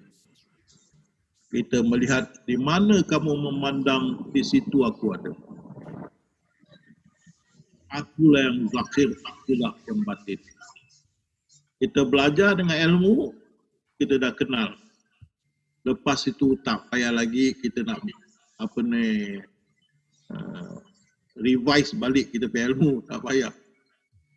Kita 1.51 1.83
melihat 1.83 2.31
di 2.47 2.55
mana 2.55 3.03
kamu 3.03 3.35
memandang 3.35 4.31
di 4.31 4.39
situ 4.39 4.87
aku 4.87 5.11
ada 5.11 5.35
akulah 7.95 8.41
yang 8.43 8.67
zahir, 8.71 9.09
akulah 9.23 9.73
yang 9.87 9.99
batin. 10.03 10.39
Kita 11.79 12.07
belajar 12.07 12.55
dengan 12.59 12.75
ilmu, 12.91 13.31
kita 13.99 14.19
dah 14.19 14.31
kenal. 14.35 14.75
Lepas 15.85 16.25
itu 16.25 16.57
tak 16.65 16.89
payah 16.89 17.13
lagi 17.13 17.53
kita 17.61 17.85
nak 17.85 18.01
apa 18.57 18.79
ni 18.81 19.37
uh, 20.33 20.75
revise 21.37 21.93
balik 21.93 22.33
kita 22.33 22.49
punya 22.49 22.73
ilmu, 22.73 23.03
tak 23.05 23.21
payah. 23.21 23.53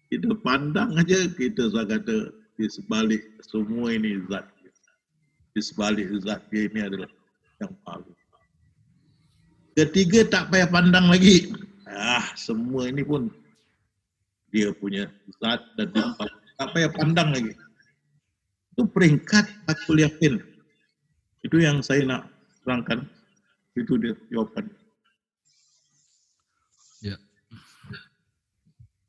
Kita 0.09 0.33
pandang 0.41 0.97
aja 0.97 1.29
kita 1.33 1.73
sudah 1.73 1.89
kata 1.89 2.33
di 2.59 2.67
sebalik 2.69 3.23
semua 3.45 3.95
ini 3.95 4.21
zat. 4.29 4.45
Di 5.57 5.61
sebalik 5.63 6.07
zat 6.21 6.43
dia 6.53 6.69
ini 6.69 6.81
adalah 6.85 7.11
yang 7.65 7.73
paling. 7.87 8.19
Ketiga 9.79 10.27
tak 10.27 10.45
payah 10.51 10.69
pandang 10.69 11.07
lagi 11.07 11.49
ah 11.89 12.25
semua 12.37 12.89
ini 12.93 13.01
pun 13.01 13.33
dia 14.53 14.73
punya 14.73 15.09
zat 15.41 15.61
dan 15.77 15.89
tempat. 15.93 16.31
Tak 16.59 16.69
payah 16.75 16.91
pandang 16.91 17.31
lagi. 17.31 17.53
Itu 18.75 18.83
peringkat 18.91 19.47
aku 19.71 19.99
yakin. 19.99 20.43
Itu 21.47 21.57
yang 21.63 21.83
saya 21.85 22.03
nak 22.03 22.23
terangkan. 22.65 23.07
Itu 23.79 23.95
dia 24.01 24.15
jawapan. 24.33 24.67
Ya. 26.99 27.17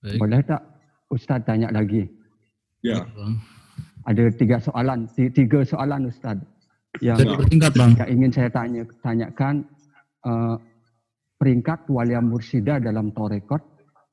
Baik. 0.05 0.19
Boleh 0.21 0.41
tak 0.45 0.61
Ustaz 1.09 1.41
tanya 1.41 1.73
lagi? 1.73 2.05
Ya. 2.85 3.01
Ada 4.05 4.29
tiga 4.37 4.61
soalan, 4.61 5.09
tiga 5.13 5.65
soalan 5.65 6.07
Ustaz 6.07 6.37
yang 7.01 7.17
bertingkat 7.17 7.73
bang. 7.73 7.91
Yang 7.97 8.09
ingin 8.13 8.31
saya 8.31 8.49
tanya 8.53 8.81
tanyakan 9.01 9.65
uh, 10.25 10.55
peringkat 11.41 11.89
walia 11.89 12.21
mursida 12.21 12.77
dalam 12.77 13.09
torekot, 13.13 13.61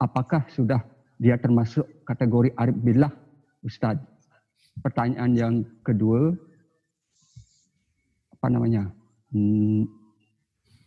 apakah 0.01 0.45
sudah 0.49 0.81
dia 1.17 1.41
termasuk 1.41 1.85
kategori 2.05 2.53
arif 2.57 2.77
billah 2.81 3.13
Ustaz? 3.65 3.97
Pertanyaan 4.85 5.33
yang 5.33 5.55
kedua, 5.81 6.37
apa 8.37 8.47
namanya? 8.53 8.93
Hmm, 9.33 9.89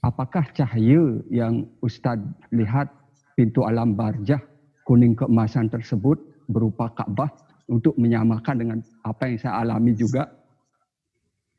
apakah 0.05 0.45
cahaya 0.53 1.19
yang 1.27 1.65
Ustaz 1.81 2.21
lihat 2.53 2.87
pintu 3.33 3.65
alam 3.65 3.97
barjah 3.97 4.39
kuning 4.85 5.13
keemasan 5.13 5.69
tersebut 5.69 6.17
berupa 6.49 6.89
Ka'bah 6.93 7.29
untuk 7.69 7.93
menyamakan 8.01 8.55
dengan 8.57 8.77
apa 9.05 9.29
yang 9.29 9.37
saya 9.37 9.61
alami 9.61 9.93
juga 9.93 10.25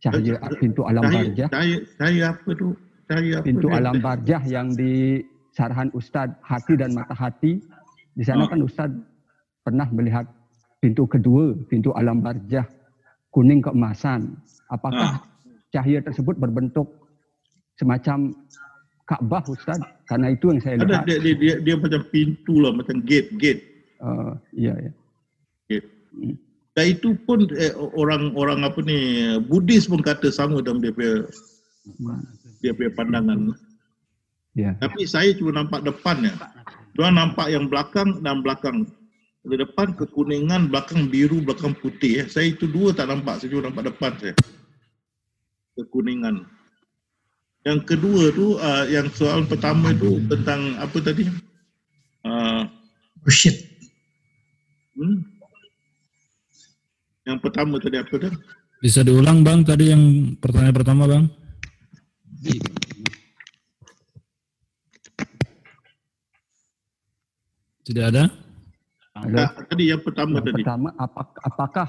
cahaya 0.02 0.34
pintu 0.58 0.82
alam 0.82 1.06
cahaya, 1.06 1.22
barjah. 1.22 1.48
Cahaya, 1.54 1.76
cahaya 1.94 2.24
apa 2.34 2.50
tu? 2.58 2.68
Cahaya 3.06 3.32
apa 3.38 3.46
pintu 3.46 3.68
dia? 3.70 3.76
alam 3.78 3.96
barjah 4.02 4.42
yang 4.48 4.68
di 4.74 5.22
sarahan 5.54 5.88
Ustaz 5.94 6.34
hati 6.42 6.74
dan 6.74 6.90
mata 6.96 7.14
hati. 7.14 7.62
Di 8.14 8.24
sana 8.26 8.46
oh. 8.46 8.48
kan 8.50 8.60
Ustaz 8.62 8.90
pernah 9.62 9.86
melihat 9.92 10.26
pintu 10.80 11.04
kedua, 11.06 11.54
pintu 11.68 11.92
alam 11.94 12.24
barjah 12.24 12.64
kuning 13.30 13.62
keemasan. 13.62 14.34
Apakah 14.70 15.18
oh. 15.18 15.48
cahaya 15.70 16.02
tersebut 16.02 16.38
berbentuk 16.38 16.88
semacam 17.78 18.34
Kaabah 19.10 19.42
Ustaz 19.50 19.82
karena 20.06 20.30
itu 20.30 20.54
yang 20.54 20.62
saya 20.62 20.74
lihat. 20.78 21.02
Ada 21.02 21.18
dia, 21.18 21.18
dia, 21.18 21.34
dia, 21.34 21.54
dia 21.58 21.74
macam 21.74 22.02
pintu 22.14 22.62
lah 22.62 22.70
macam 22.70 23.02
gate 23.02 23.34
gate. 23.42 23.62
Uh, 23.98 24.38
iya 24.54 24.74
ya. 24.78 24.92
Gate. 25.66 25.88
Hmm. 26.14 26.38
Dan 26.78 26.84
itu 26.94 27.18
pun 27.26 27.50
eh, 27.58 27.74
orang-orang 27.74 28.62
apa 28.62 28.78
ni 28.86 29.26
Buddhis 29.50 29.90
pun 29.90 29.98
kata 29.98 30.30
sama 30.30 30.62
dalam 30.62 30.78
dia 30.78 30.94
punya 30.94 31.26
dia 32.62 32.70
punya 32.70 32.90
pandangan. 32.94 33.50
Ya. 34.54 34.78
Tapi 34.78 35.02
saya 35.10 35.34
cuma 35.34 35.58
nampak 35.58 35.82
depannya. 35.82 36.30
Tuan 36.94 37.14
nampak 37.14 37.48
yang 37.50 37.70
belakang 37.70 38.22
dan 38.22 38.42
belakang. 38.42 38.86
Di 39.40 39.56
depan 39.56 39.96
kekuningan, 39.96 40.68
belakang 40.68 41.08
biru, 41.08 41.40
belakang 41.40 41.72
putih. 41.72 42.24
Eh. 42.24 42.26
Saya 42.28 42.52
itu 42.52 42.68
dua 42.68 42.92
tak 42.92 43.08
nampak. 43.08 43.40
Saya 43.40 43.56
cuma 43.56 43.72
nampak 43.72 43.88
depan 43.88 44.12
saya. 44.20 44.34
Kekuningan. 45.80 46.44
Yang 47.64 47.80
kedua 47.88 48.32
tu, 48.32 48.56
uh, 48.60 48.84
yang 48.88 49.08
soalan 49.12 49.48
pertama 49.48 49.92
itu 49.96 50.20
tentang 50.28 50.76
apa 50.76 50.96
tadi? 51.00 51.24
Uh, 52.20 52.68
oh 53.24 53.32
shit. 53.32 53.56
Hmm? 54.96 55.24
Yang 57.24 57.38
pertama 57.40 57.76
tadi 57.80 57.96
apa 58.00 58.14
tu? 58.16 58.28
Bisa 58.80 59.04
diulang 59.04 59.44
bang 59.44 59.60
tadi 59.60 59.92
yang 59.92 60.36
pertanyaan 60.40 60.76
pertama 60.76 61.04
bang? 61.04 61.24
Tidak 67.90 68.06
ada? 68.06 68.24
Ada. 69.18 69.66
Tadi 69.66 69.90
yang 69.90 69.98
pertama 69.98 70.38
yang 70.38 70.46
tadi. 70.46 70.62
Pertama, 70.62 70.94
apakah 71.42 71.88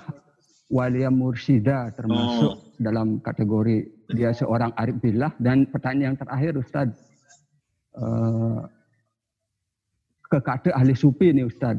Walia 0.71 1.13
Mursida 1.13 1.93
termasuk 1.93 2.57
oh. 2.57 2.73
dalam 2.81 3.21
kategori 3.21 3.85
dia 4.09 4.33
seorang 4.33 4.73
arif 4.79 4.97
billah 4.97 5.29
dan 5.37 5.69
pertanyaan 5.69 6.15
yang 6.15 6.17
terakhir 6.17 6.57
Ustaz 6.57 6.89
uh, 7.99 8.65
ke 10.31 10.39
kata 10.39 10.71
ahli 10.71 10.95
sufi 10.95 11.35
ni 11.35 11.43
Ustaz 11.43 11.75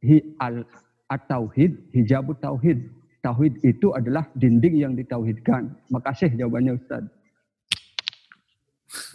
hi 0.00 0.22
al 0.38 0.62
at-tauhid 1.10 1.90
hijab 1.90 2.30
tauhid 2.38 2.86
tauhid 3.18 3.58
itu 3.66 3.90
adalah 3.98 4.30
dinding 4.38 4.78
yang 4.78 4.92
ditauhidkan 4.94 5.74
makasih 5.90 6.30
jawabannya 6.38 6.78
Ustaz 6.78 7.02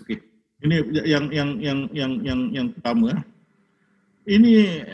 Okey 0.03 0.19
ini 0.61 0.75
yang 1.07 1.25
yang 1.31 1.49
yang 1.57 1.79
yang 1.95 2.11
yang 2.21 2.39
yang 2.51 2.67
pertama 2.75 3.15
ini 4.27 4.85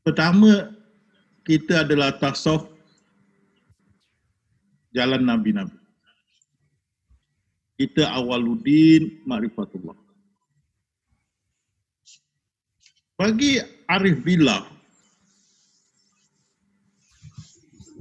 pertama 0.00 0.72
kita 1.44 1.84
adalah 1.84 2.16
tasawuf 2.16 2.70
jalan 4.94 5.26
Nabi-Nabi. 5.26 5.76
Kita 7.74 8.06
awaluddin 8.14 9.26
ma'rifatullah. 9.26 9.98
Bagi 13.18 13.58
Arif 13.90 14.22
Billah, 14.22 14.62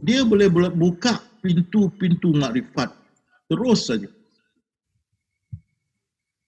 dia 0.05 0.21
boleh 0.21 0.45
buka 0.69 1.17
pintu-pintu 1.41 2.37
makrifat 2.37 2.93
terus 3.49 3.89
saja. 3.89 4.12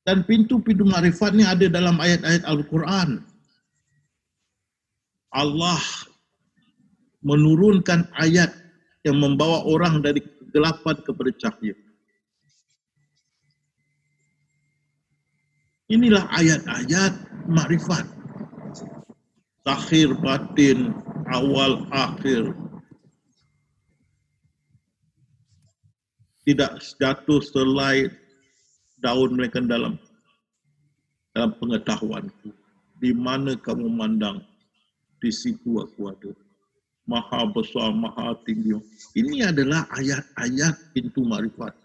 Dan 0.05 0.21
pintu-pintu 0.29 0.85
makrifat 0.85 1.33
ni 1.33 1.41
ada 1.41 1.65
dalam 1.65 1.97
ayat-ayat 1.97 2.45
Al-Quran. 2.45 3.25
Allah 5.33 5.81
menurunkan 7.25 8.05
ayat 8.21 8.53
yang 9.01 9.17
membawa 9.17 9.65
orang 9.65 10.05
dari 10.05 10.21
kegelapan 10.21 10.95
kepada 11.01 11.31
cahaya. 11.41 11.75
Inilah 15.89 16.29
ayat-ayat 16.37 17.13
makrifat. 17.49 18.05
Takhir 19.65 20.13
batin, 20.21 20.93
awal 21.33 21.89
akhir. 21.89 22.53
Tidak 26.45 26.77
jatuh 27.01 27.41
selai 27.41 28.05
daun 28.99 29.35
mereka 29.35 29.59
dalam 29.63 29.99
dalam 31.35 31.51
pengetahuanku. 31.59 32.49
Di 32.95 33.11
mana 33.11 33.59
kamu 33.59 33.91
mandang, 33.91 34.39
di 35.19 35.27
situ 35.27 35.83
aku 35.83 36.07
ada 36.07 36.31
maha 37.05 37.43
besar, 37.51 37.93
maha 37.93 38.33
tinggi. 38.47 38.73
Ini 39.19 39.51
adalah 39.51 39.85
ayat-ayat 39.93 40.95
pintu 40.95 41.21
marifat. 41.27 41.75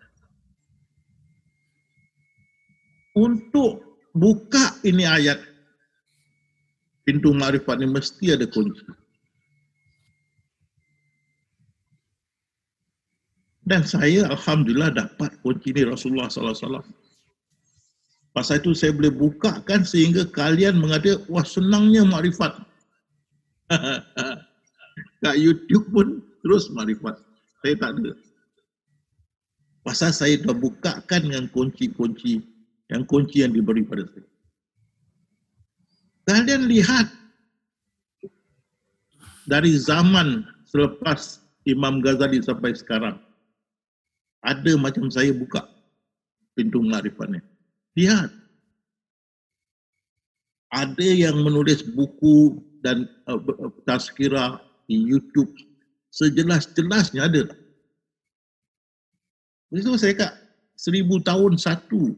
Untuk 3.19 4.07
buka 4.15 4.78
ini 4.87 5.03
ayat 5.03 5.43
pintu 7.03 7.35
marifat 7.35 7.82
ini 7.82 7.91
mesti 7.91 8.39
ada 8.39 8.47
kunci. 8.47 8.87
Dan 13.70 13.86
saya 13.86 14.26
Alhamdulillah 14.26 14.90
dapat 14.90 15.30
kunci 15.47 15.70
ini 15.70 15.86
Rasulullah 15.86 16.26
Sallallahu 16.26 16.59
Alaihi 16.59 16.66
Wasallam. 16.66 16.86
Pasal 18.34 18.59
itu 18.59 18.74
saya 18.74 18.90
boleh 18.90 19.14
bukakan 19.14 19.86
sehingga 19.86 20.26
kalian 20.26 20.82
mengatakan, 20.82 21.22
wah 21.30 21.47
senangnya 21.47 22.02
marifat. 22.02 22.59
kat 25.22 25.36
YouTube 25.38 25.86
pun 25.94 26.18
terus 26.42 26.66
marifat. 26.74 27.14
Saya 27.62 27.78
tak 27.78 27.90
ada. 27.94 28.12
Pasal 29.86 30.10
saya 30.10 30.34
dah 30.42 30.55
bukakan 30.59 31.30
dengan 31.30 31.47
kunci-kunci 31.55 32.42
yang 32.90 33.06
kunci 33.06 33.47
yang 33.47 33.55
diberi 33.55 33.86
pada 33.86 34.02
saya. 34.10 34.26
Kalian 36.26 36.66
lihat 36.66 37.06
dari 39.47 39.78
zaman 39.78 40.42
selepas 40.66 41.38
Imam 41.70 42.02
Ghazali 42.02 42.42
sampai 42.42 42.74
sekarang 42.74 43.30
ada 44.40 44.72
macam 44.80 45.08
saya 45.12 45.32
buka 45.36 45.68
pintu 46.56 46.80
marifatnya. 46.80 47.44
Lihat. 47.96 48.32
Ada 50.70 51.02
yang 51.02 51.42
menulis 51.42 51.82
buku 51.82 52.62
dan 52.80 53.10
uh, 53.26 53.42
tazkirah 53.90 54.62
di 54.86 55.02
YouTube 55.02 55.50
sejelas-jelasnya 56.14 57.26
ada. 57.26 57.42
Itu 59.74 59.98
saya 59.98 60.14
kata 60.14 60.38
seribu 60.78 61.18
tahun 61.22 61.58
satu. 61.58 62.14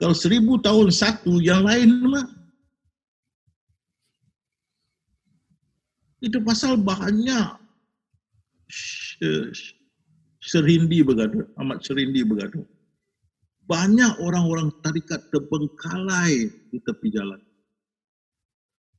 Kalau 0.00 0.16
seribu 0.16 0.56
tahun 0.60 0.88
satu, 0.88 1.40
yang 1.44 1.64
lain 1.64 2.08
mah. 2.08 2.28
Itu 6.20 6.40
pasal 6.44 6.76
banyak 6.76 7.56
serindi 10.40 11.04
bergaduh, 11.04 11.44
amat 11.60 11.84
serindi 11.84 12.24
bergaduh. 12.24 12.64
banyak 13.70 14.18
orang-orang 14.18 14.74
tarikat 14.82 15.30
terbengkalai 15.30 16.50
di 16.74 16.78
tepi 16.82 17.14
jalan. 17.14 17.38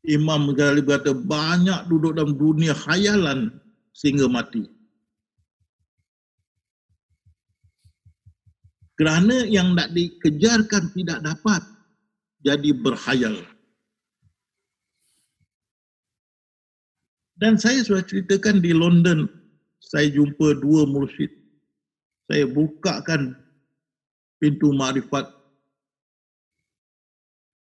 Imam 0.07 0.55
Ghazali 0.55 0.79
berkata 0.79 1.11
banyak 1.11 1.91
duduk 1.91 2.15
dalam 2.15 2.39
dunia 2.39 2.71
khayalan 2.71 3.51
sehingga 3.91 4.31
mati. 4.31 4.63
Kerana 8.95 9.43
yang 9.43 9.75
nak 9.75 9.91
dikejarkan 9.91 10.95
tidak 10.95 11.19
dapat 11.19 11.61
jadi 12.47 12.71
berhayal. 12.71 13.43
Dan 17.35 17.57
saya 17.57 17.81
sudah 17.81 18.05
ceritakan 18.05 18.61
di 18.61 18.69
London, 18.71 19.25
saya 19.91 20.07
jumpa 20.07 20.55
dua 20.63 20.87
mursyid. 20.87 21.27
Saya 22.31 22.47
bukakan 22.47 23.35
pintu 24.39 24.71
makrifat 24.71 25.27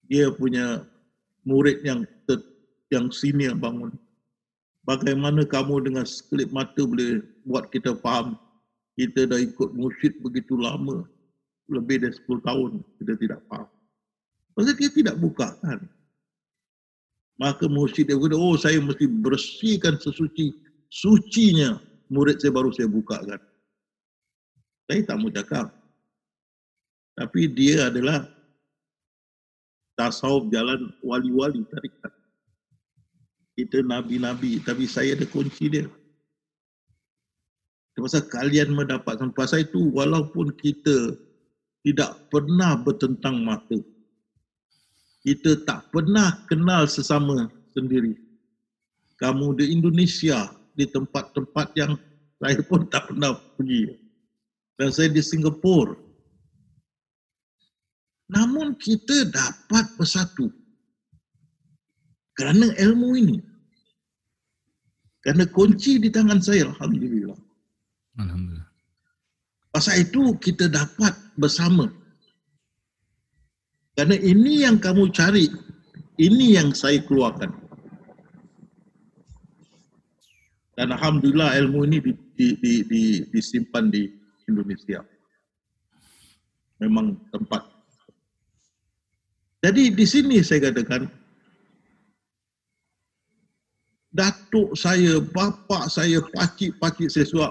dia 0.08 0.32
punya 0.32 0.88
murid 1.44 1.84
yang 1.84 2.08
ter, 2.24 2.40
yang 2.88 3.12
senior 3.12 3.52
bangun. 3.52 3.92
Bagaimana 4.88 5.44
kamu 5.44 5.84
dengan 5.84 6.08
sekelip 6.08 6.48
mata 6.48 6.80
boleh 6.80 7.20
buat 7.44 7.68
kita 7.68 7.92
faham 8.00 8.40
kita 8.96 9.28
dah 9.28 9.40
ikut 9.40 9.76
mursyid 9.76 10.16
begitu 10.24 10.54
lama, 10.56 11.04
lebih 11.68 12.04
dari 12.04 12.14
10 12.14 12.40
tahun 12.46 12.70
kita 13.00 13.12
tidak 13.20 13.40
faham. 13.52 13.68
Pasal 14.54 14.76
dia 14.78 14.90
tidak 14.92 15.18
bukakan. 15.18 15.88
Maka 17.34 17.66
mursyid 17.66 18.06
dia 18.06 18.16
kata, 18.16 18.38
oh 18.38 18.54
saya 18.54 18.78
mesti 18.78 19.10
bersihkan 19.10 19.98
sesuci, 19.98 20.54
sucinya 20.86 21.82
murid 22.12 22.40
saya 22.40 22.52
baru 22.52 22.70
saya 22.72 22.88
bukakan. 22.88 23.40
Saya 24.84 25.00
tak 25.08 25.16
mau 25.16 25.32
cakap, 25.32 25.72
tapi 27.16 27.48
dia 27.48 27.88
adalah 27.88 28.28
tasawuf 29.94 30.50
jalan 30.50 30.90
wali-wali 31.00 31.62
tarikat. 31.70 32.12
Kita 33.54 33.86
nabi-nabi, 33.86 34.58
tapi 34.60 34.84
saya 34.84 35.14
ada 35.14 35.24
kunci 35.30 35.70
dia. 35.70 35.86
Pasal 37.94 38.26
kalian 38.26 38.74
mendapat 38.74 39.22
pasal 39.38 39.62
itu 39.62 39.88
walaupun 39.94 40.50
kita 40.58 41.14
tidak 41.86 42.26
pernah 42.26 42.74
bertentang 42.74 43.46
mata. 43.46 43.78
Kita 45.22 45.62
tak 45.62 45.94
pernah 45.94 46.42
kenal 46.50 46.90
sesama 46.90 47.46
sendiri. 47.72 48.18
Kamu 49.22 49.54
di 49.54 49.70
Indonesia, 49.70 50.50
di 50.74 50.84
tempat-tempat 50.90 51.68
yang 51.78 51.94
saya 52.42 52.60
pun 52.66 52.86
tak 52.90 53.08
pernah 53.08 53.38
pergi. 53.56 53.94
Dan 54.74 54.90
saya 54.90 55.06
di 55.06 55.22
Singapura, 55.22 55.94
Namun 58.34 58.74
kita 58.80 59.30
dapat 59.30 59.84
bersatu. 59.94 60.50
Kerana 62.34 62.74
ilmu 62.74 63.14
ini. 63.14 63.38
Kerana 65.22 65.46
kunci 65.46 66.02
di 66.02 66.10
tangan 66.10 66.42
saya, 66.42 66.66
Alhamdulillah. 66.74 67.38
Alhamdulillah. 68.18 68.68
Pasal 69.70 70.02
itu 70.02 70.34
kita 70.42 70.66
dapat 70.66 71.14
bersama. 71.38 71.86
Kerana 73.94 74.18
ini 74.18 74.66
yang 74.66 74.82
kamu 74.82 75.14
cari, 75.14 75.46
ini 76.18 76.58
yang 76.58 76.74
saya 76.74 76.98
keluarkan. 77.06 77.63
Dan 80.74 80.90
Alhamdulillah 80.90 81.54
ilmu 81.62 81.86
ini 81.86 81.98
di, 82.02 82.12
di, 82.34 82.46
di, 82.58 82.72
di, 82.86 83.02
disimpan 83.30 83.90
di 83.90 84.10
Indonesia. 84.50 85.00
Memang 86.82 87.14
tempat 87.30 87.74
jadi 89.64 89.88
di 89.96 90.04
sini 90.04 90.44
saya 90.44 90.68
katakan, 90.68 91.08
datuk 94.12 94.76
saya, 94.76 95.24
bapa 95.24 95.88
saya, 95.88 96.20
pakcik-pakcik 96.20 97.08
saya 97.08 97.24
sudah 97.24 97.50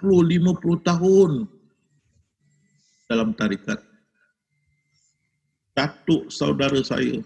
40-50 0.00 0.88
tahun 0.88 1.30
dalam 3.12 3.36
tarikat. 3.36 3.76
Datuk 5.76 6.32
saudara 6.32 6.80
saya, 6.80 7.20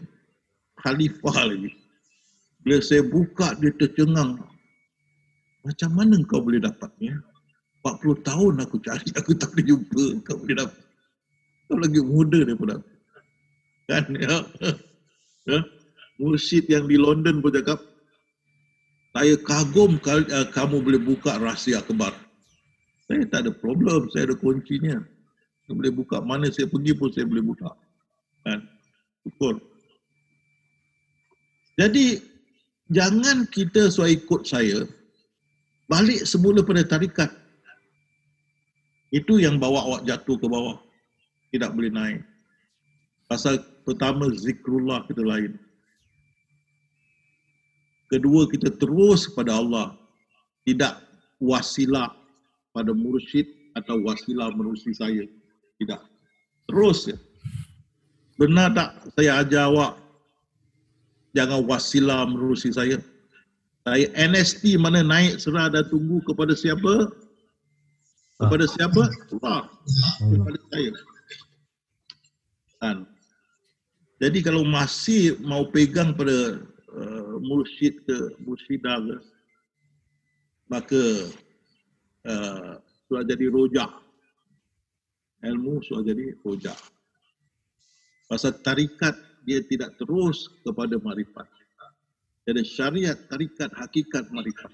khalifah 0.83 1.55
lagi. 1.55 1.71
Bila 2.67 2.83
saya 2.83 3.07
buka, 3.07 3.55
dia 3.63 3.71
tercengang. 3.79 4.43
Macam 5.65 5.91
mana 5.97 6.21
kau 6.29 6.45
boleh 6.45 6.61
dapatnya? 6.61 7.19
40 7.85 8.21
tahun 8.25 8.55
aku 8.65 8.77
cari, 8.85 9.09
aku 9.17 9.33
tak 9.37 9.53
boleh 9.53 9.65
jumpa. 9.65 10.05
Kau 10.29 10.37
boleh 10.41 10.57
dapat. 10.61 10.81
Kau 11.69 11.77
lagi 11.81 12.01
muda 12.05 12.39
daripada 12.45 12.81
aku 12.81 12.95
kan 13.89 14.05
ya. 14.17 14.37
ya. 15.51 15.59
Mursyid 16.21 16.71
yang 16.71 16.87
di 16.87 16.97
London 16.97 17.43
pun 17.43 17.53
cakap 17.53 17.83
saya 19.15 19.35
kagum 19.47 19.99
uh, 20.03 20.47
kamu 20.51 20.83
boleh 20.83 21.01
buka 21.03 21.39
rahsia 21.39 21.83
kebar. 21.87 22.15
Saya 23.07 23.23
tak 23.29 23.47
ada 23.47 23.53
problem, 23.53 24.09
saya 24.11 24.33
ada 24.33 24.37
kuncinya. 24.39 24.99
Saya 25.65 25.75
boleh 25.77 25.93
buka 25.93 26.19
mana 26.25 26.51
saya 26.51 26.67
pergi 26.67 26.93
pun 26.97 27.09
saya 27.13 27.27
boleh 27.29 27.45
buka. 27.45 27.71
Kan? 28.43 28.65
Syukur. 29.23 29.55
Jadi 31.79 32.23
jangan 32.91 33.47
kita 33.51 33.91
suai 33.91 34.19
ikut 34.19 34.47
saya 34.47 34.87
balik 35.91 36.25
semula 36.25 36.65
pada 36.65 36.85
tarikat. 36.85 37.31
Itu 39.15 39.39
yang 39.39 39.63
bawa 39.63 39.87
awak 39.87 40.03
jatuh 40.11 40.35
ke 40.35 40.47
bawah. 40.51 40.83
Tidak 41.55 41.71
boleh 41.71 41.93
naik. 41.93 42.21
Pasal 43.31 43.63
pertama 43.87 44.27
zikrullah 44.35 45.07
kita 45.07 45.23
lain. 45.23 45.55
Kedua 48.11 48.51
kita 48.51 48.75
terus 48.75 49.31
kepada 49.31 49.55
Allah. 49.63 49.95
Tidak 50.67 50.95
wasilah 51.39 52.11
pada 52.75 52.91
mursyid 52.91 53.47
atau 53.79 54.03
wasilah 54.03 54.51
menerusi 54.51 54.91
saya. 54.91 55.25
Tidak. 55.79 56.01
Terus 56.67 57.15
ya. 57.15 57.19
Benar 58.35 58.75
tak 58.75 58.91
saya 59.15 59.47
ajar 59.47 59.71
awak 59.71 59.93
jangan 61.35 61.63
wasilah 61.67 62.27
menerusi 62.27 62.71
saya. 62.75 62.99
NST 64.17 64.81
mana 64.81 65.05
naik 65.05 65.37
serah 65.37 65.69
dan 65.69 65.85
tunggu 65.93 66.25
kepada 66.25 66.57
siapa? 66.57 67.13
Kepada 68.41 68.65
siapa? 68.65 69.03
Allah. 69.37 69.69
Kepada 70.25 70.59
saya. 70.73 70.91
Dan 72.81 72.97
jadi 74.25 74.41
kalau 74.41 74.65
masih 74.65 75.37
mau 75.45 75.69
pegang 75.69 76.17
pada 76.17 76.65
uh, 76.97 77.37
mursyid 77.45 78.01
ke 78.09 78.17
mursyidah 78.41 78.97
ke, 79.05 79.17
maka 80.73 81.29
uh, 82.25 82.81
sudah 83.05 83.25
jadi 83.29 83.53
rojak. 83.53 83.93
Ilmu 85.45 85.85
sudah 85.85 86.09
jadi 86.09 86.33
rojak. 86.41 86.79
Pasal 88.33 88.57
tarikat 88.65 89.13
dia 89.45 89.61
tidak 89.69 89.93
terus 90.01 90.49
kepada 90.65 90.97
marifat. 90.97 91.45
Jadi 92.45 92.61
syariat, 92.61 93.17
tarikat, 93.33 93.73
hakikat, 93.73 94.29
marifat. 94.29 94.73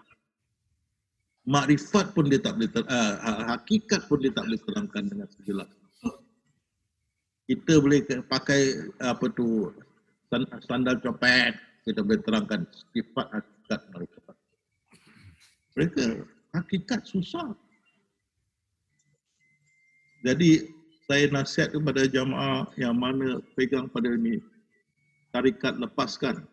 Makrifat 1.46 2.12
pun 2.12 2.26
dia 2.26 2.42
tak 2.42 2.58
boleh, 2.58 2.70
ter, 2.70 2.82
uh, 2.84 3.14
hakikat 3.54 4.04
pun 4.10 4.18
dia 4.20 4.34
tak 4.34 4.50
boleh 4.50 4.60
terangkan 4.60 5.04
dengan 5.06 5.28
sejelas. 5.30 5.70
Kita 7.50 7.82
boleh 7.82 8.06
pakai 8.30 8.78
apa 9.02 9.26
tu 9.34 9.74
sandal 10.62 11.02
copet 11.02 11.58
kita 11.82 12.06
boleh 12.06 12.20
terangkan 12.22 12.62
sifat 12.94 13.26
hakikat 13.34 13.80
mereka. 13.90 14.20
Mereka 15.74 16.04
hakikat 16.54 17.00
susah. 17.08 17.50
Jadi 20.22 20.70
saya 21.08 21.26
nasihat 21.32 21.74
kepada 21.74 22.06
jamaah 22.06 22.68
yang 22.78 22.94
mana 22.94 23.42
pegang 23.58 23.90
pada 23.90 24.12
ini 24.14 24.38
tarikat 25.32 25.80
lepaskan 25.80 26.44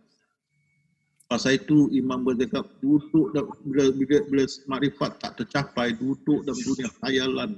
pasal 1.28 1.60
itu 1.60 1.92
imam 1.92 2.24
bercakap 2.24 2.68
duduk 2.80 3.36
bila, 3.68 3.92
bila, 3.92 4.18
bila 4.32 4.44
makrifat 4.72 5.12
tak 5.20 5.36
tercapai 5.44 5.92
duduk 5.96 6.48
dalam 6.48 6.60
dunia 6.64 6.90
khayalan 7.04 7.52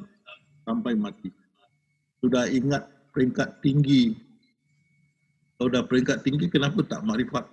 sampai 0.65 0.93
mati 0.97 1.29
sudah 2.19 2.51
ingat 2.51 2.83
peringkat 3.15 3.49
tinggi. 3.63 4.15
Kalau 5.55 5.71
dah 5.71 5.83
peringkat 5.83 6.23
tinggi, 6.23 6.47
kenapa 6.47 6.79
tak 6.87 7.03
makrifat? 7.03 7.47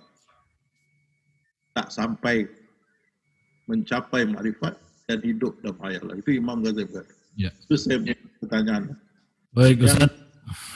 Tak 1.75 1.87
sampai 1.91 2.47
mencapai 3.67 4.23
makrifat 4.27 4.79
dan 5.07 5.19
hidup 5.23 5.59
dalam 5.59 5.75
hayat. 5.83 6.03
Itu 6.19 6.31
Imam 6.35 6.63
Ghazali 6.63 6.87
berkata. 6.87 7.13
Ya. 7.35 7.51
Itu 7.67 7.75
saya 7.75 7.99
punya 7.99 8.15
pertanyaan. 8.39 8.83
Baik, 9.51 9.83
Ustaz. 9.83 10.07
Yang, 10.07 10.13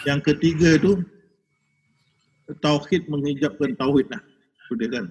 yang 0.08 0.22
ketiga 0.24 0.70
itu, 0.76 0.92
Tauhid 2.60 3.08
menghijabkan 3.08 3.72
Tauhid 3.80 4.08
lah. 4.12 4.22
Sudah 4.68 4.88
kan? 4.92 5.06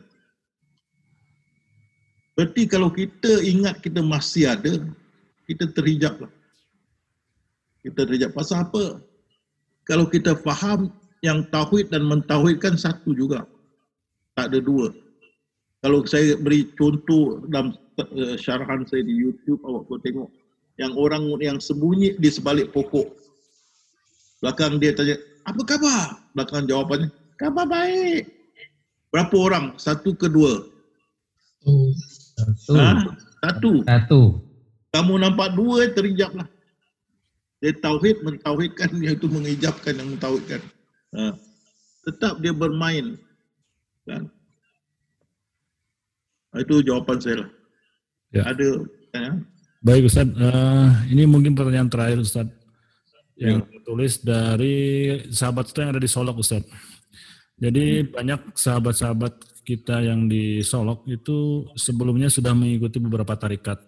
Berarti 2.40 2.64
kalau 2.64 2.88
kita 2.88 3.44
ingat 3.44 3.84
kita 3.84 4.00
masih 4.00 4.48
ada, 4.48 4.80
kita 5.44 5.68
terhijab 5.76 6.24
lah. 6.24 6.32
Kita 7.84 8.08
terhijab. 8.08 8.32
Pasal 8.32 8.64
apa? 8.64 8.96
kalau 9.90 10.06
kita 10.06 10.38
faham 10.46 10.86
yang 11.26 11.42
tauhid 11.50 11.90
dan 11.90 12.06
mentauhidkan 12.06 12.78
satu 12.78 13.10
juga. 13.10 13.42
Tak 14.38 14.54
ada 14.54 14.62
dua. 14.62 14.94
Kalau 15.82 16.06
saya 16.06 16.38
beri 16.38 16.70
contoh 16.78 17.42
dalam 17.50 17.74
uh, 17.98 18.38
syarahan 18.38 18.86
saya 18.86 19.02
di 19.02 19.18
YouTube, 19.18 19.58
awak 19.66 19.90
boleh 19.90 20.02
tengok 20.06 20.30
yang 20.78 20.94
orang 20.94 21.26
yang 21.42 21.58
sembunyi 21.58 22.14
di 22.22 22.30
sebalik 22.30 22.70
pokok. 22.70 23.10
Belakang 24.38 24.78
dia 24.78 24.94
tanya, 24.94 25.18
apa 25.44 25.60
khabar? 25.66 26.06
Belakang 26.32 26.64
jawapannya, 26.70 27.08
khabar 27.36 27.66
baik. 27.66 28.30
Berapa 29.10 29.36
orang? 29.36 29.64
Satu 29.76 30.14
ke 30.14 30.30
dua? 30.30 30.64
Satu. 32.40 32.72
Ha? 32.76 32.90
Satu. 33.44 33.72
Satu. 33.84 34.20
Kamu 34.90 35.12
nampak 35.22 35.54
dua, 35.54 35.86
terijaplah. 35.92 36.48
Dia 37.60 37.76
tauhid, 37.76 38.24
mentauhidkan, 38.24 38.90
dia 38.96 39.12
itu 39.12 39.28
mengijabkan 39.28 39.94
yang 40.00 40.08
mentauhidkan. 40.16 40.60
Ha. 41.12 41.36
Tetap 42.08 42.40
dia 42.40 42.56
bermain. 42.56 43.20
Kan? 44.08 44.26
Itu 46.56 46.82
jawapan 46.82 47.16
saya 47.20 47.36
lah. 47.44 47.50
Ya. 48.34 48.42
Ada 48.50 48.68
ya. 49.14 49.32
Baik 49.80 50.12
Ustaz, 50.12 50.28
uh, 50.28 50.92
ini 51.08 51.24
mungkin 51.24 51.56
pertanyaan 51.56 51.88
terakhir 51.88 52.20
Ustaz 52.20 52.48
yang 53.40 53.64
ya. 53.64 53.80
tulis 53.80 54.20
dari 54.20 54.76
sahabat 55.32 55.72
kita 55.72 55.88
yang 55.88 55.92
ada 55.96 56.02
di 56.02 56.10
Solok 56.10 56.44
Ustaz. 56.44 56.64
Jadi 57.60 58.04
hmm. 58.04 58.08
banyak 58.12 58.40
sahabat-sahabat 58.56 59.34
kita 59.62 60.02
yang 60.02 60.26
di 60.26 60.64
Solok 60.64 61.06
itu 61.06 61.68
sebelumnya 61.76 62.32
sudah 62.32 62.56
mengikuti 62.56 62.98
beberapa 62.98 63.36
tarikat. 63.36 63.78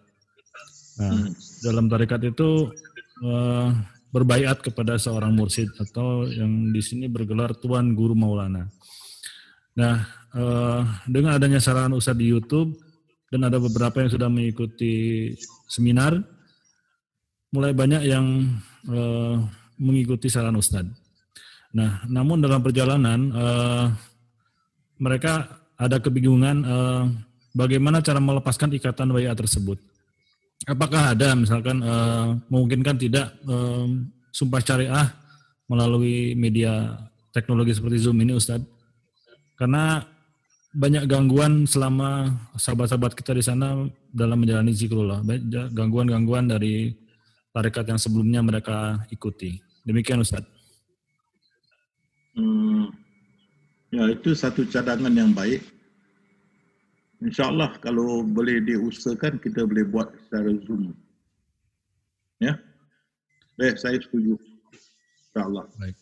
Nah, 1.00 1.08
hmm. 1.08 1.32
dalam 1.64 1.88
tarikat 1.88 2.20
itu 2.28 2.68
uh, 3.24 3.68
berbaiat 4.12 4.60
kepada 4.60 5.00
seorang 5.00 5.32
mursid 5.32 5.72
atau 5.80 6.28
yang 6.28 6.68
di 6.68 6.84
sini 6.84 7.08
bergelar 7.08 7.56
Tuan 7.56 7.96
Guru 7.96 8.12
Maulana. 8.12 8.68
Nah, 9.72 9.96
uh, 10.36 10.84
dengan 11.08 11.40
adanya 11.40 11.58
saran 11.64 11.96
Ustaz 11.96 12.12
di 12.12 12.28
YouTube 12.28 12.76
dan 13.32 13.48
ada 13.48 13.56
beberapa 13.56 14.04
yang 14.04 14.12
sudah 14.12 14.28
mengikuti 14.28 15.32
seminar, 15.64 16.20
mulai 17.56 17.72
banyak 17.72 18.04
yang 18.04 18.52
uh, 18.92 19.40
mengikuti 19.80 20.28
saran 20.28 20.60
Ustadz. 20.60 20.92
Nah, 21.72 22.04
namun 22.04 22.44
dalam 22.44 22.60
perjalanan 22.60 23.32
uh, 23.32 23.86
mereka 25.00 25.61
ada 25.82 25.98
kebingungan 25.98 26.62
uh, 26.62 27.10
bagaimana 27.50 27.98
cara 27.98 28.22
melepaskan 28.22 28.70
ikatan 28.78 29.10
WA 29.10 29.34
tersebut. 29.34 29.82
Apakah 30.62 31.10
ada 31.10 31.34
misalkan 31.34 31.82
uh, 31.82 32.38
memungkinkan 32.46 32.94
tidak 32.94 33.34
uh, 33.50 33.90
sumpah 34.30 34.62
syariah 34.62 35.10
melalui 35.66 36.38
media 36.38 36.94
teknologi 37.34 37.74
seperti 37.74 37.98
Zoom 37.98 38.22
ini 38.22 38.38
Ustadz? 38.38 38.62
Karena 39.58 40.06
banyak 40.72 41.04
gangguan 41.04 41.68
selama 41.68 42.32
sahabat-sahabat 42.56 43.12
kita 43.12 43.36
di 43.36 43.44
sana 43.44 43.84
dalam 44.08 44.38
menjalani 44.38 44.72
zikrullah. 44.72 45.20
Gangguan-gangguan 45.74 46.48
dari 46.48 46.94
tarekat 47.52 47.90
yang 47.92 48.00
sebelumnya 48.00 48.40
mereka 48.40 49.02
ikuti. 49.12 49.60
Demikian 49.84 50.22
Ustaz. 50.22 50.46
Hmm, 52.32 52.88
ya 53.92 54.08
itu 54.08 54.32
satu 54.32 54.64
cadangan 54.64 55.12
yang 55.12 55.36
baik. 55.36 55.60
Insya 57.22 57.54
Allah 57.54 57.70
kalau 57.78 58.26
boleh 58.26 58.58
diusahakan 58.66 59.38
kita 59.38 59.62
boleh 59.62 59.86
buat 59.86 60.10
secara 60.26 60.50
Zoom. 60.66 60.90
Ya, 62.42 62.58
baik 63.54 63.78
saya 63.78 64.02
setuju. 64.02 64.34
Insya 65.30 65.40
Allah. 65.46 65.64
Baik. 65.78 65.96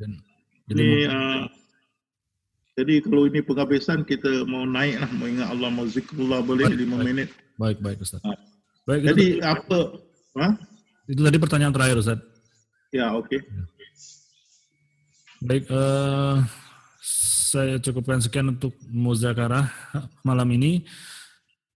Dan, 0.00 0.12
ini 0.72 1.04
uh, 1.08 1.44
jadi 2.80 3.04
kalau 3.04 3.28
ini 3.28 3.44
penghabisan 3.44 4.08
kita 4.08 4.48
mau 4.48 4.64
naik 4.64 4.96
lah, 5.04 5.10
mau 5.20 5.28
ingat 5.28 5.48
Allah, 5.52 5.68
mau 5.68 5.84
zikrullah 5.84 6.40
boleh 6.40 6.64
baik, 6.64 6.80
lima 6.80 6.96
baik. 6.96 7.04
minit. 7.04 7.28
Baik, 7.60 7.78
baik 7.84 8.00
Ustaz. 8.00 8.24
Ha. 8.24 8.32
Baik, 8.88 9.12
Jadi 9.12 9.36
itu, 9.36 9.44
apa? 9.44 9.80
Ha? 10.40 10.48
Itu 11.04 11.20
tadi 11.20 11.36
pertanyaan 11.36 11.74
terakhir 11.76 12.00
Ustaz. 12.00 12.18
Ya, 12.88 13.12
oke. 13.12 13.28
Okay. 13.28 13.40
Baik, 15.44 15.64
uh, 15.68 16.40
saya 17.50 17.82
cukupkan 17.82 18.22
sekian 18.22 18.54
untuk 18.54 18.70
muzakarah 18.86 19.66
malam 20.22 20.46
ini. 20.54 20.86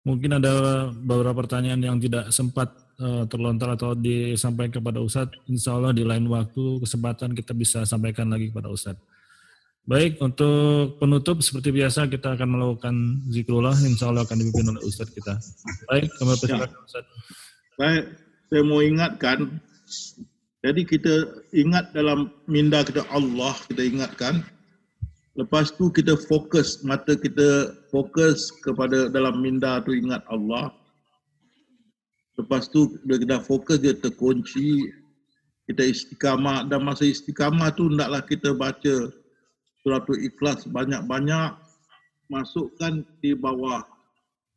Mungkin 0.07 0.39
ada 0.39 0.87
beberapa 0.95 1.43
pertanyaan 1.43 1.81
yang 1.83 1.97
tidak 1.99 2.31
sempat 2.31 2.71
uh, 3.03 3.27
terlontar 3.27 3.75
atau 3.75 3.97
disampaikan 3.99 4.79
kepada 4.79 5.03
Ustadz. 5.03 5.35
Insya 5.51 5.75
Allah 5.75 5.91
di 5.91 6.07
lain 6.07 6.31
waktu, 6.31 6.79
kesempatan 6.79 7.35
kita 7.35 7.57
bisa 7.57 7.83
sampaikan 7.83 8.31
lagi 8.31 8.55
kepada 8.55 8.71
Ustadz. 8.71 9.03
Baik, 9.85 10.17
untuk 10.21 10.97
penutup 10.97 11.45
seperti 11.45 11.69
biasa 11.69 12.09
kita 12.09 12.37
akan 12.37 12.49
melakukan 12.57 12.95
zikrullah, 13.29 13.77
insya 13.85 14.09
Allah 14.09 14.25
akan 14.25 14.37
dipimpin 14.41 14.73
oleh 14.77 14.83
Ustadz 14.85 15.13
kita. 15.13 15.37
Baik, 15.91 16.09
kami 16.21 16.33
persilakan 16.41 16.71
ya. 16.73 16.85
Ustadz. 16.85 17.13
Baik, 17.75 18.05
saya 18.49 18.63
mau 18.63 18.81
ingatkan, 18.81 19.39
jadi 20.65 20.81
kita 20.85 21.15
ingat 21.53 21.93
dalam 21.93 22.33
minda 22.49 22.81
kita 22.85 23.05
Allah, 23.13 23.53
kita 23.69 23.83
ingatkan, 23.85 24.45
lepas 25.35 25.75
tu 25.75 25.91
kita 25.91 26.15
fokus, 26.15 26.83
mata 26.87 27.19
kita 27.19 27.75
fokus 27.91 28.55
kepada 28.63 29.11
dalam 29.11 29.43
minda 29.43 29.83
tu 29.83 29.95
ingat 29.95 30.23
Allah, 30.31 30.71
lepas 32.39 32.71
tu 32.71 32.95
kita 33.03 33.43
fokus 33.43 33.83
dia 33.83 33.95
terkunci, 33.95 34.91
kita 35.67 35.83
istiqamah, 35.83 36.71
dan 36.71 36.87
masa 36.87 37.07
istiqamah 37.07 37.75
tu 37.75 37.91
hendaklah 37.91 38.23
kita 38.23 38.55
baca 38.55 39.11
suratul 39.83 40.23
ikhlas 40.23 40.65
banyak-banyak 40.71 41.59
masukkan 42.33 43.05
di 43.21 43.37
bawah 43.37 43.85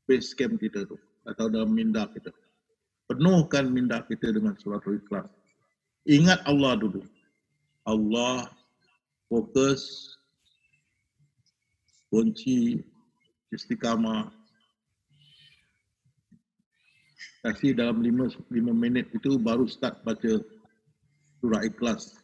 base 0.07 0.31
camp 0.37 0.55
kita 0.61 0.87
tu 0.87 0.95
atau 1.27 1.51
dalam 1.51 1.73
minda 1.75 2.07
kita. 2.15 2.31
Penuhkan 3.07 3.71
minda 3.71 4.03
kita 4.07 4.31
dengan 4.31 4.55
suratul 4.59 4.99
ikhlas. 5.03 5.27
Ingat 6.07 6.39
Allah 6.47 6.79
dulu. 6.79 7.03
Allah 7.87 8.47
fokus 9.27 10.15
kunci 12.07 12.79
istiqamah 13.51 14.31
kasih 17.43 17.71
dalam 17.75 18.03
lima, 18.03 18.27
lima 18.51 18.73
minit 18.75 19.07
itu 19.15 19.39
baru 19.39 19.67
start 19.67 20.03
baca 20.03 20.39
surah 21.39 21.63
ikhlas 21.63 22.17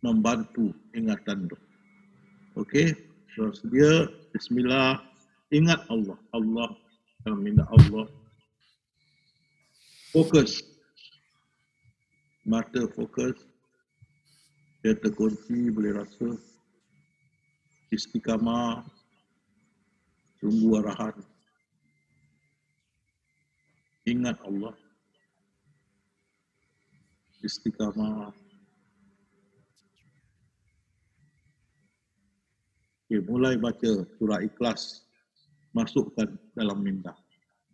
membantu 0.00 0.72
ingatan 0.96 1.46
itu. 1.46 1.58
Okey, 2.58 2.86
so 3.36 3.52
sedia 3.54 4.10
bismillah 4.34 4.98
ingat 5.54 5.86
Allah. 5.86 6.18
Allah 6.34 6.74
dalam 7.22 7.44
Allah. 7.70 8.06
Fokus. 10.10 10.64
Mata 12.42 12.88
fokus. 12.96 13.36
Dia 14.80 14.96
terkunci 14.96 15.68
boleh 15.70 15.92
rasa 15.92 16.40
istiqamah 17.90 18.86
tunggu 20.38 20.78
arahan. 20.80 21.16
Ingat 24.06 24.38
Allah. 24.46 24.74
Istiqamah 27.44 28.34
Okay, 33.10 33.18
mulai 33.26 33.58
baca 33.58 34.06
surah 34.22 34.38
ikhlas, 34.38 35.02
masukkan 35.74 36.30
dalam 36.54 36.78
minda. 36.78 37.10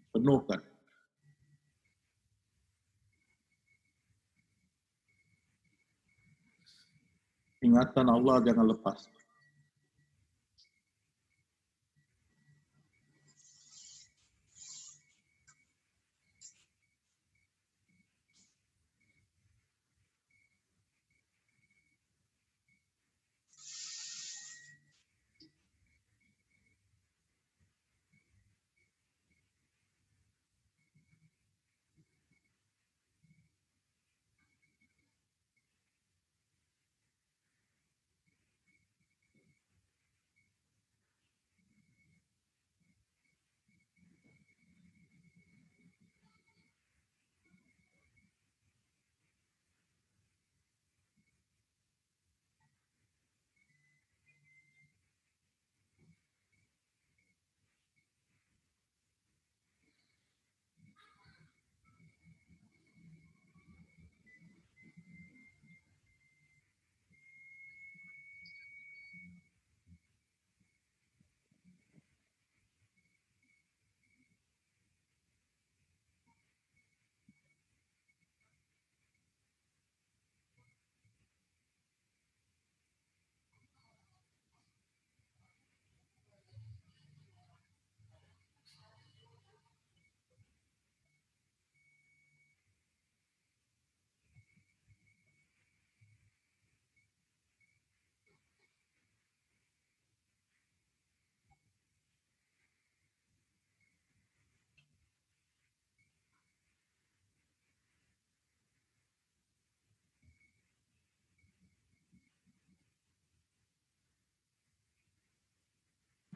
Penuhkan. 0.09 0.65
Ingatan 7.61 8.09
Allah 8.09 8.41
jangan 8.49 8.73
lepas. 8.73 8.97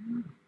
Mm-hmm. 0.01 0.39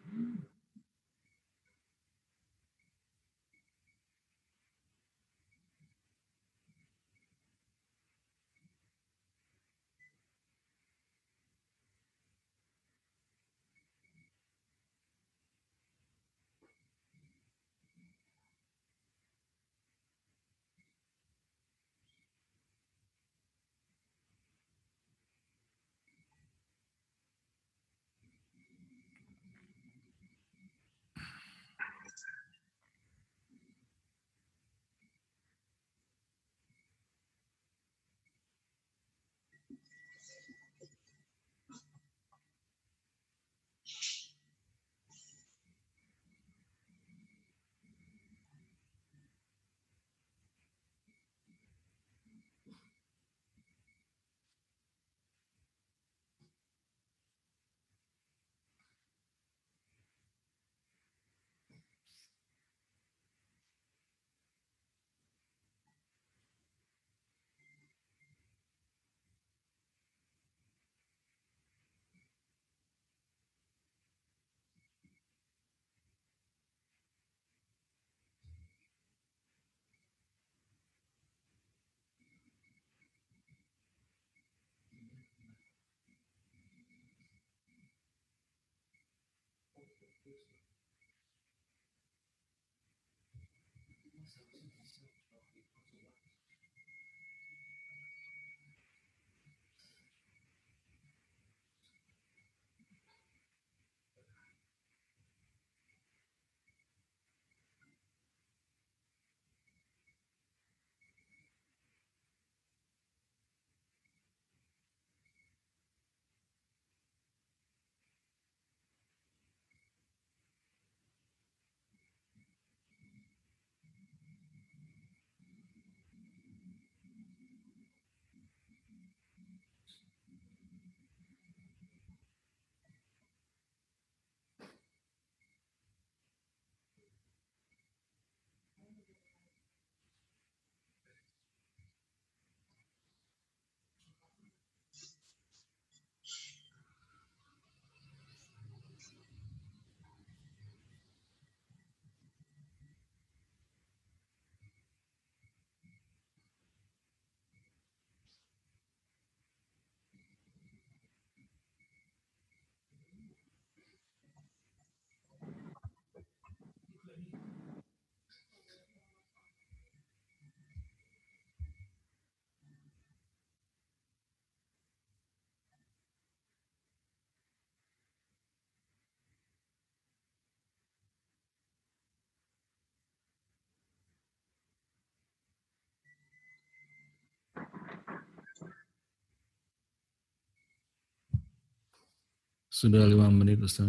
Sudah 192.83 193.07
lima 193.07 193.31
menit 193.31 193.63
Ustaz. 193.63 193.87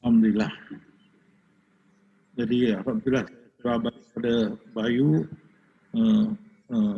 Alhamdulillah. 0.00 0.48
Jadi 2.40 2.72
Alhamdulillah 2.72 3.28
saya 3.60 3.76
pada 4.16 4.34
Bayu 4.72 5.28
uh, 5.92 6.26
uh, 6.72 6.96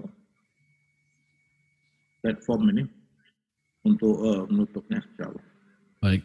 platform 2.23 2.71
ini 2.71 2.87
untuk 3.83 4.15
uh, 4.23 4.47
menutupnya 4.47 5.03
insyaAllah. 5.03 5.45
Baik. 5.99 6.23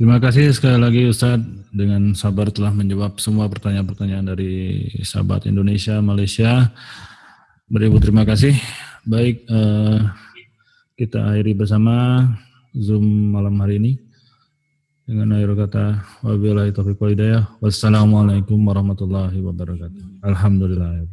Terima 0.00 0.16
kasih 0.24 0.48
sekali 0.56 0.80
lagi 0.80 1.12
Ustaz 1.12 1.44
dengan 1.68 2.16
sabar 2.16 2.48
telah 2.48 2.72
menjawab 2.72 3.20
semua 3.20 3.52
pertanyaan-pertanyaan 3.52 4.32
dari 4.32 4.80
sahabat 5.04 5.44
Indonesia, 5.44 6.00
Malaysia. 6.00 6.72
Beribu 7.68 8.00
terima 8.00 8.24
kasih. 8.24 8.56
Baik, 9.04 9.44
uh, 9.52 10.27
kita 10.98 11.22
akhiri 11.30 11.54
bersama 11.54 12.26
Zoom 12.74 13.30
malam 13.30 13.54
hari 13.62 13.78
ini 13.78 13.92
dengan 15.06 15.38
akhir 15.38 15.54
kata 15.54 15.84
wabillahi 16.26 16.74
taufiq 16.74 16.98
wal 16.98 17.14
hidayah 17.14 17.46
wassalamualaikum 17.62 18.58
warahmatullahi 18.66 19.38
wabarakatuh 19.38 20.26
alhamdulillah 20.26 21.06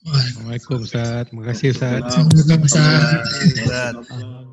Waalaikumsalam 0.00 0.80
Ustaz. 0.80 1.28
Terima 1.28 1.44
kasih 1.44 1.66
Ustaz. 1.76 2.00
Terima 2.08 2.64
kasih 2.64 3.52
Ustaz. 3.52 4.48